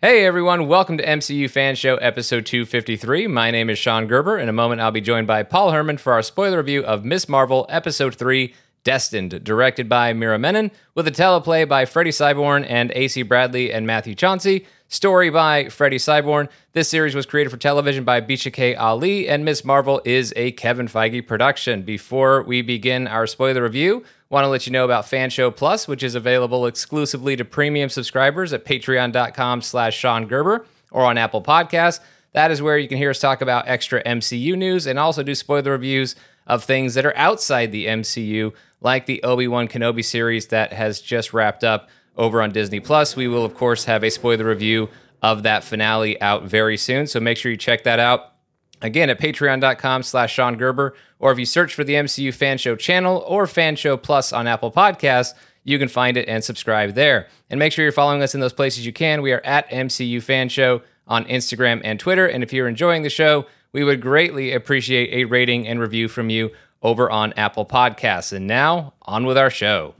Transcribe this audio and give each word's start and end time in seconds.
Hey 0.00 0.24
everyone, 0.24 0.68
welcome 0.68 0.96
to 0.98 1.04
MCU 1.04 1.50
Fan 1.50 1.74
Show 1.74 1.96
episode 1.96 2.46
253. 2.46 3.26
My 3.26 3.50
name 3.50 3.68
is 3.68 3.80
Sean 3.80 4.06
Gerber. 4.06 4.38
In 4.38 4.48
a 4.48 4.52
moment, 4.52 4.80
I'll 4.80 4.92
be 4.92 5.00
joined 5.00 5.26
by 5.26 5.42
Paul 5.42 5.72
Hermann 5.72 5.96
for 5.96 6.12
our 6.12 6.22
spoiler 6.22 6.58
review 6.58 6.84
of 6.84 7.04
Miss 7.04 7.28
Marvel 7.28 7.66
episode 7.68 8.14
3 8.14 8.54
Destined, 8.84 9.42
directed 9.42 9.88
by 9.88 10.12
Meera 10.12 10.38
Menon, 10.38 10.70
with 10.94 11.08
a 11.08 11.10
teleplay 11.10 11.68
by 11.68 11.84
Freddy 11.84 12.12
Syborn 12.12 12.64
and 12.68 12.92
AC 12.94 13.22
Bradley 13.22 13.72
and 13.72 13.88
Matthew 13.88 14.14
Chauncey. 14.14 14.66
Story 14.86 15.30
by 15.30 15.68
Freddy 15.68 15.98
Syborn. 15.98 16.48
This 16.74 16.88
series 16.88 17.16
was 17.16 17.26
created 17.26 17.50
for 17.50 17.56
television 17.56 18.04
by 18.04 18.20
Bisha 18.20 18.52
K. 18.52 18.76
Ali, 18.76 19.28
and 19.28 19.44
Miss 19.44 19.64
Marvel 19.64 20.00
is 20.04 20.32
a 20.36 20.52
Kevin 20.52 20.86
Feige 20.86 21.26
production. 21.26 21.82
Before 21.82 22.44
we 22.44 22.62
begin 22.62 23.08
our 23.08 23.26
spoiler 23.26 23.64
review, 23.64 24.04
want 24.30 24.44
to 24.44 24.48
let 24.48 24.66
you 24.66 24.72
know 24.72 24.84
about 24.84 25.04
Fanshow 25.04 25.54
Plus, 25.54 25.88
which 25.88 26.02
is 26.02 26.14
available 26.14 26.66
exclusively 26.66 27.36
to 27.36 27.44
premium 27.44 27.88
subscribers 27.88 28.52
at 28.52 28.64
patreon.com 28.64 29.62
slash 29.62 29.96
Sean 29.96 30.26
Gerber 30.26 30.66
or 30.90 31.04
on 31.04 31.16
Apple 31.18 31.42
Podcasts. 31.42 32.00
That 32.32 32.50
is 32.50 32.60
where 32.60 32.78
you 32.78 32.88
can 32.88 32.98
hear 32.98 33.10
us 33.10 33.18
talk 33.18 33.40
about 33.40 33.68
extra 33.68 34.02
MCU 34.04 34.56
news 34.56 34.86
and 34.86 34.98
also 34.98 35.22
do 35.22 35.34
spoiler 35.34 35.72
reviews 35.72 36.14
of 36.46 36.64
things 36.64 36.94
that 36.94 37.06
are 37.06 37.16
outside 37.16 37.72
the 37.72 37.86
MCU, 37.86 38.52
like 38.80 39.06
the 39.06 39.22
Obi-Wan 39.22 39.68
Kenobi 39.68 40.04
series 40.04 40.48
that 40.48 40.72
has 40.72 41.00
just 41.00 41.32
wrapped 41.32 41.64
up 41.64 41.88
over 42.16 42.42
on 42.42 42.50
Disney 42.52 42.80
Plus. 42.80 43.16
We 43.16 43.28
will, 43.28 43.44
of 43.44 43.54
course, 43.54 43.84
have 43.86 44.04
a 44.04 44.10
spoiler 44.10 44.44
review 44.44 44.88
of 45.22 45.42
that 45.42 45.64
finale 45.64 46.20
out 46.20 46.44
very 46.44 46.76
soon. 46.76 47.06
So 47.06 47.18
make 47.20 47.38
sure 47.38 47.50
you 47.50 47.56
check 47.56 47.84
that 47.84 47.98
out. 47.98 48.32
Again, 48.80 49.10
at 49.10 49.18
patreon.com 49.18 50.02
slash 50.04 50.32
Sean 50.32 50.56
Gerber, 50.56 50.94
or 51.18 51.32
if 51.32 51.38
you 51.38 51.46
search 51.46 51.74
for 51.74 51.84
the 51.84 51.94
MCU 51.94 52.32
Fan 52.32 52.58
Show 52.58 52.76
channel 52.76 53.24
or 53.26 53.46
Fan 53.46 53.76
Show 53.76 53.96
Plus 53.96 54.32
on 54.32 54.46
Apple 54.46 54.70
Podcasts, 54.70 55.34
you 55.64 55.78
can 55.78 55.88
find 55.88 56.16
it 56.16 56.28
and 56.28 56.42
subscribe 56.42 56.94
there. 56.94 57.28
And 57.50 57.58
make 57.58 57.72
sure 57.72 57.84
you're 57.84 57.92
following 57.92 58.22
us 58.22 58.34
in 58.34 58.40
those 58.40 58.52
places 58.52 58.86
you 58.86 58.92
can. 58.92 59.22
We 59.22 59.32
are 59.32 59.42
at 59.44 59.68
MCU 59.70 60.22
Fan 60.22 60.48
Show 60.48 60.82
on 61.06 61.24
Instagram 61.26 61.80
and 61.84 61.98
Twitter. 61.98 62.26
And 62.26 62.42
if 62.42 62.52
you're 62.52 62.68
enjoying 62.68 63.02
the 63.02 63.10
show, 63.10 63.46
we 63.72 63.84
would 63.84 64.00
greatly 64.00 64.52
appreciate 64.52 65.12
a 65.12 65.24
rating 65.24 65.66
and 65.66 65.80
review 65.80 66.08
from 66.08 66.30
you 66.30 66.52
over 66.82 67.10
on 67.10 67.32
Apple 67.34 67.66
Podcasts. 67.66 68.32
And 68.32 68.46
now, 68.46 68.94
on 69.02 69.26
with 69.26 69.36
our 69.36 69.50
show. 69.50 69.94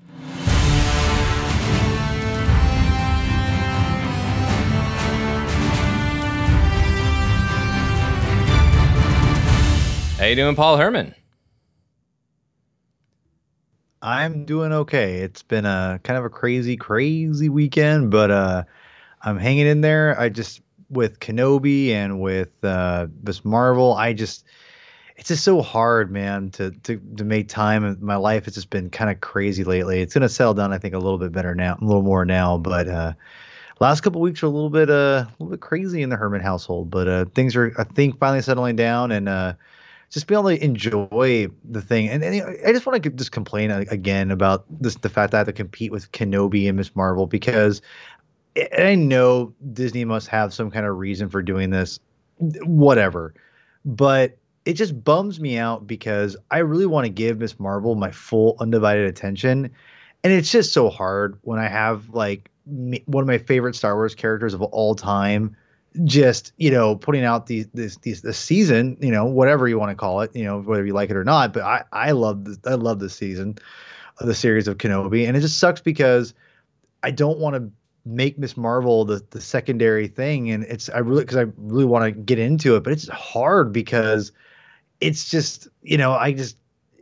How 10.18 10.24
you 10.24 10.34
doing, 10.34 10.56
Paul 10.56 10.76
Hermann? 10.76 11.14
I'm 14.02 14.44
doing 14.46 14.72
okay. 14.72 15.18
It's 15.18 15.44
been 15.44 15.64
a 15.64 16.00
kind 16.02 16.18
of 16.18 16.24
a 16.24 16.28
crazy, 16.28 16.76
crazy 16.76 17.48
weekend, 17.48 18.10
but 18.10 18.32
uh, 18.32 18.64
I'm 19.22 19.38
hanging 19.38 19.68
in 19.68 19.80
there. 19.80 20.18
I 20.18 20.28
just 20.28 20.60
with 20.90 21.20
Kenobi 21.20 21.90
and 21.90 22.20
with 22.20 22.50
uh, 22.64 23.06
this 23.22 23.44
Marvel, 23.44 23.94
I 23.94 24.12
just 24.12 24.44
it's 25.16 25.28
just 25.28 25.44
so 25.44 25.62
hard, 25.62 26.10
man, 26.10 26.50
to 26.50 26.72
to 26.72 27.00
to 27.16 27.22
make 27.22 27.48
time. 27.48 27.96
My 28.00 28.16
life 28.16 28.46
has 28.46 28.54
just 28.54 28.70
been 28.70 28.90
kind 28.90 29.12
of 29.12 29.20
crazy 29.20 29.62
lately. 29.62 30.00
It's 30.00 30.14
gonna 30.14 30.28
settle 30.28 30.54
down, 30.54 30.72
I 30.72 30.78
think, 30.78 30.94
a 30.94 30.98
little 30.98 31.18
bit 31.18 31.30
better 31.30 31.54
now, 31.54 31.78
a 31.80 31.84
little 31.84 32.02
more 32.02 32.24
now, 32.24 32.58
but 32.58 32.88
uh, 32.88 33.12
last 33.78 34.00
couple 34.00 34.20
weeks 34.20 34.42
are 34.42 34.46
a 34.46 34.50
little 34.50 34.70
bit 34.70 34.90
uh, 34.90 35.26
a 35.28 35.32
little 35.38 35.52
bit 35.52 35.60
crazy 35.60 36.02
in 36.02 36.10
the 36.10 36.16
Hermann 36.16 36.40
household. 36.40 36.90
But 36.90 37.06
uh, 37.06 37.24
things 37.36 37.54
are, 37.54 37.72
I 37.78 37.84
think, 37.84 38.18
finally 38.18 38.42
settling 38.42 38.74
down 38.74 39.12
and. 39.12 39.28
Uh, 39.28 39.52
just 40.10 40.26
be 40.26 40.34
able 40.34 40.48
to 40.48 40.64
enjoy 40.64 41.48
the 41.68 41.82
thing. 41.82 42.08
And, 42.08 42.24
and 42.24 42.42
I 42.66 42.72
just 42.72 42.86
want 42.86 43.02
to 43.02 43.10
just 43.10 43.32
complain 43.32 43.70
uh, 43.70 43.84
again 43.90 44.30
about 44.30 44.64
this 44.70 44.96
the 44.96 45.08
fact 45.08 45.32
that 45.32 45.38
I 45.38 45.40
have 45.40 45.46
to 45.48 45.52
compete 45.52 45.92
with 45.92 46.10
Kenobi 46.12 46.66
and 46.66 46.76
Miss 46.76 46.94
Marvel 46.96 47.26
because 47.26 47.82
I 48.76 48.94
know 48.94 49.54
Disney 49.72 50.04
must 50.04 50.28
have 50.28 50.54
some 50.54 50.70
kind 50.70 50.86
of 50.86 50.96
reason 50.96 51.28
for 51.28 51.42
doing 51.42 51.70
this, 51.70 52.00
whatever. 52.38 53.34
But 53.84 54.38
it 54.64 54.74
just 54.74 55.02
bums 55.04 55.40
me 55.40 55.58
out 55.58 55.86
because 55.86 56.36
I 56.50 56.58
really 56.58 56.86
want 56.86 57.04
to 57.04 57.10
give 57.10 57.38
Miss 57.38 57.58
Marvel 57.58 57.94
my 57.94 58.10
full 58.10 58.56
undivided 58.60 59.06
attention. 59.06 59.70
And 60.24 60.32
it's 60.32 60.50
just 60.50 60.72
so 60.72 60.88
hard 60.88 61.38
when 61.42 61.58
I 61.58 61.68
have 61.68 62.08
like 62.10 62.50
one 62.64 63.22
of 63.22 63.26
my 63.26 63.38
favorite 63.38 63.76
Star 63.76 63.94
Wars 63.94 64.14
characters 64.14 64.54
of 64.54 64.62
all 64.62 64.94
time 64.94 65.56
just 66.04 66.52
you 66.56 66.70
know 66.70 66.94
putting 66.96 67.24
out 67.24 67.46
these 67.46 67.66
these 67.74 67.96
this 67.96 68.38
season 68.38 68.96
you 69.00 69.10
know 69.10 69.24
whatever 69.24 69.68
you 69.68 69.78
want 69.78 69.90
to 69.90 69.94
call 69.94 70.20
it 70.20 70.34
you 70.34 70.44
know 70.44 70.60
whether 70.60 70.84
you 70.84 70.92
like 70.92 71.10
it 71.10 71.16
or 71.16 71.24
not 71.24 71.52
but 71.52 71.62
i 71.62 71.82
i 71.92 72.10
love 72.12 72.44
this 72.44 72.58
i 72.66 72.74
love 72.74 72.98
this 73.00 73.14
season 73.14 73.56
of 74.18 74.26
the 74.26 74.34
series 74.34 74.68
of 74.68 74.78
kenobi 74.78 75.26
and 75.26 75.36
it 75.36 75.40
just 75.40 75.58
sucks 75.58 75.80
because 75.80 76.34
i 77.02 77.10
don't 77.10 77.38
want 77.38 77.56
to 77.56 77.70
make 78.04 78.38
miss 78.38 78.56
marvel 78.56 79.04
the 79.04 79.22
the 79.30 79.40
secondary 79.40 80.08
thing 80.08 80.50
and 80.50 80.64
it's 80.64 80.88
i 80.90 80.98
really 80.98 81.22
because 81.22 81.36
i 81.36 81.46
really 81.56 81.84
want 81.84 82.04
to 82.04 82.10
get 82.10 82.38
into 82.38 82.76
it 82.76 82.84
but 82.84 82.92
it's 82.92 83.08
hard 83.08 83.72
because 83.72 84.32
it's 85.00 85.30
just 85.30 85.68
you 85.82 85.98
know 85.98 86.12
i 86.12 86.32
just 86.32 86.56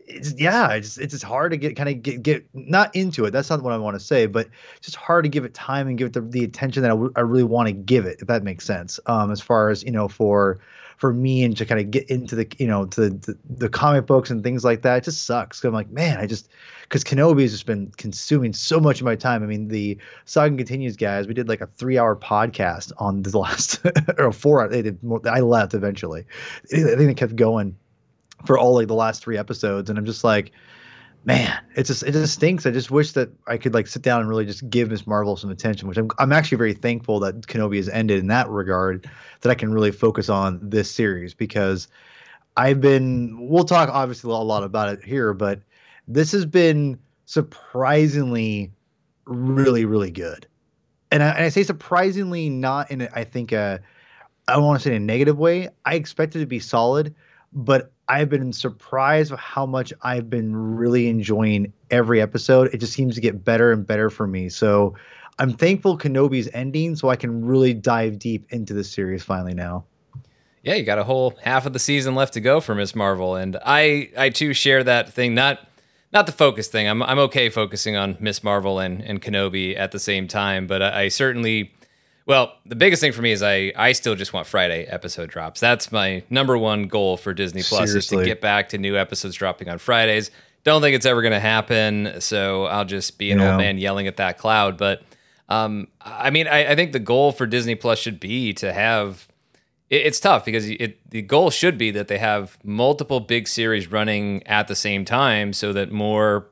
it's 0.06 0.34
yeah, 0.38 0.72
it's 0.72 0.98
it's 0.98 1.22
hard 1.22 1.50
to 1.52 1.56
get 1.56 1.76
kind 1.76 1.88
of 1.88 2.02
get 2.02 2.22
get 2.22 2.46
not 2.54 2.94
into 2.94 3.24
it. 3.24 3.32
That's 3.32 3.50
not 3.50 3.62
what 3.62 3.72
I 3.72 3.78
want 3.78 3.98
to 3.98 4.04
say, 4.04 4.26
but 4.26 4.48
it's 4.76 4.86
just 4.86 4.96
hard 4.96 5.24
to 5.24 5.28
give 5.28 5.44
it 5.44 5.54
time 5.54 5.88
and 5.88 5.98
give 5.98 6.08
it 6.08 6.12
the, 6.12 6.20
the 6.20 6.44
attention 6.44 6.82
that 6.82 6.90
I, 6.90 6.94
w- 6.94 7.12
I 7.16 7.20
really 7.20 7.44
want 7.44 7.68
to 7.68 7.72
give 7.72 8.06
it, 8.06 8.18
if 8.20 8.28
that 8.28 8.42
makes 8.42 8.64
sense. 8.64 9.00
Um, 9.06 9.30
as 9.30 9.40
far 9.40 9.68
as 9.70 9.82
you 9.82 9.90
know, 9.90 10.08
for 10.08 10.58
for 10.96 11.12
me 11.12 11.44
and 11.44 11.56
to 11.56 11.66
kind 11.66 11.80
of 11.80 11.90
get 11.90 12.08
into 12.08 12.36
the 12.36 12.46
you 12.58 12.66
know 12.66 12.86
to 12.86 13.10
the, 13.10 13.36
the 13.48 13.68
comic 13.68 14.06
books 14.06 14.30
and 14.30 14.44
things 14.44 14.64
like 14.64 14.82
that, 14.82 14.98
it 14.98 15.04
just 15.04 15.24
sucks. 15.24 15.64
I'm 15.64 15.74
like, 15.74 15.90
man, 15.90 16.18
I 16.18 16.26
just 16.26 16.48
because 16.82 17.02
Kenobi 17.02 17.42
has 17.42 17.50
just 17.50 17.66
been 17.66 17.90
consuming 17.96 18.52
so 18.52 18.78
much 18.78 19.00
of 19.00 19.04
my 19.04 19.16
time. 19.16 19.42
I 19.42 19.46
mean, 19.46 19.68
the 19.68 19.98
Saga 20.24 20.56
continues, 20.56 20.96
guys. 20.96 21.26
We 21.26 21.34
did 21.34 21.48
like 21.48 21.60
a 21.60 21.66
three 21.66 21.98
hour 21.98 22.14
podcast 22.14 22.92
on 22.98 23.22
the 23.22 23.36
last 23.38 23.84
or 24.18 24.30
four. 24.30 24.66
They 24.68 24.82
did 24.82 25.02
more. 25.02 25.20
I 25.28 25.40
left 25.40 25.74
eventually. 25.74 26.24
I 26.72 26.76
think 26.76 26.96
they 26.98 27.14
kept 27.14 27.34
going 27.34 27.76
for 28.46 28.58
all 28.58 28.74
like 28.74 28.88
the 28.88 28.94
last 28.94 29.22
three 29.22 29.38
episodes, 29.38 29.90
and 29.90 29.98
I'm 29.98 30.06
just 30.06 30.24
like, 30.24 30.52
man, 31.24 31.58
it 31.74 31.84
just 31.84 32.02
it 32.02 32.12
just 32.12 32.34
stinks. 32.34 32.64
I 32.64 32.70
just 32.70 32.90
wish 32.90 33.12
that 33.12 33.30
I 33.46 33.58
could 33.58 33.74
like 33.74 33.86
sit 33.86 34.02
down 34.02 34.20
and 34.20 34.28
really 34.28 34.46
just 34.46 34.68
give 34.70 34.90
Miss 34.90 35.06
Marvel 35.06 35.36
some 35.36 35.50
attention, 35.50 35.88
which 35.88 35.98
I'm 35.98 36.08
I'm 36.18 36.32
actually 36.32 36.58
very 36.58 36.72
thankful 36.72 37.20
that 37.20 37.42
Kenobi 37.42 37.76
has 37.76 37.88
ended 37.88 38.20
in 38.20 38.28
that 38.28 38.48
regard, 38.48 39.10
that 39.42 39.50
I 39.50 39.54
can 39.54 39.72
really 39.72 39.90
focus 39.90 40.28
on 40.28 40.60
this 40.62 40.90
series 40.90 41.34
because 41.34 41.88
I've 42.56 42.80
been. 42.80 43.48
We'll 43.48 43.64
talk 43.64 43.90
obviously 43.90 44.30
a 44.30 44.34
lot 44.34 44.62
about 44.62 44.88
it 44.90 45.04
here, 45.04 45.34
but 45.34 45.60
this 46.08 46.32
has 46.32 46.46
been 46.46 46.98
surprisingly 47.26 48.72
really 49.26 49.84
really 49.84 50.12
good, 50.12 50.46
and 51.10 51.22
I, 51.22 51.30
and 51.30 51.44
I 51.44 51.48
say 51.48 51.64
surprisingly 51.64 52.48
not 52.48 52.92
in 52.92 53.02
a, 53.02 53.08
I 53.12 53.24
think 53.24 53.50
a 53.52 53.80
I 54.48 54.52
don't 54.52 54.64
want 54.64 54.80
to 54.80 54.88
say 54.88 54.94
in 54.94 55.02
a 55.02 55.04
negative 55.04 55.36
way. 55.36 55.70
I 55.84 55.94
expect 55.96 56.36
it 56.36 56.38
to 56.38 56.46
be 56.46 56.60
solid, 56.60 57.14
but 57.56 57.90
I've 58.06 58.28
been 58.28 58.52
surprised 58.52 59.30
with 59.30 59.40
how 59.40 59.66
much 59.66 59.92
I've 60.02 60.28
been 60.30 60.54
really 60.54 61.08
enjoying 61.08 61.72
every 61.90 62.20
episode. 62.20 62.72
It 62.72 62.78
just 62.78 62.92
seems 62.92 63.14
to 63.16 63.20
get 63.20 63.44
better 63.44 63.72
and 63.72 63.84
better 63.84 64.10
for 64.10 64.26
me. 64.26 64.50
So 64.50 64.94
I'm 65.38 65.54
thankful 65.54 65.98
Kenobi's 65.98 66.48
ending 66.52 66.94
so 66.96 67.08
I 67.08 67.16
can 67.16 67.44
really 67.44 67.74
dive 67.74 68.18
deep 68.18 68.46
into 68.50 68.74
the 68.74 68.84
series 68.84 69.24
finally 69.24 69.54
now. 69.54 69.84
Yeah, 70.62 70.74
you 70.74 70.84
got 70.84 70.98
a 70.98 71.04
whole 71.04 71.34
half 71.42 71.64
of 71.64 71.72
the 71.72 71.78
season 71.78 72.14
left 72.14 72.34
to 72.34 72.40
go 72.40 72.60
for 72.60 72.74
Miss 72.74 72.94
Marvel, 72.94 73.36
and 73.36 73.56
I 73.64 74.10
I 74.18 74.30
too 74.30 74.52
share 74.52 74.82
that 74.82 75.12
thing. 75.12 75.32
Not 75.34 75.60
not 76.12 76.26
the 76.26 76.32
focus 76.32 76.66
thing. 76.66 76.88
I'm 76.88 77.04
I'm 77.04 77.20
okay 77.20 77.48
focusing 77.50 77.94
on 77.94 78.16
Miss 78.18 78.42
Marvel 78.42 78.80
and 78.80 79.00
and 79.00 79.22
Kenobi 79.22 79.78
at 79.78 79.92
the 79.92 80.00
same 80.00 80.26
time, 80.26 80.66
but 80.66 80.82
I, 80.82 81.02
I 81.02 81.08
certainly 81.08 81.72
well, 82.26 82.56
the 82.66 82.74
biggest 82.74 83.00
thing 83.00 83.12
for 83.12 83.22
me 83.22 83.30
is 83.30 83.42
I 83.42 83.72
I 83.76 83.92
still 83.92 84.16
just 84.16 84.32
want 84.32 84.48
Friday 84.48 84.84
episode 84.84 85.30
drops. 85.30 85.60
That's 85.60 85.92
my 85.92 86.24
number 86.28 86.58
one 86.58 86.88
goal 86.88 87.16
for 87.16 87.32
Disney 87.32 87.62
Plus 87.62 87.88
Seriously. 87.90 88.18
is 88.18 88.22
to 88.22 88.28
get 88.28 88.40
back 88.40 88.70
to 88.70 88.78
new 88.78 88.96
episodes 88.96 89.36
dropping 89.36 89.68
on 89.68 89.78
Fridays. 89.78 90.32
Don't 90.64 90.82
think 90.82 90.96
it's 90.96 91.06
ever 91.06 91.22
going 91.22 91.32
to 91.32 91.40
happen, 91.40 92.20
so 92.20 92.64
I'll 92.64 92.84
just 92.84 93.18
be 93.18 93.30
an 93.30 93.40
old 93.40 93.56
man 93.56 93.78
yelling 93.78 94.08
at 94.08 94.16
that 94.16 94.36
cloud. 94.36 94.76
But 94.76 95.02
um, 95.48 95.86
I 96.00 96.30
mean, 96.30 96.48
I, 96.48 96.72
I, 96.72 96.74
think 96.74 96.90
the 96.90 96.98
goal 96.98 97.30
for 97.30 97.46
Disney 97.46 97.76
Plus 97.76 98.00
should 98.00 98.18
be 98.18 98.52
to 98.54 98.72
have. 98.72 99.28
It, 99.88 100.06
it's 100.06 100.18
tough 100.18 100.44
because 100.44 100.68
it, 100.68 100.98
the 101.08 101.22
goal 101.22 101.50
should 101.50 101.78
be 101.78 101.92
that 101.92 102.08
they 102.08 102.18
have 102.18 102.58
multiple 102.64 103.20
big 103.20 103.46
series 103.46 103.92
running 103.92 104.44
at 104.48 104.66
the 104.66 104.74
same 104.74 105.04
time, 105.04 105.52
so 105.52 105.72
that 105.72 105.92
more 105.92 106.48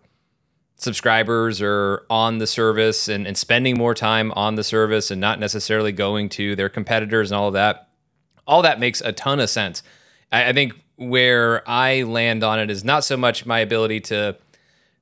subscribers 0.76 1.62
are 1.62 2.04
on 2.10 2.38
the 2.38 2.46
service 2.46 3.08
and, 3.08 3.26
and 3.26 3.36
spending 3.36 3.76
more 3.78 3.94
time 3.94 4.32
on 4.32 4.54
the 4.54 4.64
service 4.64 5.10
and 5.10 5.20
not 5.20 5.38
necessarily 5.38 5.92
going 5.92 6.28
to 6.28 6.56
their 6.56 6.68
competitors 6.68 7.30
and 7.30 7.38
all 7.38 7.48
of 7.48 7.54
that. 7.54 7.88
All 8.46 8.62
that 8.62 8.80
makes 8.80 9.00
a 9.00 9.12
ton 9.12 9.40
of 9.40 9.48
sense. 9.48 9.82
I, 10.30 10.50
I 10.50 10.52
think 10.52 10.74
where 10.96 11.68
I 11.68 12.02
land 12.02 12.44
on 12.44 12.58
it 12.58 12.70
is 12.70 12.84
not 12.84 13.04
so 13.04 13.16
much 13.16 13.46
my 13.46 13.60
ability 13.60 14.00
to 14.00 14.36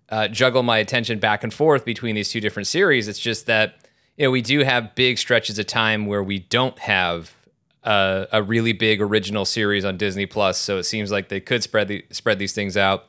uh, 0.08 0.28
juggle 0.28 0.62
my 0.62 0.78
attention 0.78 1.18
back 1.18 1.42
and 1.42 1.52
forth 1.52 1.84
between 1.84 2.14
these 2.14 2.28
two 2.28 2.40
different 2.40 2.66
series. 2.66 3.08
It's 3.08 3.18
just 3.18 3.46
that 3.46 3.76
you 4.16 4.26
know 4.26 4.30
we 4.30 4.42
do 4.42 4.60
have 4.60 4.94
big 4.94 5.18
stretches 5.18 5.58
of 5.58 5.66
time 5.66 6.06
where 6.06 6.22
we 6.22 6.38
don't 6.38 6.78
have 6.78 7.34
a, 7.82 8.28
a 8.32 8.42
really 8.42 8.72
big 8.72 9.00
original 9.00 9.44
series 9.44 9.84
on 9.84 9.96
Disney 9.96 10.26
Plus. 10.26 10.58
So 10.58 10.78
it 10.78 10.84
seems 10.84 11.10
like 11.10 11.28
they 11.28 11.40
could 11.40 11.62
spread 11.62 11.88
the, 11.88 12.04
spread 12.10 12.38
these 12.38 12.52
things 12.52 12.76
out 12.76 13.06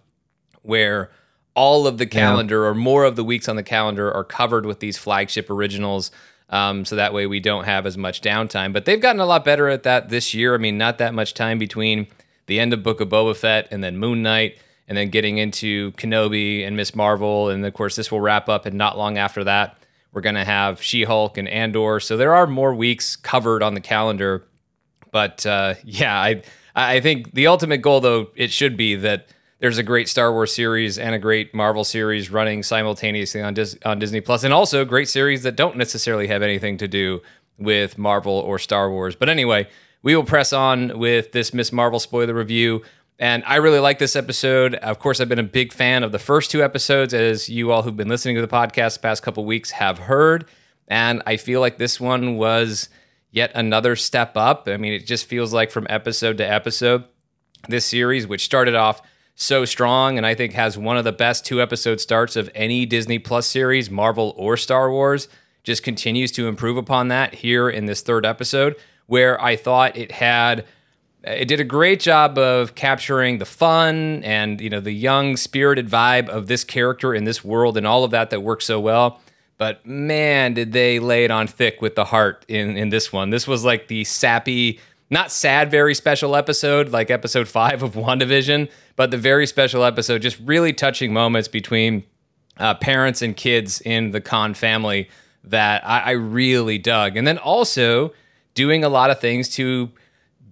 where 0.61 1.11
all 1.55 1.85
of 1.85 1.97
the 1.97 2.05
calendar 2.05 2.63
yeah. 2.63 2.69
or 2.69 2.73
more 2.73 3.03
of 3.03 3.15
the 3.15 3.23
weeks 3.23 3.47
on 3.47 3.55
the 3.55 3.63
calendar 3.63 4.11
are 4.11 4.23
covered 4.23 4.65
with 4.65 4.79
these 4.79 4.97
flagship 4.97 5.49
originals. 5.49 6.11
Um, 6.49 6.85
so 6.85 6.95
that 6.95 7.13
way 7.13 7.25
we 7.25 7.39
don't 7.39 7.63
have 7.65 7.85
as 7.85 7.97
much 7.97 8.21
downtime. 8.21 8.73
But 8.73 8.85
they've 8.85 9.01
gotten 9.01 9.21
a 9.21 9.25
lot 9.25 9.45
better 9.45 9.69
at 9.69 9.83
that 9.83 10.09
this 10.09 10.33
year. 10.33 10.53
I 10.53 10.57
mean, 10.57 10.77
not 10.77 10.97
that 10.99 11.13
much 11.13 11.33
time 11.33 11.57
between 11.57 12.07
the 12.45 12.59
end 12.59 12.73
of 12.73 12.83
Book 12.83 13.01
of 13.01 13.09
Boba 13.09 13.35
Fett 13.35 13.67
and 13.71 13.83
then 13.83 13.97
Moon 13.97 14.21
Knight, 14.21 14.57
and 14.87 14.97
then 14.97 15.09
getting 15.09 15.37
into 15.37 15.91
Kenobi 15.93 16.65
and 16.65 16.75
Miss 16.75 16.93
Marvel. 16.93 17.49
And 17.49 17.65
of 17.65 17.73
course, 17.73 17.95
this 17.95 18.11
will 18.11 18.21
wrap 18.21 18.49
up, 18.49 18.65
and 18.65 18.77
not 18.77 18.97
long 18.97 19.17
after 19.17 19.43
that, 19.45 19.77
we're 20.11 20.21
going 20.21 20.35
to 20.35 20.43
have 20.43 20.81
She 20.81 21.03
Hulk 21.03 21.37
and 21.37 21.47
Andor. 21.47 21.99
So 21.99 22.17
there 22.17 22.35
are 22.35 22.45
more 22.45 22.75
weeks 22.75 23.15
covered 23.15 23.63
on 23.63 23.73
the 23.73 23.81
calendar. 23.81 24.45
But 25.11 25.45
uh, 25.45 25.75
yeah, 25.83 26.19
I 26.19 26.43
I 26.75 26.99
think 26.99 27.33
the 27.33 27.47
ultimate 27.47 27.77
goal, 27.77 28.01
though, 28.01 28.27
it 28.35 28.51
should 28.51 28.75
be 28.75 28.95
that 28.95 29.27
there's 29.63 29.77
a 29.77 29.83
great 29.83 30.09
Star 30.09 30.33
Wars 30.33 30.53
series 30.53 30.99
and 30.99 31.15
a 31.15 31.17
great 31.17 31.53
Marvel 31.55 31.85
series 31.85 32.29
running 32.29 32.63
simultaneously 32.63 33.41
on 33.41 33.53
Dis- 33.53 33.77
on 33.85 33.97
Disney 33.97 34.19
Plus, 34.19 34.43
and 34.43 34.53
also 34.53 34.83
great 34.83 35.07
series 35.07 35.43
that 35.43 35.55
don't 35.55 35.77
necessarily 35.77 36.27
have 36.27 36.41
anything 36.41 36.77
to 36.79 36.87
do 36.89 37.21
with 37.57 37.97
Marvel 37.97 38.33
or 38.33 38.59
Star 38.59 38.91
Wars. 38.91 39.15
But 39.15 39.29
anyway, 39.29 39.69
we 40.01 40.17
will 40.17 40.25
press 40.25 40.51
on 40.51 40.99
with 40.99 41.31
this 41.31 41.53
Miss 41.53 41.71
Marvel 41.71 42.01
spoiler 42.01 42.33
review. 42.33 42.81
And 43.19 43.41
I 43.47 43.55
really 43.55 43.79
like 43.79 43.99
this 43.99 44.17
episode. 44.17 44.75
Of 44.75 44.99
course, 44.99 45.21
I've 45.21 45.29
been 45.29 45.39
a 45.39 45.43
big 45.43 45.71
fan 45.71 46.03
of 46.03 46.11
the 46.11 46.19
first 46.19 46.51
two 46.51 46.61
episodes, 46.61 47.13
as 47.13 47.47
you 47.47 47.71
all 47.71 47.83
who've 47.83 47.95
been 47.95 48.09
listening 48.09 48.35
to 48.35 48.41
the 48.41 48.49
podcast 48.49 48.95
the 48.95 48.99
past 48.99 49.23
couple 49.23 49.45
weeks 49.45 49.71
have 49.71 49.97
heard. 49.97 50.43
And 50.89 51.23
I 51.25 51.37
feel 51.37 51.61
like 51.61 51.77
this 51.77 52.01
one 52.01 52.35
was 52.35 52.89
yet 53.31 53.53
another 53.55 53.95
step 53.95 54.35
up. 54.35 54.67
I 54.67 54.75
mean, 54.75 54.91
it 54.91 55.05
just 55.05 55.25
feels 55.25 55.53
like 55.53 55.71
from 55.71 55.87
episode 55.89 56.37
to 56.39 56.43
episode, 56.51 57.05
this 57.69 57.85
series, 57.85 58.27
which 58.27 58.43
started 58.43 58.75
off 58.75 59.01
so 59.35 59.65
strong 59.65 60.17
and 60.17 60.25
I 60.25 60.35
think 60.35 60.53
has 60.53 60.77
one 60.77 60.97
of 60.97 61.03
the 61.03 61.11
best 61.11 61.45
two 61.45 61.61
episode 61.61 61.99
starts 61.99 62.35
of 62.35 62.49
any 62.53 62.85
Disney 62.85 63.19
Plus 63.19 63.47
series, 63.47 63.89
Marvel 63.89 64.33
or 64.37 64.57
Star 64.57 64.91
Wars, 64.91 65.27
just 65.63 65.83
continues 65.83 66.31
to 66.33 66.47
improve 66.47 66.77
upon 66.77 67.07
that 67.07 67.35
here 67.35 67.69
in 67.69 67.85
this 67.85 68.01
third 68.01 68.25
episode, 68.25 68.75
where 69.07 69.41
I 69.41 69.55
thought 69.55 69.97
it 69.97 70.11
had 70.11 70.65
it 71.23 71.47
did 71.47 71.61
a 71.61 71.63
great 71.63 72.01
job 72.01 72.37
of 72.37 72.75
capturing 72.75 73.37
the 73.37 73.45
fun 73.45 74.23
and 74.23 74.59
you 74.59 74.69
know 74.69 74.81
the 74.81 74.91
young 74.91 75.37
spirited 75.37 75.89
vibe 75.89 76.27
of 76.27 76.47
this 76.47 76.63
character 76.63 77.13
in 77.13 77.23
this 77.23 77.43
world 77.43 77.77
and 77.77 77.87
all 77.87 78.03
of 78.03 78.11
that 78.11 78.29
that 78.29 78.41
works 78.41 78.65
so 78.65 78.79
well. 78.79 79.21
But 79.57 79.85
man 79.85 80.53
did 80.53 80.73
they 80.73 80.99
lay 80.99 81.23
it 81.23 81.31
on 81.31 81.47
thick 81.47 81.81
with 81.81 81.95
the 81.95 82.05
heart 82.05 82.45
in 82.47 82.75
in 82.75 82.89
this 82.89 83.13
one. 83.13 83.29
This 83.29 83.47
was 83.47 83.63
like 83.63 83.87
the 83.87 84.03
sappy 84.03 84.79
not 85.09 85.31
sad 85.31 85.71
very 85.71 85.95
special 85.95 86.35
episode 86.35 86.89
like 86.89 87.09
episode 87.09 87.47
5 87.47 87.83
of 87.83 87.93
WandaVision 87.93 88.69
but 88.95 89.11
the 89.11 89.17
very 89.17 89.47
special 89.47 89.83
episode 89.83 90.21
just 90.21 90.39
really 90.39 90.73
touching 90.73 91.13
moments 91.13 91.47
between 91.47 92.03
uh, 92.57 92.73
parents 92.75 93.21
and 93.21 93.35
kids 93.35 93.81
in 93.81 94.11
the 94.11 94.21
Khan 94.21 94.53
family 94.53 95.09
that 95.43 95.85
I, 95.87 95.99
I 95.99 96.11
really 96.11 96.77
dug 96.77 97.17
and 97.17 97.25
then 97.27 97.37
also 97.37 98.13
doing 98.53 98.83
a 98.83 98.89
lot 98.89 99.09
of 99.09 99.19
things 99.19 99.49
to 99.55 99.91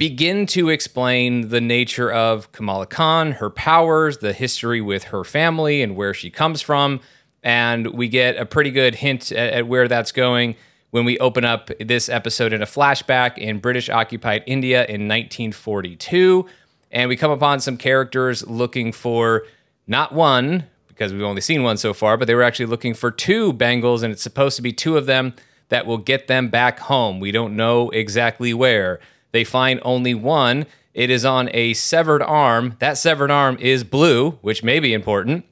begin 0.02 0.48
to 0.48 0.70
explain 0.70 1.50
the 1.50 1.62
nature 1.62 2.12
of 2.12 2.52
Kamala 2.52 2.88
Khan, 2.88 3.34
her 3.34 3.52
powers, 3.52 4.18
the 4.18 4.34
history 4.34 4.82
with 4.82 5.06
her 5.06 5.24
family, 5.24 5.84
and 5.84 5.96
where 5.96 6.14
she 6.14 6.32
comes 6.32 6.60
from. 6.60 7.02
And 7.44 7.88
we 7.94 8.08
get 8.08 8.36
a 8.38 8.46
pretty 8.46 8.72
good 8.72 8.96
hint 8.96 9.32
at, 9.32 9.54
at 9.54 9.68
where 9.68 9.88
that's 9.88 10.12
going 10.12 10.56
when 10.90 11.06
we 11.06 11.20
open 11.20 11.46
up 11.46 11.70
this 11.80 12.10
episode 12.10 12.52
in 12.52 12.62
a 12.62 12.66
flashback 12.66 13.38
in 13.38 13.60
British 13.60 13.90
occupied 13.90 14.44
India 14.48 14.80
in 14.80 15.08
1942. 15.08 16.48
And 16.92 17.10
we 17.10 17.16
come 17.16 17.32
upon 17.32 17.60
some 17.60 17.78
characters 17.78 18.46
looking 18.48 18.92
for 18.92 19.44
not 19.88 20.14
one, 20.14 20.66
because 20.88 21.14
we've 21.14 21.24
only 21.24 21.42
seen 21.42 21.64
one 21.64 21.78
so 21.78 21.94
far, 21.94 22.18
but 22.18 22.28
they 22.28 22.36
were 22.36 22.44
actually 22.44 22.68
looking 22.68 22.94
for 22.94 23.10
two 23.10 23.54
bangles, 23.54 24.04
and 24.04 24.12
it's 24.12 24.22
supposed 24.22 24.56
to 24.58 24.62
be 24.62 24.74
two 24.74 24.98
of 24.98 25.06
them 25.06 25.34
that 25.70 25.86
will 25.86 25.98
get 25.98 26.28
them 26.28 26.50
back 26.50 26.80
home. 26.80 27.20
We 27.20 27.32
don't 27.32 27.56
know 27.56 27.90
exactly 27.92 28.54
where. 28.54 29.00
They 29.32 29.44
find 29.44 29.80
only 29.84 30.14
one. 30.14 30.66
It 30.94 31.10
is 31.10 31.24
on 31.24 31.50
a 31.54 31.74
severed 31.74 32.22
arm. 32.22 32.76
That 32.80 32.98
severed 32.98 33.32
arm 33.32 33.58
is 33.60 33.86
blue, 33.86 34.32
which 34.42 34.64
may 34.64 34.80
be 34.82 34.94
important. 34.94 35.46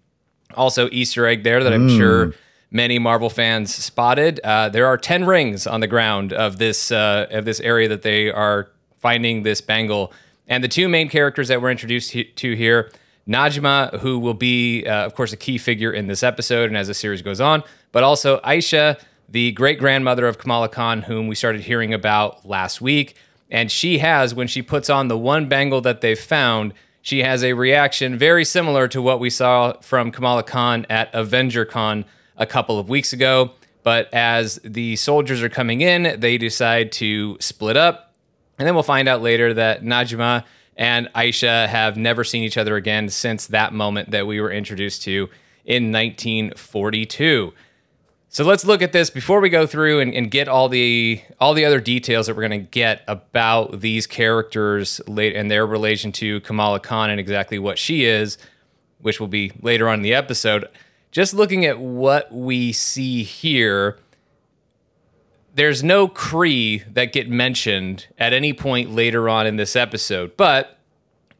Also, 0.55 0.89
Easter 0.91 1.25
egg 1.25 1.43
there 1.43 1.63
that 1.63 1.71
I'm 1.71 1.87
mm. 1.87 1.97
sure 1.97 2.33
many 2.69 2.99
Marvel 2.99 3.29
fans 3.29 3.73
spotted. 3.73 4.41
Uh, 4.43 4.67
there 4.67 4.85
are 4.85 4.97
ten 4.97 5.25
rings 5.25 5.65
on 5.65 5.79
the 5.79 5.87
ground 5.87 6.33
of 6.33 6.57
this 6.57 6.91
uh, 6.91 7.27
of 7.31 7.45
this 7.45 7.61
area 7.61 7.87
that 7.87 8.01
they 8.01 8.29
are 8.29 8.69
finding 8.99 9.43
this 9.43 9.61
bangle. 9.61 10.11
And 10.49 10.63
the 10.63 10.67
two 10.67 10.89
main 10.89 11.07
characters 11.07 11.47
that 11.47 11.61
we're 11.61 11.71
introduced 11.71 12.11
to 12.11 12.55
here, 12.55 12.91
Najma, 13.27 13.99
who 13.99 14.17
will 14.17 14.33
be, 14.33 14.85
uh, 14.85 15.05
of 15.05 15.13
course, 15.13 15.31
a 15.31 15.37
key 15.37 15.59
figure 15.59 15.93
in 15.93 16.07
this 16.07 16.23
episode 16.23 16.69
and 16.69 16.75
as 16.75 16.87
the 16.87 16.95
series 16.95 17.21
goes 17.21 17.39
on, 17.39 17.63
but 17.91 18.03
also 18.03 18.39
Aisha, 18.41 18.99
the 19.29 19.51
great 19.51 19.77
grandmother 19.77 20.27
of 20.27 20.39
Kamala 20.39 20.67
Khan, 20.67 21.03
whom 21.03 21.27
we 21.27 21.35
started 21.35 21.61
hearing 21.61 21.93
about 21.93 22.45
last 22.45 22.81
week. 22.81 23.15
And 23.51 23.71
she 23.71 23.99
has, 23.99 24.33
when 24.33 24.47
she 24.47 24.63
puts 24.63 24.89
on 24.89 25.07
the 25.07 25.17
one 25.17 25.47
bangle 25.47 25.81
that 25.81 26.01
they've 26.01 26.19
found, 26.19 26.73
she 27.01 27.19
has 27.19 27.43
a 27.43 27.53
reaction 27.53 28.17
very 28.17 28.43
similar 28.43 28.87
to 28.87 29.01
what 29.01 29.19
we 29.19 29.29
saw 29.29 29.73
from 29.81 30.11
Kamala 30.11 30.43
Khan 30.43 30.87
at 30.89 31.09
Avenger 31.13 31.65
Con 31.65 32.05
a 32.37 32.47
couple 32.47 32.79
of 32.79 32.89
weeks 32.89 33.13
ago. 33.13 33.51
But 33.83 34.13
as 34.13 34.59
the 34.63 34.95
soldiers 34.95 35.41
are 35.41 35.49
coming 35.49 35.81
in, 35.81 36.19
they 36.19 36.37
decide 36.37 36.91
to 36.93 37.37
split 37.39 37.77
up. 37.77 38.08
And 38.59 38.67
then 38.67 38.75
we'll 38.75 38.83
find 38.83 39.07
out 39.07 39.21
later 39.21 39.53
that 39.55 39.83
Najma 39.83 40.43
and 40.75 41.07
Aisha 41.15 41.67
have 41.67 41.97
never 41.97 42.23
seen 42.23 42.43
each 42.43 42.57
other 42.57 42.75
again 42.75 43.09
since 43.09 43.47
that 43.47 43.73
moment 43.73 44.11
that 44.11 44.27
we 44.27 44.39
were 44.39 44.51
introduced 44.51 45.01
to 45.03 45.29
in 45.65 45.91
1942. 45.91 47.53
So 48.31 48.43
let's 48.43 48.63
look 48.63 48.83
at 48.83 48.91
this 48.91 49.09
before 49.09 49.39
we 49.39 49.49
go 49.49 49.65
through 49.65 50.01
and, 50.01 50.13
and 50.13 50.29
get 50.29 50.47
all 50.47 50.69
the 50.69 51.21
all 51.39 51.55
the 51.55 51.65
other 51.65 51.79
details 51.79 52.27
that 52.27 52.35
we're 52.35 52.47
going 52.47 52.63
to 52.63 52.69
get 52.69 53.01
about 53.07 53.79
these 53.79 54.05
characters 54.05 55.01
late 55.07 55.35
and 55.35 55.49
their 55.49 55.65
relation 55.65 56.11
to 56.13 56.39
Kamala 56.41 56.79
Khan 56.79 57.09
and 57.09 57.19
exactly 57.19 57.57
what 57.57 57.79
she 57.79 58.05
is, 58.05 58.37
which 58.99 59.19
will 59.19 59.27
be 59.27 59.51
later 59.61 59.89
on 59.89 59.95
in 59.95 60.01
the 60.03 60.13
episode. 60.13 60.67
Just 61.11 61.33
looking 61.33 61.65
at 61.65 61.79
what 61.79 62.31
we 62.31 62.71
see 62.71 63.23
here, 63.23 63.97
there's 65.59 65.83
no 65.83 66.07
Kree 66.07 66.83
that 66.93 67.13
get 67.13 67.29
mentioned 67.29 68.07
at 68.17 68.33
any 68.33 68.53
point 68.53 68.91
later 68.91 69.29
on 69.29 69.45
in 69.45 69.57
this 69.57 69.75
episode, 69.75 70.35
but 70.37 70.77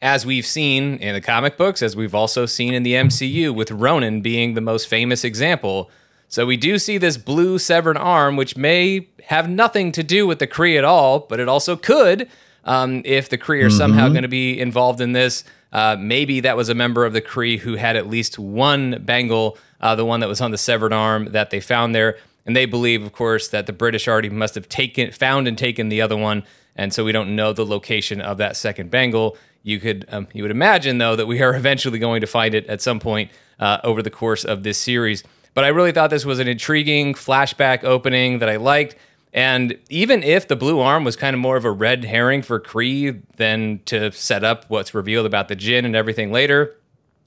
as 0.01 0.25
we've 0.25 0.45
seen 0.45 0.97
in 0.97 1.13
the 1.13 1.21
comic 1.21 1.57
books, 1.57 1.81
as 1.81 1.95
we've 1.95 2.15
also 2.15 2.45
seen 2.45 2.73
in 2.73 2.83
the 2.83 2.93
MCU, 2.93 3.53
with 3.53 3.71
Ronan 3.71 4.21
being 4.21 4.53
the 4.53 4.61
most 4.61 4.87
famous 4.87 5.23
example 5.23 5.89
so 6.29 6.45
we 6.45 6.57
do 6.57 6.77
see 6.77 6.99
this 6.99 7.17
blue 7.17 7.57
severed 7.57 7.97
arm, 7.97 8.35
which 8.35 8.55
may 8.55 9.09
have 9.25 9.49
nothing 9.49 9.91
to 9.93 10.03
do 10.03 10.27
with 10.27 10.37
the 10.37 10.45
Kree 10.45 10.77
at 10.77 10.85
all, 10.85 11.21
but 11.21 11.39
it 11.39 11.49
also 11.49 11.75
could 11.75 12.29
um, 12.65 13.01
if 13.03 13.29
the 13.29 13.37
Kree 13.37 13.63
are 13.63 13.67
mm-hmm. 13.67 13.77
somehow 13.77 14.09
going 14.09 14.21
to 14.21 14.29
be 14.29 14.59
involved 14.59 15.01
in 15.01 15.11
this. 15.11 15.43
Uh, 15.73 15.95
maybe 15.99 16.39
that 16.41 16.55
was 16.55 16.69
a 16.69 16.75
member 16.75 17.03
of 17.03 17.13
the 17.13 17.21
Kree 17.21 17.57
who 17.57 17.75
had 17.75 17.95
at 17.95 18.07
least 18.07 18.37
one 18.37 19.03
bangle, 19.03 19.57
uh, 19.81 19.95
the 19.95 20.05
one 20.05 20.19
that 20.19 20.29
was 20.29 20.39
on 20.39 20.51
the 20.51 20.57
severed 20.57 20.93
arm 20.93 21.31
that 21.31 21.49
they 21.49 21.59
found 21.59 21.95
there. 21.95 22.17
And 22.49 22.55
they 22.55 22.65
believe, 22.65 23.03
of 23.03 23.11
course, 23.11 23.47
that 23.49 23.67
the 23.67 23.73
British 23.73 24.07
already 24.07 24.31
must 24.31 24.55
have 24.55 24.67
taken, 24.67 25.11
found 25.11 25.47
and 25.47 25.55
taken 25.55 25.89
the 25.89 26.01
other 26.01 26.17
one, 26.17 26.41
and 26.75 26.91
so 26.91 27.05
we 27.05 27.11
don't 27.11 27.35
know 27.35 27.53
the 27.53 27.63
location 27.63 28.21
of 28.21 28.39
that 28.39 28.57
second 28.57 28.89
bangle. 28.89 29.37
You 29.61 29.79
could, 29.79 30.05
um, 30.09 30.27
you 30.33 30.41
would 30.41 30.49
imagine, 30.49 30.97
though, 30.97 31.15
that 31.15 31.27
we 31.27 31.43
are 31.43 31.53
eventually 31.55 31.99
going 31.99 32.21
to 32.21 32.25
find 32.25 32.55
it 32.55 32.65
at 32.65 32.81
some 32.81 32.99
point 32.99 33.29
uh, 33.59 33.81
over 33.83 34.01
the 34.01 34.09
course 34.09 34.43
of 34.43 34.63
this 34.63 34.79
series. 34.79 35.23
But 35.53 35.63
I 35.63 35.67
really 35.67 35.91
thought 35.91 36.09
this 36.09 36.25
was 36.25 36.39
an 36.39 36.47
intriguing 36.47 37.13
flashback 37.13 37.83
opening 37.83 38.39
that 38.39 38.49
I 38.49 38.55
liked. 38.55 38.95
And 39.31 39.77
even 39.91 40.23
if 40.23 40.47
the 40.47 40.55
blue 40.55 40.79
arm 40.79 41.03
was 41.03 41.15
kind 41.15 41.35
of 41.35 41.39
more 41.39 41.55
of 41.55 41.65
a 41.65 41.71
red 41.71 42.03
herring 42.03 42.41
for 42.41 42.59
Kree 42.59 43.21
than 43.35 43.81
to 43.85 44.11
set 44.11 44.43
up 44.43 44.65
what's 44.69 44.95
revealed 44.95 45.27
about 45.27 45.49
the 45.49 45.55
Jinn 45.55 45.85
and 45.85 45.95
everything 45.95 46.31
later, 46.31 46.75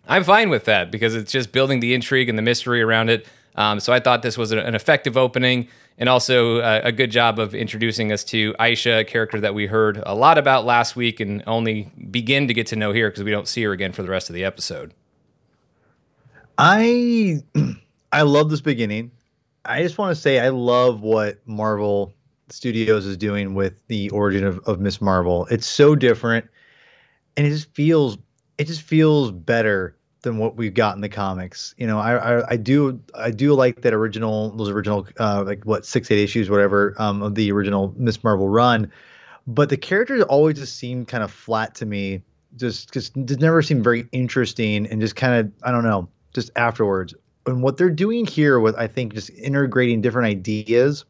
I'm 0.09 0.25
fine 0.25 0.51
with 0.51 0.65
that 0.65 0.91
because 0.91 1.15
it's 1.15 1.31
just 1.31 1.53
building 1.53 1.79
the 1.79 1.95
intrigue 1.95 2.29
and 2.29 2.37
the 2.37 2.43
mystery 2.43 2.83
around 2.83 3.09
it. 3.09 3.25
Um, 3.55 3.81
so 3.81 3.93
I 3.93 4.01
thought 4.01 4.23
this 4.23 4.39
was 4.39 4.53
an 4.53 4.75
effective 4.75 5.17
opening 5.17 5.69
and 5.99 6.09
also 6.09 6.59
a, 6.61 6.81
a 6.85 6.93
good 6.93 7.11
job 7.11 7.39
of 7.39 7.55
introducing 7.55 8.13
us 8.13 8.25
to 8.25 8.55
Aisha, 8.55 9.01
a 9.01 9.05
character 9.05 9.41
that 9.41 9.55
we 9.55 9.67
heard 9.67 10.03
a 10.07 10.15
lot 10.15 10.39
about 10.39 10.65
last 10.65 10.97
week 10.97 11.21
and 11.21 11.43
only 11.47 11.93
begin 12.11 12.49
to 12.49 12.55
get 12.55 12.67
to 12.69 12.77
know 12.77 12.93
here 12.93 13.11
because 13.11 13.25
we 13.25 13.31
don't 13.31 13.49
see 13.49 13.63
her 13.65 13.73
again 13.73 13.93
for 13.93 14.03
the 14.03 14.09
rest 14.09 14.31
of 14.31 14.35
the 14.35 14.45
episode. 14.45 14.95
I 16.59 17.43
I 18.13 18.23
love 18.23 18.51
this 18.51 18.61
beginning. 18.61 19.11
I 19.65 19.83
just 19.83 19.99
want 19.99 20.15
to 20.15 20.21
say 20.21 20.41
I 20.41 20.49
love 20.49 21.03
what 21.03 21.39
Marvel 21.47 22.13
Studios 22.49 23.07
is 23.07 23.17
doing 23.17 23.55
with 23.55 23.87
the 23.87 24.11
origin 24.11 24.45
of, 24.45 24.59
of 24.61 24.81
Miss 24.81 25.01
Marvel. 25.01 25.47
It's 25.51 25.67
so 25.67 25.95
different, 25.95 26.47
and 27.37 27.47
it 27.47 27.51
just 27.51 27.73
feels 27.75 28.19
it 28.59 28.67
just 28.67 28.83
feels 28.83 29.31
better 29.31 29.97
than 30.23 30.39
what 30.39 30.57
we've 30.57 30.75
got 30.75 30.95
in 30.95 31.01
the 31.01 31.09
comics. 31.09 31.75
You 31.77 31.87
know, 31.87 31.99
I 31.99 32.15
I, 32.15 32.51
I 32.53 32.57
do 32.57 33.01
I 33.15 33.31
do 33.31 33.55
like 33.55 33.83
that 33.83 33.93
original 33.93 34.51
those 34.51 34.71
original 34.71 35.07
uh, 35.19 35.45
like 35.45 35.65
what 35.65 35.85
six 35.85 36.11
eight 36.11 36.23
issues 36.23 36.49
whatever 36.49 36.95
um, 36.99 37.23
of 37.23 37.35
the 37.35 37.53
original 37.53 37.95
Miss 37.97 38.23
Marvel 38.25 38.49
run, 38.49 38.91
but 39.47 39.69
the 39.69 39.77
characters 39.77 40.23
always 40.25 40.59
just 40.59 40.77
seem 40.77 41.05
kind 41.05 41.23
of 41.23 41.31
flat 41.31 41.75
to 41.77 41.87
me. 41.87 42.23
Just 42.57 42.93
just 42.93 43.17
never 43.17 43.63
seemed 43.63 43.85
very 43.85 44.07
interesting 44.13 44.87
and 44.87 45.01
just 45.01 45.17
kind 45.17 45.35
of 45.35 45.53
I 45.63 45.71
don't 45.71 45.85
know 45.85 46.09
just 46.35 46.51
afterwards 46.57 47.15
and 47.47 47.63
what 47.63 47.77
they're 47.77 47.91
doing 47.91 48.27
here 48.27 48.61
with 48.61 48.77
I 48.77 48.87
think 48.87 49.15
just 49.15 49.31
integrating 49.31 50.01
different 50.01 50.29
ideas 50.29 51.05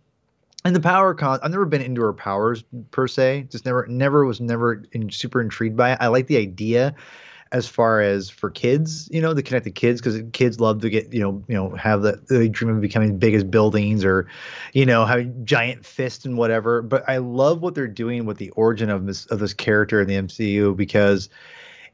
and 0.64 0.74
the 0.74 0.80
power 0.80 1.14
con 1.14 1.40
I've 1.42 1.50
never 1.50 1.66
been 1.66 1.82
into 1.82 2.00
her 2.02 2.12
powers 2.12 2.64
per 2.90 3.08
se. 3.08 3.48
Just 3.50 3.64
never 3.64 3.86
never 3.88 4.24
was 4.24 4.40
never 4.40 4.84
in, 4.92 5.10
super 5.10 5.40
intrigued 5.40 5.76
by 5.76 5.92
it. 5.92 5.98
I 6.00 6.08
like 6.08 6.26
the 6.26 6.36
idea 6.36 6.94
as 7.52 7.68
far 7.68 8.00
as 8.00 8.30
for 8.30 8.50
kids, 8.50 9.08
you 9.12 9.20
know, 9.20 9.34
the 9.34 9.42
connected 9.42 9.74
kids 9.74 10.00
because 10.00 10.20
kids 10.32 10.58
love 10.58 10.80
to 10.80 10.88
get, 10.88 11.12
you 11.12 11.20
know, 11.20 11.44
you 11.48 11.54
know, 11.54 11.70
have 11.76 12.00
the 12.00 12.20
they 12.28 12.48
dream 12.48 12.74
of 12.74 12.80
becoming 12.80 13.18
big 13.18 13.34
as 13.34 13.44
buildings 13.44 14.04
or, 14.04 14.26
you 14.72 14.86
know, 14.86 15.04
having 15.04 15.44
giant 15.44 15.84
fists 15.84 16.24
and 16.24 16.38
whatever. 16.38 16.80
But 16.80 17.06
I 17.08 17.18
love 17.18 17.60
what 17.60 17.74
they're 17.74 17.86
doing 17.86 18.24
with 18.24 18.38
the 18.38 18.50
origin 18.50 18.88
of 18.88 19.06
this 19.06 19.26
of 19.26 19.38
this 19.38 19.52
character 19.52 20.00
in 20.00 20.08
the 20.08 20.14
MCU 20.14 20.74
because 20.74 21.28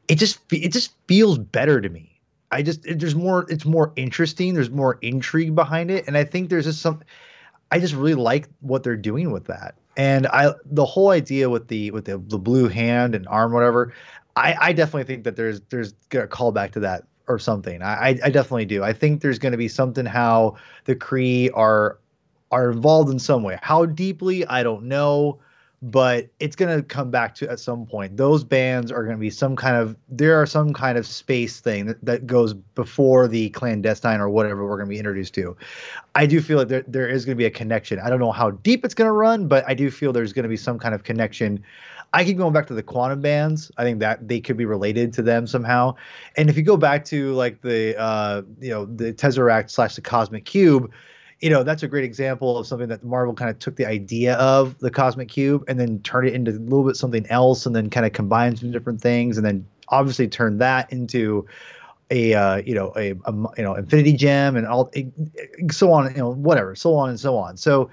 it 0.07 0.15
just 0.15 0.39
it 0.51 0.71
just 0.71 0.93
feels 1.07 1.37
better 1.37 1.81
to 1.81 1.89
me. 1.89 2.19
I 2.51 2.61
just 2.63 2.85
it, 2.85 2.99
there's 2.99 3.15
more 3.15 3.45
it's 3.49 3.65
more 3.65 3.91
interesting. 3.97 4.53
There's 4.53 4.71
more 4.71 4.97
intrigue 5.01 5.55
behind 5.55 5.91
it, 5.91 6.07
and 6.07 6.17
I 6.17 6.23
think 6.23 6.49
there's 6.49 6.65
just 6.65 6.81
some. 6.81 7.01
I 7.71 7.79
just 7.79 7.93
really 7.93 8.15
like 8.15 8.47
what 8.61 8.83
they're 8.83 8.95
doing 8.95 9.31
with 9.31 9.45
that, 9.45 9.75
and 9.97 10.25
I 10.27 10.53
the 10.65 10.85
whole 10.85 11.09
idea 11.09 11.49
with 11.49 11.67
the 11.67 11.91
with 11.91 12.05
the, 12.05 12.17
the 12.17 12.39
blue 12.39 12.69
hand 12.69 13.13
and 13.13 13.27
arm 13.27 13.51
whatever. 13.51 13.93
I, 14.39 14.57
I 14.59 14.73
definitely 14.73 15.03
think 15.03 15.23
that 15.25 15.35
there's 15.35 15.61
there's 15.69 15.93
a 16.11 16.27
callback 16.27 16.71
to 16.71 16.79
that 16.81 17.03
or 17.27 17.37
something. 17.37 17.83
I, 17.83 18.19
I 18.23 18.29
definitely 18.31 18.65
do. 18.65 18.83
I 18.83 18.91
think 18.91 19.21
there's 19.21 19.37
going 19.37 19.51
to 19.51 19.57
be 19.57 19.67
something 19.67 20.05
how 20.05 20.55
the 20.85 20.95
Kree 20.95 21.51
are 21.53 21.99
are 22.51 22.71
involved 22.71 23.11
in 23.11 23.19
some 23.19 23.43
way. 23.43 23.59
How 23.61 23.85
deeply, 23.85 24.45
I 24.47 24.63
don't 24.63 24.85
know, 24.85 25.39
but 25.83 26.27
it's 26.39 26.55
going 26.55 26.75
to 26.75 26.83
come 26.83 27.11
back 27.11 27.35
to 27.35 27.49
at 27.49 27.59
some 27.59 27.85
point. 27.85 28.17
Those 28.17 28.43
bands 28.43 28.91
are 28.91 29.03
going 29.03 29.15
to 29.15 29.19
be 29.19 29.29
some 29.29 29.55
kind 29.55 29.75
of 29.75 29.95
there 30.09 30.41
are 30.41 30.47
some 30.47 30.73
kind 30.73 30.97
of 30.97 31.05
space 31.05 31.59
thing 31.59 31.85
that, 31.85 32.03
that 32.03 32.25
goes 32.25 32.53
before 32.53 33.27
the 33.27 33.49
clandestine 33.51 34.19
or 34.19 34.29
whatever 34.29 34.63
we're 34.63 34.77
going 34.77 34.87
to 34.87 34.93
be 34.93 34.97
introduced 34.97 35.35
to. 35.35 35.55
I 36.15 36.25
do 36.25 36.41
feel 36.41 36.57
like 36.57 36.69
there, 36.69 36.83
there 36.87 37.07
is 37.07 37.25
going 37.25 37.35
to 37.35 37.39
be 37.39 37.45
a 37.45 37.51
connection. 37.51 37.99
I 37.99 38.09
don't 38.09 38.19
know 38.19 38.31
how 38.31 38.51
deep 38.51 38.83
it's 38.83 38.95
going 38.95 39.07
to 39.07 39.13
run, 39.13 39.47
but 39.47 39.63
I 39.67 39.75
do 39.75 39.91
feel 39.91 40.11
there's 40.11 40.33
going 40.33 40.43
to 40.43 40.49
be 40.49 40.57
some 40.57 40.79
kind 40.79 40.95
of 40.95 41.03
connection 41.03 41.63
I 42.13 42.23
keep 42.23 42.37
going 42.37 42.53
back 42.53 42.67
to 42.67 42.73
the 42.73 42.83
quantum 42.83 43.21
bands. 43.21 43.71
I 43.77 43.83
think 43.83 43.99
that 43.99 44.27
they 44.27 44.39
could 44.39 44.57
be 44.57 44.65
related 44.65 45.13
to 45.13 45.21
them 45.21 45.45
somehow. 45.45 45.95
And 46.37 46.49
if 46.49 46.57
you 46.57 46.63
go 46.63 46.77
back 46.77 47.05
to 47.05 47.33
like 47.33 47.61
the 47.61 47.99
uh, 47.99 48.41
you 48.59 48.69
know 48.69 48.85
the 48.85 49.13
Tesseract 49.13 49.69
slash 49.69 49.95
the 49.95 50.01
Cosmic 50.01 50.45
Cube, 50.45 50.91
you 51.39 51.49
know 51.49 51.63
that's 51.63 51.83
a 51.83 51.87
great 51.87 52.03
example 52.03 52.57
of 52.57 52.65
something 52.65 52.89
that 52.89 53.03
Marvel 53.03 53.33
kind 53.33 53.49
of 53.49 53.59
took 53.59 53.75
the 53.75 53.85
idea 53.85 54.35
of 54.35 54.77
the 54.79 54.89
Cosmic 54.89 55.29
Cube 55.29 55.63
and 55.67 55.79
then 55.79 55.99
turned 56.01 56.27
it 56.27 56.33
into 56.33 56.51
a 56.51 56.53
little 56.53 56.83
bit 56.83 56.95
something 56.95 57.25
else, 57.27 57.65
and 57.65 57.75
then 57.75 57.89
kind 57.89 58.05
of 58.05 58.13
combined 58.13 58.59
some 58.59 58.71
different 58.71 59.01
things, 59.01 59.37
and 59.37 59.45
then 59.45 59.65
obviously 59.89 60.27
turned 60.27 60.59
that 60.61 60.91
into 60.91 61.45
a 62.11 62.33
uh, 62.33 62.57
you 62.57 62.73
know 62.73 62.91
a, 62.95 63.11
a, 63.25 63.33
you 63.57 63.63
know 63.63 63.75
infinity 63.75 64.13
gem 64.13 64.55
and 64.55 64.65
all 64.65 64.91
so 65.69 65.91
on 65.91 66.11
you 66.11 66.17
know 66.17 66.33
whatever 66.33 66.75
so 66.75 66.95
on 66.95 67.09
and 67.09 67.19
so 67.19 67.37
on 67.37 67.55
so 67.55 67.89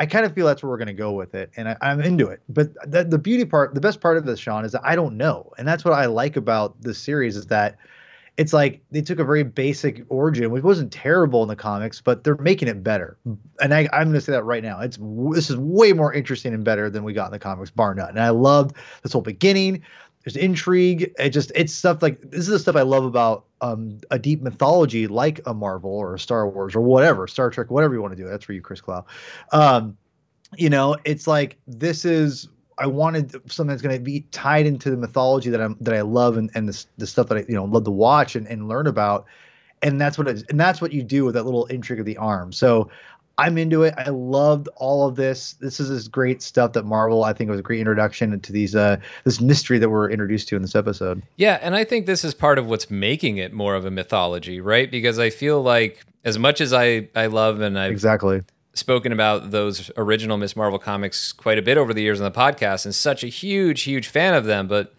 I 0.00 0.06
kind 0.06 0.24
of 0.24 0.34
feel 0.34 0.46
that's 0.46 0.62
where 0.62 0.70
we're 0.70 0.78
going 0.78 0.88
to 0.88 0.94
go 0.94 1.12
with 1.12 1.34
it, 1.34 1.50
and 1.56 1.68
I, 1.68 1.76
am 1.82 2.00
into 2.00 2.28
it. 2.28 2.40
But 2.48 2.72
the, 2.88 3.04
the 3.04 3.18
beauty 3.18 3.44
part, 3.44 3.74
the 3.74 3.80
best 3.80 4.00
part 4.00 4.16
of 4.16 4.26
this, 4.26 4.38
Sean, 4.38 4.64
is 4.64 4.72
that 4.72 4.82
I 4.84 4.94
don't 4.94 5.16
know, 5.16 5.52
and 5.58 5.66
that's 5.66 5.84
what 5.84 5.94
I 5.94 6.06
like 6.06 6.36
about 6.36 6.80
this 6.80 6.98
series 6.98 7.36
is 7.36 7.46
that 7.46 7.76
it's 8.38 8.52
like 8.52 8.80
they 8.92 9.02
took 9.02 9.18
a 9.18 9.24
very 9.24 9.42
basic 9.42 10.04
origin, 10.08 10.52
which 10.52 10.62
wasn't 10.62 10.92
terrible 10.92 11.42
in 11.42 11.48
the 11.48 11.56
comics, 11.56 12.00
but 12.00 12.22
they're 12.22 12.36
making 12.36 12.68
it 12.68 12.84
better. 12.84 13.18
And 13.60 13.74
I, 13.74 13.88
am 13.92 14.04
going 14.04 14.12
to 14.12 14.20
say 14.20 14.30
that 14.30 14.44
right 14.44 14.62
now. 14.62 14.80
It's 14.80 14.96
this 15.32 15.50
is 15.50 15.56
way 15.56 15.92
more 15.92 16.14
interesting 16.14 16.54
and 16.54 16.64
better 16.64 16.88
than 16.88 17.02
we 17.02 17.12
got 17.12 17.26
in 17.26 17.32
the 17.32 17.40
comics, 17.40 17.70
bar 17.70 17.96
none. 17.96 18.10
And 18.10 18.20
I 18.20 18.28
loved 18.28 18.76
this 19.02 19.12
whole 19.12 19.22
beginning. 19.22 19.82
There's 20.24 20.36
intrigue. 20.36 21.12
It 21.18 21.30
just 21.30 21.52
it's 21.54 21.72
stuff 21.72 22.02
like 22.02 22.20
this 22.30 22.40
is 22.40 22.48
the 22.48 22.58
stuff 22.58 22.76
I 22.76 22.82
love 22.82 23.04
about 23.04 23.44
um, 23.60 23.98
a 24.10 24.18
deep 24.18 24.42
mythology 24.42 25.06
like 25.06 25.40
a 25.46 25.54
Marvel 25.54 25.90
or 25.90 26.14
a 26.14 26.18
Star 26.18 26.48
Wars 26.48 26.74
or 26.74 26.80
whatever, 26.80 27.26
Star 27.26 27.50
Trek, 27.50 27.70
whatever 27.70 27.94
you 27.94 28.02
want 28.02 28.16
to 28.16 28.22
do. 28.22 28.28
That's 28.28 28.44
for 28.44 28.52
you, 28.52 28.60
Chris 28.60 28.80
Clow. 28.80 29.06
Um, 29.52 29.96
you 30.56 30.70
know, 30.70 30.96
it's 31.04 31.26
like 31.26 31.56
this 31.66 32.04
is 32.04 32.48
I 32.78 32.86
wanted 32.86 33.32
something 33.50 33.68
that's 33.68 33.82
going 33.82 33.96
to 33.96 34.02
be 34.02 34.20
tied 34.30 34.66
into 34.66 34.90
the 34.90 34.96
mythology 34.96 35.50
that 35.50 35.60
I'm 35.60 35.76
that 35.80 35.94
I 35.94 36.02
love 36.02 36.36
and 36.36 36.50
and 36.54 36.68
the, 36.68 36.84
the 36.96 37.06
stuff 37.06 37.28
that 37.28 37.38
I 37.38 37.44
you 37.48 37.54
know 37.54 37.64
love 37.64 37.84
to 37.84 37.90
watch 37.90 38.36
and, 38.36 38.46
and 38.46 38.68
learn 38.68 38.86
about, 38.86 39.26
and 39.82 40.00
that's 40.00 40.18
what 40.18 40.28
it 40.28 40.36
is, 40.36 40.44
and 40.48 40.58
that's 40.58 40.80
what 40.80 40.92
you 40.92 41.02
do 41.02 41.24
with 41.24 41.34
that 41.34 41.44
little 41.44 41.66
intrigue 41.66 42.00
of 42.00 42.06
the 42.06 42.16
arm. 42.16 42.52
So 42.52 42.90
I'm 43.38 43.56
into 43.56 43.84
it. 43.84 43.94
I 43.96 44.10
loved 44.10 44.68
all 44.76 45.06
of 45.06 45.14
this. 45.14 45.52
This 45.54 45.78
is 45.78 45.88
this 45.88 46.08
great 46.08 46.42
stuff 46.42 46.72
that 46.72 46.84
Marvel. 46.84 47.22
I 47.22 47.32
think 47.32 47.48
was 47.48 47.60
a 47.60 47.62
great 47.62 47.78
introduction 47.78 48.38
to 48.38 48.52
these 48.52 48.74
uh 48.74 48.96
this 49.24 49.40
mystery 49.40 49.78
that 49.78 49.88
we're 49.88 50.10
introduced 50.10 50.48
to 50.48 50.56
in 50.56 50.62
this 50.62 50.74
episode. 50.74 51.22
Yeah, 51.36 51.58
and 51.62 51.76
I 51.76 51.84
think 51.84 52.06
this 52.06 52.24
is 52.24 52.34
part 52.34 52.58
of 52.58 52.66
what's 52.66 52.90
making 52.90 53.36
it 53.36 53.52
more 53.52 53.76
of 53.76 53.84
a 53.84 53.92
mythology, 53.92 54.60
right? 54.60 54.90
Because 54.90 55.20
I 55.20 55.30
feel 55.30 55.62
like 55.62 56.04
as 56.24 56.36
much 56.36 56.60
as 56.60 56.72
I 56.72 57.08
I 57.14 57.26
love 57.26 57.60
and 57.60 57.78
I've 57.78 57.92
exactly 57.92 58.42
spoken 58.74 59.12
about 59.12 59.52
those 59.52 59.90
original 59.96 60.36
Miss 60.36 60.56
Marvel 60.56 60.78
comics 60.80 61.32
quite 61.32 61.58
a 61.58 61.62
bit 61.62 61.78
over 61.78 61.94
the 61.94 62.02
years 62.02 62.20
on 62.20 62.30
the 62.30 62.36
podcast, 62.36 62.84
and 62.84 62.94
such 62.94 63.22
a 63.22 63.28
huge 63.28 63.82
huge 63.82 64.08
fan 64.08 64.34
of 64.34 64.44
them, 64.44 64.66
but. 64.68 64.94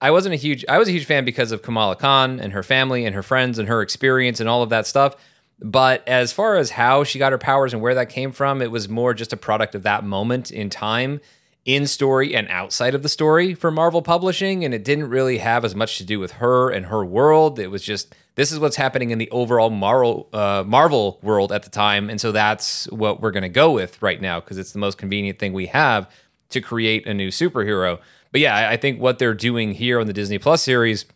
I 0.00 0.10
wasn't 0.10 0.34
a 0.34 0.36
huge 0.36 0.66
I 0.68 0.76
was 0.76 0.88
a 0.88 0.90
huge 0.90 1.06
fan 1.06 1.24
because 1.24 1.50
of 1.50 1.62
Kamala 1.62 1.96
Khan 1.96 2.38
and 2.38 2.52
her 2.52 2.62
family 2.62 3.06
and 3.06 3.14
her 3.14 3.22
friends 3.22 3.58
and 3.58 3.68
her 3.68 3.80
experience 3.80 4.38
and 4.38 4.46
all 4.50 4.62
of 4.62 4.68
that 4.68 4.86
stuff. 4.86 5.16
But 5.64 6.06
as 6.06 6.30
far 6.30 6.56
as 6.56 6.72
how 6.72 7.04
she 7.04 7.18
got 7.18 7.32
her 7.32 7.38
powers 7.38 7.72
and 7.72 7.80
where 7.80 7.94
that 7.94 8.10
came 8.10 8.32
from, 8.32 8.60
it 8.60 8.70
was 8.70 8.86
more 8.86 9.14
just 9.14 9.32
a 9.32 9.36
product 9.38 9.74
of 9.74 9.82
that 9.84 10.04
moment 10.04 10.50
in 10.50 10.68
time 10.68 11.22
in 11.64 11.86
story 11.86 12.34
and 12.34 12.46
outside 12.48 12.94
of 12.94 13.02
the 13.02 13.08
story 13.08 13.54
for 13.54 13.70
Marvel 13.70 14.02
Publishing. 14.02 14.62
And 14.62 14.74
it 14.74 14.84
didn't 14.84 15.08
really 15.08 15.38
have 15.38 15.64
as 15.64 15.74
much 15.74 15.96
to 15.96 16.04
do 16.04 16.20
with 16.20 16.32
her 16.32 16.68
and 16.68 16.84
her 16.84 17.02
world. 17.02 17.58
It 17.58 17.68
was 17.68 17.82
just 17.82 18.14
this 18.34 18.52
is 18.52 18.58
what's 18.58 18.76
happening 18.76 19.08
in 19.08 19.16
the 19.16 19.30
overall 19.30 19.70
Marvel, 19.70 20.28
uh, 20.34 20.64
Marvel 20.66 21.18
world 21.22 21.50
at 21.50 21.62
the 21.62 21.70
time. 21.70 22.10
And 22.10 22.20
so 22.20 22.30
that's 22.30 22.84
what 22.90 23.22
we're 23.22 23.30
going 23.30 23.44
to 23.44 23.48
go 23.48 23.72
with 23.72 24.02
right 24.02 24.20
now 24.20 24.40
because 24.40 24.58
it's 24.58 24.72
the 24.72 24.78
most 24.78 24.98
convenient 24.98 25.38
thing 25.38 25.54
we 25.54 25.68
have 25.68 26.10
to 26.50 26.60
create 26.60 27.06
a 27.06 27.14
new 27.14 27.28
superhero. 27.28 28.00
But 28.32 28.42
yeah, 28.42 28.68
I 28.68 28.76
think 28.76 29.00
what 29.00 29.18
they're 29.18 29.32
doing 29.32 29.72
here 29.72 29.98
on 29.98 30.08
the 30.08 30.12
Disney 30.12 30.36
Plus 30.36 30.62
series 30.62 31.06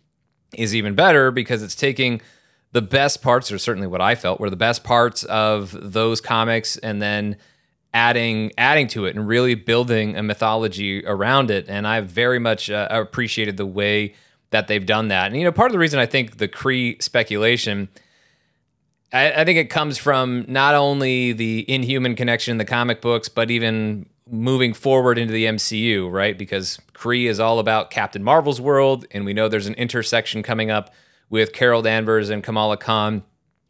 is 0.55 0.75
even 0.75 0.95
better 0.95 1.31
because 1.31 1.63
it's 1.63 1.75
taking 1.75 2.23
the 2.73 2.83
best 2.83 3.23
parts, 3.23 3.51
or 3.51 3.59
certainly 3.59 3.89
what 3.89 4.01
I 4.01 4.15
felt 4.15 4.41
were 4.41 4.51
the 4.51 4.57
best 4.57 4.85
parts 4.85 5.25
of 5.25 5.77
those 5.93 6.21
comics, 6.21 6.77
and 6.79 7.01
then 7.01 7.37
adding 7.95 8.53
adding 8.59 8.87
to 8.87 9.07
it 9.07 9.17
and 9.17 9.27
really 9.27 9.55
building 9.55 10.17
a 10.17 10.23
mythology 10.23 11.05
around 11.07 11.51
it. 11.51 11.67
And 11.69 11.87
I 11.87 12.01
very 12.01 12.39
much 12.39 12.71
uh, 12.71 12.87
appreciated 12.91 13.57
the 13.57 13.67
way 13.67 14.15
that 14.51 14.69
they've 14.69 14.85
done 14.85 15.09
that. 15.09 15.29
And 15.29 15.37
you 15.37 15.45
know, 15.45 15.53
part 15.53 15.71
of 15.71 15.73
the 15.73 15.79
reason 15.79 15.99
I 15.99 16.07
think 16.07 16.39
the 16.39 16.49
Kree 16.49 17.01
speculation. 17.03 17.89
I, 19.11 19.33
I 19.33 19.45
think 19.45 19.59
it 19.59 19.71
comes 19.71 19.97
from 19.97 20.45
not 20.49 20.75
only 20.75 21.33
the 21.33 21.65
Inhuman 21.71 22.15
connection 22.15 22.53
in 22.53 22.59
the 22.59 22.67
comic 22.67 23.01
books, 23.01 23.29
but 23.29 23.51
even 23.51 24.07
moving 24.31 24.75
forward 24.75 25.19
into 25.19 25.33
the 25.33 25.47
MCU, 25.47 26.11
right? 26.13 26.37
Because 26.37 26.79
Kree 26.93 27.27
is 27.27 27.41
all 27.41 27.59
about 27.59 27.91
Captain 27.91 28.23
Marvel's 28.23 28.61
world, 28.61 29.07
and 29.11 29.25
we 29.25 29.33
know 29.33 29.49
there's 29.49 29.67
an 29.67 29.75
intersection 29.75 30.43
coming 30.43 30.71
up 30.71 30.93
with 31.31 31.53
Carol 31.53 31.83
Danvers 31.83 32.31
and 32.31 32.43
Kamala 32.43 32.77
Khan 32.77 33.23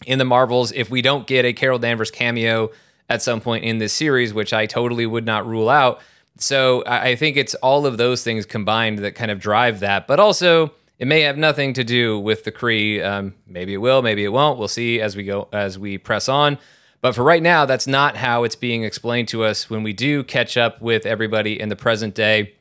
in 0.06 0.18
the 0.18 0.24
Marvels. 0.24 0.72
If 0.72 0.90
we 0.90 1.02
don't 1.02 1.26
get 1.26 1.44
a 1.44 1.52
Carol 1.52 1.78
Danvers 1.78 2.10
cameo 2.10 2.70
at 3.08 3.22
some 3.22 3.40
point 3.40 3.64
in 3.64 3.78
this 3.78 3.92
series, 3.92 4.34
which 4.34 4.52
I 4.52 4.66
totally 4.66 5.06
would 5.06 5.24
not 5.24 5.46
rule 5.46 5.68
out. 5.68 6.00
So 6.38 6.84
I 6.86 7.16
think 7.16 7.36
it's 7.36 7.54
all 7.56 7.84
of 7.84 7.96
those 7.96 8.22
things 8.22 8.46
combined 8.46 9.00
that 9.00 9.16
kind 9.16 9.30
of 9.30 9.40
drive 9.40 9.80
that. 9.80 10.06
But 10.06 10.20
also, 10.20 10.72
it 10.98 11.08
may 11.08 11.22
have 11.22 11.36
nothing 11.36 11.72
to 11.74 11.84
do 11.84 12.18
with 12.18 12.44
the 12.44 12.52
Kree. 12.52 13.04
Um, 13.04 13.34
maybe 13.46 13.74
it 13.74 13.78
will, 13.78 14.02
maybe 14.02 14.24
it 14.24 14.32
won't. 14.32 14.58
We'll 14.58 14.68
see 14.68 15.00
as 15.00 15.16
we 15.16 15.24
go 15.24 15.48
as 15.52 15.78
we 15.78 15.98
press 15.98 16.28
on. 16.28 16.58
But 17.00 17.14
for 17.14 17.22
right 17.22 17.42
now, 17.42 17.64
that's 17.64 17.86
not 17.86 18.16
how 18.16 18.44
it's 18.44 18.56
being 18.56 18.82
explained 18.82 19.28
to 19.28 19.44
us 19.44 19.70
when 19.70 19.82
we 19.82 19.92
do 19.92 20.24
catch 20.24 20.56
up 20.56 20.82
with 20.82 21.06
everybody 21.06 21.58
in 21.58 21.68
the 21.68 21.76
present 21.76 22.14
day. 22.14 22.54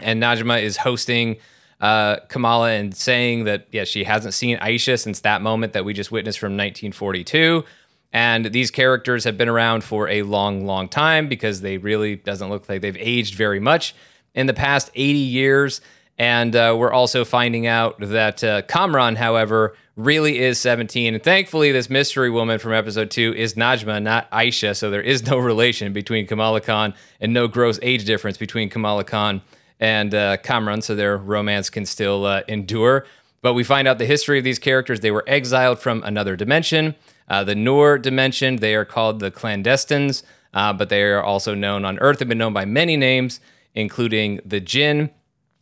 And 0.00 0.22
Najma 0.22 0.62
is 0.62 0.78
hosting 0.78 1.36
uh, 1.84 2.18
Kamala 2.28 2.70
and 2.70 2.96
saying 2.96 3.44
that, 3.44 3.66
yeah, 3.70 3.84
she 3.84 4.04
hasn't 4.04 4.32
seen 4.32 4.56
Aisha 4.56 4.98
since 4.98 5.20
that 5.20 5.42
moment 5.42 5.74
that 5.74 5.84
we 5.84 5.92
just 5.92 6.10
witnessed 6.10 6.38
from 6.38 6.52
1942. 6.52 7.62
And 8.10 8.46
these 8.46 8.70
characters 8.70 9.24
have 9.24 9.36
been 9.36 9.50
around 9.50 9.84
for 9.84 10.08
a 10.08 10.22
long, 10.22 10.64
long 10.64 10.88
time 10.88 11.28
because 11.28 11.60
they 11.60 11.76
really 11.76 12.16
doesn't 12.16 12.48
look 12.48 12.66
like 12.70 12.80
they've 12.80 12.96
aged 12.96 13.34
very 13.34 13.60
much 13.60 13.94
in 14.34 14.46
the 14.46 14.54
past 14.54 14.90
80 14.94 15.18
years. 15.18 15.82
And 16.16 16.56
uh, 16.56 16.74
we're 16.78 16.92
also 16.92 17.22
finding 17.22 17.66
out 17.66 18.00
that 18.00 18.42
uh, 18.42 18.62
Kamran, 18.62 19.16
however, 19.16 19.76
really 19.94 20.38
is 20.38 20.58
17. 20.58 21.12
And 21.12 21.22
thankfully, 21.22 21.70
this 21.70 21.90
mystery 21.90 22.30
woman 22.30 22.58
from 22.58 22.72
episode 22.72 23.10
two 23.10 23.34
is 23.36 23.56
Najma, 23.56 24.02
not 24.02 24.30
Aisha. 24.30 24.74
So 24.74 24.90
there 24.90 25.02
is 25.02 25.26
no 25.26 25.36
relation 25.52 25.92
between 25.92 26.26
Kamala 26.26 26.62
Khan 26.62 26.94
and 27.20 27.34
no 27.34 27.46
gross 27.46 27.78
age 27.82 28.06
difference 28.06 28.38
between 28.38 28.70
Kamala 28.70 29.04
Khan 29.04 29.42
and 29.84 30.14
uh, 30.14 30.38
Kamran, 30.38 30.80
so 30.80 30.94
their 30.94 31.18
romance 31.18 31.68
can 31.68 31.84
still 31.84 32.24
uh, 32.24 32.40
endure. 32.48 33.04
But 33.42 33.52
we 33.52 33.64
find 33.64 33.86
out 33.86 33.98
the 33.98 34.06
history 34.06 34.38
of 34.38 34.44
these 34.44 34.58
characters. 34.58 35.00
They 35.00 35.10
were 35.10 35.24
exiled 35.26 35.78
from 35.78 36.02
another 36.04 36.36
dimension, 36.36 36.94
uh, 37.28 37.44
the 37.44 37.54
Noor 37.54 37.98
dimension. 37.98 38.56
They 38.56 38.74
are 38.74 38.86
called 38.86 39.20
the 39.20 39.30
clandestines, 39.30 40.22
uh, 40.54 40.72
but 40.72 40.88
they 40.88 41.02
are 41.02 41.22
also 41.22 41.54
known 41.54 41.84
on 41.84 41.98
Earth, 41.98 42.20
have 42.20 42.28
been 42.28 42.38
known 42.38 42.54
by 42.54 42.64
many 42.64 42.96
names, 42.96 43.40
including 43.74 44.40
the 44.42 44.58
Jinn. 44.58 45.10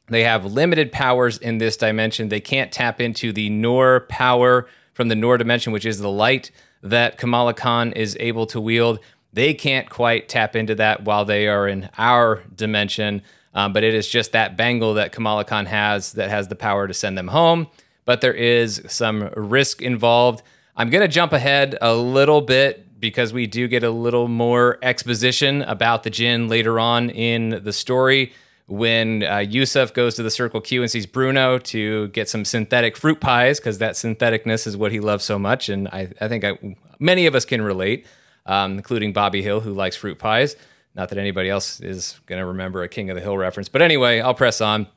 They 0.07 0.23
have 0.23 0.45
limited 0.45 0.93
powers 0.93 1.37
in 1.37 1.59
this 1.59 1.77
dimension. 1.77 2.29
They 2.29 2.41
can't 2.41 2.71
tap 2.71 3.01
into 3.01 3.33
the 3.33 3.51
Noor 3.51 4.07
power 4.09 4.69
from 4.95 5.09
the 5.09 5.17
Noor 5.17 5.37
dimension, 5.37 5.73
which 5.73 5.87
is 5.87 5.99
the 5.99 6.09
light 6.09 6.53
that 6.81 7.19
Kamala 7.19 7.55
Khan 7.55 7.91
is 7.91 8.17
able 8.21 8.47
to 8.47 8.61
wield. 8.61 9.01
They 9.33 9.53
can't 9.53 9.91
quite 9.91 10.29
tap 10.29 10.55
into 10.55 10.77
that 10.77 11.03
while 11.03 11.25
they 11.25 11.49
are 11.49 11.67
in 11.67 11.91
our 11.99 12.45
dimension. 12.55 13.23
Um, 13.55 13.73
but 13.73 13.85
it 13.85 13.95
is 13.95 14.09
just 14.09 14.33
that 14.33 14.57
bangle 14.57 14.95
that 14.95 15.13
Kamala 15.13 15.45
Khan 15.45 15.67
has 15.67 16.13
that 16.13 16.31
has 16.31 16.49
the 16.49 16.55
power 16.55 16.89
to 16.89 16.95
send 16.95 17.19
them 17.19 17.29
home. 17.29 17.67
But 18.05 18.21
there 18.21 18.35
is 18.35 18.83
some 18.89 19.31
risk 19.37 19.83
involved. 19.83 20.43
I'm 20.77 20.91
going 20.91 21.03
to 21.03 21.09
jump 21.09 21.33
ahead 21.33 21.77
a 21.81 21.95
little 21.95 22.41
bit 22.41 22.99
because 22.99 23.33
we 23.33 23.47
do 23.47 23.69
get 23.69 23.83
a 23.83 23.91
little 23.91 24.29
more 24.29 24.79
exposition 24.81 25.63
about 25.63 26.03
the 26.03 26.11
Jinn 26.11 26.49
later 26.49 26.79
on 26.81 27.11
in 27.11 27.61
the 27.63 27.73
story 27.73 28.33
when 28.69 29.25
uh, 29.25 29.39
Yusuf 29.39 29.93
goes 29.93 30.15
to 30.15 30.23
the 30.23 30.31
Circle 30.31 30.61
Q 30.61 30.83
and 30.83 30.91
sees 30.91 31.05
Bruno 31.05 31.59
to 31.59 32.09
get 32.09 32.29
some 32.29 32.45
synthetic 32.45 32.97
fruit 32.97 33.21
pies 33.21 33.59
because 33.59 33.79
that 33.79 33.95
syntheticness 33.95 34.67
is 34.67 34.77
what 34.77 34.93
he 34.93 35.01
loves 35.01 35.25
so 35.25 35.39
much. 35.39 35.69
And 35.69 35.89
I, 35.89 36.11
I 36.21 36.29
think 36.29 36.45
I, 36.45 36.57
many 36.99 37.27
of 37.27 37.35
us 37.35 37.45
can 37.45 37.61
relate, 37.61 38.07
um, 38.47 38.77
including 38.77 39.13
Bobby 39.13 39.43
Hill, 39.43 39.61
who 39.61 39.75
likes 39.75 39.97
fruit 39.97 40.19
pies. 40.19 40.57
Not 40.95 41.09
that 41.09 41.19
anybody 41.19 41.49
else 41.49 41.81
is 41.81 42.21
going 42.27 42.39
to 42.39 42.47
remember 42.47 42.83
a 42.83 42.89
King 42.89 43.11
of 43.11 43.17
the 43.17 43.23
Hill 43.23 43.39
reference. 43.39 43.69
But 43.69 43.83
anyway, 43.83 44.21
I'll 44.21 44.35
press 44.35 44.61
on. 44.61 44.89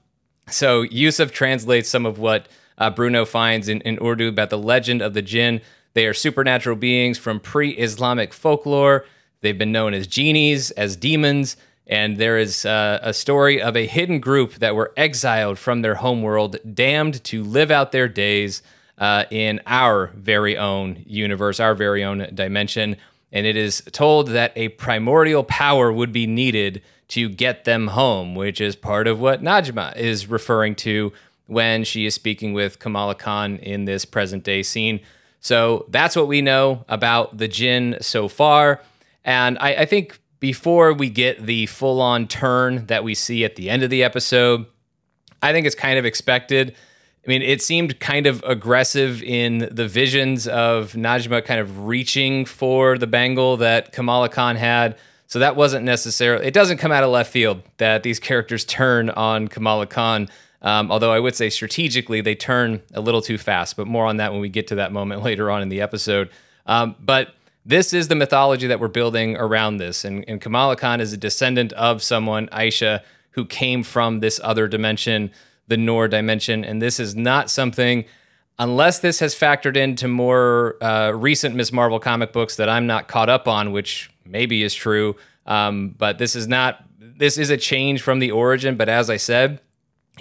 So 0.50 0.82
Yusuf 0.82 1.32
translates 1.32 1.90
some 1.90 2.06
of 2.06 2.20
what 2.20 2.48
uh, 2.78 2.90
Bruno 2.90 3.26
finds 3.26 3.70
in, 3.70 3.82
in 3.82 3.98
Urdu 4.04 4.28
about 4.28 4.50
the 4.50 4.58
legend 4.58 5.02
of 5.02 5.14
the 5.14 5.22
jinn. 5.22 5.62
They 5.94 6.06
are 6.06 6.14
supernatural 6.14 6.76
beings 6.76 7.18
from 7.18 7.40
pre 7.40 7.72
Islamic 7.72 8.34
folklore. 8.34 9.06
They've 9.42 9.58
been 9.58 9.72
known 9.72 9.94
as 9.94 10.08
genies, 10.08 10.72
as 10.72 10.96
demons, 10.96 11.56
and 11.88 12.18
there 12.18 12.38
is 12.38 12.66
uh, 12.66 13.00
a 13.02 13.14
story 13.14 13.62
of 13.62 13.78
a 13.78 13.86
hidden 13.86 14.20
group 14.20 14.56
that 14.56 14.76
were 14.76 14.92
exiled 14.98 15.58
from 15.60 15.82
their 15.82 15.96
homeworld, 15.96 16.58
damned 16.74 17.24
to 17.26 17.44
live 17.44 17.72
out 17.72 17.92
their 17.92 18.08
days 18.08 18.64
uh, 18.98 19.26
in 19.30 19.62
our 19.68 20.08
very 20.16 20.58
own 20.58 21.04
universe, 21.06 21.60
our 21.60 21.76
very 21.76 22.04
own 22.04 22.28
dimension. 22.34 22.98
And 23.32 23.46
it 23.46 23.58
is 23.58 23.82
told 23.92 24.30
that 24.30 24.54
a 24.56 24.70
primordial 24.70 25.44
power 25.44 25.92
would 25.92 26.14
be 26.14 26.28
needed 26.28 26.82
to 27.10 27.30
get 27.30 27.66
them 27.66 27.88
home, 27.88 28.36
which 28.36 28.60
is 28.60 28.76
part 28.76 29.08
of 29.08 29.20
what 29.20 29.44
Najma 29.44 29.96
is 29.96 30.28
referring 30.28 30.76
to 30.76 31.12
when 31.48 31.84
she 31.84 32.06
is 32.06 32.16
speaking 32.16 32.54
with 32.54 32.80
Kamala 32.80 33.16
Khan 33.16 33.58
in 33.58 33.86
this 33.86 34.06
present 34.06 34.44
day 34.44 34.64
scene. 34.64 35.00
So 35.40 35.86
that's 35.90 36.16
what 36.16 36.28
we 36.28 36.42
know 36.42 36.86
about 36.90 37.38
the 37.38 37.48
Jinn 37.48 37.98
so 38.02 38.28
far. 38.28 38.82
And 39.24 39.58
I, 39.60 39.76
I 39.76 39.86
think 39.86 40.20
before 40.40 40.94
we 40.94 41.10
get 41.10 41.46
the 41.46 41.68
full 41.68 42.02
on 42.02 42.28
turn 42.28 42.88
that 42.88 43.04
we 43.04 43.14
see 43.14 43.46
at 43.46 43.56
the 43.56 43.70
end 43.70 43.84
of 43.84 43.90
the 43.90 44.04
episode, 44.04 44.66
I 45.42 45.52
think 45.52 45.68
it's 45.68 45.76
kind 45.76 46.00
of 46.00 46.06
expected. 46.06 46.76
I 47.26 47.30
mean, 47.30 47.42
it 47.42 47.62
seemed 47.62 48.00
kind 48.00 48.28
of 48.28 48.44
aggressive 48.46 49.24
in 49.24 49.68
the 49.72 49.88
visions 49.88 50.48
of 50.48 50.94
Najma 50.94 51.44
kind 51.44 51.60
of 51.60 51.86
reaching 51.86 52.46
for 52.46 53.00
the 53.00 53.08
bangle 53.08 53.58
that 53.58 53.92
Kamala 53.92 54.30
Khan 54.30 54.56
had. 54.56 54.96
So 55.26 55.40
that 55.40 55.56
wasn't 55.56 55.86
necessarily, 55.86 56.46
it 56.46 56.54
doesn't 56.54 56.78
come 56.78 56.92
out 56.92 57.04
of 57.04 57.10
left 57.10 57.32
field 57.32 57.64
that 57.78 58.04
these 58.04 58.20
characters 58.20 58.64
turn 58.64 59.10
on 59.10 59.48
Kamala 59.48 59.88
Khan. 59.88 60.30
Um, 60.62 60.92
although 60.92 61.12
I 61.12 61.20
would 61.20 61.36
say 61.36 61.50
strategically, 61.50 62.22
they 62.22 62.36
turn 62.36 62.82
a 62.94 63.02
little 63.02 63.22
too 63.22 63.40
fast, 63.40 63.76
but 63.76 63.88
more 63.88 64.06
on 64.06 64.18
that 64.18 64.32
when 64.32 64.42
we 64.42 64.50
get 64.50 64.68
to 64.68 64.76
that 64.76 64.92
moment 64.92 65.24
later 65.24 65.50
on 65.50 65.64
in 65.64 65.70
the 65.70 65.82
episode. 65.82 66.30
Um, 66.68 66.96
but 67.00 67.34
this 67.66 67.92
is 67.92 68.08
the 68.08 68.16
mythology 68.16 68.68
that 68.68 68.80
we're 68.80 68.88
building 68.88 69.36
around 69.36 69.78
this. 69.78 70.06
And, 70.06 70.24
and 70.28 70.40
Kamala 70.40 70.76
Khan 70.76 71.02
is 71.02 71.12
a 71.12 71.18
descendant 71.18 71.74
of 71.74 72.04
someone, 72.04 72.48
Aisha, 72.50 73.02
who 73.32 73.46
came 73.46 73.82
from 73.82 74.20
this 74.20 74.40
other 74.44 74.68
dimension, 74.68 75.32
the 75.68 75.78
Noor 75.78 76.08
dimension. 76.08 76.64
And 76.64 76.82
this 76.82 77.00
is 77.00 77.16
not 77.16 77.50
something, 77.50 78.06
unless 78.60 79.00
this 79.00 79.20
has 79.20 79.36
factored 79.36 79.76
into 79.76 80.08
more 80.08 80.82
uh, 80.84 81.12
recent 81.12 81.56
Ms. 81.56 81.72
Marvel 81.72 82.00
comic 82.00 82.34
books 82.34 82.56
that 82.58 82.70
I'm 82.70 82.88
not 82.88 83.08
caught 83.08 83.30
up 83.30 83.48
on, 83.48 83.72
which 83.72 84.10
maybe 84.26 84.64
is 84.64 84.74
true. 84.74 85.16
Um, 85.46 85.90
but 85.98 86.18
this 86.18 86.36
is 86.36 86.48
not, 86.48 86.84
this 87.00 87.38
is 87.38 87.50
a 87.50 87.58
change 87.58 88.02
from 88.02 88.20
the 88.20 88.32
origin. 88.32 88.76
But 88.76 88.90
as 88.90 89.10
I 89.10 89.18
said, 89.18 89.60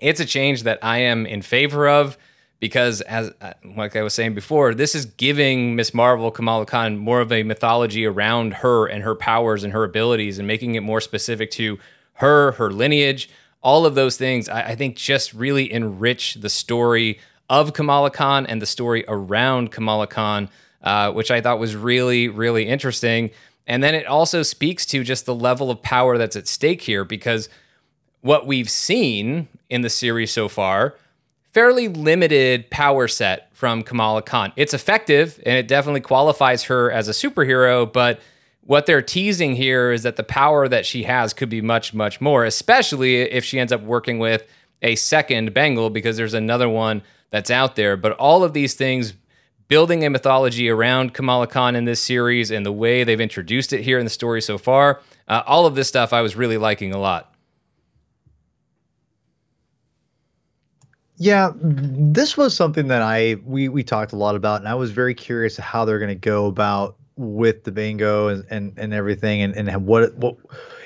it's 0.00 0.20
a 0.20 0.24
change 0.24 0.64
that 0.64 0.78
I 0.82 0.99
am 0.99 1.26
in 1.26 1.42
favor 1.42 1.88
of 1.88 2.19
because 2.60 3.02
as 3.02 3.30
uh, 3.42 3.52
like 3.76 3.95
I 3.95 4.02
was 4.02 4.14
saying 4.14 4.34
before, 4.34 4.75
this 4.75 4.95
is 4.95 5.04
giving 5.04 5.76
Miss 5.76 5.92
Marvel 5.92 6.30
Kamala 6.30 6.64
Khan 6.64 6.97
more 6.97 7.21
of 7.21 7.30
a 7.30 7.42
mythology 7.42 8.06
around 8.06 8.54
her 8.54 8.86
and 8.86 9.02
her 9.02 9.14
powers 9.14 9.64
and 9.64 9.73
her 9.73 9.84
abilities 9.84 10.38
and 10.38 10.49
making 10.49 10.75
it 10.75 10.80
more 10.80 11.00
specific 11.00 11.50
to 11.52 11.78
her, 12.14 12.52
her 12.52 12.71
lineage, 12.71 13.28
all 13.64 13.86
of 13.86 13.96
those 13.96 14.16
things. 14.16 14.48
I, 14.48 14.60
I 14.60 14.74
think 14.76 14.94
just 14.94 15.32
really 15.34 15.72
enrich 15.72 16.34
the 16.34 16.48
story 16.50 17.18
of 17.50 17.72
Kamala 17.72 18.10
Khan 18.10 18.46
and 18.46 18.62
the 18.62 18.66
story 18.66 19.04
around 19.08 19.72
Kamala 19.72 20.06
Khan, 20.06 20.48
uh, 20.82 21.10
which 21.10 21.30
I 21.30 21.40
thought 21.40 21.58
was 21.58 21.74
really, 21.74 22.28
really 22.28 22.68
interesting. 22.68 23.30
And 23.66 23.82
then 23.82 23.94
it 23.94 24.06
also 24.06 24.42
speaks 24.42 24.86
to 24.86 25.02
just 25.02 25.26
the 25.26 25.34
level 25.34 25.70
of 25.70 25.82
power 25.82 26.18
that's 26.18 26.36
at 26.36 26.46
stake 26.46 26.82
here 26.82 27.04
because 27.04 27.48
what 28.20 28.46
we've 28.46 28.70
seen 28.70 29.48
in 29.68 29.80
the 29.80 29.90
series 29.90 30.30
so 30.30 30.48
far 30.48 30.94
fairly 31.52 31.86
limited 31.86 32.68
power 32.68 33.06
set 33.06 33.48
from 33.54 33.84
Kamala 33.84 34.22
Khan. 34.22 34.52
It's 34.56 34.74
effective 34.74 35.40
and 35.46 35.56
it 35.56 35.68
definitely 35.68 36.00
qualifies 36.00 36.64
her 36.64 36.90
as 36.90 37.08
a 37.08 37.12
superhero, 37.12 37.90
but 37.90 38.20
what 38.66 38.86
they're 38.86 39.02
teasing 39.02 39.56
here 39.56 39.92
is 39.92 40.02
that 40.04 40.16
the 40.16 40.22
power 40.22 40.68
that 40.68 40.86
she 40.86 41.02
has 41.02 41.34
could 41.34 41.50
be 41.50 41.60
much, 41.60 41.92
much 41.92 42.20
more, 42.20 42.44
especially 42.44 43.20
if 43.20 43.44
she 43.44 43.58
ends 43.58 43.72
up 43.72 43.82
working 43.82 44.18
with 44.18 44.46
a 44.82 44.96
second 44.96 45.52
Bangle 45.52 45.90
because 45.90 46.16
there's 46.16 46.34
another 46.34 46.68
one 46.68 47.02
that's 47.30 47.50
out 47.50 47.76
there. 47.76 47.96
But 47.96 48.12
all 48.12 48.42
of 48.42 48.54
these 48.54 48.74
things, 48.74 49.14
building 49.68 50.04
a 50.04 50.10
mythology 50.10 50.70
around 50.70 51.12
Kamala 51.12 51.46
Khan 51.46 51.76
in 51.76 51.84
this 51.84 52.00
series 52.00 52.50
and 52.50 52.64
the 52.64 52.72
way 52.72 53.04
they've 53.04 53.20
introduced 53.20 53.72
it 53.72 53.82
here 53.82 53.98
in 53.98 54.04
the 54.06 54.10
story 54.10 54.40
so 54.40 54.56
far, 54.56 55.00
uh, 55.28 55.42
all 55.46 55.66
of 55.66 55.74
this 55.74 55.88
stuff 55.88 56.12
I 56.12 56.22
was 56.22 56.34
really 56.34 56.58
liking 56.58 56.92
a 56.92 56.98
lot. 56.98 57.34
Yeah, 61.16 61.52
this 61.54 62.36
was 62.36 62.56
something 62.56 62.88
that 62.88 63.00
I 63.00 63.36
we 63.44 63.68
we 63.68 63.84
talked 63.84 64.12
a 64.12 64.16
lot 64.16 64.34
about, 64.34 64.60
and 64.60 64.68
I 64.68 64.74
was 64.74 64.90
very 64.90 65.14
curious 65.14 65.56
how 65.56 65.84
they're 65.84 66.00
going 66.00 66.08
to 66.08 66.14
go 66.16 66.46
about 66.46 66.96
with 67.16 67.64
the 67.64 67.72
bingo 67.72 68.28
and 68.28 68.44
and, 68.50 68.74
and 68.76 68.92
everything, 68.92 69.42
and 69.42 69.54
and 69.56 69.86
what 69.86 70.14
what 70.16 70.36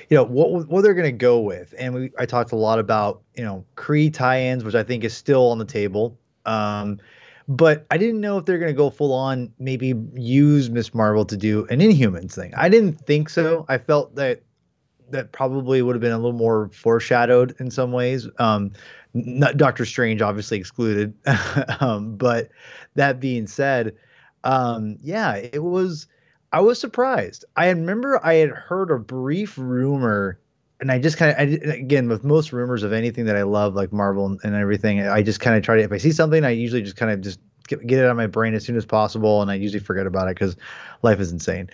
you 0.09 0.17
know 0.17 0.23
what 0.23 0.67
what 0.67 0.81
they're 0.81 0.93
going 0.93 1.05
to 1.05 1.11
go 1.11 1.39
with. 1.39 1.73
And 1.77 1.93
we 1.93 2.11
I 2.17 2.25
talked 2.25 2.51
a 2.51 2.57
lot 2.57 2.79
about 2.79 3.21
you 3.35 3.43
know 3.43 3.65
Kree 3.75 4.13
tie-ins, 4.13 4.63
which 4.63 4.75
I 4.75 4.83
think 4.83 5.03
is 5.03 5.15
still 5.15 5.49
on 5.51 5.57
the 5.57 5.65
table. 5.65 6.17
Um, 6.45 6.99
but 7.47 7.87
I 7.89 7.97
didn't 7.97 8.21
know 8.21 8.37
if 8.37 8.45
they're 8.45 8.59
going 8.59 8.71
to 8.71 8.77
go 8.77 8.91
full 8.91 9.11
on, 9.11 9.51
maybe 9.57 9.95
use 10.13 10.69
Miss 10.69 10.93
Marvel 10.93 11.25
to 11.25 11.35
do 11.35 11.65
an 11.71 11.79
Inhumans 11.79 12.35
thing. 12.35 12.53
I 12.55 12.69
didn't 12.69 13.01
think 13.07 13.27
so. 13.27 13.65
I 13.67 13.79
felt 13.79 14.13
that 14.15 14.43
that 15.09 15.31
probably 15.31 15.81
would 15.81 15.95
have 15.95 16.01
been 16.01 16.11
a 16.11 16.17
little 16.17 16.33
more 16.33 16.69
foreshadowed 16.69 17.55
in 17.59 17.71
some 17.71 17.91
ways. 17.91 18.27
Um, 18.37 18.71
not 19.15 19.57
Doctor 19.57 19.83
Strange, 19.85 20.21
obviously 20.21 20.59
excluded. 20.59 21.15
um, 21.79 22.15
but 22.15 22.49
that 22.93 23.19
being 23.19 23.47
said, 23.47 23.95
um, 24.43 24.97
yeah, 25.01 25.35
it 25.35 25.63
was. 25.63 26.07
I 26.51 26.61
was 26.61 26.79
surprised. 26.79 27.45
I 27.55 27.69
remember 27.69 28.19
I 28.25 28.35
had 28.35 28.49
heard 28.49 28.91
a 28.91 28.97
brief 28.97 29.57
rumor, 29.57 30.39
and 30.79 30.91
I 30.91 30.99
just 30.99 31.17
kind 31.17 31.31
of, 31.37 31.69
again, 31.69 32.09
with 32.09 32.23
most 32.23 32.51
rumors 32.51 32.83
of 32.83 32.91
anything 32.93 33.25
that 33.25 33.35
I 33.35 33.43
love, 33.43 33.75
like 33.75 33.91
Marvel 33.93 34.25
and, 34.25 34.39
and 34.43 34.55
everything, 34.55 35.01
I 35.01 35.21
just 35.21 35.39
kind 35.39 35.55
of 35.55 35.63
try 35.63 35.75
to. 35.77 35.83
If 35.83 35.91
I 35.91 35.97
see 35.97 36.11
something, 36.11 36.43
I 36.43 36.49
usually 36.49 36.81
just 36.81 36.95
kind 36.95 37.11
of 37.11 37.21
just 37.21 37.39
get, 37.67 37.85
get 37.85 37.99
it 37.99 38.05
out 38.05 38.11
of 38.11 38.17
my 38.17 38.27
brain 38.27 38.53
as 38.55 38.65
soon 38.65 38.77
as 38.77 38.85
possible, 38.85 39.41
and 39.41 39.51
I 39.51 39.55
usually 39.55 39.83
forget 39.83 40.07
about 40.07 40.27
it 40.27 40.35
because 40.35 40.55
life 41.03 41.19
is 41.19 41.31
insane. 41.31 41.69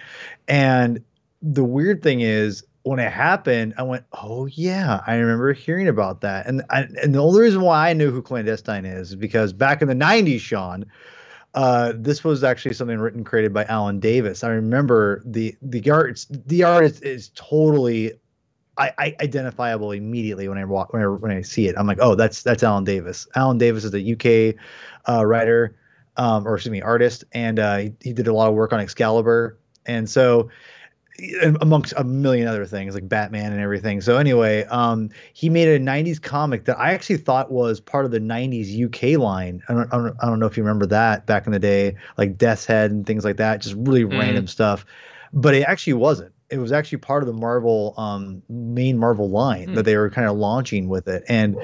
And 0.48 1.04
the 1.42 1.64
weird 1.64 2.04
thing 2.04 2.22
is, 2.22 2.64
when 2.84 3.00
it 3.00 3.12
happened, 3.12 3.74
I 3.78 3.84
went, 3.84 4.04
"Oh 4.14 4.46
yeah, 4.46 5.02
I 5.08 5.16
remember 5.16 5.54
hearing 5.54 5.88
about 5.88 6.22
that." 6.22 6.46
And 6.46 6.64
I, 6.70 6.82
and 7.02 7.16
the 7.16 7.20
only 7.20 7.42
reason 7.42 7.62
why 7.62 7.90
I 7.90 7.94
knew 7.94 8.12
who 8.12 8.22
clandestine 8.22 8.86
is, 8.86 9.10
is 9.10 9.16
because 9.16 9.54
back 9.54 9.82
in 9.82 9.88
the 9.88 9.96
'90s, 9.96 10.40
Sean, 10.42 10.86
uh, 11.56 11.94
this 11.96 12.24
was 12.24 12.44
actually 12.44 12.76
something 12.76 13.00
written 13.00 13.24
created 13.24 13.54
by 13.54 13.64
Alan 13.66 14.00
Davis. 14.00 14.44
I 14.44 14.50
remember 14.50 15.24
the 15.26 15.56
the 15.62 15.90
art 15.90 16.26
the 16.30 16.64
art 16.64 16.84
is, 16.84 17.02
is 17.02 17.32
totally 17.34 18.12
I, 18.78 18.92
I, 18.98 19.16
identifiable 19.22 19.94
immediately 19.94 20.50
when 20.50 20.58
I 20.58 20.66
walk 20.66 20.92
when 20.92 21.02
I, 21.02 21.08
when 21.08 21.32
I 21.32 21.42
see 21.42 21.68
it. 21.68 21.76
I'm 21.78 21.88
like, 21.88 22.00
oh, 22.02 22.16
that's 22.16 22.44
that's 22.44 22.62
Alan 22.62 22.84
Davis. 22.84 23.26
Alan 23.36 23.58
Davis 23.58 23.86
is 23.86 23.94
a 23.94 24.12
UK 24.12 24.56
uh, 25.08 25.26
writer, 25.26 25.78
um, 26.18 26.46
or 26.46 26.56
excuse 26.56 26.74
me, 26.74 26.82
artist, 26.82 27.24
and 27.32 27.58
uh, 27.58 27.78
he, 27.78 27.94
he 28.02 28.14
did 28.14 28.28
a 28.28 28.34
lot 28.34 28.50
of 28.50 28.56
work 28.56 28.74
on 28.74 28.82
Excalibur. 28.82 29.58
And 29.86 30.10
so 30.10 30.50
amongst 31.62 31.94
a 31.98 32.04
million 32.04 32.48
other 32.48 32.66
things 32.66 32.94
like 32.94 33.08
Batman 33.08 33.52
and 33.52 33.62
everything. 33.62 34.02
So 34.02 34.18
anyway, 34.18 34.64
um, 34.66 35.10
he 35.34 35.50
made 35.50 35.68
a 35.68 35.80
'90s 35.80 36.22
comic 36.22 36.66
that 36.66 36.78
I 36.80 36.94
actually 36.94 37.18
thought 37.18 37.52
was 37.52 37.80
part 37.80 38.06
of 38.06 38.12
the 38.12 38.20
'90s 38.20 38.84
UK 38.86 39.20
line. 39.20 39.64
I 39.70 39.74
don't, 39.74 39.94
I 39.94 39.98
don't, 39.98 40.18
I 40.22 40.26
don't 40.26 40.40
know 40.40 40.46
if 40.46 40.58
you 40.58 40.64
remember 40.64 40.86
that 40.88 41.26
back 41.26 41.46
in 41.46 41.54
the 41.54 41.60
day, 41.60 41.96
like 42.18 42.38
Death's 42.38 42.66
Head 42.66 42.92
and 42.92 43.06
things 43.06 43.24
like 43.24 43.38
that, 43.38 43.62
just 43.62 43.76
really 43.78 44.04
mm. 44.04 44.20
random 44.20 44.48
stuff. 44.48 44.86
But 45.34 45.54
it 45.56 45.64
actually 45.64 45.94
wasn't. 45.94 46.34
It 46.50 46.60
was 46.60 46.72
actually 46.72 47.00
part 47.00 47.24
of 47.24 47.28
the 47.28 47.34
Marvel 47.34 47.94
um, 47.98 48.42
main 48.50 48.98
Marvel 48.98 49.30
line 49.30 49.70
mm. 49.70 49.76
that 49.76 49.84
they 49.84 49.98
were 49.98 50.10
kind 50.10 50.28
of 50.28 50.38
launching 50.38 50.90
with 50.90 51.08
it, 51.08 51.24
and 51.28 51.58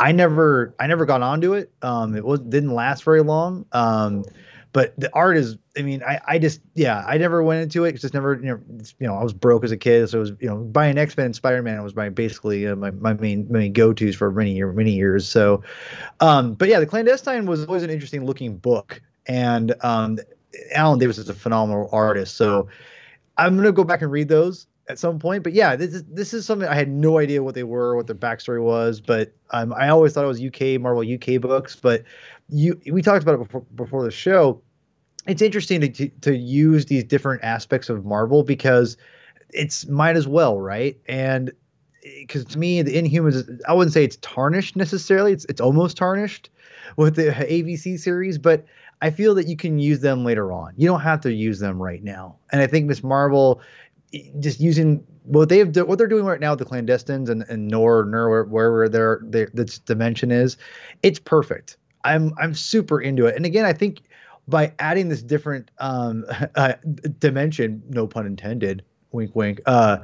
I 0.00 0.12
never, 0.12 0.74
I 0.78 0.86
never 0.86 1.04
got 1.04 1.22
onto 1.22 1.52
it. 1.54 1.70
Um, 1.82 2.16
it 2.16 2.24
was 2.24 2.40
didn't 2.40 2.74
last 2.74 3.04
very 3.04 3.22
long. 3.22 3.66
Um, 3.72 4.24
but 4.74 4.92
the 4.98 5.10
art 5.14 5.38
is 5.38 5.56
i 5.78 5.82
mean 5.82 6.02
i 6.02 6.20
i 6.26 6.38
just 6.38 6.60
yeah 6.74 7.02
i 7.06 7.16
never 7.16 7.42
went 7.42 7.62
into 7.62 7.84
it 7.84 7.94
it's 7.94 8.12
never 8.12 8.34
you 8.34 8.48
know, 8.48 8.60
you 8.98 9.06
know 9.06 9.14
i 9.14 9.22
was 9.22 9.32
broke 9.32 9.64
as 9.64 9.72
a 9.72 9.76
kid 9.76 10.06
so 10.10 10.18
it 10.18 10.20
was 10.20 10.32
you 10.40 10.48
know 10.48 10.56
buying 10.56 10.98
x-men 10.98 11.26
and 11.26 11.36
spider-man 11.36 11.82
was 11.82 11.96
my 11.96 12.10
basically 12.10 12.66
uh, 12.66 12.76
my, 12.76 12.90
my 12.90 13.14
main 13.14 13.46
main 13.50 13.72
go-to's 13.72 14.14
for 14.14 14.30
many 14.30 14.52
year 14.52 14.70
many 14.72 14.92
years 14.92 15.26
so 15.26 15.62
um 16.20 16.52
but 16.52 16.68
yeah 16.68 16.78
the 16.78 16.86
clandestine 16.86 17.46
was 17.46 17.64
always 17.64 17.82
an 17.82 17.90
interesting 17.90 18.26
looking 18.26 18.58
book 18.58 19.00
and 19.26 19.74
um 19.82 20.18
alan 20.72 20.98
davis 20.98 21.16
is 21.16 21.30
a 21.30 21.34
phenomenal 21.34 21.88
artist 21.92 22.36
so 22.36 22.68
i'm 23.38 23.56
gonna 23.56 23.72
go 23.72 23.84
back 23.84 24.02
and 24.02 24.10
read 24.12 24.28
those 24.28 24.66
at 24.88 24.98
some 24.98 25.18
point. 25.18 25.42
But 25.42 25.52
yeah, 25.52 25.76
this 25.76 25.94
is 25.94 26.04
this 26.04 26.34
is 26.34 26.44
something 26.46 26.68
I 26.68 26.74
had 26.74 26.88
no 26.88 27.18
idea 27.18 27.42
what 27.42 27.54
they 27.54 27.62
were, 27.62 27.96
what 27.96 28.06
their 28.06 28.16
backstory 28.16 28.62
was. 28.62 29.00
But 29.00 29.32
um, 29.50 29.72
I 29.72 29.88
always 29.88 30.12
thought 30.12 30.24
it 30.24 30.28
was 30.28 30.42
UK 30.42 30.80
Marvel 30.80 31.02
UK 31.02 31.40
books. 31.40 31.76
But 31.76 32.04
you 32.48 32.80
we 32.90 33.02
talked 33.02 33.22
about 33.22 33.34
it 33.34 33.38
before 33.38 33.62
before 33.74 34.04
the 34.04 34.10
show. 34.10 34.60
It's 35.26 35.42
interesting 35.42 35.80
to, 35.80 36.08
to, 36.08 36.36
use 36.36 36.86
these 36.86 37.04
different 37.04 37.42
aspects 37.42 37.88
of 37.88 38.04
Marvel 38.04 38.42
because 38.42 38.96
it's 39.50 39.86
might 39.86 40.16
as 40.16 40.28
well, 40.28 40.60
right? 40.60 40.98
And 41.06 41.52
because 42.02 42.44
to 42.46 42.58
me, 42.58 42.82
the 42.82 42.94
Inhumans, 42.94 43.60
I 43.66 43.72
wouldn't 43.72 43.94
say 43.94 44.04
it's 44.04 44.18
tarnished 44.20 44.76
necessarily. 44.76 45.32
It's 45.32 45.46
it's 45.46 45.60
almost 45.60 45.96
tarnished 45.96 46.50
with 46.96 47.16
the 47.16 47.30
ABC 47.30 47.98
series, 47.98 48.36
but 48.36 48.66
I 49.00 49.10
feel 49.10 49.34
that 49.36 49.46
you 49.46 49.56
can 49.56 49.78
use 49.78 50.00
them 50.00 50.24
later 50.24 50.52
on. 50.52 50.74
You 50.76 50.86
don't 50.86 51.00
have 51.00 51.20
to 51.22 51.32
use 51.32 51.58
them 51.58 51.80
right 51.80 52.02
now. 52.02 52.36
And 52.52 52.60
I 52.60 52.66
think 52.66 52.86
Miss 52.86 53.02
Marvel 53.02 53.60
just 54.38 54.60
using 54.60 55.04
what 55.24 55.48
they've 55.48 55.74
what 55.76 55.98
they're 55.98 56.06
doing 56.06 56.24
right 56.24 56.40
now 56.40 56.50
with 56.50 56.60
the 56.60 56.64
clandestines 56.64 57.28
and, 57.28 57.42
and 57.48 57.68
Noor 57.68 58.04
Noor 58.04 58.44
wherever 58.44 58.88
their 58.88 59.20
their 59.24 59.50
this 59.54 59.78
dimension 59.78 60.30
is, 60.30 60.56
it's 61.02 61.18
perfect. 61.18 61.76
I'm 62.04 62.34
I'm 62.38 62.54
super 62.54 63.00
into 63.00 63.26
it. 63.26 63.36
And 63.36 63.46
again, 63.46 63.64
I 63.64 63.72
think 63.72 64.02
by 64.48 64.72
adding 64.78 65.08
this 65.08 65.22
different 65.22 65.70
um, 65.78 66.24
uh, 66.54 66.74
dimension, 67.18 67.82
no 67.88 68.06
pun 68.06 68.26
intended, 68.26 68.84
wink 69.12 69.34
wink, 69.34 69.60
uh, 69.66 69.98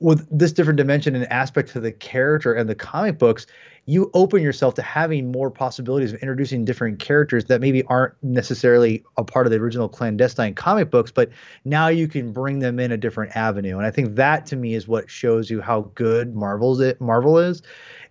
with 0.00 0.26
this 0.36 0.52
different 0.52 0.78
dimension 0.78 1.14
and 1.14 1.30
aspect 1.30 1.70
to 1.72 1.80
the 1.80 1.92
character 1.92 2.54
and 2.54 2.68
the 2.68 2.74
comic 2.74 3.18
books, 3.18 3.46
you 3.86 4.10
open 4.14 4.42
yourself 4.42 4.74
to 4.74 4.82
having 4.82 5.30
more 5.30 5.50
possibilities 5.50 6.12
of 6.12 6.20
introducing 6.20 6.64
different 6.64 6.98
characters 6.98 7.46
that 7.46 7.60
maybe 7.60 7.82
aren't 7.84 8.14
necessarily 8.22 9.04
a 9.16 9.24
part 9.24 9.46
of 9.46 9.52
the 9.52 9.58
original 9.58 9.88
clandestine 9.88 10.54
comic 10.54 10.90
books, 10.90 11.10
but 11.10 11.30
now 11.64 11.88
you 11.88 12.08
can 12.08 12.32
bring 12.32 12.60
them 12.60 12.78
in 12.78 12.92
a 12.92 12.96
different 12.96 13.34
avenue. 13.36 13.76
And 13.76 13.86
I 13.86 13.90
think 13.90 14.16
that 14.16 14.46
to 14.46 14.56
me 14.56 14.74
is 14.74 14.88
what 14.88 15.10
shows 15.10 15.50
you 15.50 15.60
how 15.60 15.90
good 15.94 16.34
Marvel's 16.34 16.80
it 16.80 17.00
Marvel 17.00 17.38
is, 17.38 17.62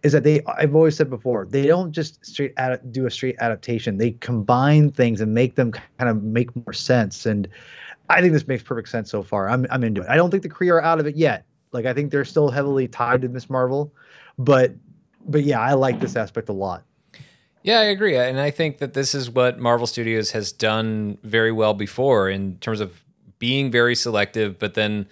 is 0.03 0.11
that 0.11 0.23
they 0.23 0.41
I've 0.45 0.75
always 0.75 0.95
said 0.95 1.09
before, 1.09 1.45
they 1.45 1.65
don't 1.65 1.91
just 1.91 2.23
straight 2.25 2.53
ad, 2.57 2.91
do 2.91 3.05
a 3.05 3.11
straight 3.11 3.35
adaptation. 3.39 3.97
They 3.97 4.11
combine 4.11 4.91
things 4.91 5.21
and 5.21 5.33
make 5.33 5.55
them 5.55 5.71
kind 5.71 6.09
of 6.09 6.23
make 6.23 6.55
more 6.55 6.73
sense. 6.73 7.25
And 7.25 7.47
I 8.09 8.21
think 8.21 8.33
this 8.33 8.47
makes 8.47 8.63
perfect 8.63 8.89
sense 8.89 9.09
so 9.11 9.23
far. 9.23 9.49
I'm 9.49 9.65
I'm 9.69 9.83
into 9.83 10.01
it. 10.01 10.07
I 10.09 10.15
don't 10.15 10.31
think 10.31 10.43
the 10.43 10.49
Kree 10.49 10.71
are 10.71 10.81
out 10.81 10.99
of 10.99 11.05
it 11.05 11.15
yet. 11.15 11.45
Like 11.71 11.85
I 11.85 11.93
think 11.93 12.11
they're 12.11 12.25
still 12.25 12.49
heavily 12.49 12.87
tied 12.87 13.21
to 13.21 13.29
Miss 13.29 13.49
Marvel, 13.49 13.93
but 14.37 14.73
but 15.25 15.43
yeah, 15.43 15.59
I 15.59 15.73
like 15.73 15.99
this 15.99 16.15
aspect 16.15 16.49
a 16.49 16.53
lot. 16.53 16.83
Yeah, 17.61 17.79
I 17.79 17.85
agree. 17.85 18.17
And 18.17 18.39
I 18.39 18.51
think 18.51 18.77
that 18.77 18.93
this 18.93 19.13
is 19.13 19.29
what 19.29 19.59
Marvel 19.59 19.85
Studios 19.85 20.31
has 20.31 20.51
done 20.51 21.17
very 21.23 21.51
well 21.51 21.73
before 21.73 22.29
in 22.29 22.57
terms 22.59 22.79
of 22.79 23.03
being 23.37 23.69
very 23.69 23.95
selective, 23.95 24.57
but 24.59 24.75
then 24.75 25.07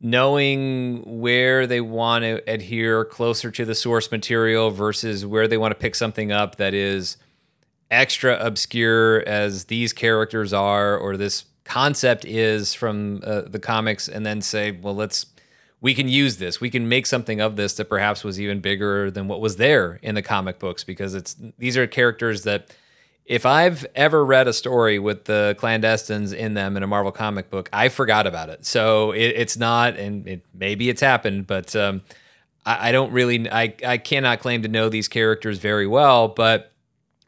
knowing 0.00 1.02
where 1.20 1.66
they 1.66 1.80
want 1.80 2.24
to 2.24 2.42
adhere 2.50 3.04
closer 3.04 3.50
to 3.50 3.64
the 3.64 3.74
source 3.74 4.10
material 4.10 4.70
versus 4.70 5.24
where 5.24 5.48
they 5.48 5.56
want 5.56 5.72
to 5.72 5.78
pick 5.78 5.94
something 5.94 6.30
up 6.32 6.56
that 6.56 6.74
is 6.74 7.16
extra 7.90 8.36
obscure 8.44 9.26
as 9.26 9.66
these 9.66 9.92
characters 9.92 10.52
are 10.52 10.96
or 10.96 11.16
this 11.16 11.44
concept 11.64 12.24
is 12.24 12.74
from 12.74 13.20
uh, 13.24 13.42
the 13.42 13.58
comics 13.58 14.08
and 14.08 14.26
then 14.26 14.42
say 14.42 14.70
well 14.72 14.94
let's 14.94 15.24
we 15.84 15.92
can 15.92 16.08
use 16.08 16.38
this. 16.38 16.62
We 16.62 16.70
can 16.70 16.88
make 16.88 17.04
something 17.04 17.42
of 17.42 17.56
this 17.56 17.74
that 17.74 17.90
perhaps 17.90 18.24
was 18.24 18.40
even 18.40 18.60
bigger 18.60 19.10
than 19.10 19.28
what 19.28 19.42
was 19.42 19.56
there 19.56 20.00
in 20.00 20.14
the 20.14 20.22
comic 20.22 20.58
books 20.58 20.82
because 20.82 21.14
it's 21.14 21.36
these 21.58 21.76
are 21.76 21.86
characters 21.86 22.44
that 22.44 22.74
if 23.26 23.44
I've 23.44 23.84
ever 23.94 24.24
read 24.24 24.48
a 24.48 24.54
story 24.54 24.98
with 24.98 25.26
the 25.26 25.54
clandestines 25.58 26.34
in 26.34 26.54
them 26.54 26.78
in 26.78 26.82
a 26.82 26.86
Marvel 26.86 27.12
comic 27.12 27.50
book, 27.50 27.68
I 27.70 27.90
forgot 27.90 28.26
about 28.26 28.48
it. 28.48 28.64
So 28.64 29.12
it, 29.12 29.34
it's 29.36 29.58
not, 29.58 29.98
and 29.98 30.26
it, 30.26 30.46
maybe 30.54 30.88
it's 30.88 31.02
happened, 31.02 31.46
but 31.46 31.76
um, 31.76 32.00
I, 32.64 32.88
I, 32.88 32.92
don't 32.92 33.12
really, 33.12 33.50
I, 33.50 33.74
I 33.86 33.98
cannot 33.98 34.40
claim 34.40 34.62
to 34.62 34.68
know 34.68 34.88
these 34.88 35.08
characters 35.08 35.58
very 35.58 35.86
well, 35.86 36.28
but 36.28 36.72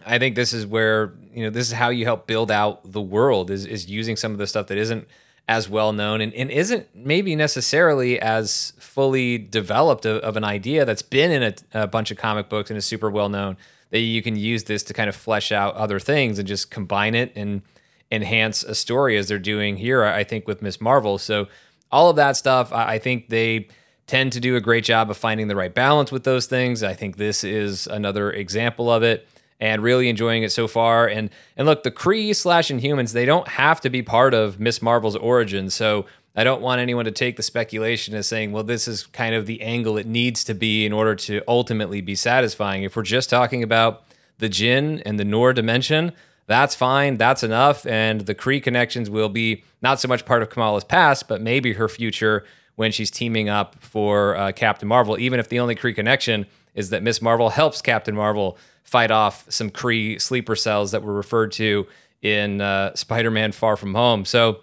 I 0.07 0.19
think 0.19 0.35
this 0.35 0.55
is 0.55 0.67
where, 0.67 1.13
you 1.31 1.45
know, 1.45 1.51
this 1.51 1.67
is 1.67 1.75
how 1.75 1.91
you 1.91 2.07
help 2.07 2.27
build 2.27 2.51
out 2.51 2.91
the 2.91 3.03
world 3.03 3.51
is, 3.51 3.67
is 3.67 3.91
using 3.91 4.17
some 4.17 4.33
of 4.33 4.39
the 4.39 4.47
stuff 4.47 4.69
that 4.69 4.79
isn't 4.79 5.07
as 5.49 5.69
well 5.69 5.93
known 5.93 6.21
and, 6.21 6.35
and 6.35 6.51
isn't 6.51 6.89
maybe 6.95 7.37
necessarily 7.37 8.21
as 8.21 8.73
fully 8.79 9.39
developed 9.39 10.05
of, 10.05 10.21
of 10.23 10.37
an 10.37 10.43
idea 10.43 10.85
that's 10.85 11.03
been 11.03 11.31
in 11.31 11.43
a, 11.43 11.83
a, 11.83 11.87
bunch 11.87 12.11
of 12.11 12.17
comic 12.17 12.49
books 12.49 12.69
and 12.69 12.77
is 12.77 12.85
super 12.85 13.11
well 13.11 13.29
known 13.29 13.57
that 13.91 14.01
you 14.01 14.23
can 14.23 14.35
use 14.35 14.65
this 14.65 14.83
to 14.83 14.93
kind 14.93 15.09
of 15.09 15.15
flesh 15.15 15.53
out 15.53 15.75
other 15.77 16.01
things 16.01 16.39
and 16.41 16.49
just 16.49 16.71
combine 16.71 17.15
it 17.15 17.33
and 17.37 17.63
enhance 18.11 18.65
a 18.65 18.75
story 18.75 19.17
as 19.17 19.29
they're 19.29 19.39
doing 19.39 19.77
here 19.77 20.05
i 20.05 20.23
think 20.25 20.47
with 20.47 20.63
miss 20.63 20.81
marvel. 20.81 21.19
So 21.19 21.47
all 21.91 22.11
of 22.11 22.17
that 22.17 22.37
stuff 22.37 22.73
I, 22.73 22.95
I 22.95 22.99
think 22.99 23.29
they 23.29 23.69
tend 24.07 24.33
to 24.33 24.41
do 24.41 24.57
a 24.57 24.61
great 24.61 24.85
job 24.85 25.11
of 25.11 25.17
finding 25.17 25.49
the 25.49 25.57
right 25.57 25.75
balance 25.75 26.13
with 26.13 26.25
those 26.25 26.47
things. 26.47 26.83
I 26.83 26.95
think 26.95 27.17
this 27.17 27.43
is 27.43 27.87
another 27.87 28.31
example 28.31 28.91
of 28.91 29.03
it 29.03 29.27
and 29.61 29.83
really 29.83 30.09
enjoying 30.09 30.43
it 30.43 30.53
so 30.53 30.67
far. 30.67 31.07
And 31.07 31.31
and 31.57 31.67
look, 31.67 31.83
the 31.83 31.91
Kree 31.91 32.35
slash 32.35 32.69
Inhumans, 32.69 33.13
they 33.13 33.25
don't 33.25 33.49
have 33.49 33.81
to 33.83 33.91
be 33.91 34.03
part 34.03 34.35
of 34.35 34.61
Miss 34.61 34.83
Marvel's 34.83 35.17
origin. 35.17 35.71
So 35.71 36.07
I 36.35 36.45
don't 36.45 36.61
want 36.61 36.81
anyone 36.81 37.07
to 37.07 37.11
take 37.11 37.37
the 37.37 37.43
speculation 37.43 38.15
as 38.15 38.27
saying, 38.29 38.53
well, 38.53 38.63
this 38.63 38.87
is 38.87 39.07
kind 39.07 39.35
of 39.35 39.47
the 39.47 39.63
angle 39.63 39.97
it 39.97 40.07
needs 40.07 40.45
to 40.45 40.55
be 40.55 40.85
in 40.85 40.93
order 40.93 41.15
to 41.15 41.41
ultimately 41.49 42.03
be 42.03 42.15
satisfying. 42.15 42.83
If 42.83 42.95
we're 42.95 43.03
just 43.05 43.31
talking 43.31 43.63
about 43.63 44.05
the 44.39 44.51
Jinn 44.51 45.03
and 45.07 45.19
the 45.19 45.25
Noor 45.25 45.55
dimension, 45.55 46.13
that's 46.47 46.75
fine. 46.75 47.17
That's 47.17 47.43
enough. 47.43 47.87
And 47.87 48.23
the 48.23 48.35
Kree 48.35 48.63
connections 48.63 49.09
will 49.09 49.31
be 49.31 49.65
not 49.81 49.99
so 49.99 50.09
much 50.09 50.27
part 50.27 50.43
of 50.43 50.51
Kamala's 50.51 50.85
past, 50.85 51.27
but 51.27 51.41
maybe 51.41 51.73
her 51.73 51.89
future 51.89 52.45
when 52.77 52.93
she's 52.93 53.11
teaming 53.11 53.49
up 53.49 53.75
for 53.81 54.37
uh, 54.37 54.53
Captain 54.53 54.87
Marvel, 54.87 55.19
even 55.19 55.41
if 55.41 55.49
the 55.49 55.59
only 55.59 55.75
Kree 55.75 55.95
connection 55.95 56.45
is 56.75 56.91
that 56.91 57.03
Miss 57.03 57.23
Marvel 57.23 57.49
helps 57.49 57.81
Captain 57.81 58.15
Marvel 58.15 58.59
fight 58.87 59.11
off 59.11 59.45
some 59.51 59.71
Kree 59.71 60.21
sleeper 60.21 60.57
cells 60.57 60.93
that 60.93 61.03
were 61.03 61.13
referred 61.13 61.53
to 61.53 61.87
in 62.23 62.61
uh, 62.61 62.95
Spider-Man: 62.95 63.53
Far 63.53 63.77
From 63.77 63.95
Home. 63.95 64.25
So, 64.25 64.61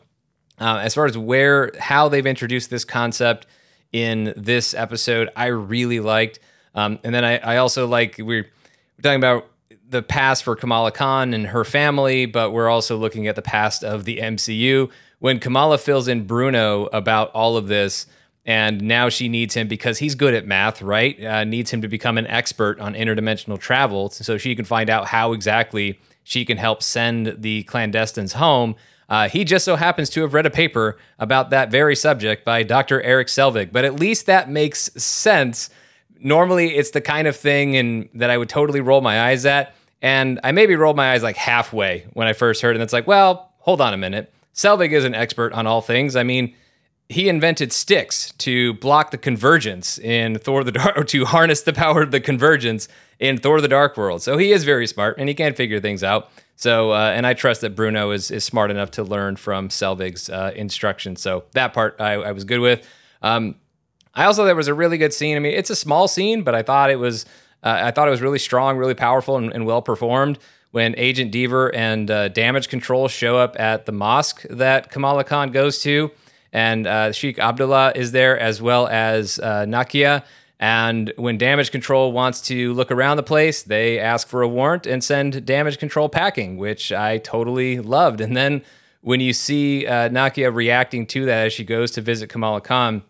uh, 0.59 0.79
as 0.81 0.95
far 0.95 1.05
as 1.05 1.17
where 1.17 1.71
how 1.77 2.09
they've 2.09 2.25
introduced 2.25 2.69
this 2.69 2.85
concept 2.85 3.45
in 3.91 4.33
this 4.35 4.73
episode, 4.73 5.29
I 5.35 5.47
really 5.47 5.99
liked. 5.99 6.39
Um, 6.73 6.99
and 7.03 7.13
then 7.13 7.23
I, 7.23 7.37
I 7.37 7.57
also 7.57 7.85
like 7.85 8.15
we're, 8.17 8.25
we're 8.25 9.01
talking 9.03 9.19
about 9.19 9.47
the 9.87 10.01
past 10.01 10.43
for 10.43 10.55
Kamala 10.55 10.91
Khan 10.91 11.33
and 11.33 11.47
her 11.47 11.63
family, 11.63 12.25
but 12.25 12.51
we're 12.51 12.69
also 12.69 12.97
looking 12.97 13.27
at 13.27 13.35
the 13.35 13.41
past 13.41 13.83
of 13.83 14.05
the 14.05 14.17
MCU. 14.17 14.89
When 15.19 15.39
Kamala 15.39 15.77
fills 15.77 16.07
in 16.07 16.25
Bruno 16.25 16.85
about 16.87 17.29
all 17.31 17.55
of 17.55 17.67
this, 17.67 18.07
and 18.45 18.81
now 18.81 19.09
she 19.09 19.29
needs 19.29 19.53
him 19.53 19.67
because 19.67 19.99
he's 19.99 20.15
good 20.15 20.33
at 20.33 20.45
math, 20.45 20.81
right? 20.81 21.21
Uh, 21.23 21.43
needs 21.43 21.71
him 21.71 21.81
to 21.81 21.87
become 21.87 22.17
an 22.17 22.27
expert 22.27 22.79
on 22.79 22.93
interdimensional 22.93 23.59
travel 23.59 24.09
so 24.09 24.37
she 24.37 24.55
can 24.55 24.65
find 24.65 24.89
out 24.89 25.07
how 25.07 25.31
exactly 25.31 25.99
she 26.23 26.43
can 26.43 26.57
help 26.57 26.83
send 26.83 27.41
the 27.41 27.63
clandestines 27.65 28.33
home. 28.33 28.75
Uh, 29.09 29.29
he 29.29 29.43
just 29.43 29.63
so 29.63 29.75
happens 29.75 30.09
to 30.09 30.21
have 30.21 30.33
read 30.33 30.45
a 30.45 30.49
paper 30.49 30.97
about 31.19 31.51
that 31.51 31.71
very 31.71 31.95
subject 31.95 32.43
by 32.43 32.63
Dr. 32.63 33.01
Eric 33.01 33.27
Selvig, 33.27 33.71
but 33.71 33.85
at 33.85 33.99
least 33.99 34.25
that 34.25 34.49
makes 34.49 34.91
sense. 35.01 35.69
Normally, 36.19 36.75
it's 36.75 36.91
the 36.91 37.01
kind 37.01 37.27
of 37.27 37.35
thing 37.35 37.77
and 37.77 38.09
that 38.13 38.29
I 38.29 38.37
would 38.37 38.49
totally 38.49 38.81
roll 38.81 39.01
my 39.01 39.29
eyes 39.29 39.45
at, 39.45 39.75
and 40.01 40.39
I 40.43 40.51
maybe 40.51 40.75
rolled 40.75 40.97
my 40.97 41.13
eyes 41.13 41.23
like 41.23 41.35
halfway 41.37 42.07
when 42.13 42.27
I 42.27 42.33
first 42.33 42.61
heard 42.61 42.71
it. 42.71 42.75
And 42.75 42.83
it's 42.83 42.93
like, 42.93 43.07
well, 43.07 43.51
hold 43.59 43.81
on 43.81 43.93
a 43.93 43.97
minute. 43.97 44.33
Selvig 44.53 44.91
is 44.91 45.05
an 45.05 45.15
expert 45.15 45.53
on 45.53 45.67
all 45.67 45.81
things. 45.81 46.15
I 46.15 46.23
mean, 46.23 46.53
he 47.13 47.29
invented 47.29 47.71
sticks 47.71 48.31
to 48.39 48.73
block 48.75 49.11
the 49.11 49.17
convergence 49.17 49.97
in 49.99 50.37
Thor 50.37 50.63
the 50.63 50.71
Dark, 50.71 50.97
or 50.97 51.03
to 51.05 51.25
harness 51.25 51.61
the 51.61 51.73
power 51.73 52.01
of 52.01 52.11
the 52.11 52.19
convergence 52.19 52.87
in 53.19 53.37
Thor 53.37 53.61
the 53.61 53.67
Dark 53.67 53.95
World. 53.95 54.21
So 54.21 54.37
he 54.37 54.51
is 54.51 54.63
very 54.63 54.87
smart 54.87 55.17
and 55.17 55.29
he 55.29 55.35
can 55.35 55.53
figure 55.53 55.79
things 55.79 56.03
out. 56.03 56.29
So, 56.55 56.91
uh, 56.91 57.11
and 57.15 57.25
I 57.25 57.33
trust 57.33 57.61
that 57.61 57.75
Bruno 57.75 58.11
is, 58.11 58.29
is 58.31 58.43
smart 58.43 58.71
enough 58.71 58.91
to 58.91 59.03
learn 59.03 59.35
from 59.35 59.69
Selvig's 59.69 60.29
uh, 60.29 60.51
instructions. 60.55 61.21
So 61.21 61.45
that 61.53 61.73
part 61.73 61.95
I, 61.99 62.13
I 62.13 62.31
was 62.31 62.43
good 62.43 62.59
with. 62.59 62.87
Um, 63.21 63.55
I 64.13 64.25
also 64.25 64.45
there 64.45 64.55
was 64.55 64.67
a 64.67 64.73
really 64.73 64.97
good 64.97 65.13
scene. 65.13 65.35
I 65.35 65.39
mean, 65.39 65.53
it's 65.53 65.69
a 65.69 65.75
small 65.75 66.07
scene, 66.07 66.43
but 66.43 66.53
I 66.53 66.61
thought 66.61 66.91
it 66.91 66.99
was 66.99 67.25
uh, 67.63 67.79
I 67.83 67.91
thought 67.91 68.07
it 68.07 68.11
was 68.11 68.21
really 68.21 68.39
strong, 68.39 68.77
really 68.77 68.93
powerful, 68.93 69.37
and, 69.37 69.51
and 69.53 69.65
well 69.65 69.81
performed 69.81 70.37
when 70.71 70.93
Agent 70.97 71.31
Deever 71.31 71.71
and 71.73 72.11
uh, 72.11 72.27
Damage 72.27 72.67
Control 72.67 73.07
show 73.07 73.37
up 73.37 73.59
at 73.59 73.85
the 73.85 73.91
mosque 73.91 74.45
that 74.49 74.89
Kamala 74.89 75.23
Khan 75.23 75.51
goes 75.51 75.81
to 75.83 76.11
and 76.53 76.87
uh, 76.87 77.11
Sheikh 77.11 77.39
Abdullah 77.39 77.91
is 77.95 78.13
there 78.13 78.39
as 78.39 78.61
well 78.61 78.87
as 78.87 79.39
uh, 79.39 79.65
Nakia. 79.65 80.23
And 80.59 81.11
when 81.17 81.37
damage 81.37 81.71
control 81.71 82.13
wants 82.13 82.39
to 82.43 82.73
look 82.73 82.89
around 82.89 83.17
the 83.17 83.23
place, 83.23 83.63
they 83.63 83.99
ask 83.99 84.29
for 84.29 84.43
a 84.43 84.47
warrant 84.47 84.85
and 84.85 85.03
send 85.03 85.45
damage 85.45 85.77
control 85.77 86.07
packing, 86.07 86.55
which 86.55 86.93
I 86.93 87.17
totally 87.17 87.79
loved. 87.79 88.21
And 88.21 88.37
then 88.37 88.61
when 89.01 89.19
you 89.19 89.33
see 89.33 89.85
uh, 89.85 90.07
Nakia 90.07 90.55
reacting 90.55 91.05
to 91.07 91.25
that 91.25 91.47
as 91.47 91.53
she 91.53 91.65
goes 91.65 91.91
to 91.91 92.01
visit 92.01 92.29
Kamala 92.29 92.61
Khan, 92.61 93.01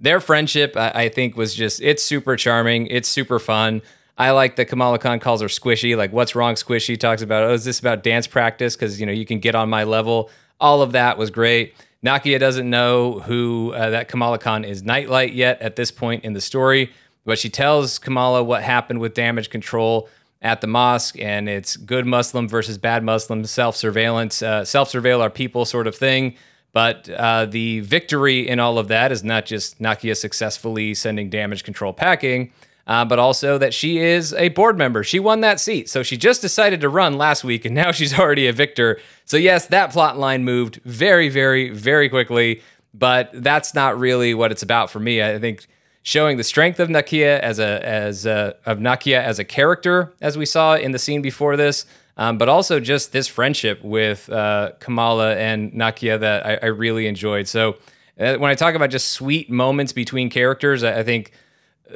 their 0.00 0.18
friendship, 0.18 0.76
I, 0.76 0.90
I 0.94 1.08
think, 1.08 1.36
was 1.36 1.54
just, 1.54 1.80
it's 1.82 2.02
super 2.02 2.34
charming. 2.36 2.88
It's 2.88 3.08
super 3.08 3.38
fun. 3.38 3.80
I 4.18 4.30
like 4.30 4.56
that 4.56 4.64
Kamala 4.64 4.98
Khan 4.98 5.20
calls 5.20 5.42
her 5.42 5.48
squishy. 5.48 5.96
Like, 5.96 6.12
what's 6.12 6.34
wrong, 6.34 6.54
squishy? 6.54 6.98
Talks 6.98 7.22
about, 7.22 7.44
oh, 7.44 7.52
is 7.52 7.64
this 7.64 7.78
about 7.78 8.02
dance 8.02 8.26
practice? 8.26 8.74
Because, 8.74 8.98
you 8.98 9.06
know, 9.06 9.12
you 9.12 9.26
can 9.26 9.38
get 9.38 9.54
on 9.54 9.68
my 9.68 9.84
level. 9.84 10.30
All 10.58 10.82
of 10.82 10.92
that 10.92 11.16
was 11.16 11.30
great. 11.30 11.74
Nakia 12.04 12.38
doesn't 12.38 12.68
know 12.68 13.20
who 13.20 13.72
uh, 13.72 13.90
that 13.90 14.08
Kamala 14.08 14.38
Khan 14.38 14.64
is 14.64 14.82
Nightlight 14.82 15.32
yet 15.32 15.60
at 15.60 15.76
this 15.76 15.90
point 15.90 16.24
in 16.24 16.34
the 16.34 16.40
story, 16.40 16.92
but 17.24 17.38
she 17.38 17.48
tells 17.48 17.98
Kamala 17.98 18.44
what 18.44 18.62
happened 18.62 19.00
with 19.00 19.14
damage 19.14 19.50
control 19.50 20.08
at 20.42 20.60
the 20.60 20.66
mosque, 20.66 21.18
and 21.18 21.48
it's 21.48 21.76
good 21.76 22.06
Muslim 22.06 22.48
versus 22.48 22.78
bad 22.78 23.02
Muslim, 23.02 23.44
self 23.44 23.76
surveillance, 23.76 24.42
uh, 24.42 24.64
self 24.64 24.90
surveil 24.92 25.20
our 25.20 25.30
people 25.30 25.64
sort 25.64 25.86
of 25.86 25.96
thing. 25.96 26.36
But 26.72 27.08
uh, 27.08 27.46
the 27.46 27.80
victory 27.80 28.46
in 28.46 28.60
all 28.60 28.78
of 28.78 28.88
that 28.88 29.10
is 29.10 29.24
not 29.24 29.46
just 29.46 29.80
Nakia 29.80 30.14
successfully 30.14 30.92
sending 30.92 31.30
damage 31.30 31.64
control 31.64 31.94
packing, 31.94 32.52
uh, 32.86 33.04
but 33.04 33.18
also 33.18 33.58
that 33.58 33.74
she 33.74 33.98
is 33.98 34.32
a 34.34 34.48
board 34.50 34.78
member. 34.78 35.02
She 35.02 35.18
won 35.18 35.40
that 35.40 35.60
seat. 35.60 35.88
So 35.88 36.02
she 36.02 36.16
just 36.16 36.40
decided 36.40 36.80
to 36.82 36.88
run 36.88 37.18
last 37.18 37.44
week, 37.44 37.64
and 37.64 37.74
now 37.74 37.92
she's 37.92 38.18
already 38.18 38.46
a 38.46 38.52
victor. 38.52 39.00
So, 39.24 39.36
yes, 39.36 39.66
that 39.66 39.92
plot 39.92 40.18
line 40.18 40.44
moved 40.44 40.80
very, 40.84 41.28
very, 41.28 41.70
very 41.70 42.08
quickly, 42.08 42.62
but 42.94 43.30
that's 43.32 43.74
not 43.74 43.98
really 43.98 44.34
what 44.34 44.52
it's 44.52 44.62
about 44.62 44.90
for 44.90 45.00
me. 45.00 45.22
I 45.22 45.38
think 45.38 45.66
showing 46.02 46.36
the 46.36 46.44
strength 46.44 46.78
of 46.78 46.88
Nakia 46.88 47.40
as 47.40 47.58
a 47.58 47.84
as 47.84 48.26
a, 48.26 48.54
of 48.64 48.78
Nakia 48.78 49.20
as 49.20 49.38
a 49.38 49.44
character, 49.44 50.14
as 50.20 50.38
we 50.38 50.46
saw 50.46 50.76
in 50.76 50.92
the 50.92 50.98
scene 50.98 51.20
before 51.20 51.56
this, 51.56 51.84
um, 52.16 52.38
but 52.38 52.48
also 52.48 52.78
just 52.78 53.12
this 53.12 53.26
friendship 53.26 53.82
with 53.82 54.30
uh, 54.30 54.70
Kamala 54.78 55.34
and 55.34 55.72
Nakia 55.72 56.18
that 56.20 56.46
I, 56.46 56.58
I 56.62 56.66
really 56.66 57.08
enjoyed. 57.08 57.48
So 57.48 57.76
uh, 58.18 58.36
when 58.36 58.50
I 58.50 58.54
talk 58.54 58.74
about 58.74 58.90
just 58.90 59.10
sweet 59.10 59.50
moments 59.50 59.92
between 59.92 60.30
characters, 60.30 60.84
I, 60.84 61.00
I 61.00 61.02
think 61.02 61.32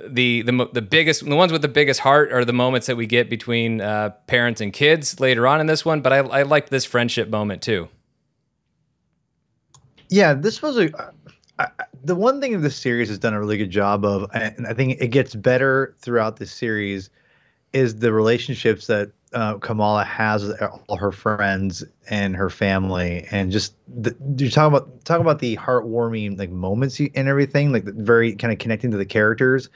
the 0.07 0.43
the 0.43 0.69
the 0.73 0.83
biggest 0.83 1.25
the 1.25 1.37
ones 1.37 1.53
with 1.53 1.63
the 1.63 1.69
biggest 1.69 2.01
heart 2.01 2.33
are 2.33 2.45
the 2.45 2.53
moments 2.53 2.87
that 2.87 2.97
we 2.97 3.07
get 3.07 3.29
between 3.29 3.81
uh, 3.81 4.11
parents 4.27 4.61
and 4.61 4.73
kids 4.73 5.19
later 5.19 5.47
on 5.47 5.61
in 5.61 5.67
this 5.67 5.85
one. 5.85 6.01
But 6.01 6.13
I 6.13 6.19
I 6.19 6.43
liked 6.43 6.71
this 6.71 6.85
friendship 6.85 7.29
moment 7.29 7.63
too. 7.63 7.89
Yeah, 10.09 10.35
this 10.35 10.63
was 10.63 10.79
a. 10.79 10.91
I, 11.59 11.69
the 12.03 12.15
one 12.15 12.41
thing 12.41 12.59
the 12.61 12.71
series 12.71 13.09
has 13.09 13.19
done 13.19 13.35
a 13.35 13.41
really 13.41 13.59
good 13.59 13.71
job 13.71 14.05
of, 14.05 14.31
and 14.33 14.67
I 14.67 14.73
think 14.73 15.01
it 15.01 15.09
gets 15.09 15.35
better 15.35 15.95
throughout 15.99 16.37
the 16.37 16.47
series, 16.47 17.11
is 17.73 17.97
the 17.97 18.13
relationships 18.13 18.87
that 18.87 19.11
uh, 19.33 19.59
Kamala 19.59 20.05
has 20.05 20.51
all 20.89 20.97
her 20.97 21.13
friends 21.13 21.85
and 22.09 22.35
her 22.35 22.51
family, 22.51 23.27
and 23.31 23.53
just 23.53 23.75
the, 23.87 24.17
you're 24.37 24.51
talking 24.51 24.77
about 24.77 25.05
talking 25.05 25.23
about 25.23 25.39
the 25.39 25.57
heartwarming 25.57 26.39
like 26.39 26.51
moments 26.51 26.99
and 27.01 27.29
everything, 27.29 27.73
like 27.73 27.85
very 27.85 28.35
kind 28.35 28.53
of 28.53 28.59
connecting 28.59 28.91
to 28.91 28.97
the 28.97 29.07
characters. 29.07 29.69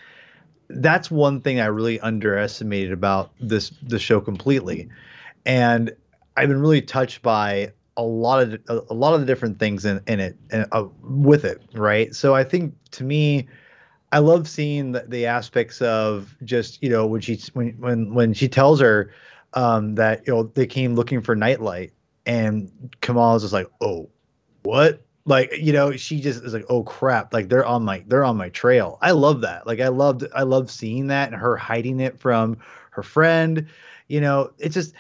That's 0.69 1.11
one 1.11 1.41
thing 1.41 1.61
I 1.61 1.67
really 1.67 2.01
underestimated 2.01 2.93
about 2.93 3.31
this 3.41 3.71
the 3.83 3.99
show 3.99 4.21
completely, 4.21 4.89
and 5.47 5.95
I've 6.37 6.49
been 6.49 6.61
really 6.61 6.83
touched 6.83 7.23
by 7.23 7.73
a 7.97 8.03
lot 8.03 8.43
of 8.43 8.61
a, 8.69 8.93
a 8.93 8.95
lot 8.95 9.15
of 9.15 9.21
the 9.21 9.27
different 9.27 9.61
things 9.61 9.85
in 9.85 10.01
in 10.09 10.19
it 10.19 10.37
and 10.51 10.67
uh, 10.73 10.87
with 11.03 11.45
it, 11.45 11.63
right? 11.75 12.13
So 12.13 12.35
I 12.35 12.43
think 12.43 12.75
to 12.93 13.05
me 13.05 13.47
I 14.11 14.19
love 14.19 14.49
seeing 14.49 14.93
the, 14.93 15.05
the, 15.09 15.27
aspects 15.27 15.83
of 15.83 16.37
just 16.45 16.83
you 16.83 16.89
know 16.89 17.07
when 17.07 17.21
she 17.21 17.41
when 17.53 17.73
when 17.79 18.15
when 18.15 18.33
she 18.33 18.49
tells 18.49 18.81
her 18.81 19.13
um, 19.55 19.95
that 19.95 20.27
you 20.27 20.35
know 20.35 20.45
they 20.45 20.67
came 20.67 20.95
looking 20.95 21.23
for 21.23 21.35
nightlight, 21.35 21.93
and 22.27 22.95
Kamala's 23.01 23.43
just 23.43 23.55
like, 23.55 23.71
oh, 23.81 24.11
what? 24.63 25.03
Like 25.25 25.57
you 25.57 25.73
know, 25.73 25.97
she 25.97 26.21
just 26.21 26.45
is 26.45 26.53
like, 26.53 26.67
oh 26.69 26.83
crap! 26.83 27.33
Like 27.33 27.49
they're 27.49 27.65
on 27.65 27.85
my 27.85 28.05
they're 28.07 28.25
on 28.25 28.37
my 28.37 28.51
trail. 28.51 28.99
I 29.01 29.13
love 29.13 29.41
that. 29.41 29.67
Like 29.67 29.81
I 29.81 29.89
loved 29.89 30.25
I 30.35 30.43
love 30.43 30.71
seeing 30.71 31.07
that 31.07 31.33
and 31.33 31.41
her 31.41 31.57
hiding 31.57 32.01
it 32.01 32.19
from 32.19 32.59
her 32.91 33.03
friend. 33.03 33.67
You 34.09 34.21
know, 34.21 34.53
it's 34.59 34.75
just 34.75 34.93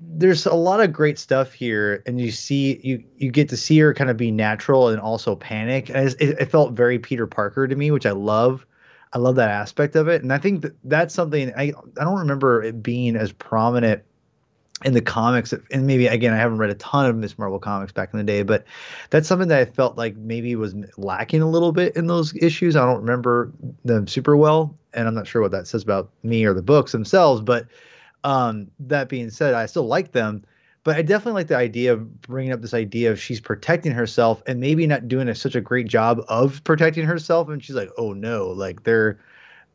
there's 0.00 0.46
a 0.46 0.54
lot 0.54 0.80
of 0.80 0.92
great 0.92 1.18
stuff 1.18 1.52
here 1.52 2.02
and 2.06 2.20
you 2.20 2.30
see 2.30 2.80
you 2.82 3.04
you 3.18 3.30
get 3.30 3.48
to 3.50 3.56
see 3.56 3.78
her 3.78 3.92
kind 3.92 4.08
of 4.08 4.16
be 4.16 4.30
natural 4.30 4.88
and 4.88 4.98
also 4.98 5.36
panic 5.36 5.90
and 5.90 6.08
it, 6.18 6.40
it, 6.40 6.50
felt 6.50 6.72
very 6.72 6.98
peter 6.98 7.26
parker 7.26 7.68
to 7.68 7.76
me 7.76 7.90
which 7.90 8.06
i 8.06 8.10
love 8.10 8.64
I 9.12 9.18
love 9.18 9.36
that 9.36 9.50
aspect 9.50 9.96
of 9.96 10.08
it, 10.08 10.22
and 10.22 10.32
I 10.32 10.38
think 10.38 10.62
that 10.62 10.76
that's 10.84 11.14
something 11.14 11.52
I 11.56 11.72
I 11.98 12.04
don't 12.04 12.18
remember 12.18 12.62
it 12.62 12.82
being 12.82 13.16
as 13.16 13.32
prominent 13.32 14.02
in 14.84 14.94
the 14.94 15.02
comics 15.02 15.52
and 15.70 15.86
maybe 15.86 16.06
again 16.06 16.32
i 16.32 16.36
haven't 16.36 16.56
read 16.56 16.70
a 16.70 16.74
ton 16.74 17.04
of 17.04 17.14
miss 17.14 17.38
marvel 17.38 17.58
comics 17.58 17.92
back 17.92 18.08
in 18.14 18.18
the 18.18 18.24
day 18.24 18.42
but 18.42 18.64
that's 19.10 19.28
something 19.28 19.48
that 19.48 19.58
i 19.58 19.64
felt 19.64 19.98
like 19.98 20.16
maybe 20.16 20.56
was 20.56 20.74
lacking 20.96 21.42
a 21.42 21.48
little 21.48 21.72
bit 21.72 21.94
in 21.96 22.06
those 22.06 22.34
issues. 22.36 22.76
I 22.76 22.86
don't 22.86 23.00
remember 23.00 23.52
them 23.84 24.06
super 24.06 24.36
well 24.36 24.74
and 24.94 25.06
i'm 25.06 25.14
not 25.14 25.26
sure 25.26 25.42
what 25.42 25.50
that 25.50 25.66
says 25.66 25.82
about 25.82 26.10
me 26.22 26.44
or 26.44 26.54
the 26.54 26.62
books 26.62 26.92
themselves 26.92 27.42
but 27.42 27.66
um, 28.22 28.70
that 28.80 29.08
being 29.08 29.30
said 29.30 29.54
i 29.54 29.66
still 29.66 29.86
like 29.86 30.12
them 30.12 30.44
but 30.82 30.96
I 30.96 31.02
definitely 31.02 31.40
like 31.40 31.48
the 31.48 31.56
idea 31.56 31.92
of 31.92 32.22
bringing 32.22 32.52
up 32.52 32.62
this 32.62 32.74
idea 32.74 33.10
of 33.10 33.20
she's 33.20 33.40
protecting 33.40 33.92
herself 33.92 34.42
and 34.46 34.60
maybe 34.60 34.86
not 34.86 35.08
doing 35.08 35.28
a, 35.28 35.34
such 35.34 35.54
a 35.54 35.60
great 35.60 35.86
job 35.86 36.22
of 36.28 36.64
protecting 36.64 37.04
herself. 37.04 37.48
And 37.48 37.62
she's 37.62 37.76
like, 37.76 37.90
oh 37.98 38.12
no, 38.12 38.48
like 38.48 38.82
they're 38.84 39.18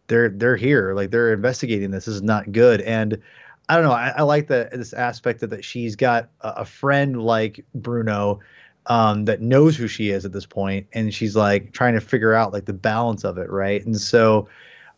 they're 0.07 0.29
they're 0.29 0.55
here, 0.55 0.93
like 0.93 1.11
they're 1.11 1.33
investigating 1.33 1.91
this. 1.91 2.05
This 2.05 2.15
is 2.15 2.21
not 2.21 2.51
good. 2.51 2.81
And 2.81 3.21
I 3.69 3.75
don't 3.75 3.83
know. 3.83 3.91
I, 3.91 4.13
I 4.17 4.21
like 4.23 4.47
that 4.47 4.71
this 4.71 4.93
aspect 4.93 5.43
of 5.43 5.49
that 5.51 5.63
she's 5.63 5.95
got 5.95 6.29
a, 6.41 6.49
a 6.49 6.65
friend 6.65 7.21
like 7.21 7.63
Bruno 7.75 8.39
um, 8.87 9.25
that 9.25 9.41
knows 9.41 9.75
who 9.75 9.87
she 9.87 10.09
is 10.09 10.25
at 10.25 10.31
this 10.31 10.45
point, 10.45 10.87
and 10.93 11.13
she's 11.13 11.35
like 11.35 11.71
trying 11.71 11.93
to 11.95 12.01
figure 12.01 12.33
out 12.33 12.53
like 12.53 12.65
the 12.65 12.73
balance 12.73 13.23
of 13.23 13.37
it, 13.37 13.49
right? 13.49 13.83
And 13.85 13.99
so 13.99 14.47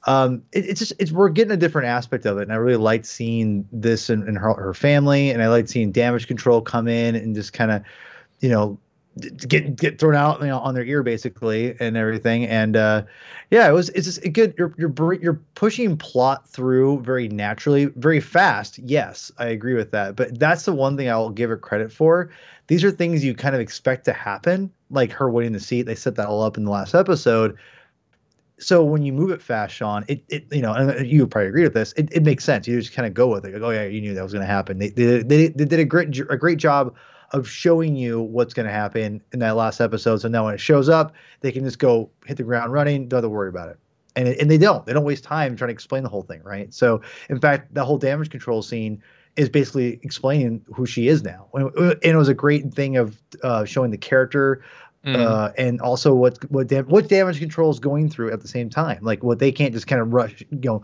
um, 0.07 0.41
it, 0.53 0.65
it's 0.65 0.79
just 0.79 0.93
it's 0.97 1.11
we're 1.11 1.29
getting 1.29 1.51
a 1.51 1.57
different 1.57 1.87
aspect 1.87 2.25
of 2.25 2.37
it, 2.37 2.43
and 2.43 2.53
I 2.53 2.55
really 2.55 2.77
liked 2.77 3.05
seeing 3.05 3.67
this 3.71 4.09
in 4.09 4.35
her 4.35 4.53
her 4.53 4.73
family, 4.73 5.29
and 5.29 5.43
I 5.43 5.49
liked 5.49 5.69
seeing 5.69 5.91
damage 5.91 6.27
control 6.27 6.61
come 6.61 6.87
in 6.87 7.15
and 7.15 7.35
just 7.35 7.53
kind 7.53 7.71
of, 7.71 7.83
you 8.39 8.49
know, 8.49 8.79
get 9.47 9.75
get 9.75 9.99
thrown 9.99 10.15
out 10.15 10.39
you 10.41 10.47
know, 10.47 10.59
on 10.59 10.73
their 10.73 10.85
ear 10.85 11.03
basically 11.03 11.75
and 11.79 11.97
everything 11.97 12.45
and 12.45 12.75
uh 12.75 13.01
yeah 13.49 13.67
it 13.67 13.71
was 13.71 13.89
it's 13.89 14.05
just 14.05 14.33
good 14.33 14.53
you're 14.57 14.73
you're 14.77 15.13
you're 15.13 15.41
pushing 15.55 15.97
plot 15.97 16.47
through 16.47 17.01
very 17.01 17.27
naturally 17.27 17.85
very 17.85 18.19
fast 18.19 18.77
yes 18.79 19.31
i 19.37 19.47
agree 19.47 19.73
with 19.73 19.91
that 19.91 20.15
but 20.15 20.37
that's 20.37 20.65
the 20.65 20.73
one 20.73 20.97
thing 20.97 21.09
i'll 21.09 21.29
give 21.29 21.49
her 21.49 21.57
credit 21.57 21.91
for. 21.91 22.29
These 22.67 22.83
are 22.83 22.91
things 22.91 23.23
you 23.23 23.33
kind 23.33 23.55
of 23.55 23.61
expect 23.61 24.03
to 24.05 24.13
happen 24.13 24.71
like 24.91 25.11
her 25.13 25.29
winning 25.29 25.53
the 25.53 25.59
seat 25.59 25.83
they 25.83 25.95
set 25.95 26.15
that 26.15 26.27
all 26.27 26.43
up 26.43 26.57
in 26.57 26.65
the 26.65 26.71
last 26.71 26.93
episode 26.93 27.57
so 28.59 28.83
when 28.83 29.03
you 29.03 29.13
move 29.13 29.31
it 29.31 29.41
fast, 29.41 29.75
Sean, 29.75 30.03
it, 30.07 30.23
it 30.29 30.45
you 30.51 30.61
know, 30.61 30.73
and 30.73 31.07
you 31.07 31.27
probably 31.27 31.49
agree 31.49 31.63
with 31.63 31.73
this. 31.73 31.93
It, 31.93 32.09
it 32.11 32.23
makes 32.23 32.43
sense. 32.43 32.67
You 32.67 32.79
just 32.79 32.93
kind 32.93 33.07
of 33.07 33.13
go 33.13 33.27
with 33.27 33.45
it. 33.45 33.53
Like, 33.53 33.61
oh 33.61 33.69
yeah, 33.69 33.83
you 33.83 34.01
knew 34.01 34.13
that 34.13 34.23
was 34.23 34.33
going 34.33 34.45
to 34.45 34.51
happen. 34.51 34.79
They, 34.79 34.89
they 34.89 35.21
they 35.21 35.47
they 35.49 35.65
did 35.65 35.79
a 35.79 35.85
great 35.85 36.17
a 36.29 36.37
great 36.37 36.57
job 36.57 36.95
of 37.31 37.47
showing 37.47 37.95
you 37.95 38.21
what's 38.21 38.53
going 38.53 38.65
to 38.65 38.71
happen 38.71 39.21
in 39.33 39.39
that 39.39 39.55
last 39.55 39.81
episode. 39.81 40.21
So 40.21 40.27
now 40.27 40.45
when 40.45 40.53
it 40.53 40.59
shows 40.59 40.89
up, 40.89 41.13
they 41.41 41.51
can 41.51 41.63
just 41.63 41.77
go 41.77 42.09
hit 42.25 42.37
the 42.37 42.43
ground 42.43 42.71
running. 42.71 43.07
Don't 43.07 43.17
have 43.17 43.23
to 43.23 43.29
worry 43.29 43.49
about 43.49 43.69
it. 43.69 43.77
And 44.15 44.27
and 44.27 44.49
they 44.49 44.57
don't. 44.57 44.85
They 44.85 44.93
don't 44.93 45.05
waste 45.05 45.23
time 45.23 45.55
trying 45.55 45.69
to 45.69 45.73
explain 45.73 46.03
the 46.03 46.09
whole 46.09 46.23
thing, 46.23 46.41
right? 46.43 46.73
So 46.73 47.01
in 47.29 47.39
fact, 47.39 47.73
the 47.73 47.85
whole 47.85 47.97
damage 47.97 48.31
control 48.31 48.63
scene 48.63 49.03
is 49.35 49.49
basically 49.49 49.99
explaining 50.01 50.65
who 50.73 50.87
she 50.87 51.07
is 51.07 51.23
now. 51.23 51.47
And 51.53 51.95
it 52.01 52.15
was 52.15 52.27
a 52.27 52.33
great 52.33 52.73
thing 52.73 52.97
of 52.97 53.21
uh, 53.43 53.65
showing 53.65 53.91
the 53.91 53.97
character 53.97 54.63
Mm. 55.07 55.15
Uh, 55.15 55.53
and 55.57 55.79
also 55.79 56.13
what 56.13 56.37
what 56.51 56.69
what 56.89 57.07
damage 57.07 57.39
control 57.39 57.71
is 57.71 57.79
going 57.79 58.09
through 58.09 58.33
at 58.33 58.41
the 58.41 58.47
same 58.49 58.69
time. 58.69 58.99
Like 59.01 59.23
what 59.23 59.39
they 59.39 59.53
can't 59.53 59.73
just 59.73 59.87
kind 59.87 60.01
of 60.01 60.11
rush, 60.11 60.43
you 60.49 60.59
know, 60.61 60.83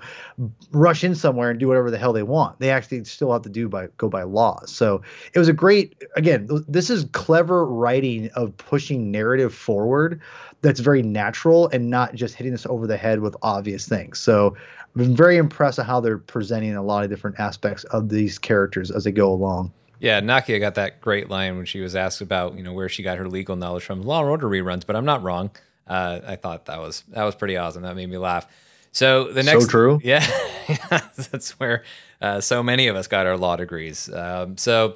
rush 0.71 1.03
in 1.03 1.13
somewhere 1.13 1.49
and 1.49 1.59
do 1.59 1.67
whatever 1.67 1.91
the 1.91 1.97
hell 1.97 2.13
they 2.13 2.23
want. 2.23 2.57
They 2.59 2.69
actually 2.69 3.03
still 3.03 3.33
have 3.33 3.41
to 3.41 3.49
do 3.49 3.67
by 3.67 3.87
go 3.97 4.07
by 4.07 4.23
laws. 4.23 4.71
So 4.71 5.01
it 5.33 5.39
was 5.39 5.49
a 5.49 5.53
great. 5.53 6.01
Again, 6.15 6.47
this 6.69 6.89
is 6.89 7.05
clever 7.11 7.65
writing 7.65 8.29
of 8.29 8.55
pushing 8.55 9.11
narrative 9.11 9.53
forward. 9.53 10.21
That's 10.61 10.79
very 10.79 11.01
natural 11.01 11.67
and 11.73 11.89
not 11.89 12.15
just 12.15 12.35
hitting 12.35 12.53
us 12.53 12.65
over 12.67 12.87
the 12.87 12.95
head 12.95 13.19
with 13.19 13.35
obvious 13.41 13.89
things. 13.89 14.19
So 14.19 14.55
I've 14.79 14.93
been 14.93 15.17
very 15.17 15.35
impressed 15.35 15.79
with 15.79 15.87
how 15.87 15.99
they're 15.99 16.17
presenting 16.17 16.77
a 16.77 16.81
lot 16.81 17.03
of 17.03 17.09
different 17.09 17.41
aspects 17.41 17.83
of 17.85 18.07
these 18.07 18.39
characters 18.39 18.89
as 18.89 19.03
they 19.03 19.11
go 19.11 19.33
along. 19.33 19.73
Yeah, 20.03 20.19
Nakia 20.19 20.59
got 20.59 20.75
that 20.75 20.99
great 20.99 21.29
line 21.29 21.55
when 21.55 21.65
she 21.65 21.79
was 21.79 21.95
asked 21.95 22.19
about 22.19 22.57
you 22.57 22.61
know 22.61 22.73
where 22.73 22.89
she 22.89 23.03
got 23.03 23.17
her 23.17 23.29
legal 23.29 23.55
knowledge 23.55 23.85
from 23.85 24.03
Law 24.03 24.19
and 24.19 24.29
Order 24.29 24.49
reruns, 24.49 24.85
but 24.85 24.97
I'm 24.97 25.05
not 25.05 25.23
wrong. 25.23 25.49
Uh, 25.87 26.19
I 26.27 26.35
thought 26.35 26.65
that 26.65 26.81
was 26.81 27.05
that 27.11 27.23
was 27.23 27.35
pretty 27.35 27.55
awesome. 27.55 27.83
That 27.83 27.95
made 27.95 28.09
me 28.09 28.17
laugh. 28.17 28.45
So 28.91 29.31
the 29.31 29.43
next, 29.43 29.63
so 29.63 29.69
true. 29.69 30.01
Yeah, 30.03 30.27
that's 30.89 31.51
where 31.51 31.85
uh, 32.21 32.41
so 32.41 32.61
many 32.61 32.87
of 32.87 32.97
us 32.97 33.07
got 33.07 33.25
our 33.27 33.37
law 33.37 33.55
degrees. 33.55 34.13
Um, 34.13 34.57
so 34.57 34.95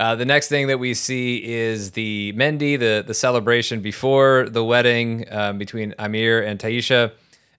uh, 0.00 0.16
the 0.16 0.24
next 0.24 0.48
thing 0.48 0.66
that 0.66 0.78
we 0.80 0.94
see 0.94 1.44
is 1.44 1.92
the 1.92 2.32
Mendi, 2.34 2.76
the 2.76 3.04
the 3.06 3.14
celebration 3.14 3.80
before 3.80 4.48
the 4.48 4.64
wedding 4.64 5.26
um, 5.32 5.58
between 5.58 5.94
Amir 5.96 6.42
and 6.42 6.58
Tyesha. 6.58 7.12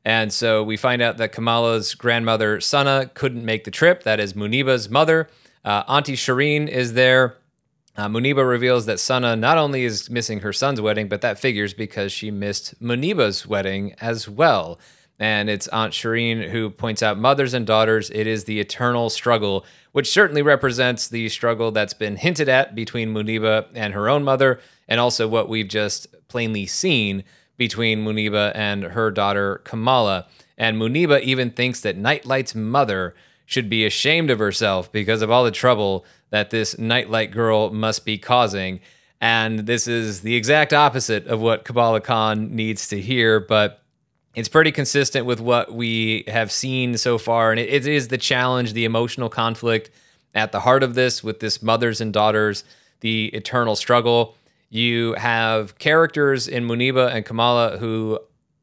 And 0.03 0.33
so 0.33 0.61
we 0.61 0.75
find 0.75 1.01
out 1.01 1.15
that 1.19 1.31
Kamala's 1.31 1.95
grandmother, 1.95 2.59
Sana, 2.59 3.09
couldn't 3.13 3.45
make 3.45 3.63
the 3.63 3.71
trip. 3.71 4.03
That 4.03 4.19
is 4.19 4.33
Muniba's 4.33 4.89
mother. 4.89 5.29
Uh, 5.63 5.83
Auntie 5.87 6.15
Shireen 6.15 6.67
is 6.67 6.93
there. 6.93 7.37
Uh, 7.95 8.07
Muniba 8.07 8.47
reveals 8.47 8.85
that 8.85 8.99
Sana 8.99 9.35
not 9.35 9.57
only 9.57 9.83
is 9.83 10.09
missing 10.09 10.39
her 10.39 10.53
son's 10.53 10.79
wedding, 10.79 11.07
but 11.07 11.21
that 11.21 11.39
figures 11.39 11.73
because 11.73 12.11
she 12.11 12.31
missed 12.31 12.81
Muniba's 12.81 13.45
wedding 13.45 13.93
as 13.99 14.27
well. 14.29 14.79
And 15.19 15.49
it's 15.49 15.67
Aunt 15.67 15.93
Shireen 15.93 16.49
who 16.49 16.69
points 16.69 17.03
out 17.03 17.19
mothers 17.19 17.53
and 17.53 17.67
daughters, 17.67 18.09
it 18.09 18.25
is 18.25 18.45
the 18.45 18.59
eternal 18.59 19.09
struggle, 19.09 19.65
which 19.91 20.11
certainly 20.11 20.41
represents 20.41 21.07
the 21.07 21.29
struggle 21.29 21.71
that's 21.71 21.93
been 21.93 22.15
hinted 22.15 22.49
at 22.49 22.73
between 22.73 23.13
Muniba 23.13 23.67
and 23.75 23.93
her 23.93 24.09
own 24.09 24.23
mother, 24.23 24.59
and 24.87 24.99
also 24.99 25.27
what 25.27 25.47
we've 25.47 25.67
just 25.67 26.07
plainly 26.27 26.65
seen 26.65 27.23
between 27.57 28.03
Muniba 28.03 28.51
and 28.55 28.83
her 28.83 29.11
daughter 29.11 29.61
Kamala. 29.63 30.25
And 30.57 30.77
Muniba 30.77 31.21
even 31.21 31.51
thinks 31.51 31.81
that 31.81 31.97
Nightlight's 31.97 32.55
mother 32.55 33.13
should 33.51 33.69
be 33.69 33.85
ashamed 33.85 34.29
of 34.29 34.39
herself 34.39 34.89
because 34.93 35.21
of 35.21 35.29
all 35.29 35.43
the 35.43 35.51
trouble 35.51 36.05
that 36.29 36.51
this 36.51 36.77
Nightlight 36.79 37.31
girl 37.31 37.69
must 37.69 38.05
be 38.05 38.17
causing. 38.17 38.79
And 39.19 39.59
this 39.67 39.89
is 39.89 40.21
the 40.21 40.35
exact 40.35 40.71
opposite 40.71 41.27
of 41.27 41.41
what 41.41 41.65
Kamala 41.65 41.99
Khan 41.99 42.55
needs 42.55 42.87
to 42.87 43.01
hear, 43.01 43.41
but 43.41 43.83
it's 44.35 44.47
pretty 44.47 44.71
consistent 44.71 45.25
with 45.25 45.41
what 45.41 45.73
we 45.73 46.23
have 46.29 46.49
seen 46.49 46.95
so 46.97 47.17
far. 47.17 47.51
And 47.51 47.59
it, 47.59 47.69
it 47.69 47.85
is 47.85 48.07
the 48.07 48.17
challenge, 48.17 48.71
the 48.71 48.85
emotional 48.85 49.27
conflict 49.27 49.91
at 50.33 50.53
the 50.53 50.61
heart 50.61 50.81
of 50.81 50.95
this 50.95 51.21
with 51.21 51.41
this 51.41 51.61
mothers 51.61 51.99
and 51.99 52.13
daughters, 52.13 52.63
the 53.01 53.25
eternal 53.33 53.75
struggle. 53.75 54.37
You 54.69 55.13
have 55.15 55.77
characters 55.77 56.47
in 56.47 56.65
Muniba 56.65 57.13
and 57.13 57.25
Kamala 57.25 57.79
who 57.79 58.17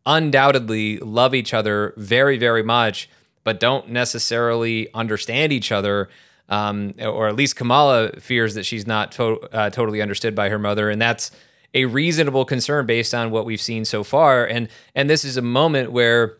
undoubtedly 0.07 0.97
love 1.01 1.35
each 1.35 1.53
other 1.53 1.93
very, 1.99 2.39
very 2.39 2.63
much, 2.63 3.11
but 3.45 3.61
don't 3.61 3.89
necessarily 3.89 4.93
understand 4.95 5.53
each 5.53 5.73
other. 5.73 6.09
Um, 6.51 6.95
or 6.99 7.29
at 7.29 7.37
least 7.37 7.57
Kamala 7.57 8.13
fears 8.21 8.55
that 8.55 8.65
she's 8.65 8.87
not 8.87 9.13
to- 9.13 9.41
uh, 9.53 9.69
totally 9.69 10.01
understood 10.01 10.35
by 10.35 10.49
her 10.49 10.59
mother, 10.59 10.89
and 10.89 11.01
that's 11.01 11.31
a 11.75 11.85
reasonable 11.85 12.47
concern 12.47 12.87
based 12.87 13.15
on 13.15 13.31
what 13.31 13.45
we've 13.45 13.61
seen 13.61 13.85
so 13.85 14.03
far. 14.03 14.47
And 14.47 14.69
and 14.95 15.11
this 15.11 15.25
is 15.25 15.37
a 15.37 15.43
moment 15.43 15.93
where 15.93 16.39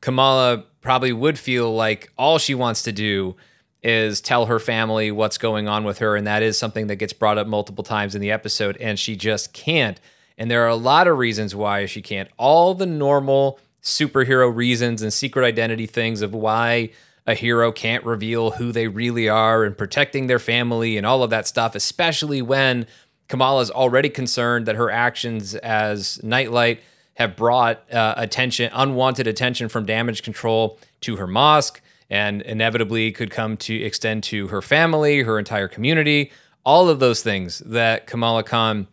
Kamala 0.00 0.64
probably 0.80 1.12
would 1.12 1.38
feel 1.38 1.74
like 1.74 2.12
all 2.16 2.38
she 2.38 2.54
wants 2.54 2.82
to 2.82 2.92
do 2.92 3.36
is 3.82 4.20
tell 4.20 4.46
her 4.46 4.58
family 4.58 5.10
what's 5.10 5.38
going 5.38 5.66
on 5.66 5.84
with 5.84 5.98
her. 5.98 6.16
And 6.16 6.26
that 6.26 6.42
is 6.42 6.56
something 6.56 6.86
that 6.86 6.96
gets 6.96 7.12
brought 7.12 7.38
up 7.38 7.46
multiple 7.46 7.82
times 7.82 8.14
in 8.14 8.20
the 8.20 8.30
episode, 8.30 8.76
and 8.78 8.98
she 8.98 9.16
just 9.16 9.52
can't. 9.52 10.00
And 10.38 10.50
there 10.50 10.64
are 10.64 10.68
a 10.68 10.76
lot 10.76 11.08
of 11.08 11.18
reasons 11.18 11.54
why 11.54 11.86
she 11.86 12.00
can't. 12.00 12.28
All 12.38 12.74
the 12.74 12.86
normal 12.86 13.58
superhero 13.82 14.54
reasons 14.54 15.02
and 15.02 15.12
secret 15.12 15.44
identity 15.44 15.86
things 15.86 16.22
of 16.22 16.34
why 16.34 16.90
a 17.26 17.34
hero 17.34 17.70
can't 17.70 18.04
reveal 18.04 18.52
who 18.52 18.72
they 18.72 18.88
really 18.88 19.28
are 19.28 19.64
and 19.64 19.76
protecting 19.76 20.26
their 20.26 20.38
family 20.38 20.96
and 20.96 21.06
all 21.06 21.22
of 21.22 21.30
that 21.30 21.46
stuff, 21.46 21.74
especially 21.74 22.42
when 22.42 22.86
Kamala 23.28 23.62
is 23.62 23.70
already 23.70 24.08
concerned 24.08 24.66
that 24.66 24.76
her 24.76 24.90
actions 24.90 25.54
as 25.54 26.22
Nightlight 26.22 26.82
have 27.14 27.36
brought 27.36 27.90
uh, 27.92 28.14
attention, 28.16 28.70
unwanted 28.74 29.26
attention 29.26 29.68
from 29.68 29.86
damage 29.86 30.22
control 30.22 30.78
to 31.02 31.16
her 31.16 31.26
mosque 31.26 31.80
and 32.10 32.42
inevitably 32.42 33.12
could 33.12 33.30
come 33.30 33.56
to 33.56 33.74
extend 33.74 34.22
to 34.24 34.48
her 34.48 34.60
family, 34.60 35.22
her 35.22 35.38
entire 35.38 35.68
community, 35.68 36.30
all 36.64 36.88
of 36.88 37.00
those 37.00 37.22
things 37.22 37.60
that 37.60 38.06
Kamala 38.06 38.42
Khan 38.42 38.86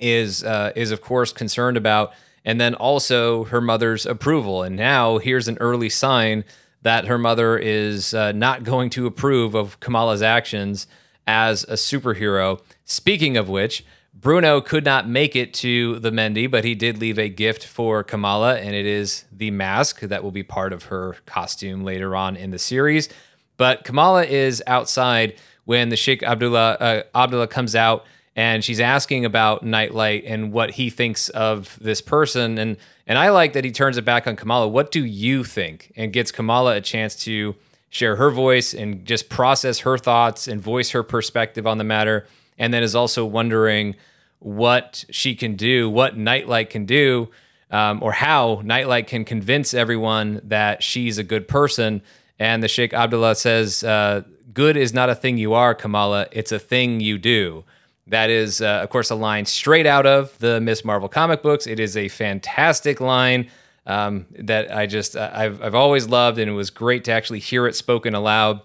is 0.00 0.42
uh, 0.42 0.72
is 0.74 0.90
of 0.90 1.00
course 1.00 1.32
concerned 1.32 1.76
about, 1.76 2.12
and 2.44 2.60
then 2.60 2.74
also 2.74 3.44
her 3.44 3.60
mother's 3.60 4.06
approval. 4.06 4.62
And 4.62 4.76
now 4.76 5.18
here's 5.18 5.48
an 5.48 5.58
early 5.60 5.88
sign 5.88 6.44
that 6.82 7.06
her 7.06 7.18
mother 7.18 7.56
is 7.56 8.12
uh, 8.12 8.32
not 8.32 8.62
going 8.62 8.90
to 8.90 9.06
approve 9.06 9.54
of 9.54 9.80
Kamala's 9.80 10.22
actions 10.22 10.86
as 11.26 11.64
a 11.64 11.74
superhero. 11.74 12.60
Speaking 12.84 13.36
of 13.36 13.48
which, 13.48 13.84
Bruno 14.12 14.60
could 14.60 14.84
not 14.84 15.08
make 15.08 15.34
it 15.34 15.52
to 15.54 15.98
the 15.98 16.10
Mehndi, 16.10 16.50
but 16.50 16.64
he 16.64 16.74
did 16.74 16.98
leave 16.98 17.18
a 17.18 17.28
gift 17.28 17.66
for 17.66 18.02
Kamala, 18.02 18.56
and 18.58 18.74
it 18.74 18.86
is 18.86 19.24
the 19.32 19.50
mask 19.50 20.00
that 20.00 20.22
will 20.22 20.30
be 20.30 20.42
part 20.42 20.72
of 20.72 20.84
her 20.84 21.16
costume 21.26 21.84
later 21.84 22.14
on 22.14 22.36
in 22.36 22.50
the 22.50 22.58
series. 22.58 23.08
But 23.56 23.84
Kamala 23.84 24.24
is 24.24 24.62
outside 24.66 25.34
when 25.64 25.88
the 25.88 25.96
Sheikh 25.96 26.22
Abdullah 26.22 26.72
uh, 26.74 27.02
Abdullah 27.14 27.48
comes 27.48 27.74
out, 27.74 28.04
and 28.36 28.64
she's 28.64 28.80
asking 28.80 29.24
about 29.24 29.62
Nightlight 29.62 30.24
and 30.26 30.52
what 30.52 30.72
he 30.72 30.90
thinks 30.90 31.28
of 31.28 31.78
this 31.80 32.00
person, 32.00 32.58
and 32.58 32.76
and 33.06 33.18
I 33.18 33.28
like 33.30 33.52
that 33.52 33.64
he 33.64 33.70
turns 33.70 33.96
it 33.96 34.04
back 34.04 34.26
on 34.26 34.34
Kamala. 34.34 34.66
What 34.68 34.90
do 34.90 35.04
you 35.04 35.44
think? 35.44 35.92
And 35.94 36.12
gets 36.12 36.32
Kamala 36.32 36.76
a 36.76 36.80
chance 36.80 37.14
to 37.24 37.54
share 37.90 38.16
her 38.16 38.30
voice 38.30 38.74
and 38.74 39.04
just 39.04 39.28
process 39.28 39.80
her 39.80 39.96
thoughts 39.98 40.48
and 40.48 40.60
voice 40.60 40.90
her 40.90 41.02
perspective 41.02 41.66
on 41.66 41.78
the 41.78 41.84
matter, 41.84 42.26
and 42.58 42.72
then 42.72 42.82
is 42.82 42.94
also 42.94 43.24
wondering 43.24 43.94
what 44.40 45.04
she 45.10 45.34
can 45.34 45.54
do, 45.56 45.88
what 45.88 46.16
Nightlight 46.16 46.70
can 46.70 46.86
do, 46.86 47.30
um, 47.70 48.02
or 48.02 48.12
how 48.12 48.60
Nightlight 48.64 49.06
can 49.06 49.24
convince 49.24 49.74
everyone 49.74 50.40
that 50.44 50.82
she's 50.82 51.18
a 51.18 51.24
good 51.24 51.48
person. 51.48 52.02
And 52.38 52.62
the 52.62 52.68
Sheikh 52.68 52.92
Abdullah 52.92 53.36
says, 53.36 53.84
uh, 53.84 54.22
Good 54.52 54.76
is 54.76 54.92
not 54.92 55.08
a 55.08 55.14
thing 55.14 55.38
you 55.38 55.54
are, 55.54 55.74
Kamala, 55.74 56.26
it's 56.30 56.52
a 56.52 56.58
thing 56.58 57.00
you 57.00 57.18
do. 57.18 57.64
That 58.06 58.30
is, 58.30 58.60
uh, 58.60 58.80
of 58.82 58.90
course, 58.90 59.10
a 59.10 59.14
line 59.14 59.46
straight 59.46 59.86
out 59.86 60.06
of 60.06 60.38
the 60.38 60.60
Miss 60.60 60.84
Marvel 60.84 61.08
comic 61.08 61.42
books. 61.42 61.66
It 61.66 61.80
is 61.80 61.96
a 61.96 62.08
fantastic 62.08 63.00
line 63.00 63.50
um, 63.86 64.26
that 64.38 64.74
I 64.74 64.86
just, 64.86 65.16
uh, 65.16 65.30
I've, 65.32 65.62
I've 65.62 65.74
always 65.74 66.08
loved, 66.08 66.38
and 66.38 66.50
it 66.50 66.54
was 66.54 66.70
great 66.70 67.04
to 67.04 67.12
actually 67.12 67.38
hear 67.38 67.66
it 67.66 67.74
spoken 67.74 68.14
aloud 68.14 68.60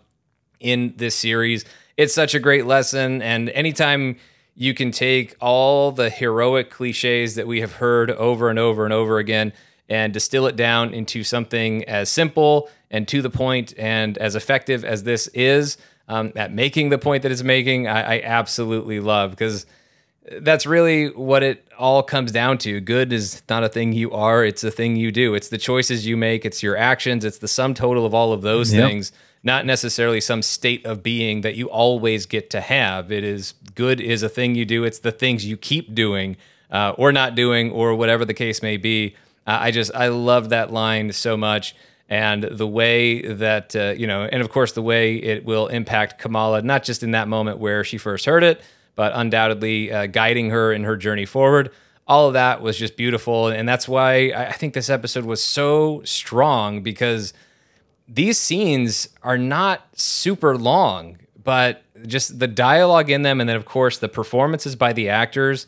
in 0.60 0.94
this 0.98 1.16
series. 1.16 1.66
It's 1.98 2.14
such 2.14 2.36
a 2.36 2.40
great 2.40 2.66
lesson. 2.66 3.22
And 3.22 3.50
anytime 3.50 4.18
you 4.56 4.74
can 4.74 4.92
take 4.92 5.36
all 5.40 5.92
the 5.92 6.10
heroic 6.10 6.70
cliches 6.70 7.36
that 7.36 7.48
we 7.48 7.62
have 7.62 7.74
heard 7.74 8.12
over 8.12 8.50
and 8.50 8.60
over 8.60 8.84
and 8.84 8.94
over 8.94 9.18
again 9.18 9.54
and 9.88 10.14
distill 10.14 10.48
it 10.48 10.56
down 10.56 10.94
into 10.94 11.24
something 11.24 11.84
as 11.86 12.10
simple 12.10 12.70
and 12.92 13.08
to 13.08 13.22
the 13.22 13.30
point 13.30 13.74
and 13.78 14.18
as 14.18 14.36
effective 14.36 14.84
as 14.84 15.04
this 15.04 15.28
is 15.30 15.78
um, 16.10 16.34
at 16.36 16.52
making 16.52 16.90
the 16.90 16.98
point 16.98 17.24
that 17.24 17.32
it's 17.32 17.44
making, 17.44 17.88
I, 17.88 18.18
I 18.18 18.22
absolutely 18.24 19.00
love 19.00 19.32
because 19.32 19.66
that's 20.42 20.66
really 20.66 21.10
what 21.12 21.42
it 21.42 21.66
all 21.78 22.04
comes 22.04 22.32
down 22.32 22.58
to. 22.60 22.82
Good 22.82 23.14
is 23.14 23.42
not 23.48 23.64
a 23.64 23.70
thing 23.70 23.94
you 23.94 24.12
are, 24.12 24.44
it's 24.44 24.64
a 24.64 24.72
thing 24.72 24.98
you 24.98 25.12
do. 25.12 25.34
It's 25.36 25.48
the 25.48 25.58
choices 25.58 26.06
you 26.06 26.18
make, 26.18 26.46
it's 26.46 26.62
your 26.62 26.76
actions, 26.76 27.24
it's 27.24 27.38
the 27.38 27.48
sum 27.48 27.74
total 27.74 28.06
of 28.06 28.14
all 28.14 28.34
of 28.34 28.42
those 28.42 28.74
yep. 28.74 28.86
things 28.88 29.14
not 29.44 29.66
necessarily 29.66 30.20
some 30.20 30.42
state 30.42 30.86
of 30.86 31.02
being 31.02 31.42
that 31.42 31.56
you 31.56 31.70
always 31.70 32.26
get 32.26 32.50
to 32.50 32.62
have. 32.62 33.12
It 33.12 33.24
is 33.24 33.54
good 33.76 34.02
is 34.02 34.24
a 34.24 34.30
thing 34.30 34.56
you 34.56 34.66
do. 34.66 34.84
It's 34.84 35.00
the 35.00 35.12
things 35.12 35.46
you 35.46 35.58
keep 35.58 35.96
doing 35.96 36.38
uh, 36.72 36.94
or 36.98 37.12
not 37.12 37.36
doing 37.36 37.72
or 37.72 37.96
whatever 37.96 38.26
the 38.26 38.34
case 38.34 38.62
may 38.62 38.78
be. 38.78 39.16
Uh, 39.48 39.58
I 39.62 39.72
just 39.72 39.94
I 39.96 40.10
love 40.10 40.50
that 40.50 40.72
line 40.72 41.12
so 41.14 41.38
much 41.38 41.76
and 42.10 42.44
the 42.44 42.68
way 42.68 43.22
that 43.22 43.76
uh, 43.76 43.94
you 43.96 44.08
know 44.08 44.24
and 44.24 44.42
of 44.42 44.50
course 44.50 44.74
the 44.74 44.82
way 44.82 45.16
it 45.16 45.46
will 45.46 45.68
impact 45.68 46.20
Kamala 46.20 46.62
not 46.62 46.84
just 46.84 47.04
in 47.04 47.12
that 47.12 47.28
moment 47.28 47.60
where 47.60 47.84
she 47.84 47.98
first 47.98 48.26
heard 48.26 48.44
it 48.44 48.62
but 48.96 49.14
undoubtedly 49.16 49.92
uh, 49.92 50.08
guiding 50.08 50.50
her 50.50 50.74
in 50.74 50.84
her 50.84 50.98
journey 50.98 51.26
forward. 51.26 51.72
All 52.06 52.28
of 52.28 52.34
that 52.34 52.62
was 52.62 52.78
just 52.78 52.98
beautiful 52.98 53.48
and 53.48 53.70
that's 53.70 53.88
why 53.88 54.34
I 54.36 54.52
think 54.52 54.74
this 54.74 54.90
episode 54.90 55.24
was 55.24 55.42
so 55.44 56.02
strong 56.04 56.82
because 56.82 57.34
these 58.10 58.40
scenes 58.40 59.10
are 59.22 59.38
not 59.38 59.88
super 59.94 60.58
long, 60.58 61.20
but 61.44 61.84
just 62.08 62.40
the 62.40 62.48
dialogue 62.48 63.10
in 63.10 63.22
them, 63.22 63.40
and 63.40 63.48
then 63.48 63.56
of 63.56 63.66
course 63.66 64.00
the 64.00 64.10
performances 64.10 64.76
by 64.76 64.94
the 64.94 65.10
actors 65.10 65.68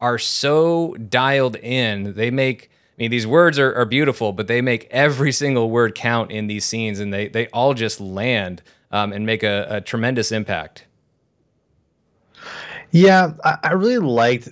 are 0.00 0.18
so 0.18 0.94
dialed 0.94 1.56
in. 1.56 2.14
They 2.14 2.30
make 2.30 2.70
mean, 2.98 3.10
these 3.10 3.26
words 3.26 3.58
are, 3.58 3.74
are 3.74 3.84
beautiful, 3.84 4.32
but 4.32 4.46
they 4.46 4.60
make 4.60 4.88
every 4.90 5.32
single 5.32 5.70
word 5.70 5.94
count 5.94 6.30
in 6.30 6.46
these 6.46 6.64
scenes, 6.64 6.98
and 6.98 7.12
they 7.12 7.28
they 7.28 7.46
all 7.48 7.74
just 7.74 8.00
land 8.00 8.62
um, 8.90 9.12
and 9.12 9.24
make 9.24 9.42
a, 9.42 9.66
a, 9.70 9.80
tremendous 9.80 10.32
impact. 10.32 10.84
Yeah, 12.90 13.32
I, 13.44 13.58
I 13.62 13.72
really 13.72 13.98
liked 13.98 14.48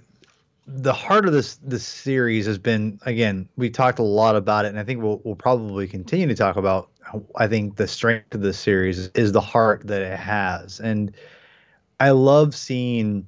the 0.66 0.92
heart 0.92 1.26
of 1.26 1.32
this 1.32 1.56
this 1.56 1.86
series 1.86 2.46
has 2.46 2.58
been 2.58 2.98
again 3.06 3.48
we 3.56 3.70
talked 3.70 3.98
a 3.98 4.04
lot 4.04 4.36
about 4.36 4.64
it, 4.64 4.68
and 4.68 4.78
I 4.78 4.84
think 4.84 5.02
we'll 5.02 5.20
we'll 5.24 5.36
probably 5.36 5.88
continue 5.88 6.26
to 6.26 6.34
talk 6.34 6.56
about 6.56 6.90
I 7.36 7.46
think 7.46 7.76
the 7.76 7.86
strength 7.86 8.34
of 8.34 8.40
this 8.40 8.58
series 8.58 9.08
is 9.08 9.32
the 9.32 9.40
heart 9.40 9.86
that 9.86 10.02
it 10.02 10.18
has, 10.18 10.80
and 10.80 11.12
I 12.00 12.10
love 12.10 12.54
seeing 12.54 13.26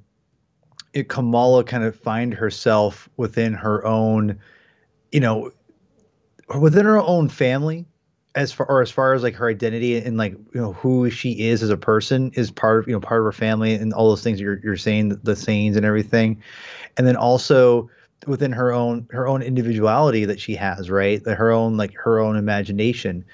it, 0.93 1.09
Kamala 1.09 1.63
kind 1.63 1.83
of 1.83 1.95
find 1.95 2.33
herself 2.33 3.09
within 3.17 3.53
her 3.53 3.85
own, 3.85 4.39
you 5.11 5.19
know, 5.19 5.51
within 6.59 6.85
her 6.85 6.99
own 6.99 7.29
family, 7.29 7.85
as 8.35 8.51
far 8.51 8.67
or 8.67 8.81
as 8.81 8.91
far 8.91 9.13
as 9.13 9.23
like 9.23 9.35
her 9.35 9.49
identity 9.49 9.97
and 9.97 10.17
like 10.17 10.33
you 10.53 10.61
know 10.61 10.73
who 10.73 11.09
she 11.09 11.47
is 11.47 11.63
as 11.63 11.69
a 11.69 11.77
person 11.77 12.31
is 12.35 12.51
part 12.51 12.79
of 12.79 12.87
you 12.87 12.93
know 12.93 12.99
part 12.99 13.19
of 13.19 13.25
her 13.25 13.31
family 13.31 13.73
and 13.73 13.91
all 13.93 14.07
those 14.09 14.23
things 14.23 14.39
you're 14.39 14.59
you're 14.63 14.77
saying 14.77 15.09
the 15.23 15.35
sayings 15.35 15.75
and 15.75 15.85
everything, 15.85 16.41
and 16.97 17.07
then 17.07 17.15
also 17.15 17.89
within 18.27 18.51
her 18.51 18.71
own 18.71 19.07
her 19.11 19.27
own 19.27 19.41
individuality 19.41 20.25
that 20.25 20.39
she 20.39 20.55
has, 20.55 20.89
right? 20.89 21.23
That 21.23 21.35
her 21.35 21.51
own 21.51 21.77
like 21.77 21.93
her 21.95 22.19
own 22.19 22.35
imagination. 22.35 23.25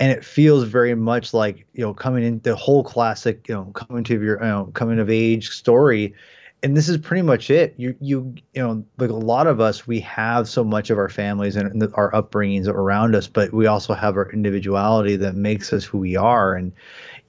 And 0.00 0.10
it 0.10 0.24
feels 0.24 0.64
very 0.64 0.94
much 0.94 1.34
like 1.34 1.66
you 1.74 1.82
know 1.82 1.94
coming 1.94 2.24
in 2.24 2.40
the 2.40 2.56
whole 2.56 2.82
classic 2.82 3.46
you 3.48 3.54
know 3.54 3.66
coming 3.66 4.02
to 4.04 4.20
your 4.20 4.42
you 4.42 4.48
know 4.48 4.70
coming 4.74 4.98
of 4.98 5.10
age 5.10 5.50
story 5.50 6.14
and 6.62 6.76
this 6.76 6.88
is 6.88 6.98
pretty 6.98 7.22
much 7.22 7.50
it. 7.50 7.74
You 7.76 7.94
you 8.00 8.34
you 8.54 8.62
know, 8.62 8.84
like 8.98 9.10
a 9.10 9.14
lot 9.14 9.46
of 9.46 9.60
us, 9.60 9.86
we 9.86 10.00
have 10.00 10.48
so 10.48 10.62
much 10.62 10.90
of 10.90 10.98
our 10.98 11.08
families 11.08 11.56
and 11.56 11.82
our 11.94 12.10
upbringings 12.12 12.68
around 12.68 13.14
us, 13.14 13.26
but 13.26 13.52
we 13.52 13.66
also 13.66 13.94
have 13.94 14.16
our 14.16 14.30
individuality 14.30 15.16
that 15.16 15.34
makes 15.34 15.72
us 15.72 15.84
who 15.84 15.98
we 15.98 16.16
are. 16.16 16.54
And 16.54 16.72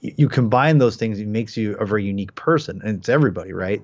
you, 0.00 0.14
you 0.16 0.28
combine 0.28 0.78
those 0.78 0.96
things, 0.96 1.18
it 1.18 1.28
makes 1.28 1.56
you 1.56 1.76
a 1.76 1.86
very 1.86 2.04
unique 2.04 2.34
person, 2.34 2.80
and 2.84 2.98
it's 2.98 3.08
everybody, 3.08 3.52
right? 3.52 3.82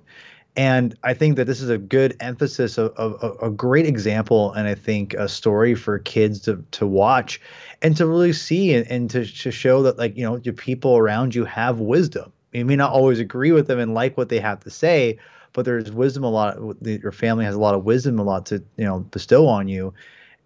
And 0.56 0.96
I 1.04 1.14
think 1.14 1.36
that 1.36 1.46
this 1.46 1.60
is 1.60 1.70
a 1.70 1.78
good 1.78 2.16
emphasis 2.20 2.78
of, 2.78 2.92
of, 2.96 3.14
of 3.22 3.36
a 3.40 3.50
great 3.50 3.86
example, 3.86 4.52
and 4.52 4.66
I 4.66 4.74
think 4.74 5.14
a 5.14 5.28
story 5.28 5.74
for 5.74 5.98
kids 5.98 6.40
to 6.40 6.62
to 6.72 6.86
watch 6.86 7.40
and 7.80 7.96
to 7.96 8.06
really 8.06 8.32
see 8.32 8.74
and, 8.74 8.86
and 8.90 9.08
to, 9.10 9.24
to 9.24 9.50
show 9.50 9.82
that 9.84 9.98
like 9.98 10.16
you 10.16 10.24
know 10.24 10.36
the 10.36 10.52
people 10.52 10.98
around 10.98 11.34
you 11.34 11.44
have 11.46 11.78
wisdom. 11.78 12.32
You 12.52 12.64
may 12.64 12.76
not 12.76 12.92
always 12.92 13.20
agree 13.20 13.52
with 13.52 13.66
them 13.66 13.78
and 13.78 13.94
like 13.94 14.16
what 14.16 14.30
they 14.30 14.40
have 14.40 14.60
to 14.60 14.70
say, 14.70 15.18
but 15.58 15.64
there's 15.64 15.90
wisdom 15.90 16.22
a 16.22 16.30
lot. 16.30 16.56
Your 16.82 17.10
family 17.10 17.44
has 17.44 17.56
a 17.56 17.58
lot 17.58 17.74
of 17.74 17.82
wisdom, 17.82 18.20
a 18.20 18.22
lot 18.22 18.46
to 18.46 18.62
you 18.76 18.84
know 18.84 19.00
bestow 19.00 19.48
on 19.48 19.66
you, 19.66 19.92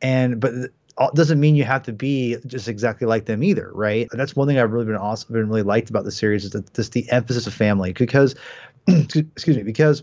and 0.01 0.41
but 0.41 0.55
doesn't 1.13 1.39
mean 1.39 1.55
you 1.55 1.65
have 1.65 1.83
to 1.83 1.93
be 1.93 2.39
just 2.47 2.67
exactly 2.67 3.07
like 3.07 3.27
them 3.27 3.43
either, 3.43 3.71
right? 3.75 4.09
And 4.11 4.19
that's 4.19 4.35
one 4.35 4.49
thing 4.49 4.59
I've 4.59 4.73
really 4.73 4.87
been 4.87 4.97
awesome, 4.97 5.35
been 5.35 5.51
really 5.51 5.65
liked 5.65 5.91
about 5.91 6.05
the 6.05 6.11
series 6.11 6.47
is 6.47 6.53
that 6.53 6.73
just 6.73 6.93
the 6.93 7.07
emphasis 7.11 7.47
of 7.47 7.53
family. 7.53 7.93
Because, 7.93 8.35
excuse 8.89 9.55
me, 9.55 9.63
because 9.65 10.03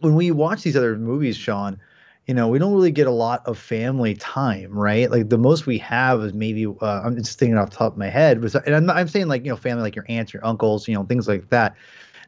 when 0.00 0.14
we 0.14 0.30
watch 0.32 0.64
these 0.64 0.76
other 0.76 0.98
movies, 0.98 1.38
Sean, 1.38 1.80
you 2.26 2.34
know, 2.34 2.46
we 2.46 2.58
don't 2.58 2.74
really 2.74 2.92
get 2.92 3.06
a 3.06 3.10
lot 3.12 3.40
of 3.46 3.56
family 3.56 4.16
time, 4.16 4.70
right? 4.70 5.10
Like 5.10 5.30
the 5.30 5.38
most 5.38 5.64
we 5.64 5.78
have 5.78 6.22
is 6.22 6.34
maybe 6.34 6.66
uh, 6.66 7.00
I'm 7.06 7.16
just 7.16 7.38
thinking 7.38 7.56
off 7.56 7.70
the 7.70 7.76
top 7.76 7.92
of 7.92 7.98
my 7.98 8.10
head, 8.10 8.42
was, 8.42 8.54
and 8.54 8.74
I'm, 8.74 8.90
I'm 8.90 9.08
saying 9.08 9.28
like 9.28 9.46
you 9.46 9.50
know 9.50 9.56
family 9.56 9.82
like 9.82 9.96
your 9.96 10.04
aunts, 10.10 10.34
your 10.34 10.44
uncles, 10.44 10.86
you 10.88 10.94
know 10.94 11.04
things 11.04 11.26
like 11.26 11.48
that 11.48 11.74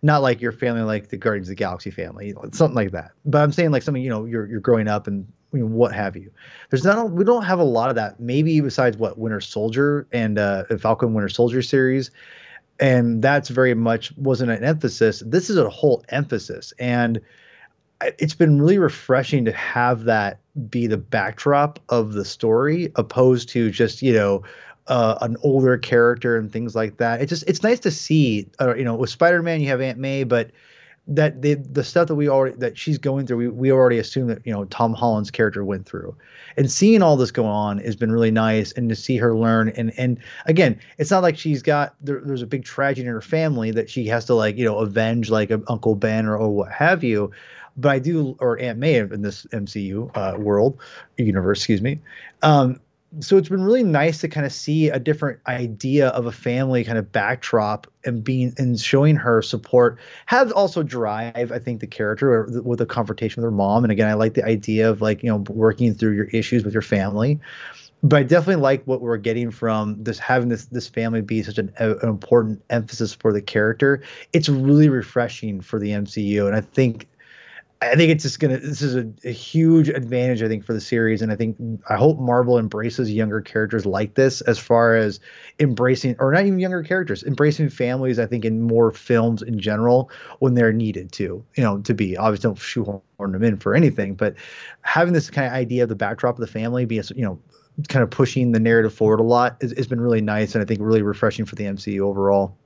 not 0.02 0.22
like 0.22 0.40
your 0.40 0.52
family 0.52 0.82
like 0.82 1.08
the 1.08 1.16
Guardians 1.16 1.48
of 1.48 1.52
the 1.52 1.56
Galaxy 1.56 1.90
family, 1.90 2.34
something 2.52 2.74
like 2.74 2.90
that. 2.90 3.12
But 3.24 3.42
I'm 3.42 3.52
saying 3.52 3.70
like 3.70 3.82
something 3.82 4.02
you 4.02 4.10
know 4.10 4.24
you're 4.24 4.46
you're 4.46 4.60
growing 4.60 4.88
up 4.88 5.06
and 5.06 5.26
you 5.52 5.60
know, 5.60 5.66
what 5.66 5.94
have 5.94 6.16
you. 6.16 6.30
There's 6.70 6.84
not 6.84 6.98
a, 6.98 7.04
we 7.04 7.24
don't 7.24 7.44
have 7.44 7.60
a 7.60 7.64
lot 7.64 7.88
of 7.88 7.96
that. 7.96 8.18
Maybe 8.18 8.60
besides 8.60 8.96
what 8.96 9.18
Winter 9.18 9.40
Soldier 9.40 10.06
and 10.12 10.38
uh, 10.38 10.64
Falcon 10.78 11.14
Winter 11.14 11.28
Soldier 11.28 11.62
series, 11.62 12.10
and 12.80 13.22
that's 13.22 13.48
very 13.48 13.74
much 13.74 14.16
wasn't 14.16 14.50
an 14.50 14.64
emphasis. 14.64 15.22
This 15.24 15.48
is 15.48 15.56
a 15.56 15.70
whole 15.70 16.04
emphasis, 16.08 16.72
and 16.78 17.20
it's 18.18 18.34
been 18.34 18.60
really 18.60 18.78
refreshing 18.78 19.44
to 19.44 19.52
have 19.52 20.04
that 20.04 20.40
be 20.68 20.88
the 20.88 20.96
backdrop 20.96 21.78
of 21.88 22.14
the 22.14 22.24
story, 22.24 22.90
opposed 22.96 23.48
to 23.50 23.70
just 23.70 24.02
you 24.02 24.12
know 24.12 24.42
uh, 24.88 25.18
an 25.20 25.36
older 25.42 25.78
character 25.78 26.36
and 26.36 26.52
things 26.52 26.74
like 26.74 26.96
that. 26.98 27.20
It's 27.20 27.30
just 27.30 27.44
it's 27.46 27.62
nice 27.62 27.80
to 27.80 27.90
see. 27.90 28.48
Uh, 28.60 28.74
you 28.74 28.84
know, 28.84 28.94
with 28.94 29.10
Spider 29.10 29.42
Man, 29.42 29.60
you 29.60 29.68
have 29.68 29.80
Aunt 29.80 29.98
May, 29.98 30.24
but 30.24 30.50
that 31.08 31.42
the 31.42 31.54
the 31.54 31.82
stuff 31.82 32.06
that 32.08 32.14
we 32.14 32.28
already 32.28 32.56
that 32.56 32.78
she's 32.78 32.98
going 32.98 33.26
through, 33.26 33.36
we, 33.36 33.48
we 33.48 33.72
already 33.72 33.98
assume 33.98 34.28
that 34.28 34.44
you 34.44 34.52
know 34.52 34.64
Tom 34.66 34.94
Holland's 34.94 35.30
character 35.30 35.64
went 35.64 35.86
through, 35.86 36.16
and 36.56 36.70
seeing 36.70 37.02
all 37.02 37.16
this 37.16 37.30
go 37.30 37.44
on 37.44 37.78
has 37.78 37.96
been 37.96 38.12
really 38.12 38.30
nice, 38.30 38.72
and 38.72 38.88
to 38.88 38.96
see 38.96 39.16
her 39.16 39.34
learn 39.34 39.70
and 39.70 39.92
and 39.98 40.18
again, 40.46 40.78
it's 40.98 41.10
not 41.10 41.22
like 41.22 41.36
she's 41.36 41.62
got 41.62 41.94
there, 42.00 42.20
there's 42.24 42.42
a 42.42 42.46
big 42.46 42.64
tragedy 42.64 43.06
in 43.06 43.12
her 43.12 43.20
family 43.20 43.72
that 43.72 43.90
she 43.90 44.06
has 44.06 44.24
to 44.26 44.34
like 44.34 44.56
you 44.56 44.64
know 44.64 44.78
avenge 44.78 45.30
like 45.30 45.50
Uncle 45.68 45.96
Ben 45.96 46.26
or, 46.26 46.36
or 46.36 46.50
what 46.50 46.70
have 46.70 47.02
you, 47.02 47.32
but 47.76 47.90
I 47.90 47.98
do 47.98 48.36
or 48.38 48.60
Aunt 48.60 48.78
May 48.78 48.96
in 48.96 49.22
this 49.22 49.44
MCU 49.46 50.10
uh, 50.16 50.38
world 50.38 50.78
universe, 51.16 51.58
excuse 51.58 51.82
me. 51.82 52.00
Um, 52.42 52.80
so 53.20 53.36
it's 53.36 53.48
been 53.48 53.62
really 53.62 53.82
nice 53.82 54.20
to 54.20 54.28
kind 54.28 54.46
of 54.46 54.52
see 54.52 54.88
a 54.88 54.98
different 54.98 55.38
idea 55.46 56.08
of 56.08 56.26
a 56.26 56.32
family 56.32 56.82
kind 56.84 56.96
of 56.96 57.12
backdrop 57.12 57.86
and 58.04 58.24
being 58.24 58.54
and 58.56 58.80
showing 58.80 59.16
her 59.16 59.42
support 59.42 59.98
has 60.26 60.50
also 60.52 60.82
drive 60.82 61.52
i 61.52 61.58
think 61.58 61.80
the 61.80 61.86
character 61.86 62.48
with 62.64 62.80
a 62.80 62.86
confrontation 62.86 63.42
with 63.42 63.50
her 63.50 63.54
mom. 63.54 63.84
And 63.84 63.92
again 63.92 64.08
i 64.08 64.14
like 64.14 64.34
the 64.34 64.44
idea 64.44 64.88
of 64.88 65.00
like 65.00 65.22
you 65.22 65.28
know 65.28 65.44
working 65.48 65.94
through 65.94 66.12
your 66.12 66.26
issues 66.26 66.64
with 66.64 66.72
your 66.72 66.82
family. 66.82 67.38
But 68.04 68.16
i 68.16 68.22
definitely 68.22 68.62
like 68.62 68.82
what 68.84 69.00
we're 69.00 69.16
getting 69.16 69.50
from 69.50 70.02
this 70.02 70.18
having 70.18 70.48
this 70.48 70.66
this 70.66 70.88
family 70.88 71.20
be 71.20 71.42
such 71.42 71.58
an, 71.58 71.72
an 71.78 71.98
important 72.02 72.62
emphasis 72.70 73.14
for 73.14 73.32
the 73.32 73.42
character. 73.42 74.02
It's 74.32 74.48
really 74.48 74.88
refreshing 74.88 75.60
for 75.60 75.78
the 75.78 75.90
mcu 75.90 76.46
and 76.46 76.56
i 76.56 76.60
think 76.60 77.08
I 77.82 77.96
think 77.96 78.12
it's 78.12 78.22
just 78.22 78.38
gonna. 78.38 78.58
This 78.58 78.80
is 78.80 78.94
a, 78.94 79.12
a, 79.24 79.32
huge 79.32 79.88
advantage, 79.88 80.40
I 80.40 80.48
think, 80.48 80.64
for 80.64 80.72
the 80.72 80.80
series, 80.80 81.20
and 81.20 81.32
I 81.32 81.36
think 81.36 81.56
I 81.88 81.96
hope 81.96 82.18
Marvel 82.18 82.56
embraces 82.56 83.10
younger 83.10 83.40
characters 83.40 83.84
like 83.84 84.14
this, 84.14 84.40
as 84.42 84.56
far 84.58 84.94
as 84.94 85.18
embracing, 85.58 86.14
or 86.20 86.32
not 86.32 86.46
even 86.46 86.60
younger 86.60 86.84
characters, 86.84 87.24
embracing 87.24 87.68
families. 87.70 88.20
I 88.20 88.26
think 88.26 88.44
in 88.44 88.62
more 88.62 88.92
films 88.92 89.42
in 89.42 89.58
general 89.58 90.10
when 90.38 90.54
they're 90.54 90.72
needed 90.72 91.10
to, 91.12 91.44
you 91.56 91.62
know, 91.62 91.78
to 91.80 91.92
be. 91.92 92.16
Obviously, 92.16 92.48
don't 92.48 92.58
shoehorn 92.58 93.02
them 93.18 93.42
in 93.42 93.56
for 93.56 93.74
anything, 93.74 94.14
but 94.14 94.36
having 94.82 95.12
this 95.12 95.28
kind 95.28 95.48
of 95.48 95.52
idea 95.52 95.82
of 95.82 95.88
the 95.88 95.96
backdrop 95.96 96.36
of 96.36 96.40
the 96.40 96.46
family 96.46 96.84
be, 96.84 97.02
you 97.16 97.24
know, 97.24 97.40
kind 97.88 98.04
of 98.04 98.10
pushing 98.10 98.52
the 98.52 98.60
narrative 98.60 98.94
forward 98.94 99.18
a 99.18 99.24
lot 99.24 99.60
has 99.60 99.88
been 99.88 100.00
really 100.00 100.20
nice, 100.20 100.54
and 100.54 100.62
I 100.62 100.66
think 100.66 100.80
really 100.80 101.02
refreshing 101.02 101.46
for 101.46 101.56
the 101.56 101.64
MCU 101.64 102.00
overall. 102.00 102.56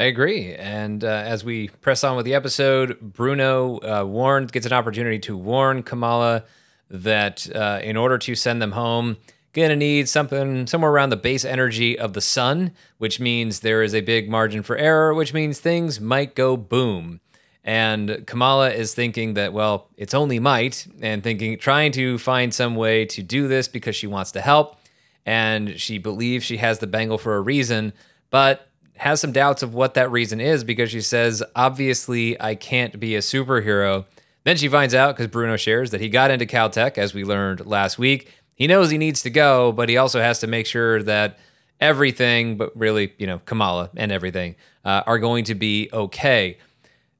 I 0.00 0.04
agree. 0.04 0.54
And 0.54 1.04
uh, 1.04 1.08
as 1.08 1.44
we 1.44 1.68
press 1.68 2.04
on 2.04 2.16
with 2.16 2.24
the 2.24 2.32
episode, 2.32 2.98
Bruno 3.02 3.76
uh, 3.80 4.02
warned 4.06 4.50
gets 4.50 4.64
an 4.64 4.72
opportunity 4.72 5.18
to 5.18 5.36
warn 5.36 5.82
Kamala 5.82 6.44
that 6.88 7.46
uh, 7.54 7.80
in 7.82 7.98
order 7.98 8.16
to 8.16 8.34
send 8.34 8.62
them 8.62 8.72
home, 8.72 9.18
gonna 9.52 9.76
need 9.76 10.08
something 10.08 10.66
somewhere 10.66 10.90
around 10.90 11.10
the 11.10 11.18
base 11.18 11.44
energy 11.44 11.98
of 11.98 12.14
the 12.14 12.22
sun, 12.22 12.70
which 12.96 13.20
means 13.20 13.60
there 13.60 13.82
is 13.82 13.94
a 13.94 14.00
big 14.00 14.30
margin 14.30 14.62
for 14.62 14.74
error, 14.74 15.12
which 15.12 15.34
means 15.34 15.58
things 15.58 16.00
might 16.00 16.34
go 16.34 16.56
boom. 16.56 17.20
And 17.62 18.26
Kamala 18.26 18.70
is 18.70 18.94
thinking 18.94 19.34
that, 19.34 19.52
well, 19.52 19.90
it's 19.98 20.14
only 20.14 20.38
might, 20.38 20.86
and 21.02 21.22
thinking, 21.22 21.58
trying 21.58 21.92
to 21.92 22.16
find 22.16 22.54
some 22.54 22.74
way 22.74 23.04
to 23.04 23.22
do 23.22 23.48
this 23.48 23.68
because 23.68 23.96
she 23.96 24.06
wants 24.06 24.32
to 24.32 24.40
help. 24.40 24.78
And 25.26 25.78
she 25.78 25.98
believes 25.98 26.46
she 26.46 26.56
has 26.56 26.78
the 26.78 26.86
bangle 26.86 27.18
for 27.18 27.36
a 27.36 27.40
reason, 27.42 27.92
but 28.30 28.69
has 29.00 29.18
some 29.18 29.32
doubts 29.32 29.62
of 29.62 29.72
what 29.72 29.94
that 29.94 30.10
reason 30.10 30.40
is 30.42 30.62
because 30.62 30.90
she 30.90 31.00
says, 31.00 31.42
obviously, 31.56 32.38
I 32.38 32.54
can't 32.54 33.00
be 33.00 33.16
a 33.16 33.20
superhero. 33.20 34.04
Then 34.44 34.58
she 34.58 34.68
finds 34.68 34.94
out 34.94 35.16
because 35.16 35.28
Bruno 35.28 35.56
shares 35.56 35.90
that 35.90 36.02
he 36.02 36.10
got 36.10 36.30
into 36.30 36.44
Caltech, 36.44 36.98
as 36.98 37.14
we 37.14 37.24
learned 37.24 37.64
last 37.64 37.98
week. 37.98 38.30
He 38.54 38.66
knows 38.66 38.90
he 38.90 38.98
needs 38.98 39.22
to 39.22 39.30
go, 39.30 39.72
but 39.72 39.88
he 39.88 39.96
also 39.96 40.20
has 40.20 40.40
to 40.40 40.46
make 40.46 40.66
sure 40.66 41.02
that 41.04 41.38
everything, 41.80 42.58
but 42.58 42.76
really, 42.76 43.14
you 43.16 43.26
know, 43.26 43.40
Kamala 43.46 43.88
and 43.96 44.12
everything, 44.12 44.54
uh, 44.84 45.02
are 45.06 45.18
going 45.18 45.44
to 45.44 45.54
be 45.54 45.88
okay. 45.94 46.58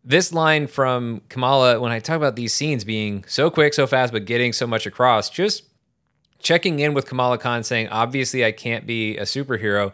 This 0.04 0.34
line 0.34 0.66
from 0.66 1.22
Kamala, 1.30 1.80
when 1.80 1.92
I 1.92 1.98
talk 1.98 2.18
about 2.18 2.36
these 2.36 2.52
scenes 2.52 2.84
being 2.84 3.24
so 3.26 3.50
quick, 3.50 3.72
so 3.72 3.86
fast, 3.86 4.12
but 4.12 4.26
getting 4.26 4.52
so 4.52 4.66
much 4.66 4.84
across, 4.84 5.30
just 5.30 5.64
checking 6.40 6.80
in 6.80 6.92
with 6.92 7.06
Kamala 7.06 7.38
Khan 7.38 7.62
saying, 7.62 7.88
obviously, 7.88 8.44
I 8.44 8.52
can't 8.52 8.86
be 8.86 9.16
a 9.16 9.22
superhero. 9.22 9.92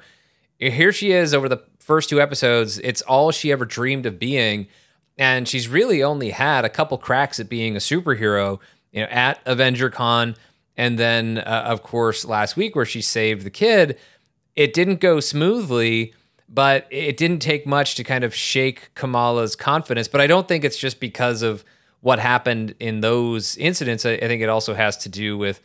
Here 0.59 0.91
she 0.91 1.13
is 1.13 1.33
over 1.33 1.49
the 1.49 1.59
first 1.87 2.09
two 2.09 2.21
episodes, 2.21 2.79
it's 2.81 3.01
all 3.03 3.31
she 3.31 3.53
ever 3.53 3.65
dreamed 3.65 4.07
of 4.07 4.19
being. 4.19 4.67
And 5.17 5.47
she's 5.47 5.69
really 5.69 6.03
only 6.03 6.31
had 6.31 6.65
a 6.65 6.69
couple 6.69 6.99
cracks 6.99 7.39
at 7.39 7.49
being 7.49 7.77
a 7.77 7.79
superhero, 7.79 8.59
you 8.91 9.03
know, 9.03 9.07
at 9.09 9.41
Avenger 9.47 9.89
Con. 9.89 10.35
And 10.77 10.99
then, 10.99 11.39
uh, 11.39 11.63
of 11.65 11.85
course, 11.85 12.25
last 12.25 12.57
week 12.57 12.75
where 12.75 12.85
she 12.85 13.01
saved 13.01 13.47
the 13.47 13.51
kid, 13.51 13.99
it 14.57 14.75
didn't 14.75 14.99
go 14.99 15.21
smoothly, 15.21 16.13
but 16.49 16.89
it 16.91 17.17
didn't 17.17 17.39
take 17.39 17.69
much 17.69 17.95
to 17.95 18.05
kind 18.05 18.25
of 18.25 18.35
shake 18.35 18.93
Kamala's 18.95 19.55
confidence. 19.55 20.09
But 20.09 20.21
I 20.21 20.27
don't 20.27 20.49
think 20.49 20.65
it's 20.65 20.79
just 20.79 20.99
because 20.99 21.43
of 21.43 21.65
what 22.01 22.19
happened 22.19 22.75
in 22.81 23.01
those 23.01 23.57
incidents. 23.59 24.05
I, 24.05 24.15
I 24.15 24.27
think 24.27 24.43
it 24.43 24.49
also 24.49 24.75
has 24.75 24.97
to 24.99 25.09
do 25.09 25.39
with 25.39 25.61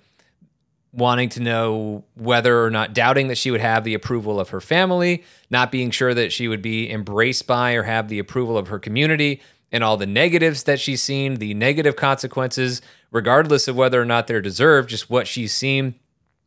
wanting 0.94 1.30
to 1.30 1.40
know 1.40 2.04
whether 2.16 2.64
or 2.64 2.70
not 2.70 2.94
doubting 2.94 3.30
that 3.30 3.38
she 3.38 3.52
would 3.52 3.62
have 3.62 3.84
the 3.84 3.94
approval 3.94 4.40
of 4.40 4.50
her 4.50 4.60
family, 4.60 5.24
not 5.50 5.72
being 5.72 5.90
sure 5.90 6.14
that 6.14 6.34
she 6.34 6.48
would 6.48 6.62
be 6.62 6.92
embraced 6.92 7.48
by 7.48 7.74
or 7.74 7.84
have 7.84 8.10
the 8.10 8.20
approval 8.20 8.58
of 8.58 8.68
her 8.68 8.80
community, 8.80 9.42
and 9.72 9.84
all 9.84 9.96
the 9.96 10.06
negatives 10.06 10.64
that 10.64 10.80
she's 10.80 11.02
seen, 11.02 11.36
the 11.36 11.54
negative 11.54 11.96
consequences, 11.96 12.82
regardless 13.10 13.68
of 13.70 13.76
whether 13.76 14.02
or 14.02 14.06
not 14.06 14.28
they're 14.28 14.42
deserved, 14.42 14.90
just 14.90 15.10
what 15.10 15.28
she's 15.28 15.54
seen 15.54 15.96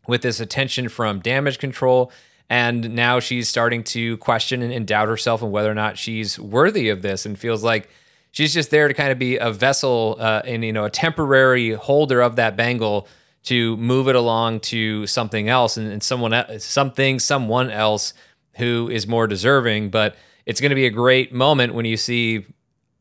with 0.07 0.21
this 0.21 0.41
attention 0.41 0.91
from 0.91 1.21
damage 1.21 1.59
control. 1.59 2.13
And 2.51 2.95
now 2.95 3.21
she's 3.21 3.49
starting 3.49 3.83
to 3.85 4.19
question 4.19 4.61
and, 4.61 4.87
doubt 4.87 5.09
herself 5.09 5.43
and 5.43 5.51
whether 5.51 5.71
or 5.71 5.75
not 5.75 5.97
she's 5.97 6.39
worthy 6.39 6.91
of 6.91 7.01
this 7.01 7.25
and 7.25 7.39
feels 7.39 7.65
like 7.65 7.89
she's 8.31 8.53
just 8.53 8.71
there 8.71 8.89
to 8.89 8.93
kind 8.93 9.11
of 9.11 9.19
be 9.19 9.39
a 9.39 9.51
vessel 9.51 10.17
uh, 10.21 10.43
and, 10.45 10.63
you 10.63 10.73
know, 10.73 10.85
a 10.85 10.91
temporary 10.91 11.73
holder 11.73 12.21
of 12.21 12.37
that 12.37 12.57
bangle 12.59 13.09
to 13.45 13.77
move 13.77 14.09
it 14.09 14.17
along 14.17 14.61
to 14.61 15.07
something 15.07 15.49
else 15.49 15.77
and, 15.77 15.91
and 15.91 16.03
someone 16.03 16.59
something 16.59 17.19
someone 17.19 17.71
else 17.71 18.15
who 18.57 18.89
is 18.91 19.07
more 19.07 19.27
deserving. 19.27 19.91
But 19.91 20.17
it's 20.47 20.61
going 20.61 20.71
to 20.71 20.77
be 20.77 20.87
a 20.87 20.91
great 20.91 21.33
moment 21.33 21.75
when 21.75 21.85
you 21.85 21.97
see, 21.97 22.47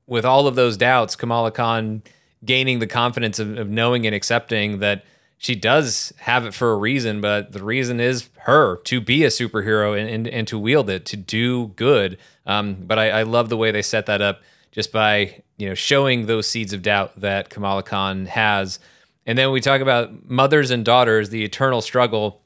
with 0.08 0.26
all 0.26 0.48
of 0.48 0.56
those 0.56 0.78
doubts, 0.78 1.16
Kamala 1.16 1.52
Khan 1.52 2.04
gaining 2.44 2.80
the 2.80 2.88
confidence 2.88 3.40
of, 3.40 3.58
of 3.58 3.70
knowing 3.70 4.06
and 4.06 4.16
accepting 4.16 4.80
that 4.80 5.06
she 5.38 5.56
does 5.56 6.14
have 6.20 6.46
it 6.46 6.54
for 6.54 6.72
a 6.72 6.78
reason, 6.78 7.20
but 7.20 7.52
the 7.52 7.64
reason 7.64 8.00
is 8.00 8.30
her 8.40 8.78
to 8.86 9.02
be 9.02 9.26
a 9.26 9.28
superhero 9.28 10.00
and, 10.00 10.10
and, 10.10 10.28
and 10.28 10.48
to 10.48 10.58
wield 10.58 10.90
it, 10.90 11.06
to 11.08 11.18
do 11.18 11.68
good. 11.76 12.18
Um, 12.46 12.76
but 12.76 12.98
I, 12.98 13.10
I 13.10 13.24
love 13.24 13.50
the 13.50 13.58
way 13.58 13.72
they 13.72 13.82
set 13.82 14.06
that 14.06 14.22
up 14.22 14.42
just 14.72 14.92
by 14.92 15.42
you 15.58 15.68
know 15.68 15.76
showing 15.76 16.26
those 16.26 16.48
seeds 16.48 16.74
of 16.74 16.82
doubt 16.82 17.20
that 17.20 17.50
Kamala 17.50 17.84
Khan 17.84 18.26
has. 18.28 18.80
And 19.26 19.38
then 19.38 19.52
we 19.52 19.62
talk 19.62 19.82
about 19.82 20.30
mothers 20.30 20.72
and 20.72 20.84
daughters, 20.84 21.30
the 21.30 21.44
eternal 21.44 21.82
struggle. 21.82 22.42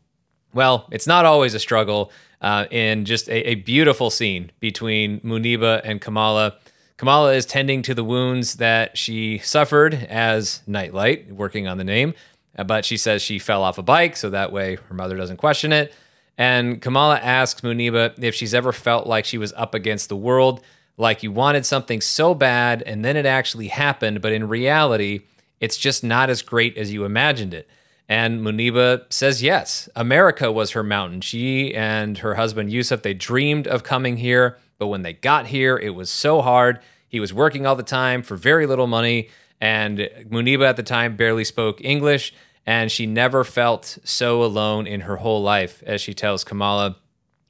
Well, 0.54 0.88
it's 0.92 1.08
not 1.08 1.26
always 1.26 1.54
a 1.54 1.60
struggle. 1.60 2.12
Uh, 2.40 2.66
in 2.70 3.04
just 3.04 3.28
a, 3.30 3.50
a, 3.50 3.56
beautiful 3.56 4.12
scene 4.12 4.52
between 4.60 5.20
Muniba 5.22 5.82
and 5.84 6.00
Kamala. 6.00 6.56
Kamala 6.98 7.34
is 7.34 7.48
tending 7.48 7.82
to 7.82 7.96
the 7.96 8.04
wounds 8.04 8.58
that 8.58 8.96
she 8.96 9.40
suffered 9.40 9.96
as 9.96 10.62
Nightlight, 10.68 11.32
working 11.34 11.68
on 11.68 11.80
the 11.80 11.84
name, 11.84 12.14
uh, 12.56 12.64
but 12.64 12.86
she 12.86 12.96
says 12.96 13.24
she 13.24 13.40
fell 13.40 13.64
off 13.64 13.80
a 13.80 13.82
bike, 13.82 14.16
so 14.16 14.30
that 14.30 14.52
way 14.52 14.76
her 14.76 14.94
mother 14.94 15.18
doesn't 15.18 15.38
question 15.38 15.74
it. 15.74 15.92
And 16.38 16.80
Kamala 16.80 17.18
asks 17.18 17.62
Muniba 17.62 18.14
if 18.22 18.36
she's 18.36 18.54
ever 18.54 18.72
felt 18.72 19.08
like 19.08 19.26
she 19.26 19.40
was 19.40 19.52
up 19.54 19.74
against 19.74 20.08
the 20.08 20.16
world 20.16 20.62
like 20.98 21.24
you 21.24 21.32
wanted 21.32 21.66
something 21.66 22.02
so 22.02 22.34
bad 22.34 22.82
and 22.84 23.06
then 23.06 23.16
it 23.16 23.26
actually 23.26 23.68
happened, 23.68 24.22
but 24.22 24.34
in 24.34 24.48
reality, 24.48 25.22
it's 25.60 25.78
just 25.78 26.04
not 26.04 26.30
as 26.30 26.42
great 26.42 26.78
as 26.78 26.94
you 26.94 27.06
imagined 27.06 27.54
it. 27.54 27.68
And 28.10 28.40
Muniba 28.42 29.12
says 29.12 29.44
yes. 29.44 29.90
America 29.96 30.52
was 30.52 30.72
her 30.72 30.84
mountain. 30.84 31.22
She 31.22 31.76
and 31.76 32.18
her 32.20 32.36
husband 32.36 32.72
Yusuf, 32.72 33.02
they 33.02 33.14
dreamed 33.14 33.68
of 33.68 33.84
coming 33.84 34.18
here, 34.18 34.58
but 34.78 34.88
when 34.88 35.02
they 35.02 35.14
got 35.14 35.48
here, 35.48 35.78
it 35.78 35.90
was 35.90 36.10
so 36.10 36.42
hard. 36.42 36.80
He 37.10 37.20
was 37.20 37.34
working 37.34 37.66
all 37.66 37.76
the 37.76 37.84
time 37.84 38.22
for 38.22 38.36
very 38.36 38.66
little 38.66 38.88
money, 38.88 39.30
and 39.60 40.10
Muniba 40.30 40.68
at 40.68 40.78
the 40.78 40.84
time 40.84 41.16
barely 41.16 41.44
spoke 41.44 41.84
English, 41.84 42.34
and 42.66 42.92
she 42.92 43.06
never 43.06 43.44
felt 43.44 43.98
so 44.04 44.44
alone 44.44 44.88
in 44.88 45.02
her 45.02 45.18
whole 45.18 45.42
life, 45.42 45.84
as 45.86 46.00
she 46.00 46.14
tells 46.14 46.44
Kamala. 46.44 46.98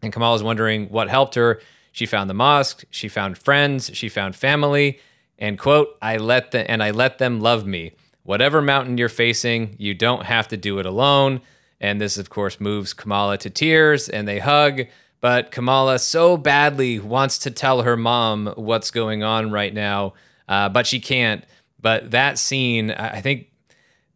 And 0.01 0.13
Kamala's 0.13 0.43
wondering 0.43 0.87
what 0.89 1.09
helped 1.09 1.35
her. 1.35 1.59
She 1.91 2.05
found 2.05 2.29
the 2.29 2.35
mosque, 2.35 2.83
she 2.91 3.07
found 3.07 3.37
friends, 3.37 3.89
she 3.93 4.09
found 4.09 4.35
family, 4.35 4.99
and 5.39 5.57
quote, 5.57 5.97
I 6.01 6.17
let 6.17 6.51
the 6.51 6.69
and 6.69 6.83
I 6.83 6.91
let 6.91 7.17
them 7.17 7.39
love 7.39 7.65
me. 7.65 7.93
Whatever 8.27 8.61
mountain 8.61 8.97
you're 8.97 9.07
facing, 9.07 9.73
you 9.79 9.93
don't 9.93 10.25
have 10.25 10.49
to 10.49 10.57
do 10.57 10.79
it 10.79 10.85
alone. 10.85 11.39
And 11.79 12.01
this, 12.01 12.17
of 12.17 12.29
course, 12.29 12.59
moves 12.59 12.93
Kamala 12.93 13.37
to 13.37 13.49
tears 13.49 14.09
and 14.09 14.27
they 14.27 14.39
hug. 14.39 14.81
But 15.21 15.49
Kamala 15.49 15.97
so 15.97 16.35
badly 16.35 16.99
wants 16.99 17.37
to 17.39 17.51
tell 17.51 17.83
her 17.83 17.95
mom 17.95 18.47
what's 18.57 18.91
going 18.91 19.23
on 19.23 19.49
right 19.49 19.73
now, 19.73 20.13
uh, 20.49 20.67
but 20.67 20.85
she 20.85 20.99
can't. 20.99 21.45
But 21.79 22.11
that 22.11 22.37
scene, 22.37 22.91
I 22.91 23.21
think 23.21 23.49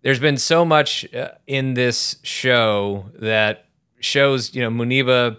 there's 0.01 0.19
been 0.19 0.35
so 0.35 0.65
much 0.65 1.07
uh, 1.15 1.29
in 1.47 1.75
this 1.75 2.17
show 2.21 3.05
that 3.13 3.63
shows, 4.01 4.53
you 4.53 4.61
know, 4.61 4.69
Muniba 4.69 5.37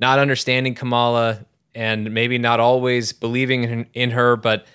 not 0.00 0.18
understanding 0.18 0.74
Kamala, 0.74 1.44
and 1.74 2.14
maybe 2.14 2.38
not 2.38 2.58
always 2.58 3.12
believing 3.12 3.64
in, 3.64 3.86
in 3.92 4.10
her, 4.12 4.36
but 4.36 4.66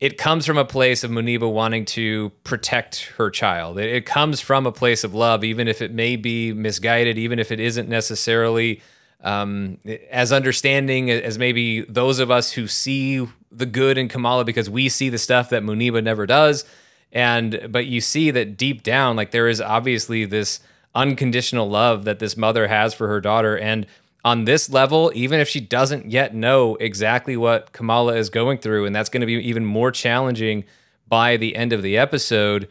it 0.00 0.16
comes 0.16 0.46
from 0.46 0.56
a 0.56 0.64
place 0.64 1.04
of 1.04 1.10
Muniba 1.10 1.50
wanting 1.50 1.84
to 1.84 2.30
protect 2.42 3.02
her 3.18 3.28
child. 3.30 3.78
It, 3.78 3.94
it, 3.94 4.06
comes 4.06 4.40
from 4.40 4.66
a 4.66 4.72
place 4.72 5.04
of 5.04 5.14
love, 5.14 5.44
even 5.44 5.68
if 5.68 5.82
it 5.82 5.92
may 5.92 6.16
be 6.16 6.54
misguided, 6.54 7.18
even 7.18 7.38
if 7.38 7.52
it 7.52 7.60
isn't 7.60 7.88
necessarily 7.88 8.80
um, 9.22 9.78
as 10.10 10.32
understanding 10.32 11.10
as 11.10 11.38
maybe 11.38 11.82
those 11.82 12.18
of 12.18 12.30
us 12.30 12.52
who 12.52 12.66
see 12.66 13.28
the 13.52 13.66
good 13.66 13.98
in 13.98 14.08
Kamala 14.08 14.44
because 14.44 14.70
we 14.70 14.88
see 14.88 15.10
the 15.10 15.18
stuff 15.18 15.50
that 15.50 15.62
Muniba 15.62 16.02
never 16.02 16.24
does. 16.24 16.64
And 17.12 17.68
but 17.70 17.86
you 17.86 18.00
see 18.00 18.30
that 18.30 18.56
deep 18.56 18.82
down, 18.82 19.16
like 19.16 19.32
there 19.32 19.48
is 19.48 19.60
obviously 19.60 20.24
this 20.24 20.60
unconditional 20.94 21.68
love 21.68 22.04
that 22.04 22.20
this 22.20 22.36
mother 22.36 22.68
has 22.68 22.94
for 22.94 23.08
her 23.08 23.20
daughter, 23.20 23.58
and 23.58 23.86
on 24.24 24.44
this 24.44 24.68
level, 24.68 25.10
even 25.14 25.40
if 25.40 25.48
she 25.48 25.60
doesn't 25.60 26.10
yet 26.10 26.34
know 26.34 26.76
exactly 26.76 27.36
what 27.36 27.72
Kamala 27.72 28.16
is 28.16 28.28
going 28.28 28.58
through, 28.58 28.86
and 28.86 28.94
that's 28.94 29.08
going 29.08 29.22
to 29.22 29.26
be 29.26 29.34
even 29.34 29.64
more 29.64 29.90
challenging 29.90 30.64
by 31.08 31.36
the 31.36 31.56
end 31.56 31.72
of 31.72 31.82
the 31.82 31.96
episode. 31.96 32.68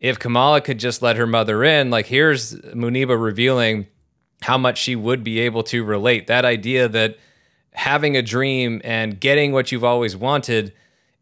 If 0.00 0.18
Kamala 0.18 0.60
could 0.60 0.78
just 0.78 1.02
let 1.02 1.16
her 1.16 1.26
mother 1.26 1.62
in, 1.64 1.90
like 1.90 2.06
here's 2.06 2.54
Muniba 2.54 3.20
revealing 3.20 3.86
how 4.42 4.58
much 4.58 4.78
she 4.78 4.96
would 4.96 5.22
be 5.24 5.40
able 5.40 5.62
to 5.64 5.84
relate. 5.84 6.26
That 6.26 6.44
idea 6.44 6.88
that 6.88 7.18
having 7.72 8.16
a 8.16 8.22
dream 8.22 8.80
and 8.84 9.18
getting 9.20 9.52
what 9.52 9.72
you've 9.72 9.84
always 9.84 10.16
wanted 10.16 10.72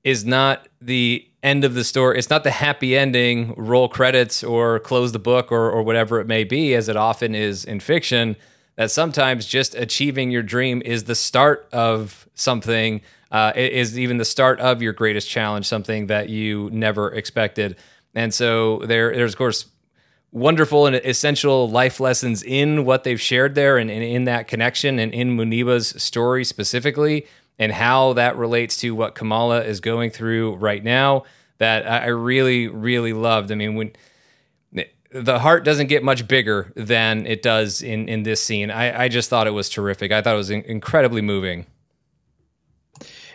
is 0.04 0.24
not 0.24 0.68
the 0.80 1.26
end 1.42 1.64
of 1.64 1.74
the 1.74 1.84
story. 1.84 2.18
It's 2.18 2.30
not 2.30 2.44
the 2.44 2.50
happy 2.50 2.96
ending, 2.96 3.54
roll 3.56 3.88
credits 3.88 4.42
or 4.44 4.78
close 4.80 5.12
the 5.12 5.18
book 5.18 5.50
or, 5.50 5.70
or 5.70 5.82
whatever 5.82 6.20
it 6.20 6.26
may 6.26 6.44
be, 6.44 6.74
as 6.74 6.88
it 6.88 6.96
often 6.96 7.34
is 7.34 7.64
in 7.64 7.80
fiction 7.80 8.36
that 8.76 8.90
sometimes 8.90 9.46
just 9.46 9.74
achieving 9.74 10.30
your 10.30 10.42
dream 10.42 10.82
is 10.84 11.04
the 11.04 11.14
start 11.14 11.68
of 11.72 12.28
something, 12.34 13.00
uh, 13.30 13.52
is 13.54 13.98
even 13.98 14.18
the 14.18 14.24
start 14.24 14.60
of 14.60 14.82
your 14.82 14.92
greatest 14.92 15.28
challenge, 15.28 15.66
something 15.66 16.08
that 16.08 16.28
you 16.28 16.68
never 16.72 17.12
expected. 17.12 17.76
And 18.14 18.32
so 18.32 18.78
there, 18.78 19.14
there's 19.14 19.32
of 19.32 19.38
course 19.38 19.66
wonderful 20.32 20.86
and 20.86 20.96
essential 20.96 21.70
life 21.70 22.00
lessons 22.00 22.42
in 22.42 22.84
what 22.84 23.04
they've 23.04 23.20
shared 23.20 23.54
there 23.54 23.78
and, 23.78 23.88
and 23.88 24.02
in 24.02 24.24
that 24.24 24.48
connection 24.48 24.98
and 24.98 25.14
in 25.14 25.36
Muniba's 25.36 26.02
story 26.02 26.44
specifically 26.44 27.26
and 27.56 27.70
how 27.70 28.14
that 28.14 28.36
relates 28.36 28.76
to 28.78 28.96
what 28.96 29.14
Kamala 29.14 29.62
is 29.62 29.78
going 29.78 30.10
through 30.10 30.56
right 30.56 30.82
now 30.82 31.22
that 31.58 31.88
I 31.88 32.08
really, 32.08 32.66
really 32.66 33.12
loved. 33.12 33.52
I 33.52 33.54
mean, 33.54 33.76
when 33.76 33.92
the 35.14 35.38
heart 35.38 35.64
doesn't 35.64 35.86
get 35.86 36.02
much 36.02 36.26
bigger 36.26 36.72
than 36.74 37.24
it 37.26 37.40
does 37.40 37.82
in 37.82 38.08
in 38.08 38.24
this 38.24 38.42
scene. 38.42 38.70
I, 38.70 39.04
I 39.04 39.08
just 39.08 39.30
thought 39.30 39.46
it 39.46 39.52
was 39.52 39.68
terrific. 39.68 40.10
I 40.10 40.20
thought 40.20 40.34
it 40.34 40.38
was 40.38 40.50
in- 40.50 40.62
incredibly 40.62 41.22
moving. 41.22 41.66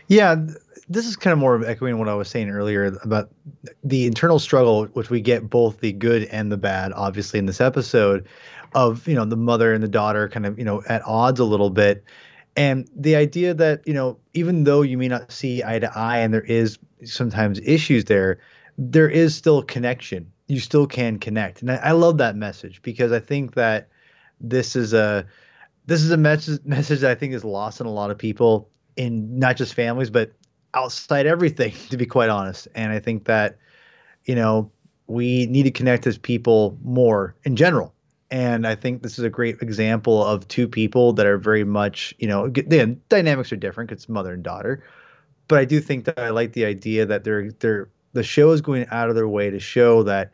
Yeah, 0.09 0.35
this 0.89 1.05
is 1.05 1.15
kind 1.15 1.31
of 1.31 1.39
more 1.39 1.63
echoing 1.65 1.97
what 1.97 2.09
I 2.09 2.15
was 2.15 2.27
saying 2.27 2.49
earlier 2.49 2.97
about 3.01 3.29
the 3.83 4.07
internal 4.07 4.39
struggle, 4.39 4.85
which 4.87 5.09
we 5.09 5.21
get 5.21 5.49
both 5.49 5.79
the 5.79 5.93
good 5.93 6.23
and 6.25 6.51
the 6.51 6.57
bad, 6.57 6.91
obviously 6.93 7.39
in 7.39 7.45
this 7.45 7.61
episode, 7.61 8.27
of 8.75 9.07
you 9.07 9.15
know 9.15 9.23
the 9.23 9.37
mother 9.37 9.73
and 9.73 9.81
the 9.81 9.87
daughter 9.87 10.27
kind 10.27 10.45
of 10.45 10.59
you 10.59 10.65
know 10.65 10.83
at 10.89 11.01
odds 11.05 11.39
a 11.39 11.45
little 11.45 11.69
bit, 11.69 12.03
and 12.57 12.89
the 12.93 13.15
idea 13.15 13.53
that 13.53 13.87
you 13.87 13.93
know 13.93 14.17
even 14.33 14.65
though 14.65 14.81
you 14.81 14.97
may 14.97 15.07
not 15.07 15.31
see 15.31 15.63
eye 15.63 15.79
to 15.79 15.97
eye 15.97 16.17
and 16.17 16.33
there 16.33 16.41
is 16.41 16.77
sometimes 17.05 17.61
issues 17.63 18.03
there, 18.05 18.37
there 18.77 19.09
is 19.09 19.33
still 19.33 19.63
connection 19.63 20.29
you 20.49 20.59
still 20.59 20.87
can 20.87 21.19
connect. 21.19 21.61
And 21.61 21.71
I, 21.71 21.75
I, 21.75 21.91
love 21.91 22.17
that 22.17 22.35
message 22.35 22.81
because 22.81 23.11
I 23.11 23.19
think 23.19 23.53
that 23.53 23.87
this 24.41 24.75
is 24.75 24.93
a 24.93 25.25
this 25.85 26.01
is 26.01 26.11
a 26.11 26.17
message 26.17 26.59
message 26.65 26.99
that 27.01 27.11
I 27.11 27.15
think 27.15 27.33
is 27.33 27.45
lost 27.45 27.79
in 27.79 27.85
a 27.85 27.91
lot 27.91 28.11
of 28.11 28.17
people 28.17 28.69
in 28.97 29.39
not 29.39 29.55
just 29.55 29.75
families 29.75 30.09
but 30.09 30.33
outside 30.73 31.25
everything 31.25 31.73
to 31.89 31.97
be 31.97 32.05
quite 32.05 32.29
honest. 32.29 32.67
And 32.75 32.91
I 32.91 32.99
think 32.99 33.25
that 33.25 33.57
you 34.25 34.35
know 34.35 34.71
we 35.07 35.45
need 35.45 35.63
to 35.63 35.71
connect 35.71 36.05
as 36.07 36.17
people 36.17 36.77
more 36.83 37.35
in 37.43 37.55
general. 37.55 37.93
And 38.31 38.67
I 38.67 38.75
think 38.75 39.01
this 39.01 39.17
is 39.17 39.25
a 39.25 39.29
great 39.29 39.59
example 39.61 40.23
of 40.23 40.47
two 40.47 40.67
people 40.67 41.13
that 41.13 41.25
are 41.25 41.39
very 41.39 41.63
much, 41.63 42.13
you 42.19 42.27
know, 42.27 42.47
the 42.47 42.95
dynamics 43.09 43.51
are 43.51 43.55
different. 43.55 43.91
It's 43.91 44.07
mother 44.07 44.33
and 44.33 44.43
daughter, 44.43 44.83
but 45.47 45.57
I 45.57 45.65
do 45.65 45.79
think 45.79 46.05
that 46.05 46.19
I 46.19 46.29
like 46.29 46.53
the 46.53 46.65
idea 46.65 47.07
that 47.07 47.23
they're 47.23 47.51
they're 47.53 47.89
the 48.13 48.23
show 48.23 48.51
is 48.51 48.61
going 48.61 48.85
out 48.91 49.09
of 49.09 49.15
their 49.15 49.27
way 49.27 49.49
to 49.49 49.59
show 49.59 50.03
that 50.03 50.31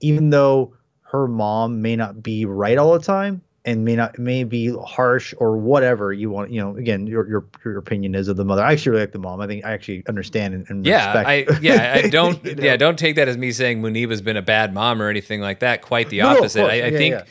even 0.00 0.30
though 0.30 0.74
her 1.02 1.26
mom 1.26 1.80
may 1.80 1.96
not 1.96 2.22
be 2.22 2.44
right 2.44 2.78
all 2.78 2.92
the 2.92 3.04
time 3.04 3.42
and 3.64 3.84
may 3.84 3.96
not 3.96 4.18
may 4.18 4.44
be 4.44 4.74
harsh 4.86 5.34
or 5.38 5.56
whatever 5.58 6.12
you 6.12 6.30
want 6.30 6.50
you 6.50 6.60
know 6.60 6.76
again 6.76 7.06
your 7.06 7.28
your 7.28 7.44
your 7.64 7.76
opinion 7.76 8.14
is 8.14 8.28
of 8.28 8.36
the 8.36 8.44
mother 8.44 8.62
i 8.62 8.72
actually 8.72 8.90
really 8.90 9.02
like 9.02 9.12
the 9.12 9.18
mom 9.18 9.40
i 9.40 9.46
think 9.46 9.64
i 9.64 9.72
actually 9.72 10.02
understand 10.08 10.54
and, 10.54 10.66
and 10.70 10.86
yeah 10.86 11.18
respect. 11.18 11.50
i 11.50 11.58
yeah 11.60 12.00
i 12.02 12.08
don't 12.10 12.42
you 12.44 12.54
know? 12.54 12.62
yeah 12.62 12.76
don't 12.76 12.98
take 12.98 13.16
that 13.16 13.28
as 13.28 13.36
me 13.36 13.52
saying 13.52 13.82
muniba's 13.82 14.22
been 14.22 14.36
a 14.36 14.42
bad 14.42 14.72
mom 14.72 15.02
or 15.02 15.08
anything 15.08 15.40
like 15.40 15.60
that 15.60 15.82
quite 15.82 16.08
the 16.08 16.22
opposite 16.22 16.60
no, 16.60 16.66
I, 16.66 16.72
I 16.72 16.74
yeah, 16.74 16.90
think 16.90 17.14
yeah. 17.14 17.24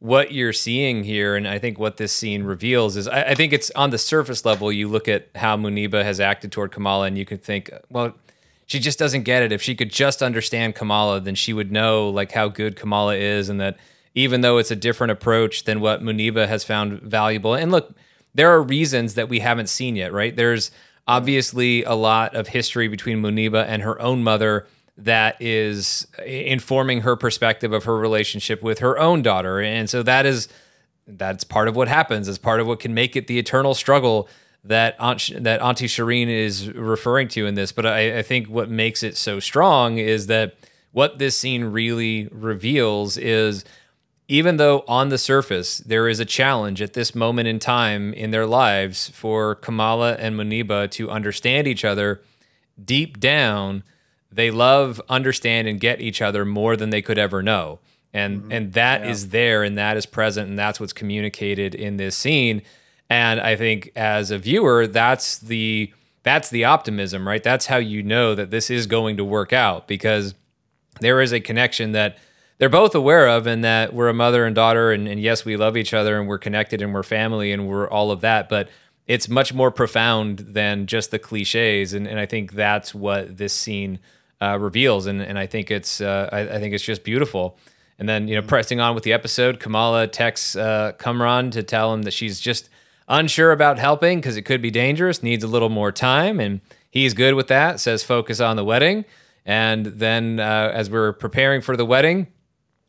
what 0.00 0.32
you're 0.32 0.52
seeing 0.52 1.04
here 1.04 1.36
and 1.36 1.46
i 1.46 1.58
think 1.58 1.78
what 1.78 1.96
this 1.96 2.12
scene 2.12 2.42
reveals 2.42 2.96
is 2.96 3.06
I, 3.06 3.22
I 3.22 3.34
think 3.34 3.52
it's 3.52 3.70
on 3.72 3.90
the 3.90 3.98
surface 3.98 4.44
level 4.44 4.72
you 4.72 4.88
look 4.88 5.06
at 5.06 5.28
how 5.36 5.56
muniba 5.56 6.02
has 6.02 6.18
acted 6.18 6.50
toward 6.50 6.72
kamala 6.72 7.06
and 7.06 7.16
you 7.16 7.24
can 7.24 7.38
think 7.38 7.70
well 7.90 8.14
she 8.66 8.78
just 8.78 8.98
doesn't 8.98 9.22
get 9.22 9.42
it. 9.42 9.52
If 9.52 9.62
she 9.62 9.74
could 9.74 9.90
just 9.90 10.22
understand 10.22 10.74
Kamala, 10.74 11.20
then 11.20 11.34
she 11.34 11.52
would 11.52 11.70
know 11.70 12.08
like 12.08 12.32
how 12.32 12.48
good 12.48 12.76
Kamala 12.76 13.16
is, 13.16 13.48
and 13.48 13.60
that 13.60 13.76
even 14.14 14.40
though 14.40 14.58
it's 14.58 14.70
a 14.70 14.76
different 14.76 15.10
approach 15.10 15.64
than 15.64 15.80
what 15.80 16.02
Muniba 16.02 16.46
has 16.46 16.64
found 16.64 17.00
valuable. 17.02 17.54
And 17.54 17.72
look, 17.72 17.94
there 18.34 18.50
are 18.50 18.62
reasons 18.62 19.14
that 19.14 19.28
we 19.28 19.40
haven't 19.40 19.68
seen 19.68 19.96
yet, 19.96 20.12
right? 20.12 20.34
There's 20.34 20.70
obviously 21.06 21.84
a 21.84 21.94
lot 21.94 22.34
of 22.34 22.48
history 22.48 22.88
between 22.88 23.22
Muniba 23.22 23.64
and 23.66 23.82
her 23.82 24.00
own 24.00 24.22
mother 24.22 24.66
that 24.96 25.40
is 25.40 26.06
informing 26.24 27.00
her 27.00 27.16
perspective 27.16 27.72
of 27.72 27.84
her 27.84 27.96
relationship 27.96 28.62
with 28.62 28.78
her 28.78 28.98
own 28.98 29.22
daughter, 29.22 29.60
and 29.60 29.90
so 29.90 30.02
that 30.04 30.24
is 30.24 30.48
that's 31.06 31.44
part 31.44 31.68
of 31.68 31.76
what 31.76 31.88
happens. 31.88 32.28
As 32.28 32.38
part 32.38 32.60
of 32.60 32.66
what 32.66 32.80
can 32.80 32.94
make 32.94 33.16
it 33.16 33.26
the 33.26 33.38
eternal 33.38 33.74
struggle 33.74 34.28
that 34.64 34.96
Aunt, 34.98 35.30
that 35.40 35.62
Auntie 35.62 35.86
Shireen 35.86 36.28
is 36.28 36.70
referring 36.72 37.28
to 37.28 37.46
in 37.46 37.54
this. 37.54 37.70
But 37.70 37.86
I, 37.86 38.18
I 38.18 38.22
think 38.22 38.48
what 38.48 38.70
makes 38.70 39.02
it 39.02 39.16
so 39.16 39.38
strong 39.40 39.98
is 39.98 40.26
that 40.28 40.56
what 40.92 41.18
this 41.18 41.36
scene 41.36 41.64
really 41.64 42.28
reveals 42.30 43.16
is 43.16 43.64
even 44.26 44.56
though 44.56 44.84
on 44.88 45.10
the 45.10 45.18
surface 45.18 45.78
there 45.78 46.08
is 46.08 46.18
a 46.18 46.24
challenge 46.24 46.80
at 46.80 46.94
this 46.94 47.14
moment 47.14 47.46
in 47.46 47.58
time 47.58 48.14
in 48.14 48.30
their 48.30 48.46
lives 48.46 49.10
for 49.10 49.56
Kamala 49.56 50.14
and 50.14 50.34
Muniba 50.34 50.90
to 50.92 51.10
understand 51.10 51.66
each 51.66 51.84
other, 51.84 52.22
deep 52.82 53.20
down, 53.20 53.82
they 54.32 54.50
love, 54.50 55.00
understand, 55.08 55.68
and 55.68 55.78
get 55.78 56.00
each 56.00 56.22
other 56.22 56.44
more 56.44 56.76
than 56.76 56.90
they 56.90 57.02
could 57.02 57.18
ever 57.18 57.42
know. 57.42 57.80
And 58.14 58.42
mm-hmm. 58.42 58.52
and 58.52 58.72
that 58.72 59.02
yeah. 59.02 59.10
is 59.10 59.28
there 59.28 59.62
and 59.62 59.76
that 59.76 59.96
is 59.96 60.06
present 60.06 60.48
and 60.48 60.58
that's 60.58 60.80
what's 60.80 60.92
communicated 60.92 61.74
in 61.74 61.98
this 61.98 62.16
scene. 62.16 62.62
And 63.10 63.40
I 63.40 63.56
think 63.56 63.92
as 63.94 64.30
a 64.30 64.38
viewer, 64.38 64.86
that's 64.86 65.38
the 65.38 65.92
that's 66.22 66.48
the 66.48 66.64
optimism, 66.64 67.28
right? 67.28 67.42
That's 67.42 67.66
how 67.66 67.76
you 67.76 68.02
know 68.02 68.34
that 68.34 68.50
this 68.50 68.70
is 68.70 68.86
going 68.86 69.18
to 69.18 69.24
work 69.24 69.52
out 69.52 69.86
because 69.86 70.34
there 71.00 71.20
is 71.20 71.32
a 71.32 71.40
connection 71.40 71.92
that 71.92 72.16
they're 72.58 72.68
both 72.68 72.94
aware 72.94 73.28
of 73.28 73.46
and 73.46 73.62
that 73.64 73.92
we're 73.92 74.08
a 74.08 74.14
mother 74.14 74.46
and 74.46 74.54
daughter 74.54 74.92
and, 74.92 75.08
and, 75.08 75.20
yes 75.20 75.44
we 75.44 75.56
love 75.56 75.76
each 75.76 75.92
other 75.92 76.18
and 76.18 76.28
we're 76.28 76.38
connected 76.38 76.80
and 76.80 76.94
we're 76.94 77.02
family 77.02 77.52
and 77.52 77.68
we're 77.68 77.88
all 77.88 78.10
of 78.10 78.20
that 78.20 78.48
but 78.48 78.68
it's 79.06 79.28
much 79.28 79.52
more 79.52 79.70
profound 79.70 80.38
than 80.38 80.86
just 80.86 81.10
the 81.10 81.18
cliches. 81.18 81.92
And, 81.92 82.06
and 82.06 82.18
i 82.18 82.26
think 82.26 82.52
that's 82.52 82.94
what 82.94 83.36
this 83.36 83.52
scene 83.52 83.98
uh, 84.40 84.58
reveals. 84.58 85.06
And, 85.06 85.20
and 85.20 85.38
i 85.38 85.46
think 85.46 85.70
it's 85.70 86.00
uh, 86.00 86.28
I, 86.32 86.40
I, 86.40 86.58
think 86.58 86.74
it's 86.74 86.84
just 86.84 87.04
beautiful. 87.04 87.58
And 87.98 88.08
then 88.08 88.28
you 88.28 88.34
know 88.34 88.42
pressing 88.42 88.80
on 88.80 88.94
with 88.94 89.04
the 89.04 89.12
episode 89.12 89.60
kamala 89.60 90.06
texts 90.06 90.56
uh, 90.56 90.92
kamran 90.98 91.50
to 91.52 91.62
tell 91.62 91.92
him 91.92 92.02
that 92.02 92.12
she's 92.12 92.40
just 92.40 92.68
unsure 93.08 93.52
about 93.52 93.78
helping 93.78 94.18
because 94.18 94.36
it 94.36 94.42
could 94.42 94.62
be 94.62 94.70
dangerous 94.70 95.22
needs 95.22 95.44
a 95.44 95.48
little 95.48 95.68
more 95.68 95.92
time 95.92 96.40
and 96.40 96.60
he's 96.90 97.14
good 97.14 97.34
with 97.34 97.48
that 97.48 97.78
says 97.80 98.02
focus 98.02 98.40
on 98.40 98.56
the 98.56 98.64
wedding 98.64 99.04
and 99.44 99.86
then 99.86 100.40
uh, 100.40 100.70
as 100.72 100.88
we're 100.88 101.12
preparing 101.12 101.60
for 101.60 101.76
the 101.76 101.84
wedding 101.84 102.26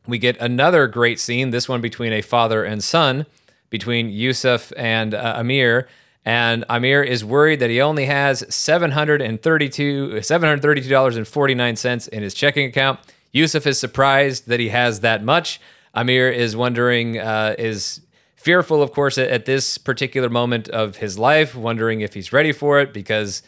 we 0.07 0.18
get 0.18 0.38
another 0.38 0.88
great 0.88 1.20
scene, 1.20 1.49
this 1.49 1.68
one 1.68 1.82
between 1.82 2.13
a 2.13 2.22
father 2.22 2.63
and 2.63 2.82
son, 2.84 3.26
between 3.70 4.09
Yusuf 4.09 4.72
and 4.78 5.13
uh, 5.13 5.34
Amir. 5.38 5.88
And 6.24 6.66
Amir 6.70 7.03
is 7.03 7.24
worried 7.24 7.59
that 7.59 7.70
he 7.70 7.82
only 7.82 8.05
has 8.05 8.43
732, 8.53 10.09
$732.49 10.16 12.09
in 12.09 12.24
his 12.24 12.34
checking 12.34 12.66
account. 12.68 12.99
Yusuf 13.32 13.68
is 13.68 13.80
surprised 13.80 14.47
that 14.47 14.59
he 14.59 14.70
has 14.70 15.01
that 15.01 15.24
much. 15.24 15.59
Amir 15.93 16.32
is 16.32 16.55
wondering, 16.55 17.20
uh, 17.20 17.55
is 17.57 18.01
fearful, 18.46 18.84
of 18.84 18.91
course, 18.91 19.18
at, 19.18 19.28
at 19.30 19.46
this 19.46 19.78
particular 19.78 20.30
moment 20.30 20.70
of 20.70 20.98
his 20.98 21.18
life, 21.18 21.56
wondering 21.56 22.02
if 22.02 22.14
he's 22.14 22.32
ready 22.32 22.52
for 22.52 22.80
it 22.80 22.93
because 22.93 23.41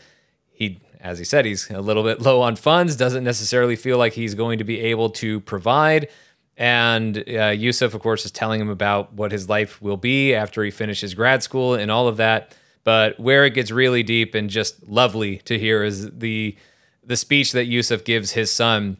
he 0.49 0.81
as 0.99 1.19
he 1.19 1.25
said, 1.25 1.45
he's 1.45 1.69
a 1.69 1.79
little 1.79 2.03
bit 2.03 2.21
low 2.21 2.41
on 2.41 2.55
funds, 2.55 2.95
doesn't 2.95 3.23
necessarily 3.23 3.75
feel 3.75 3.99
like 3.99 4.13
he's 4.13 4.33
going 4.33 4.57
to 4.57 4.63
be 4.63 4.79
able 4.79 5.11
to 5.11 5.39
provide. 5.41 6.09
And 6.57 7.23
uh, 7.29 7.49
Yusuf, 7.49 7.93
of 7.93 8.01
course, 8.01 8.25
is 8.25 8.31
telling 8.31 8.59
him 8.59 8.69
about 8.69 9.13
what 9.13 9.31
his 9.31 9.47
life 9.47 9.79
will 9.79 9.97
be 9.97 10.33
after 10.33 10.63
he 10.63 10.71
finishes 10.71 11.13
grad 11.13 11.43
school 11.43 11.75
and 11.75 11.91
all 11.91 12.07
of 12.07 12.17
that. 12.17 12.55
But 12.83 13.19
where 13.19 13.45
it 13.45 13.51
gets 13.51 13.69
really 13.69 14.01
deep 14.01 14.33
and 14.33 14.49
just 14.49 14.87
lovely 14.87 15.37
to 15.39 15.59
hear 15.59 15.83
is 15.83 16.09
the 16.11 16.57
the 17.03 17.15
speech 17.15 17.53
that 17.53 17.65
Yusuf 17.65 18.03
gives 18.03 18.31
his 18.31 18.51
son, 18.51 18.97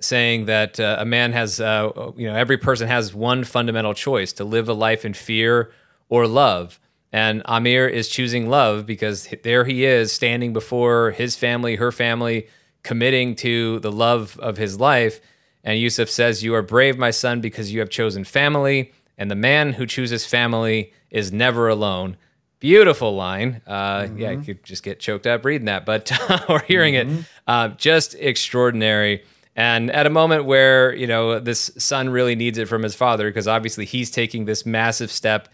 saying 0.00 0.46
that 0.46 0.80
uh, 0.80 0.96
a 0.98 1.04
man 1.04 1.32
has, 1.32 1.60
uh, 1.60 2.12
you 2.16 2.26
know, 2.26 2.34
every 2.34 2.58
person 2.58 2.88
has 2.88 3.14
one 3.14 3.44
fundamental 3.44 3.94
choice 3.94 4.32
to 4.34 4.44
live 4.44 4.68
a 4.68 4.74
life 4.74 5.04
in 5.04 5.14
fear 5.14 5.70
or 6.08 6.26
love. 6.26 6.80
And 7.12 7.42
Amir 7.44 7.88
is 7.88 8.08
choosing 8.08 8.48
love 8.48 8.86
because 8.86 9.28
there 9.42 9.64
he 9.64 9.84
is 9.84 10.12
standing 10.12 10.52
before 10.52 11.10
his 11.10 11.36
family, 11.36 11.76
her 11.76 11.90
family, 11.90 12.46
committing 12.82 13.34
to 13.36 13.80
the 13.80 13.92
love 13.92 14.38
of 14.38 14.56
his 14.56 14.78
life 14.80 15.20
and 15.64 15.78
Yusuf 15.78 16.08
says, 16.08 16.42
You 16.42 16.54
are 16.54 16.62
brave, 16.62 16.98
my 16.98 17.10
son, 17.10 17.40
because 17.40 17.72
you 17.72 17.80
have 17.80 17.90
chosen 17.90 18.24
family, 18.24 18.92
and 19.18 19.30
the 19.30 19.36
man 19.36 19.74
who 19.74 19.86
chooses 19.86 20.24
family 20.24 20.92
is 21.10 21.32
never 21.32 21.68
alone. 21.68 22.16
Beautiful 22.58 23.14
line. 23.14 23.62
Uh, 23.66 24.02
mm-hmm. 24.02 24.18
Yeah, 24.18 24.30
I 24.30 24.36
could 24.36 24.62
just 24.64 24.82
get 24.82 25.00
choked 25.00 25.26
up 25.26 25.44
reading 25.44 25.66
that, 25.66 25.86
but 25.86 26.10
or 26.48 26.60
hearing 26.60 26.94
mm-hmm. 26.94 27.18
it. 27.20 27.24
Uh, 27.46 27.68
just 27.68 28.14
extraordinary. 28.14 29.24
And 29.56 29.90
at 29.90 30.06
a 30.06 30.10
moment 30.10 30.44
where, 30.44 30.94
you 30.94 31.06
know, 31.06 31.38
this 31.40 31.70
son 31.76 32.08
really 32.08 32.34
needs 32.34 32.56
it 32.56 32.68
from 32.68 32.82
his 32.82 32.94
father, 32.94 33.28
because 33.28 33.48
obviously 33.48 33.84
he's 33.84 34.10
taking 34.10 34.44
this 34.44 34.64
massive 34.64 35.10
step 35.10 35.48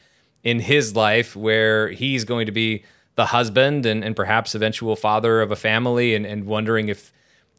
in 0.44 0.61
his 0.61 0.94
life 0.94 1.34
where 1.34 1.88
he's 1.88 2.24
going 2.24 2.47
to 2.47 2.53
be 2.53 2.84
the 3.16 3.26
husband 3.26 3.86
and, 3.86 4.05
and 4.05 4.14
perhaps 4.14 4.55
eventual 4.55 4.94
father 4.94 5.40
of 5.40 5.51
a 5.51 5.57
family 5.57 6.14
and, 6.14 6.26
and 6.26 6.47
wondering 6.47 6.88
if 6.88 7.12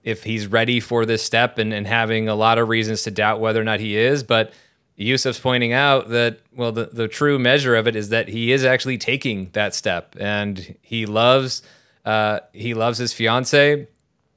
if 0.03 0.23
he's 0.23 0.47
ready 0.47 0.79
for 0.79 1.05
this 1.05 1.21
step 1.21 1.57
and, 1.57 1.73
and 1.73 1.85
having 1.85 2.29
a 2.29 2.35
lot 2.35 2.57
of 2.57 2.69
reasons 2.69 3.03
to 3.03 3.11
doubt 3.11 3.41
whether 3.41 3.59
or 3.59 3.65
not 3.65 3.81
he 3.81 3.97
is. 3.97 4.23
But 4.23 4.53
Yusuf's 4.95 5.39
pointing 5.39 5.73
out 5.73 6.07
that, 6.09 6.39
well, 6.55 6.71
the, 6.71 6.85
the 6.85 7.09
true 7.09 7.38
measure 7.38 7.75
of 7.75 7.88
it 7.88 7.95
is 7.95 8.07
that 8.09 8.29
he 8.29 8.53
is 8.53 8.63
actually 8.63 8.97
taking 8.97 9.49
that 9.51 9.75
step 9.75 10.15
and 10.17 10.77
he 10.81 11.05
loves, 11.05 11.61
uh, 12.05 12.39
he 12.53 12.73
loves 12.73 12.99
his 12.99 13.11
fiance 13.11 13.88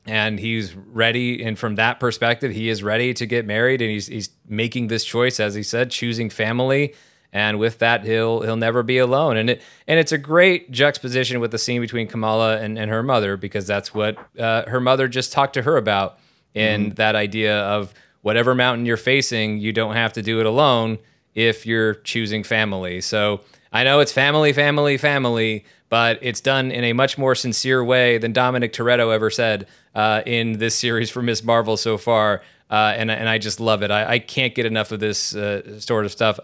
and 0.06 0.40
he's 0.40 0.74
ready. 0.74 1.42
And 1.42 1.58
from 1.58 1.76
that 1.76 2.00
perspective, 2.00 2.52
he 2.52 2.68
is 2.68 2.82
ready 2.82 3.14
to 3.14 3.26
get 3.26 3.46
married 3.46 3.82
and 3.82 3.90
he's, 3.90 4.06
he's 4.06 4.30
making 4.48 4.88
this 4.88 5.04
choice, 5.04 5.40
as 5.40 5.54
he 5.54 5.62
said, 5.62 5.90
choosing 5.90 6.30
family 6.30 6.94
and 7.32 7.58
with 7.58 7.78
that 7.78 8.04
he'll 8.04 8.42
he'll 8.42 8.56
never 8.56 8.82
be 8.82 8.98
alone 8.98 9.36
and 9.36 9.50
it 9.50 9.62
and 9.86 9.98
it's 9.98 10.12
a 10.12 10.18
great 10.18 10.70
juxtaposition 10.70 11.40
with 11.40 11.50
the 11.50 11.58
scene 11.58 11.80
between 11.80 12.06
Kamala 12.06 12.58
and, 12.58 12.78
and 12.78 12.90
her 12.90 13.02
mother 13.02 13.36
because 13.36 13.66
that's 13.66 13.94
what 13.94 14.18
uh, 14.38 14.68
her 14.68 14.80
mother 14.80 15.08
just 15.08 15.32
talked 15.32 15.54
to 15.54 15.62
her 15.62 15.76
about 15.76 16.18
in 16.54 16.86
mm-hmm. 16.86 16.94
that 16.94 17.14
idea 17.14 17.60
of 17.62 17.94
whatever 18.22 18.54
mountain 18.54 18.86
you're 18.86 18.96
facing 18.96 19.58
you 19.58 19.72
don't 19.72 19.94
have 19.94 20.12
to 20.12 20.22
do 20.22 20.40
it 20.40 20.46
alone 20.46 20.98
if 21.34 21.66
you're 21.66 21.94
choosing 21.94 22.42
family 22.42 23.00
so 23.00 23.40
I 23.72 23.84
know 23.84 24.00
it's 24.00 24.12
family 24.12 24.52
family 24.52 24.96
family 24.96 25.64
but 25.90 26.18
it's 26.22 26.40
done 26.40 26.70
in 26.70 26.84
a 26.84 26.94
much 26.94 27.18
more 27.18 27.34
sincere 27.34 27.84
way 27.84 28.16
than 28.16 28.32
Dominic 28.32 28.72
Toretto 28.72 29.12
ever 29.12 29.28
said 29.28 29.66
uh, 29.94 30.22
in 30.24 30.58
this 30.58 30.74
series 30.74 31.10
for 31.10 31.20
Miss 31.20 31.44
Marvel 31.44 31.76
so 31.76 31.98
far 31.98 32.40
uh, 32.70 32.94
and, 32.96 33.10
and 33.10 33.28
I 33.28 33.38
just 33.38 33.58
love 33.58 33.82
it. 33.82 33.90
I, 33.90 34.12
I 34.12 34.18
can't 34.20 34.54
get 34.54 34.64
enough 34.64 34.92
of 34.92 35.00
this 35.00 35.34
uh, 35.34 35.80
sort 35.80 36.04
of 36.06 36.12
stuff 36.12 36.38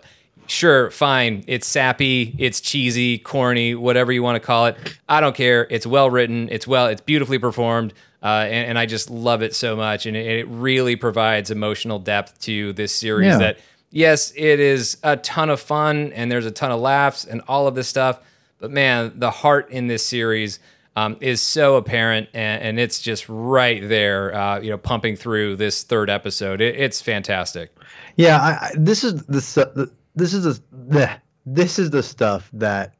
sure, 0.46 0.90
fine. 0.90 1.44
It's 1.46 1.66
sappy, 1.66 2.34
it's 2.38 2.60
cheesy, 2.60 3.18
corny, 3.18 3.74
whatever 3.74 4.12
you 4.12 4.22
want 4.22 4.36
to 4.36 4.46
call 4.46 4.66
it. 4.66 4.76
I 5.08 5.20
don't 5.20 5.34
care. 5.34 5.66
It's 5.70 5.86
well 5.86 6.10
written. 6.10 6.48
It's 6.50 6.66
well. 6.66 6.86
It's 6.86 7.00
beautifully 7.00 7.38
performed, 7.38 7.92
uh, 8.22 8.46
and, 8.48 8.70
and, 8.70 8.78
I 8.78 8.86
just 8.86 9.10
love 9.10 9.42
it 9.42 9.54
so 9.54 9.76
much. 9.76 10.06
And 10.06 10.16
it, 10.16 10.26
it 10.26 10.48
really 10.48 10.96
provides 10.96 11.50
emotional 11.50 11.98
depth 11.98 12.40
to 12.42 12.72
this 12.72 12.94
series. 12.94 13.28
Yeah. 13.28 13.38
That 13.38 13.58
yes, 13.90 14.32
it 14.36 14.60
is 14.60 14.98
a 15.02 15.16
ton 15.16 15.50
of 15.50 15.60
fun, 15.60 16.12
and 16.12 16.30
there's 16.30 16.46
a 16.46 16.50
ton 16.50 16.70
of 16.70 16.80
laughs 16.80 17.24
and 17.24 17.42
all 17.48 17.66
of 17.66 17.74
this 17.74 17.88
stuff. 17.88 18.20
But 18.58 18.70
man, 18.70 19.12
the 19.16 19.30
heart 19.30 19.70
in 19.70 19.86
this 19.86 20.04
series. 20.04 20.58
Um, 20.98 21.18
is 21.20 21.42
so 21.42 21.76
apparent, 21.76 22.30
and, 22.32 22.62
and, 22.62 22.80
it's 22.80 23.02
just 23.02 23.28
right 23.28 23.86
there, 23.86 24.34
uh, 24.34 24.60
you 24.60 24.70
know, 24.70 24.78
pumping 24.78 25.14
through 25.14 25.56
this 25.56 25.82
third 25.82 26.08
episode. 26.08 26.62
It, 26.62 26.74
it's 26.80 27.02
fantastic. 27.02 27.70
Yeah, 28.16 28.38
I, 28.38 28.50
I, 28.50 28.70
this 28.78 29.04
is 29.04 29.26
the, 29.26 29.70
the 29.74 29.92
this 30.14 30.32
is 30.32 30.44
the 30.72 31.20
this 31.44 31.78
is 31.78 31.90
the 31.90 32.02
stuff 32.02 32.48
that 32.54 32.94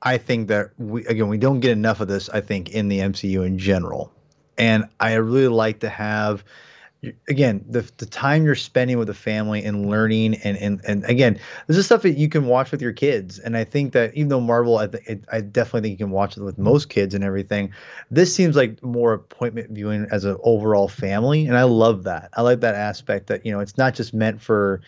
I 0.00 0.18
think 0.18 0.48
that 0.48 0.70
we 0.78 1.04
again 1.06 1.28
we 1.28 1.36
don't 1.36 1.60
get 1.60 1.72
enough 1.72 2.00
of 2.00 2.08
this. 2.08 2.28
I 2.28 2.40
think 2.40 2.70
in 2.70 2.88
the 2.88 3.00
MCU 3.00 3.44
in 3.44 3.58
general, 3.58 4.12
and 4.56 4.84
I 5.00 5.14
really 5.14 5.48
like 5.48 5.80
to 5.80 5.88
have 5.88 6.44
again 7.28 7.64
the 7.68 7.88
the 7.98 8.06
time 8.06 8.44
you're 8.44 8.54
spending 8.54 8.98
with 8.98 9.08
the 9.08 9.14
family 9.14 9.64
and 9.64 9.88
learning 9.88 10.34
and 10.44 10.56
and 10.58 10.80
and 10.86 11.04
again 11.04 11.38
this 11.66 11.76
is 11.76 11.86
stuff 11.86 12.02
that 12.02 12.18
you 12.18 12.28
can 12.28 12.46
watch 12.46 12.70
with 12.70 12.82
your 12.82 12.92
kids 12.92 13.38
and 13.38 13.56
I 13.56 13.64
think 13.64 13.92
that 13.92 14.14
even 14.14 14.28
though 14.28 14.40
Marvel 14.40 14.78
I 14.78 14.86
th- 14.86 15.20
I 15.30 15.40
definitely 15.40 15.82
think 15.82 16.00
you 16.00 16.06
can 16.06 16.12
watch 16.12 16.36
it 16.36 16.42
with 16.42 16.58
most 16.58 16.88
kids 16.88 17.14
and 17.14 17.24
everything 17.24 17.72
this 18.10 18.34
seems 18.34 18.56
like 18.56 18.82
more 18.82 19.12
appointment 19.12 19.70
viewing 19.70 20.06
as 20.10 20.24
an 20.24 20.36
overall 20.42 20.88
family 20.88 21.46
and 21.46 21.56
I 21.56 21.64
love 21.64 22.04
that 22.04 22.30
I 22.34 22.42
like 22.42 22.60
that 22.60 22.74
aspect 22.74 23.26
that 23.28 23.44
you 23.44 23.52
know 23.52 23.60
it's 23.60 23.76
not 23.76 23.94
just 23.94 24.14
meant 24.14 24.40
for 24.40 24.80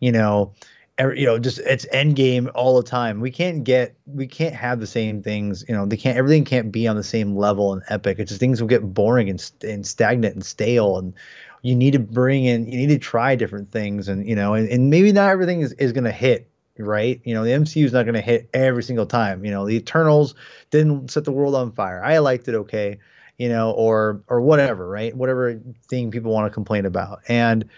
you 0.00 0.12
know 0.12 0.52
every, 0.98 1.20
you 1.20 1.26
know, 1.26 1.38
just 1.38 1.58
it's 1.60 1.86
end 1.90 2.16
game 2.16 2.50
all 2.54 2.76
the 2.76 2.88
time. 2.88 3.20
We 3.20 3.30
can't 3.30 3.64
get, 3.64 3.96
we 4.06 4.26
can't 4.26 4.54
have 4.54 4.80
the 4.80 4.86
same 4.86 5.22
things. 5.22 5.64
You 5.68 5.74
know, 5.74 5.86
they 5.86 5.96
can't. 5.96 6.16
Everything 6.16 6.44
can't 6.44 6.70
be 6.72 6.86
on 6.86 6.96
the 6.96 7.02
same 7.02 7.36
level 7.36 7.72
and 7.72 7.82
epic. 7.88 8.18
It's 8.18 8.30
just 8.30 8.40
things 8.40 8.60
will 8.60 8.68
get 8.68 8.82
boring 8.94 9.30
and, 9.30 9.52
and 9.62 9.86
stagnant 9.86 10.34
and 10.34 10.44
stale. 10.44 10.98
And 10.98 11.14
you 11.62 11.74
need 11.74 11.92
to 11.92 11.98
bring 11.98 12.44
in, 12.44 12.66
you 12.66 12.76
need 12.76 12.88
to 12.88 12.98
try 12.98 13.34
different 13.34 13.70
things. 13.70 14.08
And 14.08 14.28
you 14.28 14.34
know, 14.34 14.54
and, 14.54 14.68
and 14.68 14.90
maybe 14.90 15.12
not 15.12 15.30
everything 15.30 15.60
is 15.60 15.72
is 15.74 15.92
going 15.92 16.04
to 16.04 16.12
hit 16.12 16.48
right? 16.78 17.20
You 17.24 17.34
know, 17.34 17.44
the 17.44 17.50
MCU 17.50 17.84
is 17.84 17.92
not 17.92 18.04
going 18.04 18.14
to 18.14 18.20
hit 18.20 18.48
every 18.54 18.82
single 18.82 19.06
time. 19.06 19.44
You 19.44 19.50
know, 19.50 19.66
the 19.66 19.76
Eternals 19.76 20.34
didn't 20.70 21.10
set 21.10 21.24
the 21.24 21.32
world 21.32 21.54
on 21.54 21.72
fire. 21.72 22.02
I 22.02 22.18
liked 22.18 22.48
it 22.48 22.54
okay, 22.54 22.98
you 23.38 23.48
know, 23.48 23.72
or 23.72 24.22
or 24.28 24.40
whatever, 24.40 24.88
right? 24.88 25.14
Whatever 25.14 25.60
thing 25.88 26.10
people 26.10 26.32
want 26.32 26.46
to 26.46 26.54
complain 26.54 26.86
about. 26.86 27.20
And 27.28 27.68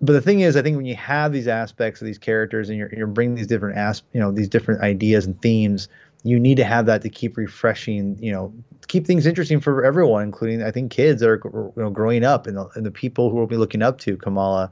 but 0.00 0.14
the 0.14 0.20
thing 0.20 0.40
is, 0.40 0.56
I 0.56 0.62
think 0.62 0.76
when 0.76 0.86
you 0.86 0.96
have 0.96 1.32
these 1.32 1.48
aspects 1.48 2.00
of 2.00 2.06
these 2.06 2.18
characters 2.18 2.70
and 2.70 2.78
you're, 2.78 2.90
you're 2.94 3.06
bringing 3.06 3.34
these 3.34 3.46
different 3.46 3.76
as 3.76 4.02
you 4.12 4.20
know 4.20 4.32
these 4.32 4.48
different 4.48 4.82
ideas 4.82 5.26
and 5.26 5.40
themes 5.40 5.88
you 6.22 6.38
need 6.38 6.56
to 6.56 6.64
have 6.64 6.86
that 6.86 7.02
to 7.02 7.08
keep 7.08 7.36
refreshing, 7.36 8.16
you 8.20 8.32
know, 8.32 8.52
keep 8.88 9.06
things 9.06 9.24
interesting 9.24 9.60
for 9.60 9.84
everyone, 9.84 10.22
including 10.22 10.62
I 10.62 10.70
think 10.70 10.90
kids 10.90 11.20
that 11.20 11.28
are 11.28 11.40
you 11.44 11.72
know 11.76 11.90
growing 11.90 12.24
up 12.24 12.46
and 12.46 12.56
the, 12.56 12.68
and 12.74 12.84
the 12.84 12.90
people 12.90 13.30
who 13.30 13.36
will 13.36 13.46
be 13.46 13.56
looking 13.56 13.82
up 13.82 13.98
to 14.00 14.16
Kamala, 14.16 14.70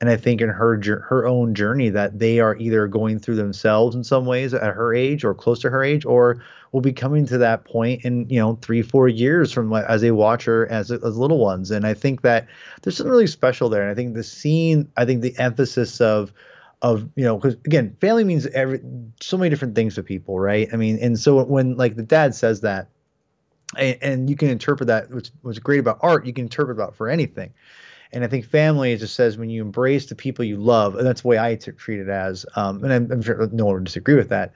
and 0.00 0.10
I 0.10 0.16
think 0.16 0.40
in 0.40 0.48
her 0.48 0.80
her 1.08 1.26
own 1.26 1.54
journey 1.54 1.88
that 1.90 2.18
they 2.18 2.40
are 2.40 2.56
either 2.56 2.86
going 2.88 3.18
through 3.18 3.36
themselves 3.36 3.94
in 3.94 4.04
some 4.04 4.26
ways 4.26 4.52
at 4.52 4.74
her 4.74 4.92
age 4.92 5.24
or 5.24 5.34
close 5.34 5.60
to 5.60 5.70
her 5.70 5.84
age, 5.84 6.04
or 6.04 6.42
will 6.72 6.80
be 6.80 6.92
coming 6.92 7.26
to 7.26 7.38
that 7.38 7.64
point 7.64 8.04
in 8.04 8.28
you 8.28 8.38
know 8.38 8.58
three 8.60 8.82
four 8.82 9.08
years 9.08 9.52
from 9.52 9.72
as 9.72 10.00
they 10.00 10.10
watch 10.10 10.44
her 10.44 10.66
as 10.70 10.90
as 10.90 11.16
little 11.16 11.38
ones, 11.38 11.70
and 11.70 11.86
I 11.86 11.94
think 11.94 12.22
that 12.22 12.46
there's 12.82 12.96
something 12.96 13.12
really 13.12 13.26
special 13.26 13.68
there, 13.68 13.82
and 13.82 13.90
I 13.90 13.94
think 13.94 14.14
the 14.14 14.24
scene, 14.24 14.90
I 14.96 15.04
think 15.04 15.22
the 15.22 15.38
emphasis 15.38 16.00
of 16.00 16.32
of 16.82 17.08
you 17.14 17.24
know 17.24 17.36
because 17.36 17.54
again 17.66 17.96
family 18.00 18.24
means 18.24 18.46
every 18.46 18.80
so 19.20 19.36
many 19.36 19.50
different 19.50 19.74
things 19.74 19.94
to 19.94 20.02
people 20.02 20.38
right? 20.38 20.68
I 20.72 20.76
mean 20.76 20.98
and 21.00 21.18
so 21.18 21.42
when 21.44 21.76
like 21.76 21.96
the 21.96 22.02
dad 22.02 22.34
says 22.34 22.62
that 22.62 22.88
and, 23.76 23.98
and 24.00 24.30
you 24.30 24.36
can 24.36 24.48
interpret 24.48 24.86
that 24.88 25.10
what's, 25.42 25.58
great 25.58 25.80
about 25.80 25.98
art 26.02 26.26
you 26.26 26.32
can 26.32 26.44
interpret 26.44 26.76
about 26.76 26.94
for 26.94 27.08
anything. 27.08 27.52
And 28.12 28.24
i 28.24 28.26
think 28.26 28.46
family 28.46 28.96
just 28.96 29.14
says 29.14 29.36
when 29.36 29.50
you 29.50 29.62
embrace 29.62 30.06
the 30.06 30.14
people 30.14 30.44
you 30.44 30.56
love 30.56 30.96
and 30.96 31.06
that's 31.06 31.20
the 31.22 31.28
way 31.28 31.38
i 31.38 31.54
t- 31.54 31.72
treat 31.72 32.00
it 32.00 32.08
as 32.08 32.46
um, 32.56 32.82
and 32.82 32.92
I'm, 32.92 33.12
I'm 33.12 33.22
sure 33.22 33.46
no 33.52 33.66
one 33.66 33.74
would 33.74 33.84
disagree 33.84 34.16
with 34.16 34.30
that. 34.30 34.52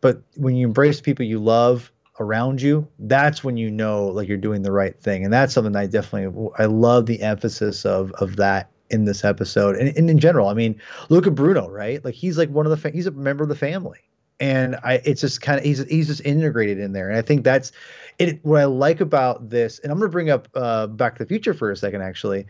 But 0.00 0.22
when 0.36 0.56
you 0.56 0.66
embrace 0.66 1.00
people 1.00 1.24
you 1.24 1.38
love 1.38 1.92
around 2.18 2.62
you 2.62 2.88
that's 2.98 3.44
when 3.44 3.58
you 3.58 3.70
know 3.70 4.06
like 4.06 4.28
you're 4.28 4.38
doing 4.38 4.62
the 4.62 4.72
right 4.72 4.98
thing. 4.98 5.24
And 5.24 5.32
that's 5.32 5.52
something 5.52 5.76
i 5.76 5.86
definitely 5.86 6.50
i 6.58 6.64
love 6.64 7.04
the 7.04 7.20
emphasis 7.20 7.84
of 7.84 8.12
of 8.12 8.36
that 8.36 8.70
in 8.90 9.04
this 9.04 9.24
episode 9.24 9.76
and, 9.76 9.96
and 9.96 10.10
in 10.10 10.18
general. 10.18 10.48
I 10.48 10.54
mean, 10.54 10.80
look 11.08 11.26
at 11.26 11.34
Bruno, 11.34 11.68
right? 11.68 12.04
Like 12.04 12.14
he's 12.14 12.38
like 12.38 12.50
one 12.50 12.66
of 12.66 12.70
the 12.70 12.76
fa- 12.76 12.90
he's 12.90 13.06
a 13.06 13.10
member 13.10 13.42
of 13.42 13.48
the 13.48 13.56
family, 13.56 14.00
and 14.40 14.76
I 14.84 15.00
it's 15.04 15.20
just 15.20 15.40
kind 15.40 15.58
of 15.58 15.64
he's 15.64 15.78
he's 15.88 16.06
just 16.06 16.20
integrated 16.24 16.78
in 16.78 16.92
there, 16.92 17.08
and 17.08 17.18
I 17.18 17.22
think 17.22 17.44
that's 17.44 17.72
it. 18.18 18.44
What 18.44 18.60
I 18.60 18.64
like 18.64 19.00
about 19.00 19.50
this, 19.50 19.78
and 19.80 19.92
I'm 19.92 19.98
gonna 19.98 20.10
bring 20.10 20.30
up 20.30 20.48
uh, 20.54 20.86
Back 20.86 21.16
to 21.16 21.24
the 21.24 21.28
Future 21.28 21.54
for 21.54 21.70
a 21.70 21.76
second, 21.76 22.02
actually. 22.02 22.46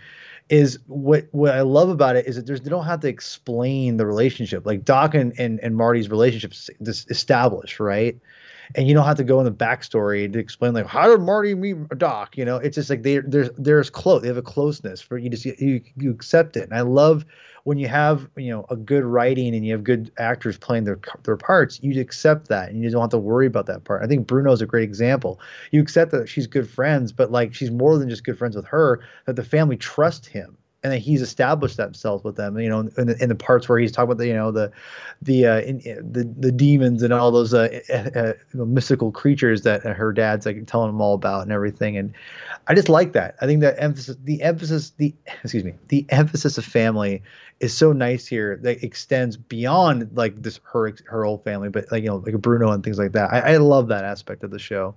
Is 0.48 0.78
what 0.86 1.26
what 1.32 1.54
I 1.54 1.62
love 1.62 1.88
about 1.88 2.14
it 2.14 2.26
is 2.26 2.36
that 2.36 2.46
there's 2.46 2.60
they 2.60 2.70
don't 2.70 2.84
have 2.84 3.00
to 3.00 3.08
explain 3.08 3.96
the 3.96 4.06
relationship 4.06 4.64
like 4.64 4.84
Doc 4.84 5.14
and 5.14 5.32
and, 5.40 5.58
and 5.58 5.76
Marty's 5.76 6.08
relationship 6.08 6.52
is 6.52 7.04
established 7.10 7.80
right 7.80 8.16
and 8.74 8.88
you 8.88 8.94
don't 8.94 9.06
have 9.06 9.16
to 9.16 9.24
go 9.24 9.38
in 9.38 9.44
the 9.44 9.52
backstory 9.52 10.30
to 10.32 10.38
explain 10.38 10.74
like 10.74 10.86
how 10.86 11.08
did 11.08 11.20
Marty 11.20 11.54
meet 11.54 11.88
Doc. 11.98 12.36
You 12.36 12.44
know, 12.44 12.56
it's 12.56 12.74
just 12.74 12.90
like 12.90 13.02
they 13.02 13.18
there's 13.18 13.50
there's 13.56 13.90
close. 13.90 14.22
They 14.22 14.28
have 14.28 14.36
a 14.36 14.42
closeness 14.42 15.00
for 15.00 15.18
you 15.18 15.34
see. 15.36 15.54
You 15.58 15.82
you 15.96 16.10
accept 16.10 16.56
it, 16.56 16.64
and 16.64 16.74
I 16.74 16.80
love 16.80 17.24
when 17.64 17.78
you 17.78 17.88
have 17.88 18.28
you 18.36 18.50
know 18.50 18.66
a 18.70 18.76
good 18.76 19.04
writing 19.04 19.54
and 19.54 19.66
you 19.66 19.72
have 19.72 19.84
good 19.84 20.10
actors 20.18 20.58
playing 20.58 20.84
their 20.84 20.98
their 21.24 21.36
parts. 21.36 21.80
You 21.82 22.00
accept 22.00 22.48
that, 22.48 22.70
and 22.70 22.82
you 22.82 22.90
don't 22.90 23.00
have 23.00 23.10
to 23.10 23.18
worry 23.18 23.46
about 23.46 23.66
that 23.66 23.84
part. 23.84 24.02
I 24.02 24.06
think 24.06 24.26
Bruno's 24.26 24.62
a 24.62 24.66
great 24.66 24.84
example. 24.84 25.40
You 25.70 25.80
accept 25.80 26.10
that 26.12 26.28
she's 26.28 26.46
good 26.46 26.68
friends, 26.68 27.12
but 27.12 27.30
like 27.30 27.54
she's 27.54 27.70
more 27.70 27.98
than 27.98 28.08
just 28.08 28.24
good 28.24 28.38
friends 28.38 28.56
with 28.56 28.66
her. 28.66 29.00
That 29.26 29.36
the 29.36 29.44
family 29.44 29.76
trust 29.76 30.26
him 30.26 30.56
and 30.92 31.02
he's 31.02 31.22
established 31.22 31.76
themselves 31.76 32.24
with 32.24 32.36
them. 32.36 32.58
You 32.58 32.68
know, 32.68 32.80
in 32.80 33.06
the, 33.06 33.16
in 33.22 33.28
the 33.28 33.34
parts 33.34 33.68
where 33.68 33.78
he's 33.78 33.92
talking 33.92 34.10
about 34.10 34.18
the 34.18 34.26
you 34.26 34.34
know 34.34 34.50
the 34.50 34.70
the 35.22 35.46
uh, 35.46 35.60
in, 35.60 35.78
the 35.78 36.24
the 36.38 36.52
demons 36.52 37.02
and 37.02 37.12
all 37.12 37.30
those 37.30 37.54
uh, 37.54 37.80
uh, 37.92 38.32
mystical 38.64 39.10
creatures 39.10 39.62
that 39.62 39.82
her 39.82 40.12
dad's 40.12 40.46
like 40.46 40.66
telling 40.66 40.90
him 40.90 41.00
all 41.00 41.14
about 41.14 41.42
and 41.42 41.52
everything. 41.52 41.96
And 41.96 42.12
I 42.68 42.74
just 42.74 42.88
like 42.88 43.12
that. 43.12 43.36
I 43.40 43.46
think 43.46 43.60
that 43.60 43.76
emphasis, 43.78 44.16
the 44.24 44.42
emphasis, 44.42 44.90
the 44.96 45.14
excuse 45.42 45.64
me, 45.64 45.74
the 45.88 46.06
emphasis 46.08 46.58
of 46.58 46.64
family 46.64 47.22
is 47.60 47.74
so 47.74 47.92
nice 47.92 48.26
here 48.26 48.58
that 48.62 48.84
extends 48.84 49.36
beyond 49.36 50.10
like 50.14 50.42
this 50.42 50.60
her 50.72 50.94
her 51.06 51.24
old 51.24 51.44
family, 51.44 51.68
but 51.68 51.90
like 51.90 52.02
you 52.02 52.08
know 52.08 52.16
like 52.16 52.38
Bruno 52.38 52.70
and 52.72 52.84
things 52.84 52.98
like 52.98 53.12
that. 53.12 53.32
I, 53.32 53.54
I 53.54 53.56
love 53.56 53.88
that 53.88 54.04
aspect 54.04 54.44
of 54.44 54.50
the 54.50 54.58
show. 54.58 54.94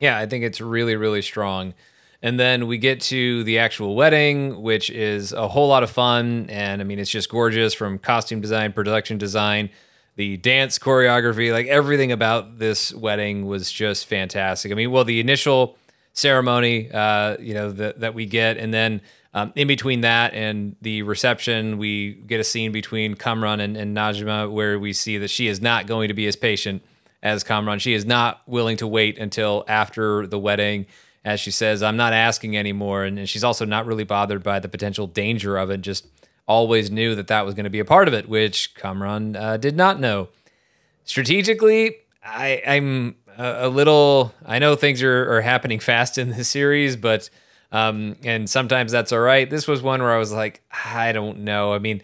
Yeah, 0.00 0.18
I 0.18 0.26
think 0.26 0.44
it's 0.44 0.60
really 0.60 0.96
really 0.96 1.22
strong. 1.22 1.74
And 2.22 2.40
then 2.40 2.66
we 2.66 2.78
get 2.78 3.00
to 3.02 3.44
the 3.44 3.58
actual 3.58 3.94
wedding, 3.94 4.62
which 4.62 4.90
is 4.90 5.32
a 5.32 5.48
whole 5.48 5.68
lot 5.68 5.82
of 5.82 5.90
fun. 5.90 6.46
And 6.48 6.80
I 6.80 6.84
mean, 6.84 6.98
it's 6.98 7.10
just 7.10 7.28
gorgeous 7.28 7.74
from 7.74 7.98
costume 7.98 8.40
design, 8.40 8.72
production 8.72 9.18
design, 9.18 9.70
the 10.16 10.36
dance 10.36 10.78
choreography, 10.78 11.52
like 11.52 11.66
everything 11.66 12.12
about 12.12 12.58
this 12.58 12.94
wedding 12.94 13.46
was 13.46 13.70
just 13.70 14.06
fantastic. 14.06 14.70
I 14.70 14.74
mean, 14.74 14.90
well, 14.90 15.04
the 15.04 15.20
initial 15.20 15.76
ceremony, 16.12 16.90
uh, 16.92 17.36
you 17.40 17.54
know, 17.54 17.72
that 17.72 18.00
that 18.00 18.14
we 18.14 18.26
get, 18.26 18.56
and 18.56 18.72
then 18.72 19.00
um, 19.34 19.52
in 19.56 19.66
between 19.66 20.02
that 20.02 20.32
and 20.32 20.76
the 20.80 21.02
reception, 21.02 21.76
we 21.78 22.12
get 22.12 22.38
a 22.38 22.44
scene 22.44 22.70
between 22.70 23.16
Kamran 23.16 23.58
and, 23.58 23.76
and 23.76 23.96
Najma 23.96 24.50
where 24.50 24.78
we 24.78 24.92
see 24.92 25.18
that 25.18 25.28
she 25.28 25.48
is 25.48 25.60
not 25.60 25.88
going 25.88 26.08
to 26.08 26.14
be 26.14 26.28
as 26.28 26.36
patient 26.36 26.82
as 27.20 27.42
Kamran. 27.42 27.80
She 27.80 27.94
is 27.94 28.06
not 28.06 28.42
willing 28.46 28.76
to 28.76 28.86
wait 28.86 29.18
until 29.18 29.64
after 29.66 30.28
the 30.28 30.38
wedding 30.38 30.86
as 31.24 31.40
she 31.40 31.50
says, 31.50 31.82
I'm 31.82 31.96
not 31.96 32.12
asking 32.12 32.56
anymore. 32.56 33.04
And, 33.04 33.18
and 33.18 33.28
she's 33.28 33.44
also 33.44 33.64
not 33.64 33.86
really 33.86 34.04
bothered 34.04 34.42
by 34.42 34.60
the 34.60 34.68
potential 34.68 35.06
danger 35.06 35.56
of 35.56 35.70
it, 35.70 35.80
just 35.80 36.06
always 36.46 36.90
knew 36.90 37.14
that 37.14 37.28
that 37.28 37.46
was 37.46 37.54
going 37.54 37.64
to 37.64 37.70
be 37.70 37.78
a 37.78 37.84
part 37.84 38.06
of 38.06 38.14
it, 38.14 38.28
which 38.28 38.74
Kamran 38.74 39.34
uh, 39.34 39.56
did 39.56 39.76
not 39.76 39.98
know. 39.98 40.28
Strategically, 41.04 41.96
I, 42.22 42.62
I'm 42.66 43.16
a, 43.38 43.66
a, 43.66 43.68
little, 43.68 44.34
I 44.44 44.58
know 44.58 44.76
things 44.76 45.02
are, 45.02 45.36
are 45.36 45.40
happening 45.40 45.80
fast 45.80 46.18
in 46.18 46.30
this 46.30 46.48
series, 46.48 46.96
but, 46.96 47.30
um, 47.72 48.16
and 48.22 48.48
sometimes 48.48 48.92
that's 48.92 49.10
all 49.10 49.20
right. 49.20 49.48
This 49.48 49.66
was 49.66 49.82
one 49.82 50.02
where 50.02 50.12
I 50.12 50.18
was 50.18 50.32
like, 50.32 50.62
I 50.84 51.12
don't 51.12 51.38
know. 51.38 51.72
I 51.72 51.78
mean, 51.78 52.02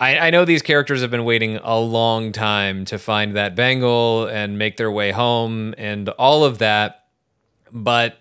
I, 0.00 0.18
I 0.18 0.30
know 0.30 0.44
these 0.44 0.62
characters 0.62 1.00
have 1.00 1.10
been 1.10 1.24
waiting 1.24 1.56
a 1.62 1.78
long 1.78 2.32
time 2.32 2.84
to 2.86 2.98
find 2.98 3.36
that 3.36 3.54
bangle 3.54 4.26
and 4.26 4.58
make 4.58 4.76
their 4.76 4.90
way 4.90 5.12
home 5.12 5.74
and 5.78 6.08
all 6.10 6.44
of 6.44 6.58
that 6.58 7.05
but 7.72 8.18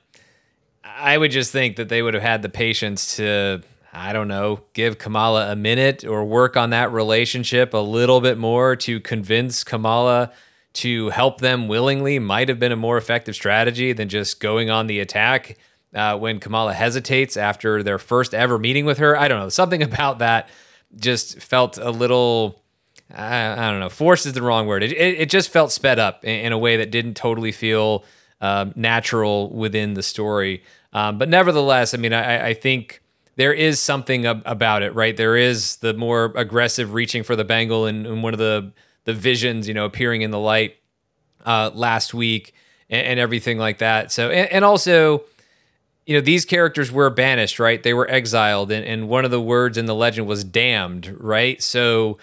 I 0.84 1.18
would 1.18 1.32
just 1.32 1.52
think 1.52 1.78
that 1.78 1.89
they 1.89 2.02
would 2.02 2.14
have 2.14 2.24
had 2.24 2.41
the 2.41 2.50
patience 2.50 3.18
to, 3.18 3.62
I 3.91 4.14
don't 4.14 4.28
know, 4.28 4.62
give 4.74 4.98
Kamala 4.98 5.52
a 5.52 5.56
minute 5.56 6.06
or 6.06 6.24
work 6.24 6.56
on 6.56 6.70
that 6.70 6.91
relationship 6.91 7.74
a 7.74 7.80
little 7.80 8.22
bit 8.22 8.38
more 8.38 8.76
to 8.78 9.00
convince 9.00 9.64
Kamala 9.64 10.32
to 10.74 11.10
help 11.10 11.39
them 11.39 11.68
willingly 11.68 12.20
might 12.20 12.50
have 12.50 12.60
been 12.60 12.72
a 12.72 12.76
more 12.78 12.98
effective 12.98 13.34
strategy 13.34 13.93
than 13.93 14.10
just 14.10 14.39
going 14.39 14.70
on 14.70 14.88
the 14.88 15.00
attack 15.00 15.58
uh, 15.93 16.18
when 16.18 16.39
Kamala 16.39 16.74
hesitates 16.74 17.38
after 17.38 17.82
their 17.82 17.98
first 17.98 18.34
ever 18.34 18.60
meeting 18.60 18.86
with 18.86 18.98
her. 18.98 19.18
I 19.18 19.28
don't 19.28 19.39
know. 19.39 19.50
Something 19.50 19.82
about 19.91 20.20
that 20.20 20.50
just 20.98 21.41
felt 21.41 21.78
a 21.78 21.89
little. 21.89 22.62
I, 23.14 23.52
I 23.52 23.72
don't 23.72 23.80
know. 23.80 23.89
Forced 23.89 24.26
is 24.26 24.34
the 24.34 24.41
wrong 24.41 24.68
word. 24.68 24.84
It, 24.84 24.91
it, 24.91 25.22
it 25.22 25.30
just 25.30 25.50
felt 25.50 25.72
sped 25.72 26.00
up 26.00 26.24
in, 26.24 26.48
in 26.48 26.52
a 26.52 26.58
way 26.58 26.78
that 26.78 26.91
didn't 26.91 27.16
totally 27.16 27.52
feel 27.52 28.04
um, 28.42 28.74
natural 28.76 29.50
within 29.50 29.94
the 29.94 30.04
story. 30.04 30.64
Um, 30.94 31.18
but 31.18 31.30
nevertheless, 31.30 31.94
I 31.94 31.98
mean, 31.98 32.14
I, 32.14 32.48
I 32.48 32.54
think 32.54 33.02
there 33.36 33.54
is 33.54 33.80
something 33.80 34.26
ab- 34.26 34.44
about 34.46 34.84
it, 34.84 34.94
right? 34.96 35.16
There 35.16 35.36
is 35.36 35.78
the 35.78 35.94
more 35.94 36.34
aggressive 36.36 36.94
reaching 36.94 37.24
for 37.24 37.36
the 37.36 37.44
bangle 37.44 37.86
and, 37.86 38.06
and 38.06 38.24
one 38.24 38.34
of 38.34 38.40
the 38.40 38.72
the 39.06 39.14
visions, 39.14 39.68
you 39.68 39.74
know, 39.74 39.86
appearing 39.86 40.24
in 40.24 40.32
the 40.32 40.40
light 40.40 40.78
uh, 41.46 41.70
last 41.74 42.14
week 42.14 42.54
and, 42.90 43.06
and, 43.06 43.20
everything 43.20 43.60
like 43.60 43.78
that. 43.78 44.12
So, 44.12 44.32
and, 44.32 44.52
and, 44.52 44.66
also, 44.66 45.26
you 46.08 46.16
know, 46.16 46.22
these 46.22 46.44
characters 46.44 46.92
were 46.92 47.12
banished, 47.12 47.60
right? 47.60 47.82
They 47.82 47.94
were 47.94 48.10
exiled, 48.10 48.72
and, 48.72 48.84
and 48.84 49.08
one 49.08 49.24
of 49.24 49.30
the 49.30 49.40
words 49.40 49.78
in 49.78 49.86
the 49.86 49.94
legend 49.94 50.26
was 50.26 50.44
damned, 50.44 51.16
right? 51.20 51.62
So 51.62 52.18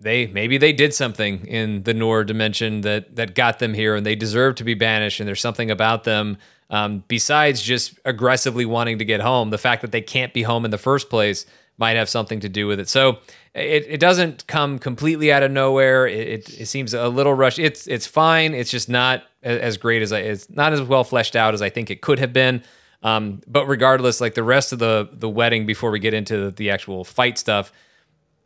they 0.00 0.26
maybe 0.26 0.58
they 0.58 0.72
did 0.72 0.94
something 0.94 1.46
in 1.46 1.84
the 1.84 1.94
Noor 1.94 2.24
dimension 2.24 2.82
that 2.82 3.16
that 3.16 3.34
got 3.34 3.58
them 3.58 3.74
here, 3.74 3.94
and 3.94 4.04
they 4.04 4.14
deserve 4.14 4.56
to 4.56 4.64
be 4.64 4.74
banished. 4.74 5.20
And 5.20 5.28
there's 5.28 5.40
something 5.40 5.70
about 5.70 6.04
them 6.04 6.38
um, 6.70 7.04
besides 7.08 7.62
just 7.62 7.98
aggressively 8.04 8.64
wanting 8.64 8.98
to 8.98 9.04
get 9.04 9.20
home. 9.20 9.50
The 9.50 9.58
fact 9.58 9.82
that 9.82 9.92
they 9.92 10.00
can't 10.00 10.32
be 10.32 10.42
home 10.42 10.64
in 10.64 10.70
the 10.70 10.78
first 10.78 11.08
place 11.08 11.46
might 11.76 11.96
have 11.96 12.08
something 12.08 12.40
to 12.40 12.48
do 12.48 12.66
with 12.66 12.78
it. 12.78 12.88
So 12.88 13.18
it, 13.54 13.86
it 13.88 14.00
doesn't 14.00 14.46
come 14.46 14.78
completely 14.78 15.32
out 15.32 15.42
of 15.42 15.50
nowhere. 15.50 16.06
It, 16.06 16.28
it, 16.28 16.60
it 16.60 16.66
seems 16.66 16.94
a 16.94 17.08
little 17.08 17.34
rushed. 17.34 17.58
It's 17.58 17.86
it's 17.86 18.06
fine. 18.06 18.54
It's 18.54 18.70
just 18.70 18.88
not 18.88 19.24
as 19.42 19.76
great 19.76 20.02
as 20.02 20.12
I. 20.12 20.20
It's 20.20 20.48
not 20.50 20.72
as 20.72 20.82
well 20.82 21.04
fleshed 21.04 21.36
out 21.36 21.54
as 21.54 21.62
I 21.62 21.70
think 21.70 21.90
it 21.90 22.00
could 22.00 22.18
have 22.18 22.32
been. 22.32 22.62
Um, 23.02 23.42
but 23.46 23.66
regardless, 23.66 24.20
like 24.20 24.34
the 24.34 24.42
rest 24.42 24.72
of 24.72 24.78
the 24.78 25.08
the 25.12 25.28
wedding, 25.28 25.66
before 25.66 25.90
we 25.90 25.98
get 25.98 26.14
into 26.14 26.50
the 26.50 26.70
actual 26.70 27.04
fight 27.04 27.38
stuff, 27.38 27.72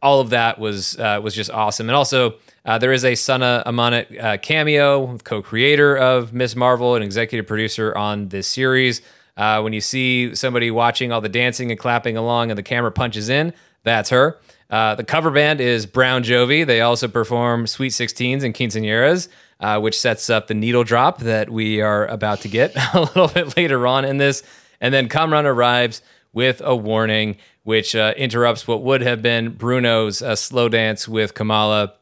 all 0.03 0.21
of 0.21 0.31
that 0.31 0.59
was 0.59 0.99
uh, 0.99 1.21
was 1.23 1.35
just 1.35 1.51
awesome. 1.51 1.89
And 1.89 1.97
also, 1.97 2.35
uh, 2.65 2.79
there 2.79 2.93
is 2.93 3.05
a 3.05 3.15
Sana 3.15 3.63
Amanat 3.67 4.23
uh, 4.23 4.37
cameo, 4.39 5.19
co-creator 5.19 5.97
of 5.97 6.33
Miss 6.33 6.55
Marvel 6.55 6.95
and 6.95 7.05
executive 7.05 7.47
producer 7.47 7.97
on 7.97 8.29
this 8.29 8.47
series. 8.47 9.03
Uh, 9.37 9.61
when 9.61 9.73
you 9.73 9.81
see 9.81 10.35
somebody 10.35 10.71
watching 10.71 11.13
all 11.13 11.21
the 11.21 11.29
dancing 11.29 11.71
and 11.71 11.79
clapping 11.79 12.17
along, 12.17 12.51
and 12.51 12.59
the 12.59 12.63
camera 12.63 12.91
punches 12.91 13.29
in, 13.29 13.53
that's 13.85 14.11
her. 14.11 14.39
Uh, 14.71 14.95
the 14.95 15.05
cover 15.05 15.31
band 15.31 15.61
is 15.61 15.87
Brown 15.87 16.23
Jovi. 16.23 16.67
They 16.67 16.81
also 16.81 17.09
perform 17.09 17.67
Sweet 17.67 17.91
Sixteens 17.91 18.45
and 18.45 18.55
Quinceañeras, 18.55 19.29
uh, 19.61 19.81
which 19.81 19.99
sets 19.99 20.29
up 20.29 20.47
the 20.47 20.55
needle 20.55 20.85
drop 20.85 21.21
that 21.21 21.49
we 21.49 21.81
are 21.81 22.07
about 22.07 22.41
to 22.43 22.49
get 22.49 22.77
a 22.95 23.01
little 23.01 23.29
bit 23.29 23.57
later 23.57 23.87
on 23.87 24.05
in 24.05 24.19
this. 24.19 24.43
And 24.81 24.93
then 24.93 25.09
Kamran 25.09 25.47
arrives 25.47 26.03
with 26.33 26.61
a 26.65 26.77
warning 26.77 27.37
which 27.69 27.95
uh, 27.95 28.15
interrupts 28.17 28.67
what 28.67 28.83
would 28.83 29.03
have 29.03 29.21
been 29.21 29.51
Bruno's 29.51 30.23
uh, 30.23 30.35
slow 30.35 30.71
dance 30.71 31.07
with 31.07 31.35
Kamala. 31.35 31.93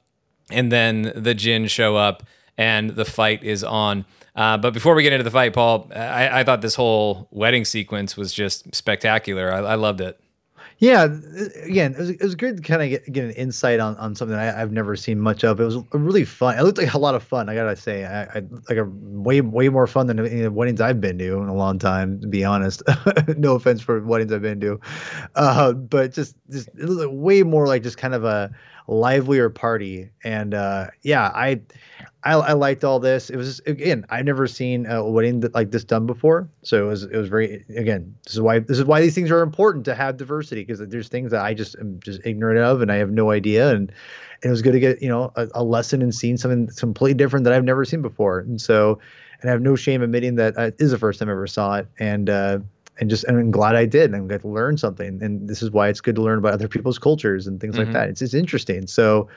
And 0.48 0.70
then 0.70 1.10
the 1.16 1.34
Jin 1.34 1.66
show 1.66 1.96
up 1.96 2.22
and 2.56 2.90
the 2.90 3.04
fight 3.04 3.42
is 3.42 3.64
on. 3.64 4.04
Uh, 4.36 4.56
but 4.58 4.72
before 4.72 4.94
we 4.94 5.02
get 5.02 5.12
into 5.12 5.24
the 5.24 5.30
fight, 5.32 5.54
Paul, 5.54 5.90
I, 5.92 6.38
I, 6.38 6.44
thought 6.44 6.62
this 6.62 6.76
whole 6.76 7.26
wedding 7.32 7.64
sequence 7.64 8.16
was 8.16 8.32
just 8.32 8.76
spectacular. 8.76 9.52
I, 9.52 9.58
I 9.58 9.74
loved 9.74 10.00
it. 10.00 10.20
Yeah, 10.78 11.04
again, 11.62 11.94
it 11.94 11.98
was, 11.98 12.10
it 12.10 12.22
was 12.22 12.34
good 12.34 12.58
to 12.58 12.62
kind 12.62 12.82
of 12.82 12.90
get, 12.90 13.10
get 13.10 13.24
an 13.24 13.30
insight 13.30 13.80
on, 13.80 13.96
on 13.96 14.14
something 14.14 14.36
I, 14.36 14.44
have 14.44 14.72
never 14.72 14.94
seen 14.94 15.18
much 15.18 15.42
of. 15.42 15.58
It 15.58 15.64
was 15.64 15.78
really 15.92 16.26
fun. 16.26 16.58
It 16.58 16.62
looked 16.64 16.76
like 16.76 16.92
a 16.92 16.98
lot 16.98 17.14
of 17.14 17.22
fun. 17.22 17.48
I 17.48 17.54
gotta 17.54 17.76
say, 17.76 18.04
I, 18.04 18.24
I 18.24 18.42
like 18.68 18.76
a 18.76 18.84
way 18.84 19.40
way 19.40 19.70
more 19.70 19.86
fun 19.86 20.06
than 20.06 20.18
any 20.18 20.40
of 20.40 20.42
the 20.42 20.50
weddings 20.50 20.82
I've 20.82 21.00
been 21.00 21.16
to 21.18 21.38
in 21.38 21.48
a 21.48 21.54
long 21.54 21.78
time. 21.78 22.20
To 22.20 22.26
be 22.28 22.44
honest, 22.44 22.82
no 23.38 23.54
offense 23.54 23.80
for 23.80 24.02
weddings 24.02 24.32
I've 24.32 24.42
been 24.42 24.60
to, 24.60 24.78
uh, 25.34 25.72
but 25.72 26.12
just 26.12 26.36
just 26.50 26.68
it 26.76 27.12
way 27.12 27.42
more 27.42 27.66
like 27.66 27.82
just 27.82 27.96
kind 27.96 28.14
of 28.14 28.24
a 28.24 28.50
livelier 28.86 29.48
party. 29.48 30.10
And 30.24 30.52
uh, 30.52 30.88
yeah, 31.02 31.30
I 31.34 31.62
I, 32.24 32.32
I, 32.32 32.52
liked 32.54 32.82
all 32.82 32.98
this. 32.98 33.30
It 33.30 33.36
was 33.36 33.60
again, 33.66 34.04
I've 34.08 34.24
never 34.24 34.46
seen 34.46 34.86
a 34.86 35.08
wedding 35.08 35.40
that, 35.40 35.54
like 35.54 35.70
this 35.70 35.84
done 35.84 36.06
before, 36.06 36.48
so 36.62 36.84
it 36.84 36.88
was 36.88 37.04
it 37.04 37.16
was 37.16 37.28
very 37.28 37.64
again. 37.76 38.16
This 38.24 38.34
is 38.34 38.40
why 38.40 38.58
this 38.58 38.78
is 38.78 38.84
why 38.84 39.00
these 39.00 39.14
things 39.14 39.30
are 39.30 39.42
important 39.42 39.84
to 39.84 39.94
have 39.94 40.16
diversity 40.16 40.62
because 40.64 40.80
there's 40.88 41.08
things 41.08 41.30
that 41.30 41.44
I 41.44 41.54
just 41.54 41.76
am 41.78 42.00
just 42.00 42.20
ignorant 42.24 42.58
of 42.58 42.82
and 42.82 42.90
I 42.90 42.96
have 42.96 43.10
no 43.10 43.30
idea, 43.30 43.70
and, 43.70 43.90
and 44.42 44.44
it 44.44 44.50
was 44.50 44.62
good 44.62 44.72
to 44.72 44.80
get 44.80 45.00
you 45.00 45.08
know 45.08 45.32
a, 45.36 45.48
a, 45.54 45.62
lesson 45.62 46.02
and 46.02 46.12
seeing 46.12 46.36
something 46.36 46.68
completely 46.76 47.14
different 47.14 47.44
that 47.44 47.52
I've 47.52 47.64
never 47.64 47.84
seen 47.84 48.02
before, 48.02 48.40
and 48.40 48.60
so 48.60 48.98
and 49.40 49.50
I 49.50 49.52
have 49.52 49.62
no 49.62 49.76
shame 49.76 50.02
admitting 50.02 50.34
that 50.36 50.58
uh, 50.58 50.70
is 50.78 50.90
the 50.90 50.98
first 50.98 51.20
time 51.20 51.28
I 51.28 51.32
ever 51.32 51.46
saw 51.46 51.76
it, 51.76 51.88
and 51.98 52.28
uh, 52.28 52.58
and 52.98 53.08
just 53.08 53.24
and 53.24 53.38
I'm 53.38 53.50
glad 53.50 53.76
I 53.76 53.86
did, 53.86 54.06
and 54.06 54.16
I'm 54.16 54.26
glad 54.26 54.40
to 54.40 54.48
learn 54.48 54.78
something, 54.78 55.22
and 55.22 55.48
this 55.48 55.62
is 55.62 55.70
why 55.70 55.88
it's 55.88 56.00
good 56.00 56.16
to 56.16 56.22
learn 56.22 56.38
about 56.38 56.54
other 56.54 56.68
people's 56.68 56.98
cultures 56.98 57.46
and 57.46 57.60
things 57.60 57.76
mm-hmm. 57.76 57.84
like 57.84 57.92
that. 57.92 58.08
It's 58.08 58.22
it's 58.22 58.34
interesting, 58.34 58.86
so 58.86 59.28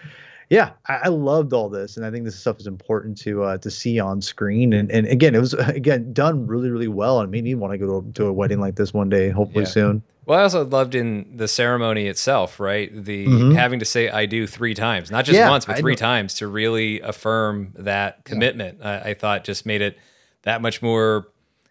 yeah, 0.50 0.72
I, 0.88 0.96
I, 1.04 1.08
loved 1.10 1.54
all 1.54 1.70
this, 1.70 1.96
and 1.96 2.06
I 2.06 2.10
think 2.10 2.26
this 2.26 2.38
stuff 2.38 2.60
is 2.60 2.66
important 2.66 3.18
to 3.20 3.44
uh, 3.44 3.58
to 3.60 3.70
see 3.70 4.00
on 4.00 4.22
screen. 4.22 4.74
And 4.74 4.92
and 4.92 5.06
again, 5.08 5.36
it 5.36 5.40
was 5.40 5.54
again 5.54 6.12
done 6.12 6.48
really 6.48 6.70
really 6.70 6.88
well, 6.88 7.20
and 7.20 7.30
made 7.30 7.44
me 7.44 7.54
want 7.56 7.74
to 7.74 7.78
go 7.78 8.02
to, 8.02 8.12
to 8.14 8.26
a 8.26 8.34
wedding 8.34 8.60
like 8.60 8.76
this 8.76 8.94
one 8.94 9.10
day, 9.10 9.30
hopefully 9.30 9.66
yeah. 9.66 9.70
soon. 9.70 10.04
Well, 10.26 10.40
I 10.40 10.44
also 10.44 10.66
loved 10.66 10.94
in 10.96 11.38
the 11.38 11.48
ceremony 11.48 12.08
itself, 12.08 12.60
right? 12.60 12.92
The 12.94 13.28
mm-hmm. 13.28 13.52
having 13.52 13.80
to 13.80 13.86
say 13.86 14.10
"I 14.10 14.26
do" 14.26 14.48
three 14.48 14.74
times, 14.74 15.12
not 15.12 15.26
just 15.26 15.38
yeah, 15.38 15.50
once, 15.50 15.66
but 15.66 15.78
three 15.78 15.96
times 15.96 16.36
to 16.36 16.48
really 16.48 17.00
affirm 17.02 17.74
that 17.78 18.26
commitment. 18.26 18.80
Yeah. 18.80 19.02
I, 19.06 19.10
I 19.10 19.14
thought 19.14 19.44
just 19.44 19.66
made 19.68 19.82
it 19.82 19.98
that 20.44 20.62
much 20.62 20.82
more 20.82 21.28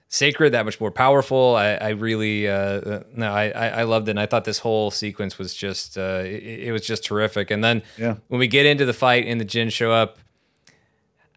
sacred, 0.08 0.50
that 0.54 0.64
much 0.64 0.80
more 0.80 0.90
powerful. 0.90 1.54
I, 1.54 1.74
I 1.74 1.88
really, 1.90 2.48
uh, 2.48 3.00
no, 3.14 3.30
I, 3.30 3.50
I 3.50 3.82
loved 3.82 4.08
it. 4.08 4.12
And 4.12 4.20
I 4.20 4.26
thought 4.26 4.44
this 4.44 4.58
whole 4.58 4.90
sequence 4.90 5.38
was 5.38 5.54
just, 5.54 5.98
uh, 5.98 6.22
it, 6.24 6.68
it, 6.68 6.72
was 6.72 6.86
just 6.86 7.04
terrific. 7.04 7.50
And 7.50 7.62
then 7.62 7.82
yeah. 7.98 8.16
when 8.28 8.40
we 8.40 8.48
get 8.48 8.64
into 8.64 8.86
the 8.86 8.94
fight 8.94 9.26
and 9.26 9.38
the 9.40 9.44
Jin 9.44 9.68
show 9.68 9.92
up, 9.92 10.18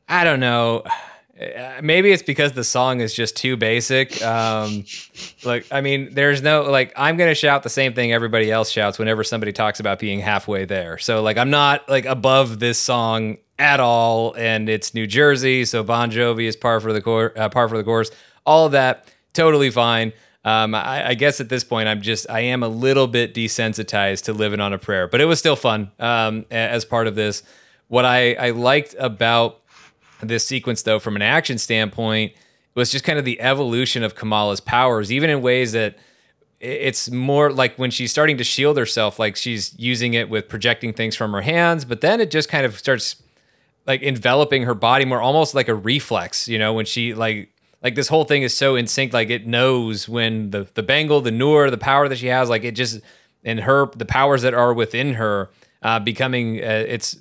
I 0.07 0.24
don't 0.24 0.39
know. 0.39 0.84
Maybe 1.82 2.11
it's 2.11 2.24
because 2.24 2.53
the 2.53 2.63
song 2.63 3.01
is 3.01 3.13
just 3.13 3.36
too 3.36 3.57
basic. 3.57 4.22
Um, 4.22 4.86
like, 5.43 5.65
I 5.72 5.82
mean, 5.82 6.13
there's 6.13 6.41
no 6.41 6.63
like, 6.63 6.93
I'm 6.95 7.17
gonna 7.17 7.34
shout 7.34 7.63
the 7.63 7.69
same 7.69 7.93
thing 7.93 8.13
everybody 8.13 8.51
else 8.51 8.69
shouts 8.69 8.99
whenever 8.99 9.24
somebody 9.24 9.51
talks 9.51 9.80
about 9.80 9.97
being 9.97 10.19
halfway 10.19 10.65
there. 10.65 10.97
So 10.99 11.24
like, 11.24 11.38
I'm 11.38 11.49
not 11.49 11.89
like 11.89 12.05
above 12.05 12.59
this 12.59 12.80
song 12.80 13.38
at 13.57 13.80
all, 13.80 14.36
and 14.38 14.69
it's 14.69 14.93
New 14.93 15.07
Jersey, 15.07 15.65
so 15.65 15.84
Bon 15.84 16.11
Jovi 16.11 16.45
is 16.45 16.55
par 16.55 16.80
for 16.80 16.93
the 16.93 17.01
cor- 17.01 17.34
uh, 17.36 17.49
par 17.49 17.67
for 17.69 17.78
the 17.78 17.84
course 17.84 18.11
all 18.46 18.66
of 18.66 18.72
that 18.74 19.08
totally 19.34 19.70
fine. 19.70 20.14
Um, 20.44 20.74
I, 20.74 21.10
I, 21.10 21.14
guess 21.14 21.39
at 21.39 21.50
this 21.50 21.64
point, 21.64 21.88
I'm 21.88 22.02
just 22.02 22.28
I 22.28 22.39
am 22.39 22.64
a 22.64 22.68
little 22.68 23.06
bit 23.06 23.36
desensitized 23.36 24.24
to 24.24 24.34
living 24.34 24.60
on 24.60 24.74
a 24.74 24.80
prayer, 24.80 25.08
but 25.08 25.22
it 25.22 25.26
was 25.26 25.38
still 25.38 25.56
fun 25.56 25.92
um, 26.00 26.46
as 26.50 26.84
part 26.84 27.06
of 27.06 27.14
this. 27.14 27.44
What 27.89 28.06
I, 28.06 28.34
I 28.34 28.50
liked 28.50 28.96
about 28.98 29.60
this 30.20 30.48
sequence, 30.48 30.82
though, 30.82 30.98
from 30.98 31.16
an 31.16 31.22
action 31.22 31.60
standpoint, 31.60 32.34
was 32.74 32.92
just 32.92 33.04
kind 33.04 33.20
of 33.20 33.26
the 33.26 33.39
evolution 33.39 34.02
of 34.02 34.16
Kamala's 34.16 34.62
powers, 34.62 35.12
even 35.12 35.30
in 35.30 35.44
ways 35.44 35.74
that 35.74 36.00
it's 36.60 37.10
more 37.10 37.52
like 37.52 37.78
when 37.78 37.92
she's 37.92 38.12
starting 38.12 38.38
to 38.38 38.44
shield 38.44 38.78
herself, 38.78 39.20
like 39.20 39.36
she's 39.36 39.78
using 39.78 40.14
it 40.14 40.30
with 40.30 40.48
projecting 40.48 40.94
things 40.94 41.16
from 41.16 41.34
her 41.34 41.42
hands, 41.42 41.86
but 41.86 42.02
then 42.02 42.22
it 42.22 42.32
just 42.32 42.50
kind 42.50 42.66
of 42.66 42.78
starts 42.78 43.22
like 43.88 44.02
enveloping 44.04 44.64
her 44.64 44.76
body 44.76 45.06
more, 45.06 45.22
almost 45.22 45.56
like 45.56 45.68
a 45.68 45.76
reflex, 45.76 46.48
you 46.48 46.60
know, 46.60 46.74
when 46.74 46.86
she 46.86 47.14
like 47.14 47.52
like 47.84 47.96
this 47.96 48.08
whole 48.08 48.24
thing 48.24 48.44
is 48.44 48.56
so 48.56 48.76
in 48.76 48.88
sync 48.88 49.14
like 49.14 49.30
it 49.30 49.48
knows 49.48 50.08
when 50.08 50.52
the 50.52 50.68
the 50.74 50.84
bangle 50.84 51.22
the 51.22 51.32
Noor 51.32 51.70
the 51.70 51.78
power 51.78 52.08
that 52.08 52.18
she 52.18 52.28
has 52.28 52.50
like 52.50 52.64
it 52.64 52.72
just 52.72 53.02
and 53.44 53.62
her 53.62 53.88
the 53.96 54.06
powers 54.06 54.42
that 54.44 54.54
are 54.54 54.74
within 54.74 55.16
her 55.16 55.50
uh, 55.82 56.00
becoming 56.00 56.60
uh, 56.60 56.86
it's 56.88 57.18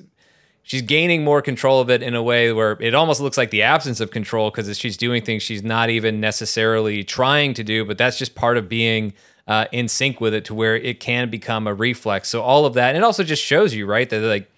she's 0.63 0.83
gaining 0.83 1.25
more 1.25 1.41
control 1.43 1.81
of 1.81 1.91
it 1.91 2.03
in 2.03 2.15
a 2.15 2.23
way 2.23 2.53
where 2.53 2.73
it 2.81 2.95
almost 2.95 3.21
looks 3.21 3.39
like 3.39 3.51
the 3.51 3.63
absence 3.63 4.01
of 4.01 4.11
control 4.11 4.51
because 4.51 4.79
she's 4.79 4.97
doing 4.97 5.23
things 5.23 5.43
she's 5.43 5.63
not 5.63 5.91
even 5.91 6.21
necessarily 6.21 7.03
trying 7.03 7.55
to 7.55 7.65
do 7.65 7.85
but 7.85 7.97
that's 7.97 8.19
just 8.19 8.35
part 8.35 8.57
of 8.57 8.69
being 8.69 9.13
uh, 9.51 9.67
in 9.73 9.89
sync 9.89 10.21
with 10.21 10.33
it 10.33 10.45
to 10.45 10.55
where 10.55 10.77
it 10.77 11.01
can 11.01 11.29
become 11.29 11.67
a 11.67 11.75
reflex. 11.75 12.29
So 12.29 12.41
all 12.41 12.67
of 12.67 12.75
that 12.75 12.95
and 12.95 12.99
it 12.99 13.03
also 13.03 13.25
just 13.25 13.43
shows 13.43 13.75
you 13.75 13.85
right 13.85 14.09
that 14.09 14.21
like 14.21 14.49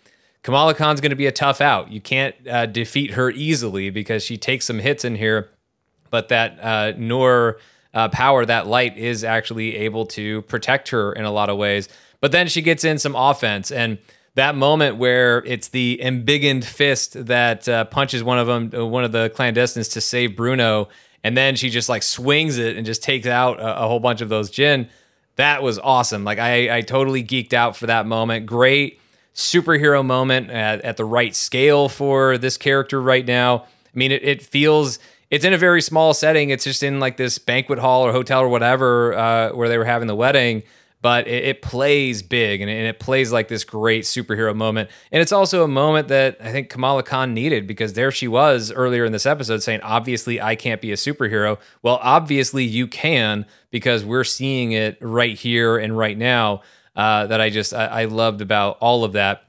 kamala 0.43 0.75
khan's 0.75 1.01
going 1.01 1.11
to 1.11 1.17
be 1.17 1.27
a 1.27 1.33
tough 1.33 1.63
out. 1.63 1.91
You 1.91 2.01
can't 2.01 2.35
uh, 2.47 2.67
defeat 2.67 3.13
her 3.13 3.31
easily 3.31 3.89
because 3.89 4.23
she 4.23 4.37
takes 4.37 4.67
some 4.67 4.81
hits 4.81 5.03
in 5.03 5.17
here 5.17 5.49
but 6.13 6.29
that 6.29 6.61
uh, 6.63 6.93
uh, 7.95 8.09
power, 8.11 8.47
that 8.47 8.67
light, 8.69 8.97
is 8.97 9.25
actually 9.25 9.77
able 9.79 10.07
to 10.07 10.43
protect 10.43 10.91
her 10.91 11.13
in 11.13 11.25
a 11.25 11.33
lot 11.33 11.51
of 11.51 11.57
ways. 11.57 11.89
But 12.21 12.31
then 12.31 12.47
she 12.47 12.63
gets 12.63 12.85
in 12.85 12.99
some 12.99 13.17
offense, 13.17 13.73
and 13.73 13.99
that 14.35 14.55
moment 14.55 14.99
where 14.99 15.39
it's 15.45 15.69
the 15.69 15.99
embiggened 16.01 16.65
fist 16.65 17.27
that 17.27 17.69
uh, 17.69 17.87
punches 17.87 18.23
one 18.23 18.39
of 18.39 18.47
them, 18.47 18.71
uh, 18.75 18.87
one 18.87 19.05
of 19.05 19.13
the 19.13 19.31
clandestines, 19.31 19.93
to 19.95 20.01
save 20.01 20.37
Bruno, 20.37 20.89
and 21.25 21.37
then 21.37 21.57
she 21.57 21.71
just 21.71 21.89
like 21.89 22.03
swings 22.03 22.59
it 22.59 22.77
and 22.77 22.87
just 22.87 23.03
takes 23.03 23.27
out 23.27 23.59
a, 23.59 23.83
a 23.85 23.89
whole 23.89 24.01
bunch 24.01 24.21
of 24.21 24.29
those 24.29 24.51
Jin. 24.51 24.89
That 25.37 25.63
was 25.63 25.79
awesome. 25.79 26.25
Like 26.25 26.39
I, 26.39 26.79
I 26.79 26.81
totally 26.83 27.25
geeked 27.25 27.55
out 27.55 27.77
for 27.77 27.87
that 27.87 28.07
moment. 28.07 28.47
Great 28.47 29.01
superhero 29.35 30.05
moment 30.05 30.51
at, 30.51 30.83
at 30.83 30.99
the 30.99 31.05
right 31.07 31.35
scale 31.35 31.89
for 31.89 32.37
this 32.37 32.59
character 32.59 33.01
right 33.01 33.27
now. 33.27 33.61
I 33.63 33.99
mean, 33.99 34.13
it, 34.13 34.23
it 34.23 34.43
feels 34.43 34.99
it's 35.33 35.47
in 35.47 35.55
a 35.55 35.59
very 35.59 35.81
small 35.81 36.13
setting. 36.13 36.51
It's 36.51 36.63
just 36.63 36.83
in 36.83 37.01
like 37.01 37.17
this 37.17 37.39
banquet 37.39 37.79
hall 37.79 38.05
or 38.05 38.13
hotel 38.13 38.43
or 38.43 38.49
whatever 38.49 39.15
uh, 39.15 39.53
where 39.53 39.67
they 39.71 39.79
were 39.79 39.87
having 39.87 40.07
the 40.07 40.15
wedding. 40.15 40.63
But 41.01 41.27
it, 41.27 41.45
it 41.45 41.63
plays 41.63 42.23
big 42.23 42.61
and 42.61 42.71
it, 42.71 42.75
and 42.75 42.87
it, 42.87 43.01
plays 43.01 43.33
like 43.33 43.49
this 43.49 43.65
great 43.65 44.05
superhero 44.05 44.55
moment. 44.55 44.91
And 45.11 45.23
it's 45.23 45.33
also 45.33 45.65
a 45.65 45.69
moment 45.69 46.09
that 46.09 46.37
I 46.41 46.53
think 46.53 46.69
Kamala 46.69 47.03
Khan 47.03 47.33
needed 47.33 47.67
because 47.67 47.95
there 47.95 48.13
she 48.13 48.29
was 48.29 48.71
earlier 48.71 49.07
in 49.07 49.13
this 49.13 49.25
episode 49.25 49.63
saying, 49.63 49.81
obviously, 49.81 50.39
I 50.39 50.55
can't 50.55 50.83
be 50.83 50.93
a 50.93 50.97
superhero. 50.97 51.59
Well, 51.83 51.99
obviously, 52.03 52.65
you 52.65 52.87
can 52.87 53.47
because 53.71 54.05
we're 54.05 54.25
seeing 54.25 54.73
it 54.73 54.99
right 55.01 55.37
here 55.37 55.79
and 55.79 55.97
right 55.97 56.17
now. 56.17 56.61
Uh, 56.95 57.27
that 57.27 57.41
I 57.41 57.49
just, 57.49 57.73
I, 57.73 57.87
I 57.87 58.05
loved 58.05 58.43
about 58.43 58.77
all 58.81 59.03
of 59.03 59.15
that. 59.15 59.45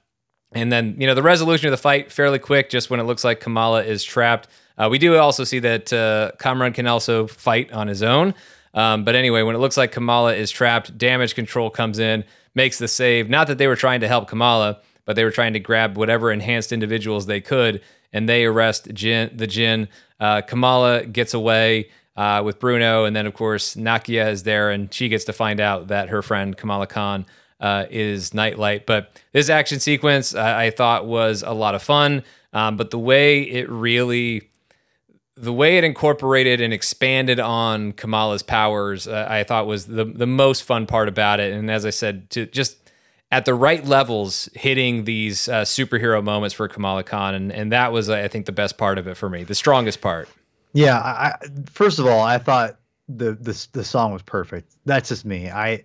And 0.53 0.71
then, 0.71 0.95
you 0.97 1.07
know, 1.07 1.13
the 1.13 1.21
resolution 1.21 1.67
of 1.67 1.71
the 1.71 1.77
fight 1.77 2.09
fairly 2.09 2.39
quick, 2.39 2.69
just 2.69 2.89
when 2.89 3.01
it 3.01 3.03
looks 3.03 3.25
like 3.25 3.41
Kamala 3.41 3.83
is 3.83 4.01
trapped. 4.01 4.47
Uh, 4.77 4.87
we 4.89 4.97
do 4.97 5.17
also 5.17 5.43
see 5.43 5.59
that 5.59 5.93
uh, 5.93 6.31
Kamran 6.39 6.73
can 6.73 6.87
also 6.87 7.27
fight 7.27 7.71
on 7.71 7.87
his 7.87 8.03
own. 8.03 8.33
Um, 8.73 9.03
but 9.03 9.15
anyway, 9.15 9.43
when 9.43 9.55
it 9.55 9.59
looks 9.59 9.77
like 9.77 9.91
Kamala 9.91 10.33
is 10.33 10.49
trapped, 10.49 10.97
damage 10.97 11.35
control 11.35 11.69
comes 11.69 11.99
in, 11.99 12.23
makes 12.55 12.79
the 12.79 12.87
save. 12.87 13.29
Not 13.29 13.47
that 13.47 13.57
they 13.57 13.67
were 13.67 13.75
trying 13.75 13.99
to 14.01 14.07
help 14.07 14.27
Kamala, 14.27 14.79
but 15.05 15.15
they 15.15 15.23
were 15.23 15.31
trying 15.31 15.53
to 15.53 15.59
grab 15.59 15.97
whatever 15.97 16.31
enhanced 16.31 16.71
individuals 16.71 17.25
they 17.25 17.41
could, 17.41 17.81
and 18.11 18.27
they 18.27 18.45
arrest 18.45 18.89
Jin, 18.93 19.31
the 19.35 19.47
Jin. 19.47 19.89
Uh, 20.19 20.41
Kamala 20.41 21.05
gets 21.05 21.33
away 21.33 21.89
uh, 22.15 22.41
with 22.43 22.59
Bruno, 22.59 23.05
and 23.05 23.15
then 23.15 23.25
of 23.25 23.33
course 23.33 23.75
Nakia 23.75 24.31
is 24.31 24.43
there, 24.43 24.71
and 24.71 24.93
she 24.93 25.09
gets 25.09 25.25
to 25.25 25.33
find 25.33 25.59
out 25.59 25.87
that 25.87 26.09
her 26.09 26.21
friend 26.21 26.55
Kamala 26.55 26.87
Khan 26.87 27.25
uh, 27.59 27.85
is 27.89 28.33
Nightlight. 28.33 28.85
But 28.85 29.21
this 29.31 29.49
action 29.49 29.79
sequence 29.79 30.35
I 30.35 30.69
thought 30.69 31.05
was 31.05 31.43
a 31.43 31.53
lot 31.53 31.75
of 31.75 31.83
fun, 31.83 32.23
um, 32.53 32.77
but 32.77 32.91
the 32.91 32.99
way 32.99 33.41
it 33.41 33.69
really 33.69 34.49
the 35.35 35.53
way 35.53 35.77
it 35.77 35.83
incorporated 35.83 36.61
and 36.61 36.73
expanded 36.73 37.39
on 37.39 37.91
Kamala's 37.93 38.43
powers, 38.43 39.07
uh, 39.07 39.27
I 39.29 39.43
thought 39.43 39.65
was 39.65 39.85
the 39.85 40.05
the 40.05 40.27
most 40.27 40.63
fun 40.63 40.85
part 40.85 41.07
about 41.07 41.39
it. 41.39 41.53
And 41.53 41.71
as 41.71 41.85
I 41.85 41.89
said, 41.89 42.29
to 42.31 42.45
just 42.45 42.77
at 43.31 43.45
the 43.45 43.55
right 43.55 43.83
levels, 43.83 44.47
hitting 44.53 45.05
these 45.05 45.49
uh, 45.49 45.61
superhero 45.61 46.23
moments 46.23 46.53
for 46.53 46.67
Kamala 46.67 47.03
Khan, 47.03 47.33
and 47.33 47.51
and 47.51 47.71
that 47.71 47.91
was, 47.91 48.09
I 48.09 48.27
think, 48.27 48.45
the 48.45 48.51
best 48.51 48.77
part 48.77 48.97
of 48.97 49.07
it 49.07 49.17
for 49.17 49.29
me, 49.29 49.43
the 49.43 49.55
strongest 49.55 50.01
part. 50.01 50.29
Yeah, 50.73 50.97
I, 50.97 51.35
first 51.71 51.99
of 51.99 52.05
all, 52.05 52.21
I 52.21 52.37
thought 52.37 52.77
the 53.09 53.33
the 53.33 53.67
the 53.71 53.83
song 53.83 54.13
was 54.13 54.21
perfect. 54.21 54.73
That's 54.85 55.09
just 55.09 55.25
me. 55.25 55.49
I. 55.49 55.83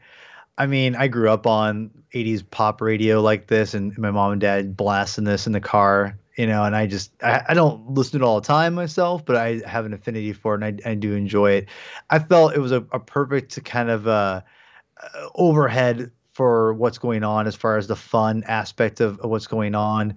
I 0.61 0.67
mean, 0.67 0.97
I 0.97 1.07
grew 1.07 1.31
up 1.31 1.47
on 1.47 1.89
80s 2.13 2.43
pop 2.51 2.81
radio 2.81 3.21
like 3.23 3.47
this, 3.47 3.75
and 3.75 3.97
my 3.97 4.11
mom 4.11 4.33
and 4.33 4.41
dad 4.41 4.77
blasting 4.77 5.23
this 5.23 5.47
in 5.47 5.53
the 5.53 5.61
car 5.61 6.19
you 6.39 6.47
know, 6.47 6.63
and 6.63 6.75
I 6.75 6.87
just 6.87 7.11
I, 7.21 7.43
I, 7.49 7.55
don't 7.55 7.91
listen 7.91 8.21
to 8.21 8.25
it 8.25 8.27
all 8.27 8.41
the 8.41 8.47
time 8.47 8.75
myself, 8.75 9.27
but 9.27 9.35
I 9.35 9.61
have 9.67 9.85
an 9.85 9.93
affinity 9.93 10.33
for 10.33 10.55
it 10.55 10.63
and 10.63 10.81
I, 10.87 10.91
I 10.91 10.95
do 10.95 11.15
enjoy 11.15 11.51
it. 11.51 11.69
I 12.11 12.21
felt 12.21 12.55
it 12.55 12.61
was 12.61 12.71
a, 12.71 12.87
a 12.93 13.01
perfect 13.01 13.63
kind 13.65 13.91
of 13.91 14.07
uh, 14.07 14.43
uh, 15.03 15.29
overhead 15.35 16.13
for 16.33 16.75
what's 16.75 16.97
going 16.97 17.25
on 17.25 17.49
as 17.49 17.57
far 17.57 17.77
as 17.77 17.89
the 17.89 17.97
fun 17.97 18.45
aspect 18.47 19.01
of, 19.01 19.19
of 19.19 19.31
what's 19.31 19.49
going 19.49 19.75
on. 19.75 20.17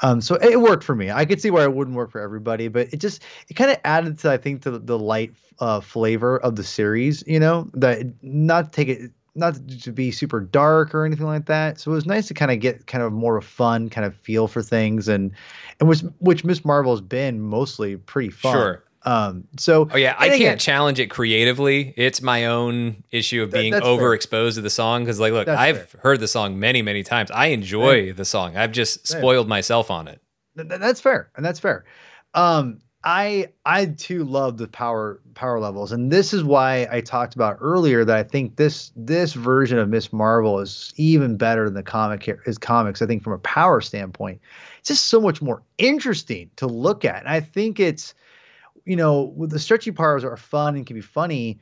Um, 0.00 0.20
so 0.20 0.34
it 0.34 0.60
worked 0.60 0.82
for 0.82 0.96
me. 0.96 1.12
I 1.12 1.24
could 1.24 1.40
see 1.40 1.52
why 1.52 1.62
it 1.62 1.72
wouldn't 1.72 1.96
work 1.96 2.10
for 2.10 2.20
everybody, 2.20 2.66
but 2.66 2.92
it 2.92 2.96
just 2.96 3.22
it 3.48 3.54
kind 3.54 3.70
of 3.70 3.78
added 3.84 4.18
to 4.18 4.32
I 4.32 4.38
think 4.38 4.62
to 4.62 4.72
the 4.72 4.98
light 4.98 5.32
uh, 5.60 5.80
flavor 5.80 6.38
of 6.38 6.56
the 6.56 6.64
series. 6.64 7.22
You 7.24 7.38
know, 7.38 7.70
that 7.74 8.12
not 8.20 8.72
take 8.72 8.88
it 8.88 9.12
not 9.34 9.56
to 9.82 9.92
be 9.92 10.10
super 10.10 10.40
dark 10.40 10.94
or 10.94 11.04
anything 11.06 11.26
like 11.26 11.46
that. 11.46 11.80
So 11.80 11.90
it 11.90 11.94
was 11.94 12.06
nice 12.06 12.28
to 12.28 12.34
kind 12.34 12.50
of 12.50 12.60
get 12.60 12.86
kind 12.86 13.02
of 13.02 13.12
more 13.12 13.36
of 13.38 13.44
a 13.44 13.46
fun 13.46 13.88
kind 13.88 14.04
of 14.06 14.14
feel 14.16 14.48
for 14.48 14.62
things, 14.62 15.08
and 15.08 15.32
and 15.80 15.88
which 15.88 16.00
which 16.18 16.44
Miss 16.44 16.64
Marvel 16.64 16.92
has 16.92 17.00
been 17.00 17.40
mostly 17.40 17.96
pretty 17.96 18.30
fun. 18.30 18.52
Sure. 18.52 18.84
Um, 19.04 19.48
so 19.56 19.88
oh 19.90 19.96
yeah, 19.96 20.14
I 20.16 20.28
can't 20.38 20.60
challenge 20.60 21.00
it 21.00 21.08
creatively. 21.10 21.92
It's 21.96 22.22
my 22.22 22.46
own 22.46 23.02
issue 23.10 23.42
of 23.42 23.50
being 23.50 23.72
overexposed 23.72 24.28
fair. 24.28 24.50
to 24.52 24.60
the 24.60 24.70
song 24.70 25.02
because, 25.02 25.18
like, 25.18 25.32
look, 25.32 25.46
that's 25.46 25.60
I've 25.60 25.88
fair. 25.88 26.00
heard 26.02 26.20
the 26.20 26.28
song 26.28 26.60
many, 26.60 26.82
many 26.82 27.02
times. 27.02 27.30
I 27.32 27.46
enjoy 27.46 28.06
Same. 28.06 28.14
the 28.14 28.24
song. 28.24 28.56
I've 28.56 28.70
just 28.70 29.08
spoiled 29.08 29.48
myself 29.48 29.90
on 29.90 30.06
it. 30.06 30.20
Th- 30.56 30.68
that's 30.68 31.00
fair, 31.00 31.30
and 31.34 31.44
that's 31.44 31.58
fair. 31.58 31.84
Um, 32.34 32.80
I 33.02 33.48
I 33.64 33.86
too 33.86 34.24
love 34.24 34.56
the 34.56 34.68
power 34.68 35.20
power 35.34 35.60
levels, 35.60 35.92
and 35.92 36.10
this 36.10 36.32
is 36.32 36.44
why 36.44 36.86
I 36.90 37.00
talked 37.00 37.34
about 37.34 37.58
earlier 37.60 38.04
that 38.04 38.16
I 38.16 38.22
think 38.22 38.56
this 38.56 38.92
this 38.96 39.32
version 39.32 39.78
of 39.78 39.88
Miss 39.88 40.12
Marvel 40.12 40.60
is 40.60 40.92
even 40.96 41.36
better 41.36 41.64
than 41.64 41.74
the 41.74 41.82
comic 41.82 42.28
is 42.46 42.58
comics. 42.58 43.02
I 43.02 43.06
think 43.06 43.22
from 43.22 43.32
a 43.32 43.38
power 43.38 43.80
standpoint, 43.80 44.40
it's 44.78 44.88
just 44.88 45.06
so 45.06 45.20
much 45.20 45.42
more 45.42 45.62
interesting 45.78 46.50
to 46.56 46.66
look 46.66 47.04
at. 47.04 47.20
And 47.20 47.28
I 47.28 47.40
think 47.40 47.80
it's 47.80 48.14
you 48.84 48.96
know, 48.96 49.34
the 49.38 49.58
stretchy 49.58 49.92
powers 49.92 50.24
are 50.24 50.36
fun 50.36 50.76
and 50.76 50.86
can 50.86 50.94
be 50.94 51.02
funny, 51.02 51.60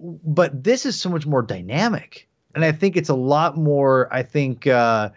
but 0.00 0.64
this 0.64 0.86
is 0.86 1.00
so 1.00 1.10
much 1.10 1.26
more 1.26 1.42
dynamic. 1.42 2.28
And 2.54 2.64
I 2.64 2.72
think 2.72 2.96
it's 2.96 3.08
a 3.08 3.14
lot 3.14 3.56
more, 3.56 4.08
I 4.12 4.22
think, 4.22 4.66
uh, 4.66 5.10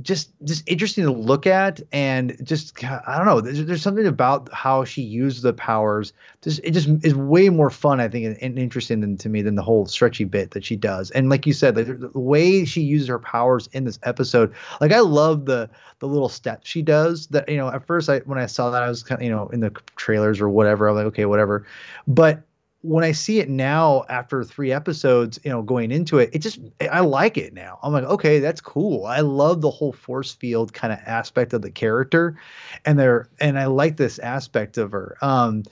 just 0.00 0.30
just 0.44 0.66
interesting 0.66 1.04
to 1.04 1.12
look 1.12 1.46
at 1.46 1.80
and 1.92 2.34
just 2.42 2.82
I 2.82 3.18
don't 3.18 3.26
know 3.26 3.42
there's, 3.42 3.64
there's 3.66 3.82
something 3.82 4.06
about 4.06 4.52
how 4.52 4.84
she 4.84 5.02
used 5.02 5.42
the 5.42 5.52
powers. 5.52 6.14
Just 6.40 6.60
it 6.64 6.70
just 6.70 6.88
is 7.04 7.14
way 7.14 7.50
more 7.50 7.68
fun 7.68 8.00
I 8.00 8.08
think 8.08 8.24
and, 8.24 8.38
and 8.40 8.58
interesting 8.58 9.00
than, 9.00 9.18
to 9.18 9.28
me 9.28 9.42
than 9.42 9.54
the 9.54 9.62
whole 9.62 9.84
stretchy 9.84 10.24
bit 10.24 10.52
that 10.52 10.64
she 10.64 10.76
does. 10.76 11.10
And 11.10 11.28
like 11.28 11.46
you 11.46 11.52
said 11.52 11.76
like 11.76 11.86
the, 11.86 11.94
the 11.94 12.18
way 12.18 12.64
she 12.64 12.80
uses 12.80 13.08
her 13.08 13.18
powers 13.18 13.68
in 13.72 13.84
this 13.84 13.98
episode 14.02 14.54
like 14.80 14.92
I 14.92 15.00
love 15.00 15.44
the 15.44 15.68
the 15.98 16.08
little 16.08 16.30
steps 16.30 16.68
she 16.68 16.80
does 16.80 17.26
that 17.28 17.48
you 17.48 17.58
know 17.58 17.68
at 17.68 17.86
first 17.86 18.08
I 18.08 18.20
when 18.20 18.38
I 18.38 18.46
saw 18.46 18.70
that 18.70 18.82
I 18.82 18.88
was 18.88 19.02
kind 19.02 19.20
of 19.20 19.24
you 19.24 19.30
know 19.30 19.48
in 19.48 19.60
the 19.60 19.70
trailers 19.96 20.40
or 20.40 20.48
whatever 20.48 20.88
I'm 20.88 20.96
like 20.96 21.06
okay 21.06 21.26
whatever. 21.26 21.66
But 22.06 22.42
when 22.82 23.04
I 23.04 23.12
see 23.12 23.38
it 23.38 23.48
now 23.48 24.04
after 24.08 24.42
three 24.42 24.72
episodes, 24.72 25.38
you 25.44 25.50
know, 25.50 25.62
going 25.62 25.92
into 25.92 26.18
it, 26.18 26.30
it 26.32 26.40
just 26.40 26.58
I 26.90 27.00
like 27.00 27.38
it 27.38 27.54
now. 27.54 27.78
I'm 27.82 27.92
like, 27.92 28.04
okay, 28.04 28.40
that's 28.40 28.60
cool. 28.60 29.06
I 29.06 29.20
love 29.20 29.60
the 29.60 29.70
whole 29.70 29.92
force 29.92 30.32
field 30.32 30.72
kind 30.72 30.92
of 30.92 30.98
aspect 31.06 31.52
of 31.52 31.62
the 31.62 31.70
character, 31.70 32.36
and 32.84 32.98
there 32.98 33.28
and 33.40 33.58
I 33.58 33.66
like 33.66 33.96
this 33.96 34.18
aspect 34.18 34.78
of 34.78 34.90
her. 34.92 35.16
Um, 35.22 35.62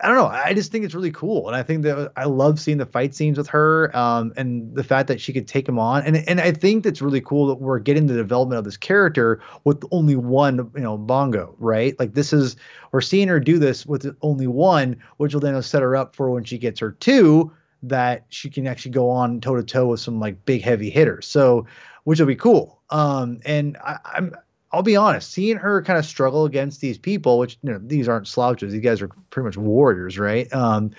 I 0.00 0.06
don't 0.06 0.16
know. 0.16 0.26
I 0.26 0.54
just 0.54 0.70
think 0.70 0.84
it's 0.84 0.94
really 0.94 1.10
cool, 1.10 1.48
and 1.48 1.56
I 1.56 1.64
think 1.64 1.82
that 1.82 2.12
I 2.16 2.24
love 2.24 2.60
seeing 2.60 2.78
the 2.78 2.86
fight 2.86 3.16
scenes 3.16 3.36
with 3.36 3.48
her, 3.48 3.94
um, 3.96 4.32
and 4.36 4.72
the 4.72 4.84
fact 4.84 5.08
that 5.08 5.20
she 5.20 5.32
could 5.32 5.48
take 5.48 5.68
him 5.68 5.76
on, 5.76 6.04
and 6.04 6.16
and 6.28 6.40
I 6.40 6.52
think 6.52 6.84
that's 6.84 7.02
really 7.02 7.20
cool 7.20 7.48
that 7.48 7.56
we're 7.56 7.80
getting 7.80 8.06
the 8.06 8.14
development 8.14 8.60
of 8.60 8.64
this 8.64 8.76
character 8.76 9.40
with 9.64 9.82
only 9.90 10.14
one, 10.14 10.70
you 10.76 10.82
know, 10.82 10.96
bangle, 10.96 11.56
right? 11.58 11.98
Like 11.98 12.14
this 12.14 12.32
is 12.32 12.54
we're 12.92 13.00
seeing 13.00 13.26
her 13.26 13.40
do 13.40 13.58
this 13.58 13.86
with 13.86 14.16
only 14.22 14.46
one, 14.46 15.02
which 15.16 15.34
will 15.34 15.40
then 15.40 15.60
set 15.62 15.82
her 15.82 15.96
up 15.96 16.14
for 16.14 16.30
when 16.30 16.44
she 16.44 16.58
gets 16.58 16.78
her 16.78 16.92
two, 16.92 17.52
that 17.82 18.24
she 18.28 18.50
can 18.50 18.68
actually 18.68 18.92
go 18.92 19.10
on 19.10 19.40
toe 19.40 19.56
to 19.56 19.64
toe 19.64 19.88
with 19.88 20.00
some 20.00 20.20
like 20.20 20.44
big 20.44 20.62
heavy 20.62 20.90
hitters. 20.90 21.26
So, 21.26 21.66
which 22.04 22.20
will 22.20 22.26
be 22.26 22.36
cool. 22.36 22.80
Um, 22.90 23.40
and 23.44 23.76
I, 23.78 23.98
I'm 24.04 24.34
I'll 24.70 24.82
be 24.82 24.96
honest, 24.96 25.30
seeing 25.30 25.56
her 25.56 25.82
kind 25.82 25.98
of 25.98 26.04
struggle 26.04 26.44
against 26.44 26.80
these 26.80 26.98
people, 26.98 27.38
which 27.38 27.58
you 27.62 27.72
know 27.72 27.80
these 27.82 28.08
aren't 28.08 28.28
slouches, 28.28 28.72
these 28.72 28.82
guys 28.82 29.00
are 29.00 29.08
pretty 29.30 29.46
much 29.46 29.56
warriors, 29.56 30.18
right? 30.18 30.52
Um, 30.52 30.90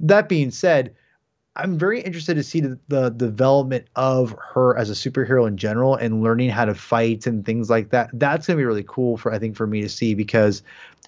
that 0.00 0.28
being 0.28 0.50
said, 0.50 0.94
I'm 1.56 1.78
very 1.78 2.00
interested 2.00 2.34
to 2.34 2.42
see 2.42 2.60
the, 2.60 2.78
the, 2.86 3.10
development 3.10 3.86
of 3.96 4.36
her 4.52 4.76
as 4.78 4.90
a 4.90 4.92
superhero 4.92 5.48
in 5.48 5.56
general 5.56 5.96
and 5.96 6.22
learning 6.22 6.50
how 6.50 6.66
to 6.66 6.74
fight 6.74 7.26
and 7.26 7.44
things 7.44 7.68
like 7.68 7.90
that. 7.90 8.10
That's 8.12 8.46
gonna 8.46 8.58
be 8.58 8.64
really 8.64 8.84
cool 8.86 9.16
for 9.16 9.32
I 9.32 9.38
think 9.38 9.56
for 9.56 9.66
me 9.66 9.80
to 9.80 9.88
see 9.88 10.14
because 10.14 10.62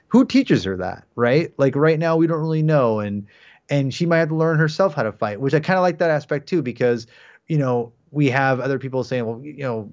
who 0.08 0.24
teaches 0.24 0.64
her 0.64 0.76
that, 0.78 1.04
right? 1.14 1.52
Like 1.58 1.76
right 1.76 1.98
now 1.98 2.16
we 2.16 2.26
don't 2.26 2.40
really 2.40 2.62
know, 2.62 2.98
and 3.00 3.26
and 3.68 3.92
she 3.92 4.06
might 4.06 4.18
have 4.18 4.30
to 4.30 4.34
learn 4.34 4.58
herself 4.58 4.94
how 4.94 5.02
to 5.02 5.12
fight, 5.12 5.40
which 5.40 5.54
I 5.54 5.60
kind 5.60 5.78
of 5.78 5.82
like 5.82 5.98
that 5.98 6.10
aspect 6.10 6.48
too 6.48 6.62
because 6.62 7.06
you 7.46 7.58
know 7.58 7.92
we 8.10 8.28
have 8.30 8.60
other 8.60 8.78
people 8.78 9.04
saying, 9.04 9.24
well, 9.24 9.40
you 9.42 9.62
know, 9.62 9.90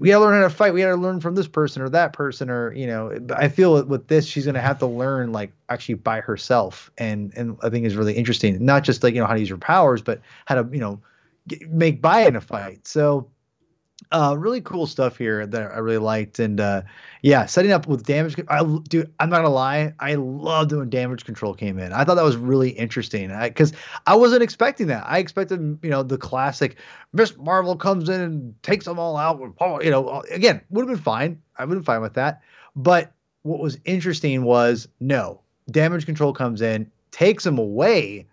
we 0.00 0.08
gotta 0.08 0.24
learn 0.24 0.34
how 0.34 0.48
to 0.48 0.54
fight. 0.54 0.72
We 0.72 0.80
gotta 0.80 0.96
learn 0.96 1.20
from 1.20 1.34
this 1.34 1.46
person 1.46 1.82
or 1.82 1.90
that 1.90 2.14
person, 2.14 2.48
or 2.48 2.72
you 2.72 2.86
know. 2.86 3.16
I 3.36 3.48
feel 3.48 3.84
with 3.84 4.08
this, 4.08 4.26
she's 4.26 4.46
gonna 4.46 4.60
have 4.60 4.78
to 4.78 4.86
learn 4.86 5.30
like 5.30 5.52
actually 5.68 5.96
by 5.96 6.20
herself, 6.20 6.90
and 6.96 7.32
and 7.36 7.58
I 7.62 7.68
think 7.68 7.84
is 7.84 7.96
really 7.96 8.14
interesting. 8.14 8.64
Not 8.64 8.82
just 8.82 9.02
like 9.02 9.14
you 9.14 9.20
know 9.20 9.26
how 9.26 9.34
to 9.34 9.40
use 9.40 9.50
her 9.50 9.58
powers, 9.58 10.00
but 10.00 10.22
how 10.46 10.54
to 10.54 10.66
you 10.72 10.80
know 10.80 10.98
make 11.68 12.00
buy 12.00 12.22
in 12.22 12.34
a 12.34 12.40
fight. 12.40 12.86
So 12.86 13.28
uh, 14.12 14.34
really 14.36 14.60
cool 14.60 14.86
stuff 14.86 15.16
here 15.16 15.46
that 15.46 15.72
I 15.72 15.78
really 15.78 15.98
liked, 15.98 16.38
and 16.38 16.60
uh, 16.60 16.82
yeah, 17.22 17.46
setting 17.46 17.70
up 17.70 17.86
with 17.86 18.04
damage. 18.04 18.36
I 18.48 18.62
do. 18.88 19.04
I'm 19.20 19.30
not 19.30 19.36
gonna 19.36 19.50
lie. 19.50 19.94
I 20.00 20.14
loved 20.14 20.72
when 20.72 20.90
damage 20.90 21.24
control 21.24 21.54
came 21.54 21.78
in. 21.78 21.92
I 21.92 22.04
thought 22.04 22.16
that 22.16 22.24
was 22.24 22.36
really 22.36 22.70
interesting 22.70 23.28
because 23.28 23.72
I, 24.06 24.12
I, 24.12 24.16
wasn't 24.16 24.42
expecting 24.42 24.88
that. 24.88 25.04
I 25.06 25.18
expected, 25.18 25.78
you 25.82 25.90
know, 25.90 26.02
the 26.02 26.18
classic 26.18 26.76
Miss 27.12 27.36
Marvel 27.36 27.76
comes 27.76 28.08
in 28.08 28.20
and 28.20 28.62
takes 28.62 28.84
them 28.84 28.98
all 28.98 29.16
out. 29.16 29.40
You 29.84 29.90
know, 29.90 30.22
again, 30.30 30.60
would 30.70 30.82
have 30.82 30.96
been 30.96 31.02
fine. 31.02 31.40
I 31.56 31.64
would 31.64 31.76
have 31.76 31.84
been 31.84 31.94
fine 31.94 32.00
with 32.00 32.14
that. 32.14 32.42
But 32.74 33.12
what 33.42 33.60
was 33.60 33.78
interesting 33.84 34.42
was 34.42 34.88
no 34.98 35.40
damage 35.70 36.06
control 36.06 36.32
comes 36.32 36.62
in, 36.62 36.90
takes 37.12 37.44
them 37.44 37.58
away, 37.58 38.26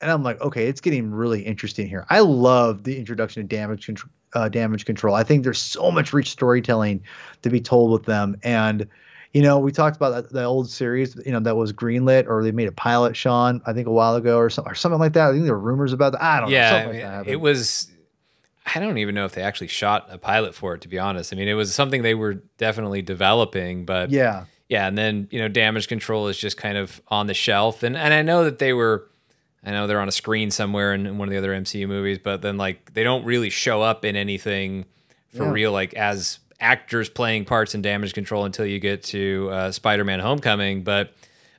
and 0.00 0.10
I'm 0.10 0.22
like, 0.22 0.40
okay, 0.40 0.66
it's 0.66 0.80
getting 0.80 1.10
really 1.10 1.42
interesting 1.42 1.88
here. 1.88 2.06
I 2.10 2.20
love 2.20 2.84
the 2.84 2.96
introduction 2.98 3.42
of 3.42 3.48
damage 3.48 3.86
control 3.86 4.12
uh, 4.34 4.48
damage 4.48 4.84
control. 4.84 5.14
I 5.14 5.22
think 5.22 5.44
there's 5.44 5.60
so 5.60 5.90
much 5.90 6.12
rich 6.12 6.30
storytelling 6.30 7.02
to 7.42 7.50
be 7.50 7.60
told 7.60 7.92
with 7.92 8.04
them. 8.04 8.36
And, 8.42 8.86
you 9.32 9.42
know, 9.42 9.58
we 9.58 9.72
talked 9.72 9.96
about 9.96 10.30
the 10.30 10.44
old 10.44 10.68
series, 10.70 11.16
you 11.24 11.32
know, 11.32 11.40
that 11.40 11.56
was 11.56 11.72
greenlit 11.72 12.28
or 12.28 12.42
they 12.42 12.52
made 12.52 12.68
a 12.68 12.72
pilot, 12.72 13.16
Sean, 13.16 13.62
I 13.66 13.72
think 13.72 13.86
a 13.86 13.92
while 13.92 14.16
ago 14.16 14.38
or 14.38 14.50
something, 14.50 14.70
or 14.70 14.74
something 14.74 15.00
like 15.00 15.12
that. 15.14 15.28
I 15.28 15.32
think 15.32 15.44
there 15.44 15.54
were 15.54 15.60
rumors 15.60 15.92
about 15.92 16.12
that. 16.12 16.22
I 16.22 16.40
don't 16.40 16.50
yeah, 16.50 16.84
know. 16.84 16.90
Yeah, 16.92 17.18
like 17.18 17.28
it 17.28 17.36
was. 17.36 17.90
I 18.74 18.80
don't 18.80 18.96
even 18.96 19.14
know 19.14 19.26
if 19.26 19.34
they 19.34 19.42
actually 19.42 19.66
shot 19.66 20.06
a 20.08 20.16
pilot 20.16 20.54
for 20.54 20.74
it, 20.74 20.80
to 20.82 20.88
be 20.88 20.98
honest. 20.98 21.34
I 21.34 21.36
mean, 21.36 21.48
it 21.48 21.54
was 21.54 21.74
something 21.74 22.00
they 22.00 22.14
were 22.14 22.42
definitely 22.56 23.02
developing, 23.02 23.84
but 23.84 24.10
yeah, 24.10 24.46
yeah. 24.70 24.88
And 24.88 24.96
then 24.96 25.28
you 25.30 25.38
know, 25.38 25.48
damage 25.48 25.86
control 25.86 26.28
is 26.28 26.38
just 26.38 26.56
kind 26.56 26.78
of 26.78 27.02
on 27.08 27.26
the 27.26 27.34
shelf, 27.34 27.82
and 27.82 27.94
and 27.94 28.14
I 28.14 28.22
know 28.22 28.44
that 28.44 28.58
they 28.58 28.72
were 28.72 29.06
I 29.64 29.70
know 29.70 29.86
they're 29.86 30.00
on 30.00 30.08
a 30.08 30.12
screen 30.12 30.50
somewhere 30.50 30.92
in, 30.92 31.06
in, 31.06 31.18
one 31.18 31.28
of 31.28 31.32
the 31.32 31.38
other 31.38 31.52
MCU 31.52 31.88
movies, 31.88 32.18
but 32.18 32.42
then 32.42 32.56
like 32.56 32.92
they 32.92 33.02
don't 33.02 33.24
really 33.24 33.50
show 33.50 33.82
up 33.82 34.04
in 34.04 34.14
anything 34.16 34.84
for 35.34 35.44
yeah. 35.44 35.50
real, 35.50 35.72
like 35.72 35.94
as 35.94 36.38
actors 36.60 37.08
playing 37.08 37.44
parts 37.44 37.74
in 37.74 37.82
Damage 37.82 38.14
Control 38.14 38.44
until 38.44 38.66
you 38.66 38.78
get 38.78 39.02
to 39.04 39.48
uh, 39.50 39.72
Spider-Man: 39.72 40.20
Homecoming. 40.20 40.82
But 40.82 41.14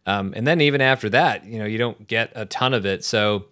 um, 0.06 0.34
and 0.36 0.46
then 0.46 0.62
even 0.62 0.82
after 0.82 1.10
that, 1.10 1.46
you 1.46 1.60
know, 1.60 1.66
you 1.66 1.78
don't 1.78 2.08
get 2.08 2.32
a 2.36 2.46
ton 2.46 2.74
of 2.74 2.86
it. 2.86 3.04
So 3.04 3.46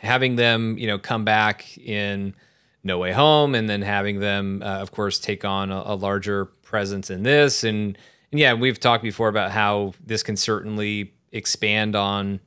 having 0.00 0.36
them, 0.36 0.76
you 0.78 0.86
know, 0.86 0.98
come 0.98 1.24
back 1.24 1.78
in 1.78 2.34
No 2.84 2.98
Way 2.98 3.12
Home, 3.12 3.54
and 3.54 3.68
then 3.68 3.82
having 3.82 4.20
them, 4.20 4.62
uh, 4.62 4.78
of 4.80 4.92
course, 4.92 5.18
take 5.18 5.44
on 5.44 5.70
a, 5.70 5.82
a 5.86 5.94
larger 5.94 6.46
presence 6.46 7.10
in 7.10 7.22
this, 7.22 7.64
and, 7.64 7.96
and 8.30 8.38
yeah, 8.38 8.52
we've 8.52 8.78
talked 8.78 9.02
before 9.02 9.28
about 9.28 9.50
how 9.50 9.94
this 10.04 10.22
can 10.22 10.36
certainly 10.36 11.14
expand 11.32 11.96
on 11.96 12.40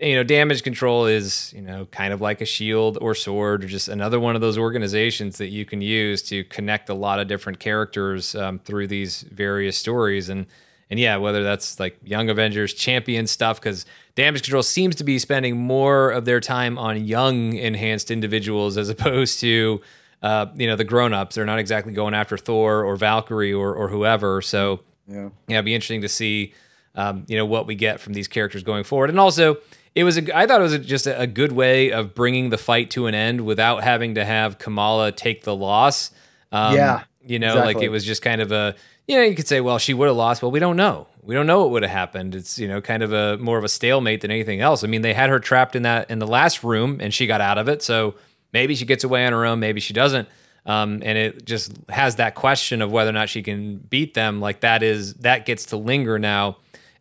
you 0.00 0.14
know, 0.14 0.24
damage 0.24 0.62
control 0.62 1.06
is, 1.06 1.52
you 1.54 1.60
know, 1.60 1.86
kind 1.86 2.12
of 2.12 2.20
like 2.20 2.40
a 2.40 2.44
shield 2.44 2.98
or 3.00 3.14
sword 3.14 3.64
or 3.64 3.68
just 3.68 3.88
another 3.88 4.18
one 4.18 4.34
of 4.34 4.40
those 4.40 4.56
organizations 4.56 5.38
that 5.38 5.48
you 5.48 5.64
can 5.64 5.80
use 5.80 6.22
to 6.22 6.42
connect 6.44 6.88
a 6.88 6.94
lot 6.94 7.20
of 7.20 7.28
different 7.28 7.60
characters 7.60 8.34
um, 8.34 8.58
through 8.58 8.86
these 8.86 9.22
various 9.22 9.76
stories. 9.76 10.30
And, 10.30 10.46
and 10.88 10.98
yeah, 10.98 11.16
whether 11.16 11.42
that's 11.42 11.78
like 11.78 11.98
Young 12.02 12.30
Avengers 12.30 12.72
champion 12.72 13.26
stuff, 13.26 13.60
because 13.60 13.84
damage 14.14 14.42
control 14.42 14.62
seems 14.62 14.96
to 14.96 15.04
be 15.04 15.18
spending 15.18 15.58
more 15.58 16.10
of 16.10 16.24
their 16.24 16.40
time 16.40 16.78
on 16.78 17.04
young 17.04 17.52
enhanced 17.52 18.10
individuals 18.10 18.78
as 18.78 18.88
opposed 18.90 19.38
to, 19.40 19.82
uh, 20.22 20.46
you 20.56 20.66
know, 20.66 20.76
the 20.76 20.84
grown 20.84 21.12
ups. 21.12 21.34
They're 21.34 21.44
not 21.44 21.58
exactly 21.58 21.92
going 21.92 22.14
after 22.14 22.38
Thor 22.38 22.84
or 22.84 22.96
Valkyrie 22.96 23.52
or, 23.52 23.74
or 23.74 23.88
whoever. 23.88 24.40
So, 24.40 24.80
yeah, 25.06 25.28
yeah, 25.46 25.56
it'd 25.56 25.66
be 25.66 25.74
interesting 25.74 26.00
to 26.00 26.08
see 26.08 26.54
um, 26.94 27.24
you 27.28 27.36
know 27.36 27.46
what 27.46 27.66
we 27.66 27.74
get 27.74 28.00
from 28.00 28.12
these 28.12 28.28
characters 28.28 28.62
going 28.62 28.84
forward. 28.84 29.10
And 29.10 29.18
also, 29.18 29.58
it 29.94 30.04
was 30.04 30.18
a, 30.18 30.36
I 30.36 30.46
thought 30.46 30.60
it 30.60 30.64
was 30.64 30.72
a, 30.72 30.78
just 30.78 31.06
a, 31.06 31.20
a, 31.20 31.26
good 31.26 31.52
way 31.52 31.92
of 31.92 32.14
bringing 32.14 32.50
the 32.50 32.58
fight 32.58 32.90
to 32.90 33.06
an 33.06 33.14
end 33.14 33.44
without 33.44 33.82
having 33.82 34.14
to 34.16 34.24
have 34.24 34.58
Kamala 34.58 35.12
take 35.12 35.44
the 35.44 35.54
loss. 35.54 36.10
Um, 36.52 36.74
yeah, 36.74 37.04
you 37.22 37.38
know, 37.38 37.48
exactly. 37.48 37.74
like 37.74 37.82
it 37.82 37.88
was 37.88 38.04
just 38.04 38.22
kind 38.22 38.40
of 38.40 38.52
a 38.52 38.74
you 39.06 39.16
know 39.16 39.22
you 39.22 39.34
could 39.34 39.48
say, 39.48 39.60
well, 39.60 39.78
she 39.78 39.94
would 39.94 40.06
have 40.06 40.16
lost. 40.16 40.42
Well, 40.42 40.50
we 40.50 40.60
don't 40.60 40.76
know. 40.76 41.08
We 41.22 41.34
don't 41.34 41.46
know 41.46 41.62
what 41.62 41.70
would 41.70 41.82
have 41.82 41.92
happened. 41.92 42.34
It's 42.34 42.58
you 42.58 42.68
know 42.68 42.80
kind 42.80 43.02
of 43.02 43.12
a 43.12 43.38
more 43.38 43.58
of 43.58 43.64
a 43.64 43.68
stalemate 43.68 44.20
than 44.20 44.30
anything 44.30 44.60
else. 44.60 44.84
I 44.84 44.86
mean, 44.86 45.02
they 45.02 45.14
had 45.14 45.30
her 45.30 45.40
trapped 45.40 45.76
in 45.76 45.82
that 45.82 46.10
in 46.10 46.18
the 46.18 46.26
last 46.26 46.62
room, 46.62 46.98
and 47.00 47.12
she 47.12 47.26
got 47.26 47.40
out 47.40 47.58
of 47.58 47.68
it. 47.68 47.82
So 47.82 48.14
maybe 48.52 48.74
she 48.74 48.84
gets 48.84 49.04
away 49.04 49.26
on 49.26 49.32
her 49.32 49.44
own. 49.44 49.60
Maybe 49.60 49.80
she 49.80 49.92
doesn't. 49.92 50.28
Um, 50.66 51.02
and 51.04 51.18
it 51.18 51.44
just 51.44 51.76
has 51.90 52.16
that 52.16 52.34
question 52.34 52.80
of 52.80 52.90
whether 52.90 53.10
or 53.10 53.12
not 53.12 53.28
she 53.28 53.42
can 53.42 53.76
beat 53.76 54.14
them. 54.14 54.40
Like 54.40 54.60
that 54.60 54.82
is 54.82 55.14
that 55.14 55.44
gets 55.44 55.66
to 55.66 55.76
linger 55.76 56.18
now 56.18 56.56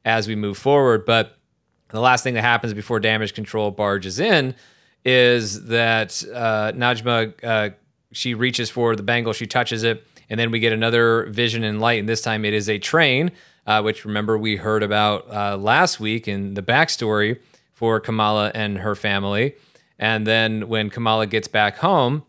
as 0.05 0.27
we 0.27 0.35
move 0.35 0.57
forward. 0.57 1.05
But 1.05 1.37
the 1.89 1.99
last 1.99 2.23
thing 2.23 2.33
that 2.33 2.41
happens 2.41 2.73
before 2.73 2.99
damage 2.99 3.33
control 3.33 3.71
barges 3.71 4.19
in 4.19 4.55
is 5.05 5.65
that 5.65 6.23
uh, 6.33 6.71
Najma 6.73 7.33
uh, 7.43 7.69
she 8.11 8.33
reaches 8.33 8.69
for 8.69 8.95
the 8.95 9.03
bangle, 9.03 9.33
she 9.33 9.47
touches 9.47 9.83
it, 9.83 10.05
and 10.29 10.39
then 10.39 10.51
we 10.51 10.59
get 10.59 10.71
another 10.71 11.25
vision 11.27 11.63
and 11.63 11.81
light. 11.81 11.99
And 11.99 12.07
this 12.07 12.21
time 12.21 12.45
it 12.45 12.53
is 12.53 12.69
a 12.69 12.79
train, 12.79 13.31
uh, 13.67 13.81
which 13.81 14.05
remember 14.05 14.37
we 14.37 14.55
heard 14.55 14.83
about 14.83 15.31
uh, 15.31 15.57
last 15.57 15.99
week 15.99 16.27
in 16.27 16.53
the 16.53 16.61
backstory 16.61 17.39
for 17.73 17.99
Kamala 17.99 18.51
and 18.53 18.79
her 18.79 18.95
family. 18.95 19.55
And 19.99 20.25
then 20.25 20.67
when 20.67 20.89
Kamala 20.89 21.27
gets 21.27 21.47
back 21.47 21.77
home, 21.77 22.23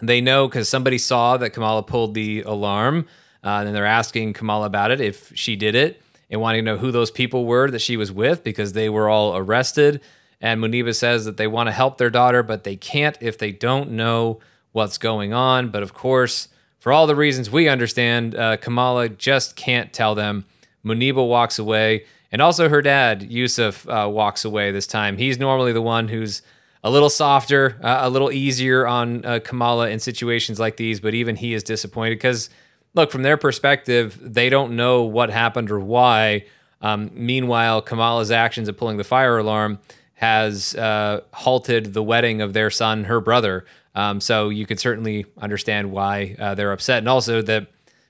they 0.00 0.20
know 0.20 0.48
because 0.48 0.68
somebody 0.68 0.98
saw 0.98 1.36
that 1.36 1.50
Kamala 1.50 1.82
pulled 1.82 2.14
the 2.14 2.42
alarm, 2.42 3.06
uh, 3.44 3.64
and 3.64 3.74
they're 3.74 3.86
asking 3.86 4.32
Kamala 4.32 4.66
about 4.66 4.90
it 4.90 5.00
if 5.00 5.32
she 5.34 5.56
did 5.56 5.74
it 5.74 6.01
and 6.32 6.40
wanting 6.40 6.64
to 6.64 6.72
know 6.72 6.78
who 6.78 6.90
those 6.90 7.10
people 7.10 7.44
were 7.44 7.70
that 7.70 7.80
she 7.80 7.96
was 7.96 8.10
with 8.10 8.42
because 8.42 8.72
they 8.72 8.88
were 8.88 9.08
all 9.08 9.36
arrested. 9.36 10.00
And 10.40 10.60
Muneeba 10.60 10.94
says 10.94 11.26
that 11.26 11.36
they 11.36 11.46
want 11.46 11.68
to 11.68 11.72
help 11.72 11.98
their 11.98 12.10
daughter, 12.10 12.42
but 12.42 12.64
they 12.64 12.74
can't 12.74 13.16
if 13.20 13.38
they 13.38 13.52
don't 13.52 13.92
know 13.92 14.40
what's 14.72 14.98
going 14.98 15.32
on. 15.32 15.68
But 15.68 15.84
of 15.84 15.94
course, 15.94 16.48
for 16.78 16.90
all 16.90 17.06
the 17.06 17.14
reasons 17.14 17.50
we 17.50 17.68
understand, 17.68 18.34
uh, 18.34 18.56
Kamala 18.56 19.08
just 19.10 19.54
can't 19.54 19.92
tell 19.92 20.16
them. 20.16 20.46
Muneeba 20.84 21.24
walks 21.24 21.60
away, 21.60 22.06
and 22.32 22.42
also 22.42 22.68
her 22.68 22.82
dad, 22.82 23.22
Yusuf, 23.22 23.88
uh, 23.88 24.08
walks 24.10 24.44
away 24.44 24.72
this 24.72 24.88
time. 24.88 25.16
He's 25.16 25.38
normally 25.38 25.72
the 25.72 25.82
one 25.82 26.08
who's 26.08 26.42
a 26.82 26.90
little 26.90 27.10
softer, 27.10 27.78
uh, 27.82 28.00
a 28.00 28.10
little 28.10 28.32
easier 28.32 28.84
on 28.84 29.24
uh, 29.24 29.38
Kamala 29.44 29.90
in 29.90 30.00
situations 30.00 30.58
like 30.58 30.76
these, 30.76 30.98
but 30.98 31.14
even 31.14 31.36
he 31.36 31.54
is 31.54 31.62
disappointed 31.62 32.16
because, 32.16 32.50
look, 32.94 33.10
from 33.10 33.22
their 33.22 33.36
perspective, 33.36 34.18
they 34.20 34.48
don't 34.48 34.76
know 34.76 35.02
what 35.02 35.30
happened 35.30 35.70
or 35.70 35.80
why. 35.80 36.44
Um, 36.80 37.10
meanwhile, 37.14 37.80
Kamala's 37.80 38.30
actions 38.30 38.68
of 38.68 38.76
pulling 38.76 38.96
the 38.96 39.04
fire 39.04 39.38
alarm 39.38 39.78
has 40.14 40.74
uh, 40.76 41.20
halted 41.32 41.94
the 41.94 42.02
wedding 42.02 42.40
of 42.40 42.52
their 42.52 42.70
son, 42.70 43.04
her 43.04 43.20
brother. 43.20 43.64
Um, 43.94 44.20
so 44.20 44.48
you 44.48 44.66
could 44.66 44.80
certainly 44.80 45.26
understand 45.38 45.90
why 45.90 46.36
uh, 46.38 46.54
they're 46.54 46.72
upset, 46.72 46.98
and 46.98 47.08
also 47.08 47.42
that 47.42 47.66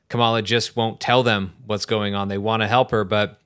Kamala 0.08 0.42
just 0.42 0.76
won't 0.76 1.00
tell 1.00 1.22
them 1.22 1.54
what's 1.66 1.86
going 1.86 2.14
on. 2.14 2.28
They 2.28 2.38
want 2.38 2.62
to 2.62 2.68
help 2.68 2.90
her, 2.90 3.02
but 3.02 3.40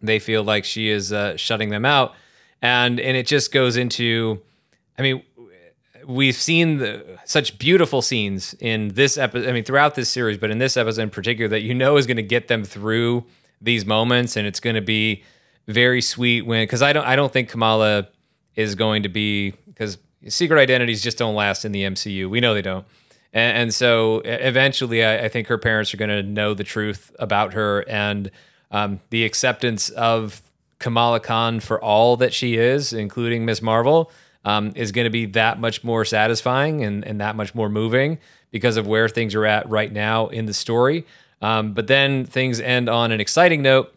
they 0.00 0.18
feel 0.18 0.42
like 0.42 0.64
she 0.64 0.88
is 0.88 1.12
uh, 1.12 1.36
shutting 1.36 1.70
them 1.70 1.84
out, 1.84 2.14
and 2.62 2.98
and 2.98 3.16
it 3.16 3.26
just 3.26 3.52
goes 3.52 3.76
into, 3.76 4.40
I 4.98 5.02
mean, 5.02 5.22
we've 6.06 6.34
seen 6.34 6.78
the, 6.78 7.18
such 7.24 7.58
beautiful 7.58 8.02
scenes 8.02 8.54
in 8.60 8.88
this 8.88 9.16
episode. 9.18 9.48
I 9.48 9.52
mean, 9.52 9.64
throughout 9.64 9.94
this 9.94 10.08
series, 10.08 10.38
but 10.38 10.50
in 10.50 10.58
this 10.58 10.76
episode 10.76 11.02
in 11.02 11.10
particular, 11.10 11.48
that 11.48 11.62
you 11.62 11.74
know 11.74 11.96
is 11.96 12.06
going 12.06 12.16
to 12.16 12.22
get 12.22 12.48
them 12.48 12.64
through 12.64 13.24
these 13.60 13.86
moments, 13.86 14.36
and 14.36 14.46
it's 14.46 14.60
going 14.60 14.76
to 14.76 14.82
be 14.82 15.22
very 15.68 16.02
sweet 16.02 16.42
when 16.42 16.62
because 16.64 16.82
I 16.82 16.92
don't 16.92 17.06
I 17.06 17.16
don't 17.16 17.32
think 17.32 17.48
Kamala 17.48 18.08
is 18.56 18.74
going 18.74 19.04
to 19.04 19.08
be 19.08 19.52
because 19.66 19.98
secret 20.28 20.58
identities 20.58 21.02
just 21.02 21.18
don't 21.18 21.34
last 21.34 21.64
in 21.64 21.72
the 21.72 21.82
MCU. 21.82 22.28
We 22.28 22.40
know 22.40 22.54
they 22.54 22.62
don't. 22.62 22.86
And, 23.32 23.58
and 23.58 23.74
so 23.74 24.20
eventually, 24.24 25.04
I, 25.04 25.24
I, 25.24 25.28
think 25.28 25.46
her 25.48 25.56
parents 25.56 25.94
are 25.94 25.96
going 25.96 26.10
to 26.10 26.22
know 26.22 26.52
the 26.54 26.64
truth 26.64 27.14
about 27.18 27.54
her 27.54 27.80
and 27.88 28.30
um, 28.70 29.00
the 29.10 29.24
acceptance 29.24 29.88
of 29.88 30.42
Kamala 30.78 31.20
Khan 31.20 31.60
for 31.60 31.82
all 31.82 32.16
that 32.18 32.34
she 32.34 32.56
is, 32.56 32.92
including 32.92 33.44
Miss 33.44 33.62
Marvel, 33.62 34.10
um, 34.44 34.72
is 34.74 34.92
going 34.92 35.04
to 35.04 35.10
be 35.10 35.26
that 35.26 35.60
much 35.60 35.84
more 35.84 36.04
satisfying 36.04 36.84
and, 36.84 37.04
and 37.04 37.20
that 37.20 37.36
much 37.36 37.54
more 37.54 37.68
moving 37.68 38.18
because 38.50 38.76
of 38.76 38.86
where 38.86 39.08
things 39.08 39.34
are 39.34 39.46
at 39.46 39.68
right 39.68 39.92
now 39.92 40.28
in 40.28 40.46
the 40.46 40.54
story. 40.54 41.06
Um, 41.40 41.72
but 41.72 41.86
then 41.86 42.24
things 42.24 42.60
end 42.60 42.88
on 42.88 43.12
an 43.12 43.20
exciting 43.20 43.62
note 43.62 43.94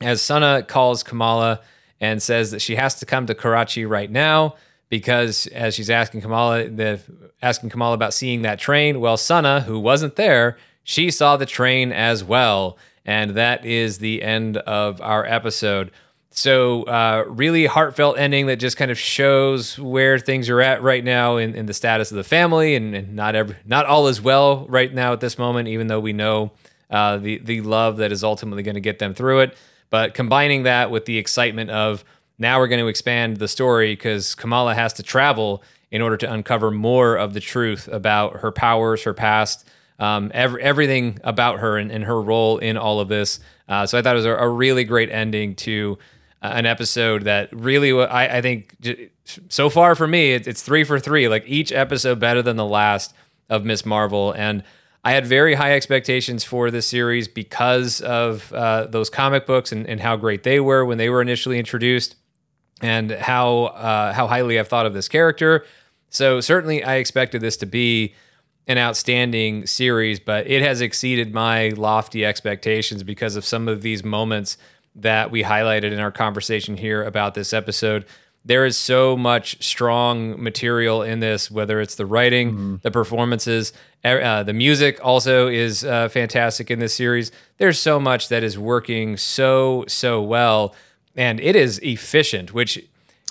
as 0.00 0.22
Sana 0.22 0.62
calls 0.62 1.02
Kamala 1.02 1.60
and 2.00 2.22
says 2.22 2.50
that 2.50 2.60
she 2.60 2.76
has 2.76 2.94
to 2.96 3.06
come 3.06 3.26
to 3.26 3.34
Karachi 3.34 3.84
right 3.84 4.10
now 4.10 4.56
because 4.88 5.46
as 5.48 5.74
she's 5.74 5.88
asking 5.88 6.20
Kamala, 6.20 6.68
the 6.68 7.00
asking 7.40 7.70
Kamala 7.70 7.94
about 7.94 8.12
seeing 8.12 8.42
that 8.42 8.58
train, 8.58 9.00
well, 9.00 9.16
Sana, 9.16 9.60
who 9.60 9.78
wasn't 9.78 10.16
there, 10.16 10.58
she 10.82 11.10
saw 11.10 11.36
the 11.36 11.46
train 11.46 11.92
as 11.92 12.24
well, 12.24 12.76
and 13.04 13.30
that 13.32 13.64
is 13.64 13.98
the 13.98 14.22
end 14.22 14.56
of 14.58 15.00
our 15.00 15.24
episode. 15.24 15.90
So, 16.32 16.84
uh, 16.84 17.24
really 17.26 17.66
heartfelt 17.66 18.16
ending 18.16 18.46
that 18.46 18.56
just 18.56 18.76
kind 18.76 18.90
of 18.90 18.98
shows 18.98 19.76
where 19.78 20.18
things 20.18 20.48
are 20.48 20.60
at 20.60 20.80
right 20.80 21.02
now 21.02 21.38
in, 21.38 21.56
in 21.56 21.66
the 21.66 21.74
status 21.74 22.12
of 22.12 22.16
the 22.16 22.24
family, 22.24 22.76
and, 22.76 22.94
and, 22.94 23.16
not 23.16 23.34
every, 23.34 23.56
not 23.64 23.84
all 23.86 24.06
is 24.06 24.20
well 24.20 24.64
right 24.68 24.94
now 24.94 25.12
at 25.12 25.20
this 25.20 25.38
moment. 25.38 25.66
Even 25.66 25.88
though 25.88 25.98
we 25.98 26.12
know 26.12 26.52
uh, 26.88 27.16
the 27.16 27.38
the 27.38 27.60
love 27.62 27.96
that 27.96 28.12
is 28.12 28.22
ultimately 28.22 28.62
going 28.62 28.76
to 28.76 28.80
get 28.80 29.00
them 29.00 29.12
through 29.12 29.40
it, 29.40 29.56
but 29.90 30.14
combining 30.14 30.62
that 30.62 30.92
with 30.92 31.04
the 31.04 31.18
excitement 31.18 31.70
of 31.70 32.04
now 32.38 32.58
we're 32.58 32.68
going 32.68 32.80
to 32.80 32.88
expand 32.88 33.36
the 33.36 33.48
story 33.48 33.92
because 33.92 34.34
Kamala 34.34 34.74
has 34.74 34.94
to 34.94 35.02
travel 35.02 35.62
in 35.90 36.00
order 36.00 36.16
to 36.16 36.32
uncover 36.32 36.70
more 36.70 37.16
of 37.16 37.34
the 37.34 37.40
truth 37.40 37.88
about 37.88 38.36
her 38.38 38.50
powers, 38.50 39.02
her 39.02 39.12
past, 39.12 39.68
um, 39.98 40.30
every, 40.32 40.62
everything 40.62 41.18
about 41.22 41.58
her 41.58 41.76
and, 41.76 41.92
and, 41.92 42.04
her 42.04 42.20
role 42.20 42.58
in 42.58 42.76
all 42.76 43.00
of 43.00 43.08
this. 43.08 43.40
Uh, 43.68 43.84
so 43.86 43.98
I 43.98 44.02
thought 44.02 44.14
it 44.14 44.16
was 44.16 44.24
a, 44.24 44.34
a 44.34 44.48
really 44.48 44.84
great 44.84 45.10
ending 45.10 45.54
to 45.56 45.98
an 46.42 46.66
episode 46.66 47.24
that 47.24 47.48
really, 47.52 47.92
I, 47.92 48.38
I 48.38 48.42
think, 48.42 48.74
so 49.48 49.68
far 49.68 49.94
for 49.94 50.06
me, 50.06 50.32
it, 50.32 50.46
it's 50.46 50.62
three 50.62 50.84
for 50.84 50.98
three. 50.98 51.28
Like 51.28 51.44
each 51.46 51.70
episode 51.72 52.18
better 52.18 52.42
than 52.42 52.56
the 52.56 52.64
last 52.64 53.14
of 53.48 53.64
Miss 53.64 53.84
Marvel. 53.84 54.32
And 54.32 54.62
I 55.04 55.12
had 55.12 55.26
very 55.26 55.54
high 55.54 55.74
expectations 55.74 56.44
for 56.44 56.70
this 56.70 56.86
series 56.86 57.28
because 57.28 58.00
of 58.00 58.52
uh, 58.52 58.86
those 58.86 59.10
comic 59.10 59.46
books 59.46 59.72
and, 59.72 59.86
and 59.86 60.00
how 60.00 60.16
great 60.16 60.42
they 60.42 60.60
were 60.60 60.84
when 60.84 60.98
they 60.98 61.08
were 61.08 61.22
initially 61.22 61.58
introduced 61.58 62.16
and 62.82 63.10
how 63.10 63.64
uh, 63.64 64.12
how 64.12 64.26
highly 64.26 64.58
I've 64.58 64.68
thought 64.68 64.86
of 64.86 64.94
this 64.94 65.08
character. 65.08 65.64
So 66.08 66.40
certainly, 66.40 66.82
I 66.82 66.96
expected 66.96 67.40
this 67.40 67.56
to 67.58 67.66
be 67.66 68.14
an 68.66 68.78
outstanding 68.78 69.66
series, 69.66 70.20
but 70.20 70.46
it 70.46 70.62
has 70.62 70.80
exceeded 70.80 71.32
my 71.32 71.70
lofty 71.70 72.24
expectations 72.24 73.02
because 73.02 73.36
of 73.36 73.44
some 73.44 73.68
of 73.68 73.82
these 73.82 74.04
moments 74.04 74.56
that 75.02 75.30
we 75.30 75.42
highlighted 75.42 75.92
in 75.92 76.00
our 76.00 76.10
conversation 76.10 76.76
here 76.76 77.02
about 77.02 77.34
this 77.34 77.52
episode. 77.52 78.04
There 78.44 78.64
is 78.64 78.76
so 78.76 79.16
much 79.16 79.62
strong 79.62 80.42
material 80.42 81.02
in 81.02 81.20
this, 81.20 81.50
whether 81.50 81.80
it's 81.80 81.96
the 81.96 82.06
writing, 82.06 82.52
mm-hmm. 82.52 82.76
the 82.82 82.90
performances, 82.90 83.72
uh, 84.02 84.42
the 84.42 84.54
music 84.54 84.98
also 85.04 85.48
is 85.48 85.84
uh, 85.84 86.08
fantastic 86.08 86.70
in 86.70 86.78
this 86.78 86.94
series. 86.94 87.30
There's 87.58 87.78
so 87.78 88.00
much 88.00 88.28
that 88.28 88.42
is 88.42 88.58
working 88.58 89.18
so, 89.18 89.84
so 89.88 90.22
well 90.22 90.74
and 91.16 91.40
it 91.40 91.56
is 91.56 91.78
efficient, 91.80 92.54
which 92.54 92.82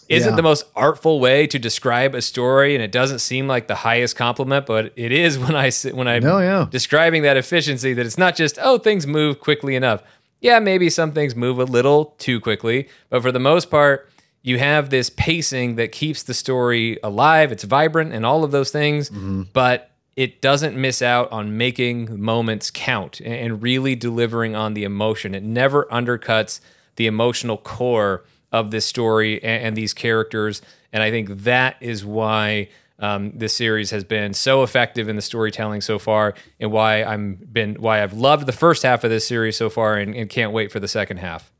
isn't 0.09 0.31
yeah. 0.31 0.35
the 0.35 0.41
most 0.41 0.65
artful 0.75 1.19
way 1.19 1.45
to 1.47 1.59
describe 1.59 2.15
a 2.15 2.21
story, 2.21 2.75
and 2.75 2.83
it 2.83 2.91
doesn't 2.91 3.19
seem 3.19 3.47
like 3.47 3.67
the 3.67 3.75
highest 3.75 4.15
compliment, 4.15 4.65
but 4.65 4.91
it 4.95 5.11
is 5.11 5.37
when 5.43 5.55
I 5.55 5.71
when 5.93 6.07
I'm 6.07 6.23
no, 6.23 6.39
yeah. 6.39 6.67
describing 6.69 7.23
that 7.23 7.37
efficiency 7.37 7.93
that 7.93 8.05
it's 8.05 8.17
not 8.17 8.35
just 8.35 8.57
oh 8.61 8.77
things 8.77 9.07
move 9.07 9.39
quickly 9.39 9.75
enough. 9.75 10.03
Yeah, 10.41 10.59
maybe 10.59 10.89
some 10.89 11.11
things 11.11 11.35
move 11.35 11.59
a 11.59 11.65
little 11.65 12.15
too 12.17 12.39
quickly, 12.39 12.87
but 13.09 13.21
for 13.21 13.31
the 13.31 13.39
most 13.39 13.69
part, 13.69 14.09
you 14.41 14.57
have 14.57 14.89
this 14.89 15.09
pacing 15.09 15.75
that 15.75 15.91
keeps 15.91 16.23
the 16.23 16.33
story 16.33 16.97
alive. 17.03 17.51
It's 17.51 17.65
vibrant 17.65 18.13
and 18.13 18.25
all 18.25 18.43
of 18.43 18.51
those 18.51 18.71
things, 18.71 19.09
mm-hmm. 19.09 19.43
but 19.53 19.91
it 20.15 20.41
doesn't 20.41 20.75
miss 20.75 21.01
out 21.01 21.31
on 21.31 21.57
making 21.57 22.21
moments 22.21 22.71
count 22.71 23.21
and 23.21 23.61
really 23.61 23.95
delivering 23.95 24.55
on 24.55 24.73
the 24.73 24.83
emotion. 24.83 25.35
It 25.35 25.43
never 25.43 25.85
undercuts 25.85 26.61
the 26.95 27.07
emotional 27.07 27.57
core 27.57 28.25
of 28.51 28.71
this 28.71 28.85
story 28.85 29.43
and, 29.43 29.63
and 29.63 29.77
these 29.77 29.93
characters. 29.93 30.61
And 30.91 31.03
I 31.03 31.11
think 31.11 31.29
that 31.43 31.75
is 31.79 32.03
why 32.03 32.69
um, 32.99 33.31
this 33.35 33.55
series 33.55 33.91
has 33.91 34.03
been 34.03 34.33
so 34.33 34.63
effective 34.63 35.07
in 35.07 35.15
the 35.15 35.21
storytelling 35.21 35.81
so 35.81 35.97
far, 35.99 36.33
and 36.59 36.71
why 36.71 37.03
I'm 37.03 37.35
been 37.35 37.75
why 37.75 38.03
I've 38.03 38.13
loved 38.13 38.45
the 38.45 38.51
first 38.51 38.83
half 38.83 39.03
of 39.03 39.09
this 39.09 39.25
series 39.25 39.55
so 39.57 39.69
far, 39.69 39.95
and, 39.95 40.15
and 40.15 40.29
can't 40.29 40.51
wait 40.51 40.71
for 40.71 40.79
the 40.79 40.87
second 40.87 41.17
half. 41.17 41.51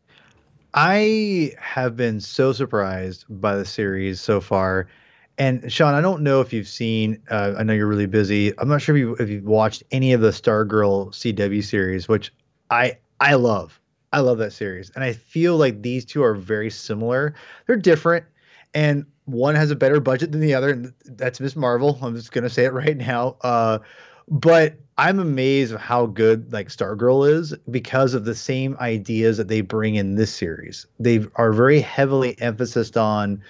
I 0.74 1.53
have 1.57 1.95
been 1.95 2.20
so 2.20 2.53
surprised 2.53 3.26
by 3.30 3.56
the 3.56 3.66
series 3.66 4.22
so 4.22 4.40
far. 4.40 4.88
And 5.38 5.72
Sean, 5.72 5.94
I 5.95 6.02
don't 6.02 6.22
know 6.22 6.41
if 6.41 6.52
you've 6.52 6.68
seen. 6.68 7.22
Uh, 7.30 7.56
I 7.57 7.64
know 7.64 7.74
you're 7.74 7.88
really 7.88 8.06
busy. 8.06 8.53
I'm 8.60 8.68
not 8.68 8.82
sure 8.82 8.95
if 8.95 8.99
you 8.99 9.16
if 9.16 9.30
you've 9.30 9.45
watched 9.45 9.84
any 9.91 10.14
of 10.14 10.22
the 10.22 10.32
Stargirl 10.32 11.11
CW 11.11 11.64
series, 11.64 12.07
which 12.07 12.34
I 12.70 12.98
I 13.20 13.36
love. 13.36 13.80
I 14.11 14.20
love 14.20 14.40
that 14.40 14.53
series. 14.53 14.91
And 14.95 15.03
I 15.03 15.14
feel 15.14 15.57
like 15.57 15.82
these 15.82 16.03
two 16.03 16.24
are 16.24 16.34
very 16.34 16.70
similar. 16.70 17.36
They're 17.68 17.76
different 17.76 18.26
and 18.74 19.06
one 19.26 19.56
has 19.56 19.72
a 19.72 19.76
better 19.76 20.00
budget 20.00 20.32
than 20.32 20.41
the 20.41 20.54
other 20.54 20.72
and 20.72 20.94
that's 21.06 21.40
Miss 21.40 21.56
Marvel. 21.56 22.00
I'm 22.02 22.16
just 22.16 22.32
to 22.44 22.50
say 22.50 22.66
it 22.66 22.74
right 22.74 22.98
now. 22.98 23.38
Uh, 23.41 23.80
but 24.28 24.76
I'm 24.98 25.20
amazed 25.20 25.74
at 25.74 25.80
how 25.80 26.06
good 26.06 26.54
like 26.54 26.70
Stargirl 26.70 27.30
is 27.32 27.56
because 27.70 28.14
of 28.14 28.26
the 28.26 28.36
same 28.36 28.78
ideas 28.80 29.38
that 29.38 29.48
they 29.48 29.62
bring 29.62 29.96
in 29.96 30.16
this 30.16 30.34
series. 30.34 30.86
They 31.00 31.26
are 31.36 31.52
very 31.52 31.80
heavily 31.80 32.40
emphasized 32.40 32.98
on 32.98 33.41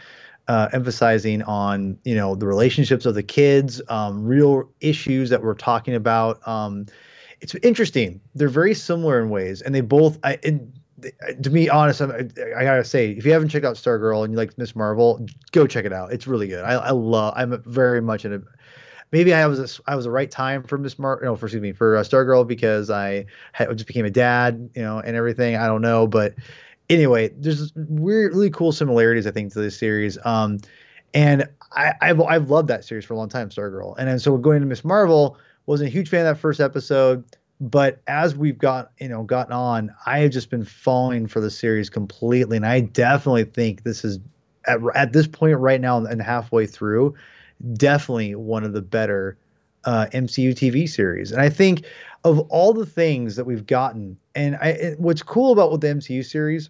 uh, 0.48 0.70
emphasizing 0.74 1.44
on 1.44 1.98
you 2.04 2.16
know 2.16 2.36
the 2.36 2.48
relationships 2.48 3.06
of 3.06 3.14
the 3.14 3.24
kids, 3.24 3.82
um, 3.90 4.26
real 4.26 4.70
issues 4.80 5.30
that 5.30 5.44
we're 5.44 5.54
talking 5.54 5.96
about. 5.96 6.46
Um, 6.48 6.86
it's 7.42 7.56
interesting. 7.56 8.22
They're 8.36 8.50
very 8.50 8.74
similar 8.74 9.22
in 9.22 9.30
ways, 9.30 9.62
and 9.62 9.76
they 9.76 9.82
both. 9.82 10.18
I, 10.24 10.40
and, 10.44 10.79
to 11.42 11.50
be 11.50 11.70
honest, 11.70 12.02
I'm, 12.02 12.12
I, 12.12 12.64
gotta 12.64 12.84
say, 12.84 13.12
if 13.12 13.26
you 13.26 13.32
haven't 13.32 13.50
checked 13.50 13.66
out 13.66 13.76
Stargirl 13.76 14.24
and 14.24 14.34
you 14.34 14.38
like 14.38 14.58
Miss 14.58 14.76
Marvel, 14.76 15.26
go 15.52 15.68
check 15.68 15.86
it 15.86 15.94
out. 15.94 16.12
It's 16.12 16.28
really 16.28 16.48
good. 16.48 16.64
I, 16.64 16.74
I 16.74 16.92
love. 16.92 17.34
I'm 17.36 17.62
very 17.66 18.02
much 18.02 18.26
in 18.26 18.34
a. 18.34 18.42
Maybe 19.12 19.34
I 19.34 19.48
was 19.48 19.80
a, 19.80 19.82
I 19.90 19.96
was 19.96 20.06
the 20.06 20.12
right 20.12 20.30
time 20.30 20.64
for 20.64 20.78
Miss 20.78 21.00
Mar. 21.00 21.20
No, 21.24 21.36
for 21.36 21.48
excuse 21.48 21.62
me 21.62 21.72
for 21.72 21.98
uh, 21.98 22.04
Stargirl 22.04 22.48
because 22.48 22.90
I 22.90 23.26
just 23.58 23.88
became 23.88 24.06
a 24.06 24.12
dad, 24.12 24.70
you 24.76 24.84
know, 24.84 25.00
and 25.00 25.16
everything. 25.16 25.56
I 25.56 25.68
don't 25.68 25.82
know, 25.82 26.08
but 26.08 26.36
anyway, 26.90 27.30
there's 27.30 27.72
really 27.76 28.50
cool 28.50 28.72
similarities 28.72 29.26
I 29.26 29.32
think 29.32 29.54
to 29.54 29.60
this 29.60 29.78
series. 29.78 30.18
Um, 30.26 30.60
and 31.14 31.48
I, 31.72 31.94
I've 32.02 32.22
I've 32.22 32.50
loved 32.50 32.68
that 32.68 32.86
series 32.86 33.06
for 33.06 33.14
a 33.14 33.18
long 33.18 33.30
time, 33.30 33.50
Stargirl. 33.50 33.96
And 33.98 34.08
then 34.08 34.20
so 34.20 34.38
going 34.38 34.62
to 34.62 34.68
Miss 34.68 34.84
Marvel, 34.84 35.38
wasn't 35.66 35.88
a 35.90 35.92
huge 35.92 36.10
fan 36.10 36.26
of 36.26 36.36
that 36.36 36.42
first 36.42 36.60
episode, 36.60 37.24
but 37.60 38.02
as 38.08 38.36
we've 38.36 38.58
got 38.58 38.92
you 39.00 39.10
know 39.10 39.24
gotten 39.24 39.54
on, 39.54 39.94
I 40.06 40.20
have 40.20 40.32
just 40.32 40.50
been 40.50 40.66
falling 40.66 41.28
for 41.28 41.40
the 41.40 41.52
series 41.52 41.90
completely, 41.90 42.58
and 42.58 42.66
I 42.66 42.82
definitely 42.82 43.46
think 43.46 43.84
this 43.84 44.06
is 44.06 44.20
at, 44.66 44.80
at 44.96 45.14
this 45.14 45.28
point 45.28 45.58
right 45.58 45.82
now 45.82 46.04
and 46.06 46.22
halfway 46.22 46.66
through, 46.66 47.16
definitely 47.74 48.36
one 48.36 48.64
of 48.64 48.74
the 48.74 48.82
better 48.82 49.38
uh, 49.86 50.08
MCU 50.14 50.52
TV 50.52 50.88
series. 50.88 51.32
And 51.32 51.42
I 51.42 51.50
think 51.50 51.86
of 52.24 52.40
all 52.50 52.74
the 52.74 52.86
things 52.86 53.36
that 53.36 53.46
we've 53.46 53.66
gotten, 53.66 54.18
and 54.36 54.56
I, 54.58 54.96
what's 54.98 55.24
cool 55.24 55.52
about 55.52 55.72
with 55.72 55.82
the 55.82 55.88
MCU 55.88 56.26
series 56.26 56.70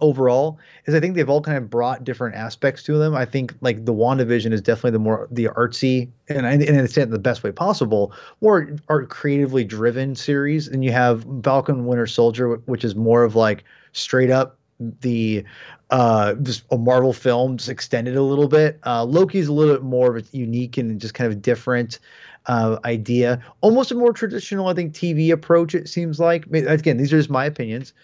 overall 0.00 0.58
is 0.86 0.94
I 0.94 1.00
think 1.00 1.14
they've 1.14 1.28
all 1.28 1.40
kind 1.40 1.56
of 1.56 1.70
brought 1.70 2.04
different 2.04 2.34
aspects 2.36 2.82
to 2.84 2.98
them. 2.98 3.14
I 3.14 3.24
think 3.24 3.54
like 3.60 3.84
the 3.84 3.94
WandaVision 3.94 4.52
is 4.52 4.60
definitely 4.60 4.92
the 4.92 4.98
more 4.98 5.28
the 5.30 5.46
artsy 5.46 6.10
and 6.28 6.46
I 6.46 6.52
and 6.52 6.68
understand 6.68 7.12
the 7.12 7.18
best 7.18 7.42
way 7.42 7.52
possible, 7.52 8.12
more 8.40 8.76
art 8.88 9.08
creatively 9.08 9.64
driven 9.64 10.16
series. 10.16 10.68
And 10.68 10.84
you 10.84 10.92
have 10.92 11.24
Falcon 11.42 11.86
Winter 11.86 12.06
Soldier, 12.06 12.56
which 12.66 12.84
is 12.84 12.94
more 12.94 13.22
of 13.22 13.36
like 13.36 13.64
straight 13.92 14.30
up 14.30 14.58
the 15.00 15.44
uh 15.90 16.34
just 16.34 16.64
a 16.72 16.76
Marvel 16.76 17.12
film 17.12 17.56
just 17.56 17.70
extended 17.70 18.16
a 18.16 18.22
little 18.22 18.48
bit. 18.48 18.80
Uh 18.84 19.04
Loki's 19.04 19.46
a 19.46 19.52
little 19.52 19.74
bit 19.74 19.84
more 19.84 20.16
of 20.16 20.24
a 20.24 20.36
unique 20.36 20.76
and 20.76 21.00
just 21.00 21.14
kind 21.14 21.32
of 21.32 21.40
different 21.40 22.00
uh, 22.46 22.78
idea, 22.84 23.42
almost 23.62 23.90
a 23.90 23.94
more 23.94 24.12
traditional, 24.12 24.68
I 24.68 24.74
think, 24.74 24.92
TV 24.92 25.32
approach. 25.32 25.74
It 25.74 25.88
seems 25.88 26.20
like. 26.20 26.44
Again, 26.52 26.98
these 26.98 27.10
are 27.10 27.16
just 27.16 27.30
my 27.30 27.46
opinions 27.46 27.94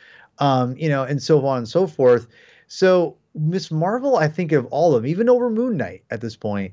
um, 0.40 0.76
you 0.76 0.88
know, 0.88 1.04
and 1.04 1.22
so 1.22 1.46
on 1.46 1.58
and 1.58 1.68
so 1.68 1.86
forth. 1.86 2.26
So 2.66 3.16
Miss 3.34 3.70
Marvel, 3.70 4.16
I 4.16 4.28
think 4.28 4.52
of 4.52 4.66
all 4.66 4.94
of 4.94 5.02
them, 5.02 5.10
even 5.10 5.28
over 5.28 5.50
Moon 5.50 5.76
Knight 5.76 6.02
at 6.10 6.20
this 6.20 6.36
point, 6.36 6.72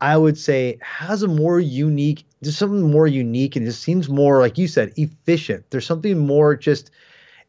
I 0.00 0.16
would 0.16 0.36
say 0.36 0.78
has 0.82 1.22
a 1.22 1.28
more 1.28 1.60
unique, 1.60 2.26
just 2.42 2.58
something 2.58 2.90
more 2.90 3.06
unique, 3.06 3.56
and 3.56 3.64
just 3.64 3.82
seems 3.82 4.08
more, 4.08 4.40
like 4.40 4.58
you 4.58 4.68
said, 4.68 4.92
efficient. 4.96 5.64
There's 5.70 5.86
something 5.86 6.18
more 6.18 6.56
just, 6.56 6.90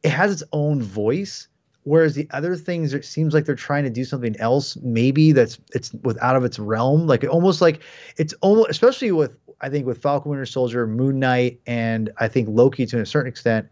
it 0.04 0.10
has 0.10 0.32
its 0.32 0.44
own 0.54 0.82
voice. 0.82 1.48
Whereas 1.84 2.16
the 2.16 2.28
other 2.32 2.56
things, 2.56 2.96
it 2.96 3.06
seems 3.06 3.34
like 3.34 3.46
they're 3.46 3.54
trying 3.54 3.84
to 3.84 3.92
do 3.92 4.06
something 4.06 4.36
else, 4.40 4.76
maybe 4.78 5.34
that's 5.34 5.60
it's 5.72 5.94
with 6.02 6.18
out 6.20 6.36
of 6.36 6.44
its 6.44 6.58
realm. 6.58 7.06
Like 7.06 7.24
almost 7.26 7.62
like 7.62 7.84
it's 8.18 8.34
almost, 8.42 8.72
especially 8.72 9.12
with 9.12 9.38
I 9.62 9.70
think 9.70 9.86
with 9.86 10.02
Falcon 10.02 10.32
Winter 10.32 10.48
Soldier, 10.48 10.88
Moon 10.88 11.20
Knight, 11.20 11.60
and 11.68 12.10
I 12.18 12.28
think 12.28 12.50
Loki 12.50 12.88
to 12.88 13.02
a 13.02 13.06
certain 13.06 13.30
extent 13.30 13.68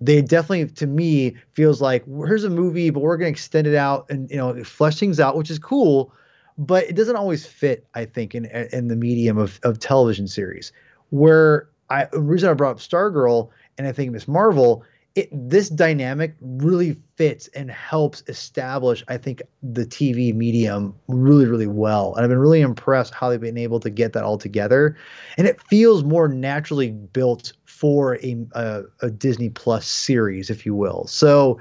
they 0.00 0.20
definitely 0.22 0.66
to 0.66 0.86
me 0.86 1.36
feels 1.52 1.80
like 1.80 2.04
here's 2.06 2.44
a 2.44 2.50
movie 2.50 2.90
but 2.90 3.00
we're 3.00 3.16
going 3.16 3.32
to 3.32 3.32
extend 3.32 3.66
it 3.66 3.74
out 3.74 4.06
and 4.10 4.30
you 4.30 4.36
know 4.36 4.62
flesh 4.64 4.98
things 4.98 5.18
out 5.18 5.36
which 5.36 5.50
is 5.50 5.58
cool 5.58 6.12
but 6.58 6.84
it 6.84 6.96
doesn't 6.96 7.16
always 7.16 7.46
fit 7.46 7.86
i 7.94 8.04
think 8.04 8.34
in 8.34 8.46
in 8.72 8.88
the 8.88 8.96
medium 8.96 9.38
of, 9.38 9.60
of 9.62 9.78
television 9.78 10.26
series. 10.26 10.72
Where 11.10 11.68
i 11.90 12.06
the 12.12 12.20
reason 12.20 12.50
i 12.50 12.54
brought 12.54 12.72
up 12.72 12.78
stargirl 12.78 13.50
and 13.78 13.86
i 13.86 13.92
think 13.92 14.12
miss 14.12 14.28
marvel 14.28 14.84
it 15.16 15.28
this 15.32 15.68
dynamic 15.70 16.36
really 16.40 16.96
fits 17.16 17.48
and 17.48 17.70
helps 17.70 18.22
establish 18.28 19.02
i 19.08 19.16
think 19.16 19.42
the 19.62 19.86
tv 19.86 20.34
medium 20.34 20.94
really 21.08 21.46
really 21.46 21.66
well 21.66 22.14
and 22.14 22.22
i've 22.22 22.30
been 22.30 22.38
really 22.38 22.60
impressed 22.60 23.12
how 23.14 23.28
they've 23.30 23.40
been 23.40 23.58
able 23.58 23.80
to 23.80 23.90
get 23.90 24.12
that 24.12 24.22
all 24.22 24.38
together 24.38 24.96
and 25.38 25.46
it 25.46 25.60
feels 25.62 26.04
more 26.04 26.28
naturally 26.28 26.90
built 26.90 27.52
for 27.76 28.16
a, 28.16 28.46
a, 28.52 28.82
a 29.02 29.10
Disney 29.10 29.50
Plus 29.50 29.86
series, 29.86 30.48
if 30.48 30.64
you 30.64 30.74
will. 30.74 31.06
So, 31.06 31.60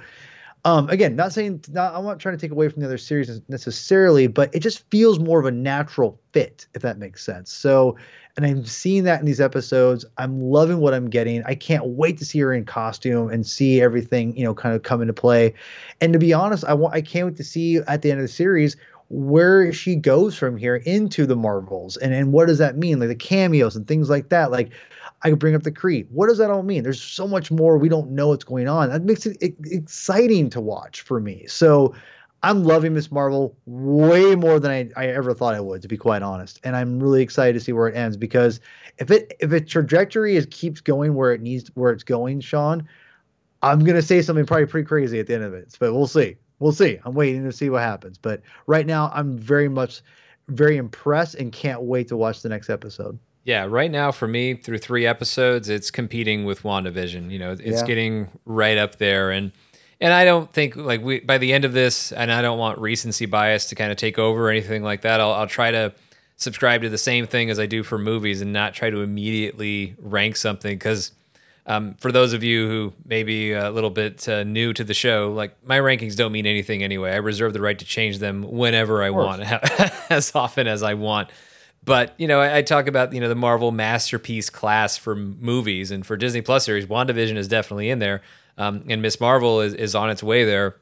um, 0.65 0.89
again, 0.89 1.15
not 1.15 1.31
saying 1.31 1.63
not, 1.69 1.93
I'm 1.93 2.03
not 2.03 2.19
trying 2.19 2.35
to 2.35 2.41
take 2.41 2.51
away 2.51 2.69
from 2.69 2.81
the 2.81 2.87
other 2.87 2.97
series 2.97 3.39
necessarily, 3.47 4.25
but 4.25 4.53
it 4.53 4.61
just 4.61 4.89
feels 4.89 5.19
more 5.19 5.39
of 5.39 5.45
a 5.45 5.51
natural 5.51 6.19
fit, 6.33 6.65
if 6.73 6.81
that 6.81 6.97
makes 6.97 7.23
sense. 7.23 7.51
So, 7.51 7.95
and 8.35 8.45
I'm 8.47 8.65
seeing 8.65 9.03
that 9.03 9.19
in 9.19 9.27
these 9.27 9.39
episodes. 9.39 10.05
I'm 10.17 10.41
loving 10.41 10.79
what 10.79 10.95
I'm 10.95 11.07
getting. 11.07 11.43
I 11.43 11.53
can't 11.53 11.85
wait 11.85 12.17
to 12.17 12.25
see 12.25 12.39
her 12.39 12.51
in 12.51 12.65
costume 12.65 13.29
and 13.29 13.45
see 13.45 13.79
everything, 13.79 14.35
you 14.35 14.43
know, 14.43 14.55
kind 14.55 14.75
of 14.75 14.81
come 14.81 15.01
into 15.01 15.13
play. 15.13 15.53
And 16.01 16.11
to 16.13 16.19
be 16.19 16.33
honest, 16.33 16.65
I 16.65 16.73
want 16.73 16.95
I 16.95 17.01
can't 17.01 17.27
wait 17.27 17.37
to 17.37 17.43
see 17.43 17.77
at 17.77 18.01
the 18.01 18.09
end 18.09 18.19
of 18.19 18.23
the 18.23 18.33
series 18.33 18.75
where 19.09 19.71
she 19.71 19.95
goes 19.95 20.37
from 20.37 20.57
here 20.57 20.77
into 20.77 21.25
the 21.25 21.35
Marvels 21.35 21.97
and 21.97 22.13
and 22.13 22.31
what 22.31 22.47
does 22.47 22.57
that 22.57 22.77
mean? 22.77 22.99
Like 22.99 23.09
the 23.09 23.15
cameos 23.15 23.75
and 23.75 23.87
things 23.87 24.09
like 24.09 24.29
that. 24.29 24.51
Like 24.51 24.71
I 25.21 25.29
could 25.29 25.39
bring 25.39 25.55
up 25.55 25.63
the 25.63 25.71
Kree. 25.71 26.07
What 26.09 26.27
does 26.27 26.37
that 26.39 26.51
all 26.51 26.63
mean? 26.63 26.83
There's 26.83 27.01
so 27.01 27.27
much 27.27 27.51
more 27.51 27.77
we 27.77 27.89
don't 27.89 28.11
know 28.11 28.29
what's 28.29 28.43
going 28.43 28.67
on. 28.67 28.89
That 28.89 29.03
makes 29.03 29.25
it 29.25 29.37
exciting 29.41 30.49
to 30.51 30.61
watch 30.61 31.01
for 31.01 31.19
me. 31.19 31.45
So 31.47 31.93
I'm 32.43 32.63
loving 32.63 32.93
Miss 32.93 33.11
Marvel 33.11 33.57
way 33.65 34.35
more 34.35 34.59
than 34.59 34.69
I, 34.69 34.89
I 34.95 35.07
ever 35.07 35.33
thought 35.33 35.55
I 35.55 35.59
would, 35.59 35.81
to 35.81 35.87
be 35.87 35.97
quite 35.97 36.21
honest. 36.21 36.59
And 36.63 36.75
I'm 36.75 36.99
really 36.99 37.23
excited 37.23 37.53
to 37.53 37.59
see 37.59 37.73
where 37.73 37.87
it 37.87 37.95
ends 37.95 38.17
because 38.17 38.59
if 38.99 39.09
it 39.09 39.35
if 39.39 39.51
its 39.51 39.71
trajectory 39.71 40.35
is 40.35 40.45
keeps 40.51 40.79
going 40.81 41.15
where 41.15 41.33
it 41.33 41.41
needs 41.41 41.71
where 41.75 41.91
it's 41.91 42.03
going, 42.03 42.41
Sean, 42.41 42.87
I'm 43.61 43.83
gonna 43.83 44.01
say 44.01 44.21
something 44.21 44.45
probably 44.45 44.67
pretty 44.67 44.85
crazy 44.85 45.19
at 45.19 45.27
the 45.27 45.33
end 45.33 45.43
of 45.43 45.53
it. 45.53 45.75
But 45.79 45.93
we'll 45.93 46.07
see. 46.07 46.37
We'll 46.59 46.71
see. 46.71 46.99
I'm 47.03 47.13
waiting 47.13 47.43
to 47.43 47.51
see 47.51 47.69
what 47.69 47.81
happens. 47.81 48.17
But 48.17 48.41
right 48.67 48.85
now, 48.85 49.11
I'm 49.13 49.37
very 49.37 49.69
much 49.69 50.01
very 50.47 50.77
impressed 50.77 51.35
and 51.35 51.51
can't 51.51 51.81
wait 51.81 52.07
to 52.09 52.17
watch 52.17 52.41
the 52.41 52.49
next 52.49 52.69
episode. 52.69 53.17
Yeah, 53.43 53.65
right 53.69 53.91
now 53.91 54.11
for 54.11 54.27
me, 54.27 54.55
through 54.55 54.79
three 54.79 55.05
episodes, 55.05 55.69
it's 55.69 55.91
competing 55.91 56.45
with 56.45 56.63
WandaVision. 56.63 57.29
You 57.29 57.39
know, 57.39 57.51
it's 57.51 57.81
yeah. 57.81 57.85
getting 57.85 58.31
right 58.45 58.77
up 58.77 58.97
there, 58.97 59.29
and 59.29 59.51
and 60.01 60.11
I 60.11 60.25
don't 60.25 60.51
think 60.51 60.75
like 60.75 61.03
we 61.03 61.19
by 61.19 61.37
the 61.37 61.53
end 61.53 61.63
of 61.63 61.73
this, 61.73 62.11
and 62.11 62.31
I 62.31 62.41
don't 62.41 62.57
want 62.57 62.79
recency 62.79 63.27
bias 63.27 63.67
to 63.67 63.75
kind 63.75 63.91
of 63.91 63.97
take 63.97 64.17
over 64.17 64.47
or 64.47 64.49
anything 64.49 64.81
like 64.81 65.01
that. 65.01 65.21
I'll, 65.21 65.31
I'll 65.31 65.47
try 65.47 65.69
to 65.69 65.93
subscribe 66.37 66.81
to 66.81 66.89
the 66.89 66.97
same 66.97 67.27
thing 67.27 67.51
as 67.51 67.59
I 67.59 67.67
do 67.67 67.83
for 67.83 67.99
movies, 67.99 68.41
and 68.41 68.51
not 68.51 68.73
try 68.73 68.89
to 68.89 69.01
immediately 69.01 69.95
rank 69.99 70.35
something 70.35 70.75
because. 70.75 71.11
Um, 71.67 71.95
for 71.95 72.11
those 72.11 72.33
of 72.33 72.43
you 72.43 72.67
who 72.67 72.93
may 73.05 73.23
be 73.23 73.53
a 73.53 73.71
little 73.71 73.89
bit 73.89 74.27
uh, 74.29 74.43
new 74.43 74.71
to 74.73 74.83
the 74.83 74.93
show, 74.93 75.33
like 75.35 75.55
my 75.65 75.79
rankings 75.79 76.15
don't 76.15 76.31
mean 76.31 76.45
anything 76.45 76.83
anyway. 76.83 77.11
I 77.11 77.17
reserve 77.17 77.53
the 77.53 77.61
right 77.61 77.77
to 77.79 77.85
change 77.85 78.19
them 78.19 78.43
whenever 78.43 79.01
I 79.01 79.09
want, 79.09 79.41
as 80.11 80.35
often 80.35 80.67
as 80.67 80.83
I 80.83 80.93
want. 80.93 81.31
But 81.83 82.13
you 82.17 82.27
know, 82.27 82.39
I, 82.39 82.57
I, 82.57 82.61
talk 82.61 82.87
about 82.87 83.13
you 83.13 83.19
know 83.19 83.29
the 83.29 83.35
Marvel 83.35 83.71
masterpiece 83.71 84.49
class 84.49 84.97
for 84.97 85.15
movies 85.15 85.91
and 85.91 86.05
for 86.05 86.17
Disney 86.17 86.41
Plus 86.41 86.65
series. 86.65 86.87
WandaVision 86.87 87.37
is 87.37 87.47
definitely 87.47 87.89
in 87.89 87.99
there, 87.99 88.21
um, 88.57 88.83
and 88.89 89.01
Miss 89.01 89.19
Marvel 89.19 89.61
is, 89.61 89.73
is 89.73 89.95
on 89.95 90.09
its 90.09 90.23
way 90.23 90.45
there 90.45 90.77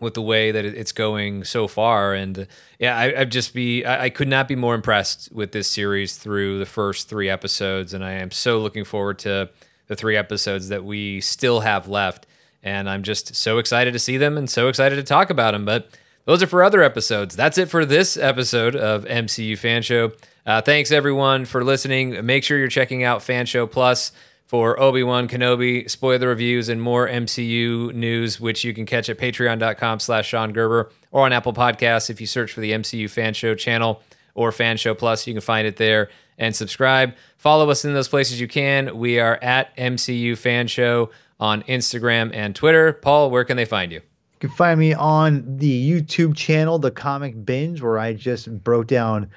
with 0.00 0.14
the 0.14 0.22
way 0.22 0.50
that 0.50 0.64
it's 0.64 0.92
going 0.92 1.44
so 1.44 1.66
far. 1.66 2.14
And 2.14 2.46
yeah, 2.78 2.96
I, 2.96 3.20
would 3.20 3.32
just 3.32 3.54
be 3.54 3.84
I, 3.84 4.04
I, 4.04 4.10
could 4.10 4.28
not 4.28 4.48
be 4.48 4.56
more 4.56 4.74
impressed 4.74 5.32
with 5.32 5.52
this 5.52 5.70
series 5.70 6.16
through 6.16 6.58
the 6.58 6.66
first 6.66 7.08
three 7.08 7.30
episodes, 7.30 7.94
and 7.94 8.04
I 8.04 8.12
am 8.12 8.30
so 8.30 8.58
looking 8.58 8.84
forward 8.84 9.18
to 9.20 9.48
the 9.86 9.96
three 9.96 10.16
episodes 10.16 10.68
that 10.68 10.84
we 10.84 11.20
still 11.20 11.60
have 11.60 11.88
left. 11.88 12.26
And 12.62 12.88
I'm 12.88 13.02
just 13.02 13.34
so 13.36 13.58
excited 13.58 13.92
to 13.92 13.98
see 13.98 14.16
them 14.16 14.38
and 14.38 14.48
so 14.48 14.68
excited 14.68 14.96
to 14.96 15.02
talk 15.02 15.30
about 15.30 15.52
them. 15.52 15.64
But 15.64 15.88
those 16.24 16.42
are 16.42 16.46
for 16.46 16.62
other 16.62 16.82
episodes. 16.82 17.36
That's 17.36 17.58
it 17.58 17.68
for 17.68 17.84
this 17.84 18.16
episode 18.16 18.74
of 18.74 19.04
MCU 19.04 19.58
Fan 19.58 19.82
Show. 19.82 20.12
Uh, 20.46 20.62
thanks 20.62 20.90
everyone 20.90 21.44
for 21.44 21.62
listening. 21.62 22.24
Make 22.24 22.44
sure 22.44 22.58
you're 22.58 22.68
checking 22.68 23.04
out 23.04 23.22
Fan 23.22 23.46
Show 23.46 23.66
Plus 23.66 24.12
for 24.46 24.78
Obi 24.80 25.02
Wan 25.02 25.26
Kenobi 25.28 25.88
spoiler 25.90 26.28
reviews 26.28 26.68
and 26.68 26.80
more 26.80 27.08
MCU 27.08 27.92
news, 27.94 28.40
which 28.40 28.64
you 28.64 28.72
can 28.72 28.86
catch 28.86 29.08
at 29.08 29.18
Patreon.com/slash 29.18 30.28
Sean 30.28 30.52
Gerber 30.52 30.90
or 31.10 31.24
on 31.24 31.32
Apple 31.32 31.52
Podcasts 31.52 32.08
if 32.08 32.20
you 32.20 32.26
search 32.26 32.52
for 32.52 32.60
the 32.60 32.72
MCU 32.72 33.08
Fan 33.08 33.34
Show 33.34 33.54
channel 33.54 34.02
or 34.34 34.52
Fan 34.52 34.76
Show 34.76 34.94
Plus. 34.94 35.26
You 35.26 35.34
can 35.34 35.40
find 35.40 35.66
it 35.66 35.76
there 35.76 36.10
and 36.38 36.54
subscribe. 36.54 37.14
Follow 37.36 37.70
us 37.70 37.84
in 37.84 37.94
those 37.94 38.08
places 38.08 38.40
you 38.40 38.48
can. 38.48 38.96
We 38.98 39.18
are 39.18 39.38
at 39.42 39.76
MCU 39.76 40.36
Fan 40.36 40.66
Show 40.66 41.10
on 41.38 41.62
Instagram 41.64 42.34
and 42.34 42.54
Twitter. 42.54 42.92
Paul, 42.92 43.30
where 43.30 43.44
can 43.44 43.56
they 43.56 43.64
find 43.64 43.92
you? 43.92 44.00
You 44.40 44.48
can 44.48 44.50
find 44.50 44.78
me 44.78 44.94
on 44.94 45.58
the 45.58 45.90
YouTube 45.90 46.36
channel, 46.36 46.78
The 46.78 46.90
Comic 46.90 47.44
Binge, 47.44 47.80
where 47.80 47.98
I 47.98 48.14
just 48.14 48.62
broke 48.62 48.86
down 48.86 49.30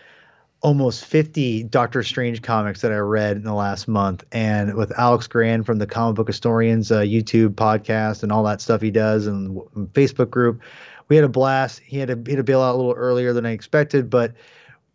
almost 0.61 1.05
50 1.05 1.63
Doctor 1.63 2.03
Strange 2.03 2.41
comics 2.41 2.81
that 2.81 2.91
I 2.91 2.97
read 2.97 3.37
in 3.37 3.43
the 3.43 3.53
last 3.53 3.87
month. 3.87 4.23
And 4.31 4.73
with 4.75 4.91
Alex 4.97 5.27
Grand 5.27 5.65
from 5.65 5.77
the 5.77 5.87
Comic 5.87 6.15
Book 6.15 6.27
Historians 6.27 6.91
uh, 6.91 7.01
YouTube 7.01 7.51
podcast 7.51 8.23
and 8.23 8.31
all 8.31 8.43
that 8.43 8.61
stuff 8.61 8.81
he 8.81 8.91
does 8.91 9.27
and 9.27 9.57
Facebook 9.93 10.29
group, 10.29 10.61
we 11.09 11.15
had 11.15 11.25
a 11.25 11.29
blast. 11.29 11.79
He 11.85 11.97
had 11.99 12.09
he 12.09 12.33
had 12.33 12.37
to 12.37 12.43
bail 12.43 12.61
out 12.61 12.75
a 12.75 12.77
little 12.77 12.93
earlier 12.93 13.33
than 13.33 13.45
I 13.45 13.51
expected, 13.51 14.09
but 14.09 14.33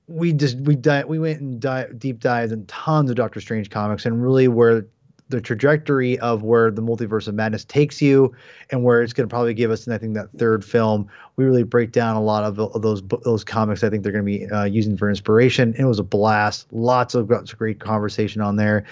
we 0.08 0.32
just 0.32 0.58
we 0.58 0.74
di- 0.74 1.04
we 1.04 1.18
went 1.18 1.40
and 1.40 1.60
di- 1.60 1.88
deep 1.96 2.20
dived 2.20 2.52
in 2.52 2.66
tons 2.66 3.10
of 3.10 3.16
Doctor 3.16 3.40
Strange 3.40 3.70
comics 3.70 4.04
and 4.04 4.22
really 4.22 4.48
where 4.48 4.86
the 5.32 5.40
trajectory 5.40 6.18
of 6.18 6.42
where 6.42 6.70
the 6.70 6.82
multiverse 6.82 7.26
of 7.26 7.34
madness 7.34 7.64
takes 7.64 8.02
you 8.02 8.32
and 8.70 8.84
where 8.84 9.02
it's 9.02 9.14
going 9.14 9.26
to 9.26 9.32
probably 9.32 9.54
give 9.54 9.70
us 9.70 9.86
and 9.86 9.94
i 9.94 9.98
think 9.98 10.14
that 10.14 10.28
third 10.36 10.62
film 10.62 11.08
we 11.36 11.44
really 11.44 11.62
break 11.62 11.90
down 11.90 12.16
a 12.16 12.22
lot 12.22 12.44
of, 12.44 12.58
of 12.58 12.82
those 12.82 13.02
those 13.24 13.42
comics 13.42 13.82
i 13.82 13.88
think 13.88 14.02
they're 14.02 14.12
going 14.12 14.24
to 14.24 14.38
be 14.38 14.46
uh, 14.50 14.64
using 14.64 14.96
for 14.96 15.08
inspiration. 15.08 15.74
It 15.78 15.84
was 15.84 15.98
a 15.98 16.02
blast. 16.02 16.70
Lots 16.70 17.14
of 17.14 17.32
great 17.56 17.80
conversation 17.80 18.42
on 18.42 18.56
there. 18.56 18.84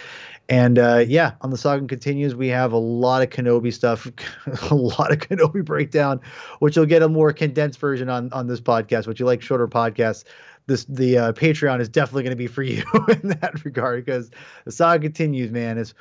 And 0.48 0.78
uh, 0.78 1.04
yeah 1.06 1.34
on 1.42 1.50
the 1.50 1.58
saga 1.58 1.86
continues 1.86 2.34
we 2.34 2.48
have 2.48 2.72
a 2.72 2.78
lot 2.78 3.22
of 3.22 3.28
kenobi 3.28 3.72
stuff 3.72 4.10
a 4.70 4.74
lot 4.74 5.12
of 5.12 5.18
kenobi 5.18 5.64
breakdown 5.64 6.20
which 6.58 6.74
you'll 6.74 6.86
get 6.86 7.02
a 7.02 7.08
more 7.08 7.32
condensed 7.32 7.78
version 7.78 8.08
on 8.08 8.32
on 8.32 8.46
this 8.46 8.60
podcast 8.60 9.06
which 9.06 9.20
you 9.20 9.26
like 9.26 9.42
shorter 9.42 9.68
podcasts 9.68 10.24
this 10.66 10.84
the 10.84 11.18
uh, 11.18 11.32
Patreon 11.32 11.80
is 11.80 11.88
definitely 11.88 12.24
going 12.24 12.32
to 12.32 12.36
be 12.36 12.46
for 12.46 12.62
you 12.62 12.82
in 13.08 13.28
that 13.40 13.64
regard 13.64 14.04
because 14.04 14.30
the 14.64 14.72
saga 14.72 15.02
continues, 15.02 15.50
man. 15.50 15.78
It's 15.78 15.94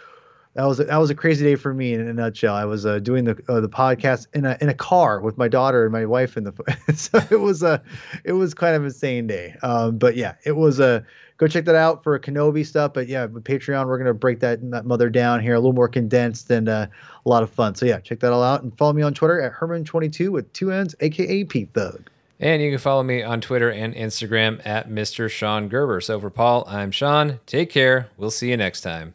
that 0.55 0.65
was 0.65 0.79
a, 0.79 0.85
that 0.85 0.97
was 0.97 1.09
a 1.09 1.15
crazy 1.15 1.45
day 1.45 1.55
for 1.55 1.73
me 1.73 1.93
in 1.93 2.01
a 2.01 2.13
nutshell. 2.13 2.55
I 2.55 2.65
was 2.65 2.85
uh, 2.85 2.99
doing 2.99 3.25
the 3.25 3.41
uh, 3.47 3.59
the 3.59 3.69
podcast 3.69 4.27
in 4.33 4.45
a 4.45 4.57
in 4.59 4.69
a 4.69 4.73
car 4.73 5.21
with 5.21 5.37
my 5.37 5.47
daughter 5.47 5.83
and 5.83 5.91
my 5.91 6.05
wife 6.05 6.37
in 6.37 6.43
the 6.43 6.53
so 6.95 7.21
it 7.29 7.39
was 7.39 7.61
a 7.61 7.81
it 8.23 8.33
was 8.33 8.53
kind 8.53 8.75
of 8.75 8.83
insane 8.83 9.27
day. 9.27 9.55
Um, 9.61 9.97
but 9.97 10.15
yeah, 10.15 10.35
it 10.45 10.53
was 10.53 10.79
a 10.79 11.05
go 11.37 11.47
check 11.47 11.65
that 11.65 11.75
out 11.75 12.03
for 12.03 12.17
Kenobi 12.19 12.65
stuff. 12.65 12.93
But 12.93 13.07
yeah, 13.07 13.25
with 13.25 13.43
Patreon, 13.43 13.85
we're 13.85 13.99
gonna 13.99 14.13
break 14.13 14.39
that 14.39 14.59
that 14.71 14.85
mother 14.85 15.09
down 15.09 15.39
here 15.39 15.53
a 15.53 15.59
little 15.59 15.73
more 15.73 15.87
condensed 15.87 16.49
and 16.49 16.67
uh, 16.67 16.87
a 17.25 17.29
lot 17.29 17.43
of 17.43 17.51
fun. 17.51 17.75
So 17.75 17.85
yeah, 17.85 17.99
check 17.99 18.19
that 18.21 18.33
all 18.33 18.43
out 18.43 18.63
and 18.63 18.75
follow 18.75 18.93
me 18.93 19.03
on 19.03 19.13
Twitter 19.13 19.39
at 19.39 19.53
Hermann22 19.53 20.29
with 20.29 20.51
two 20.53 20.71
N's, 20.71 20.95
aka 20.99 21.43
Pete 21.43 21.73
Thug. 21.73 22.09
And 22.39 22.61
you 22.61 22.69
can 22.69 22.79
follow 22.79 23.03
me 23.03 23.21
on 23.21 23.41
Twitter 23.41 23.69
and 23.69 23.93
Instagram 23.93 24.65
at 24.65 24.89
Mr. 24.89 25.29
Sean 25.29 25.67
Gerber. 25.67 25.99
So 25.99 26.19
for 26.19 26.29
Paul, 26.29 26.63
I'm 26.67 26.91
Sean. 26.91 27.39
Take 27.45 27.69
care. 27.69 28.09
We'll 28.17 28.31
see 28.31 28.49
you 28.49 28.57
next 28.57 28.81
time. 28.81 29.13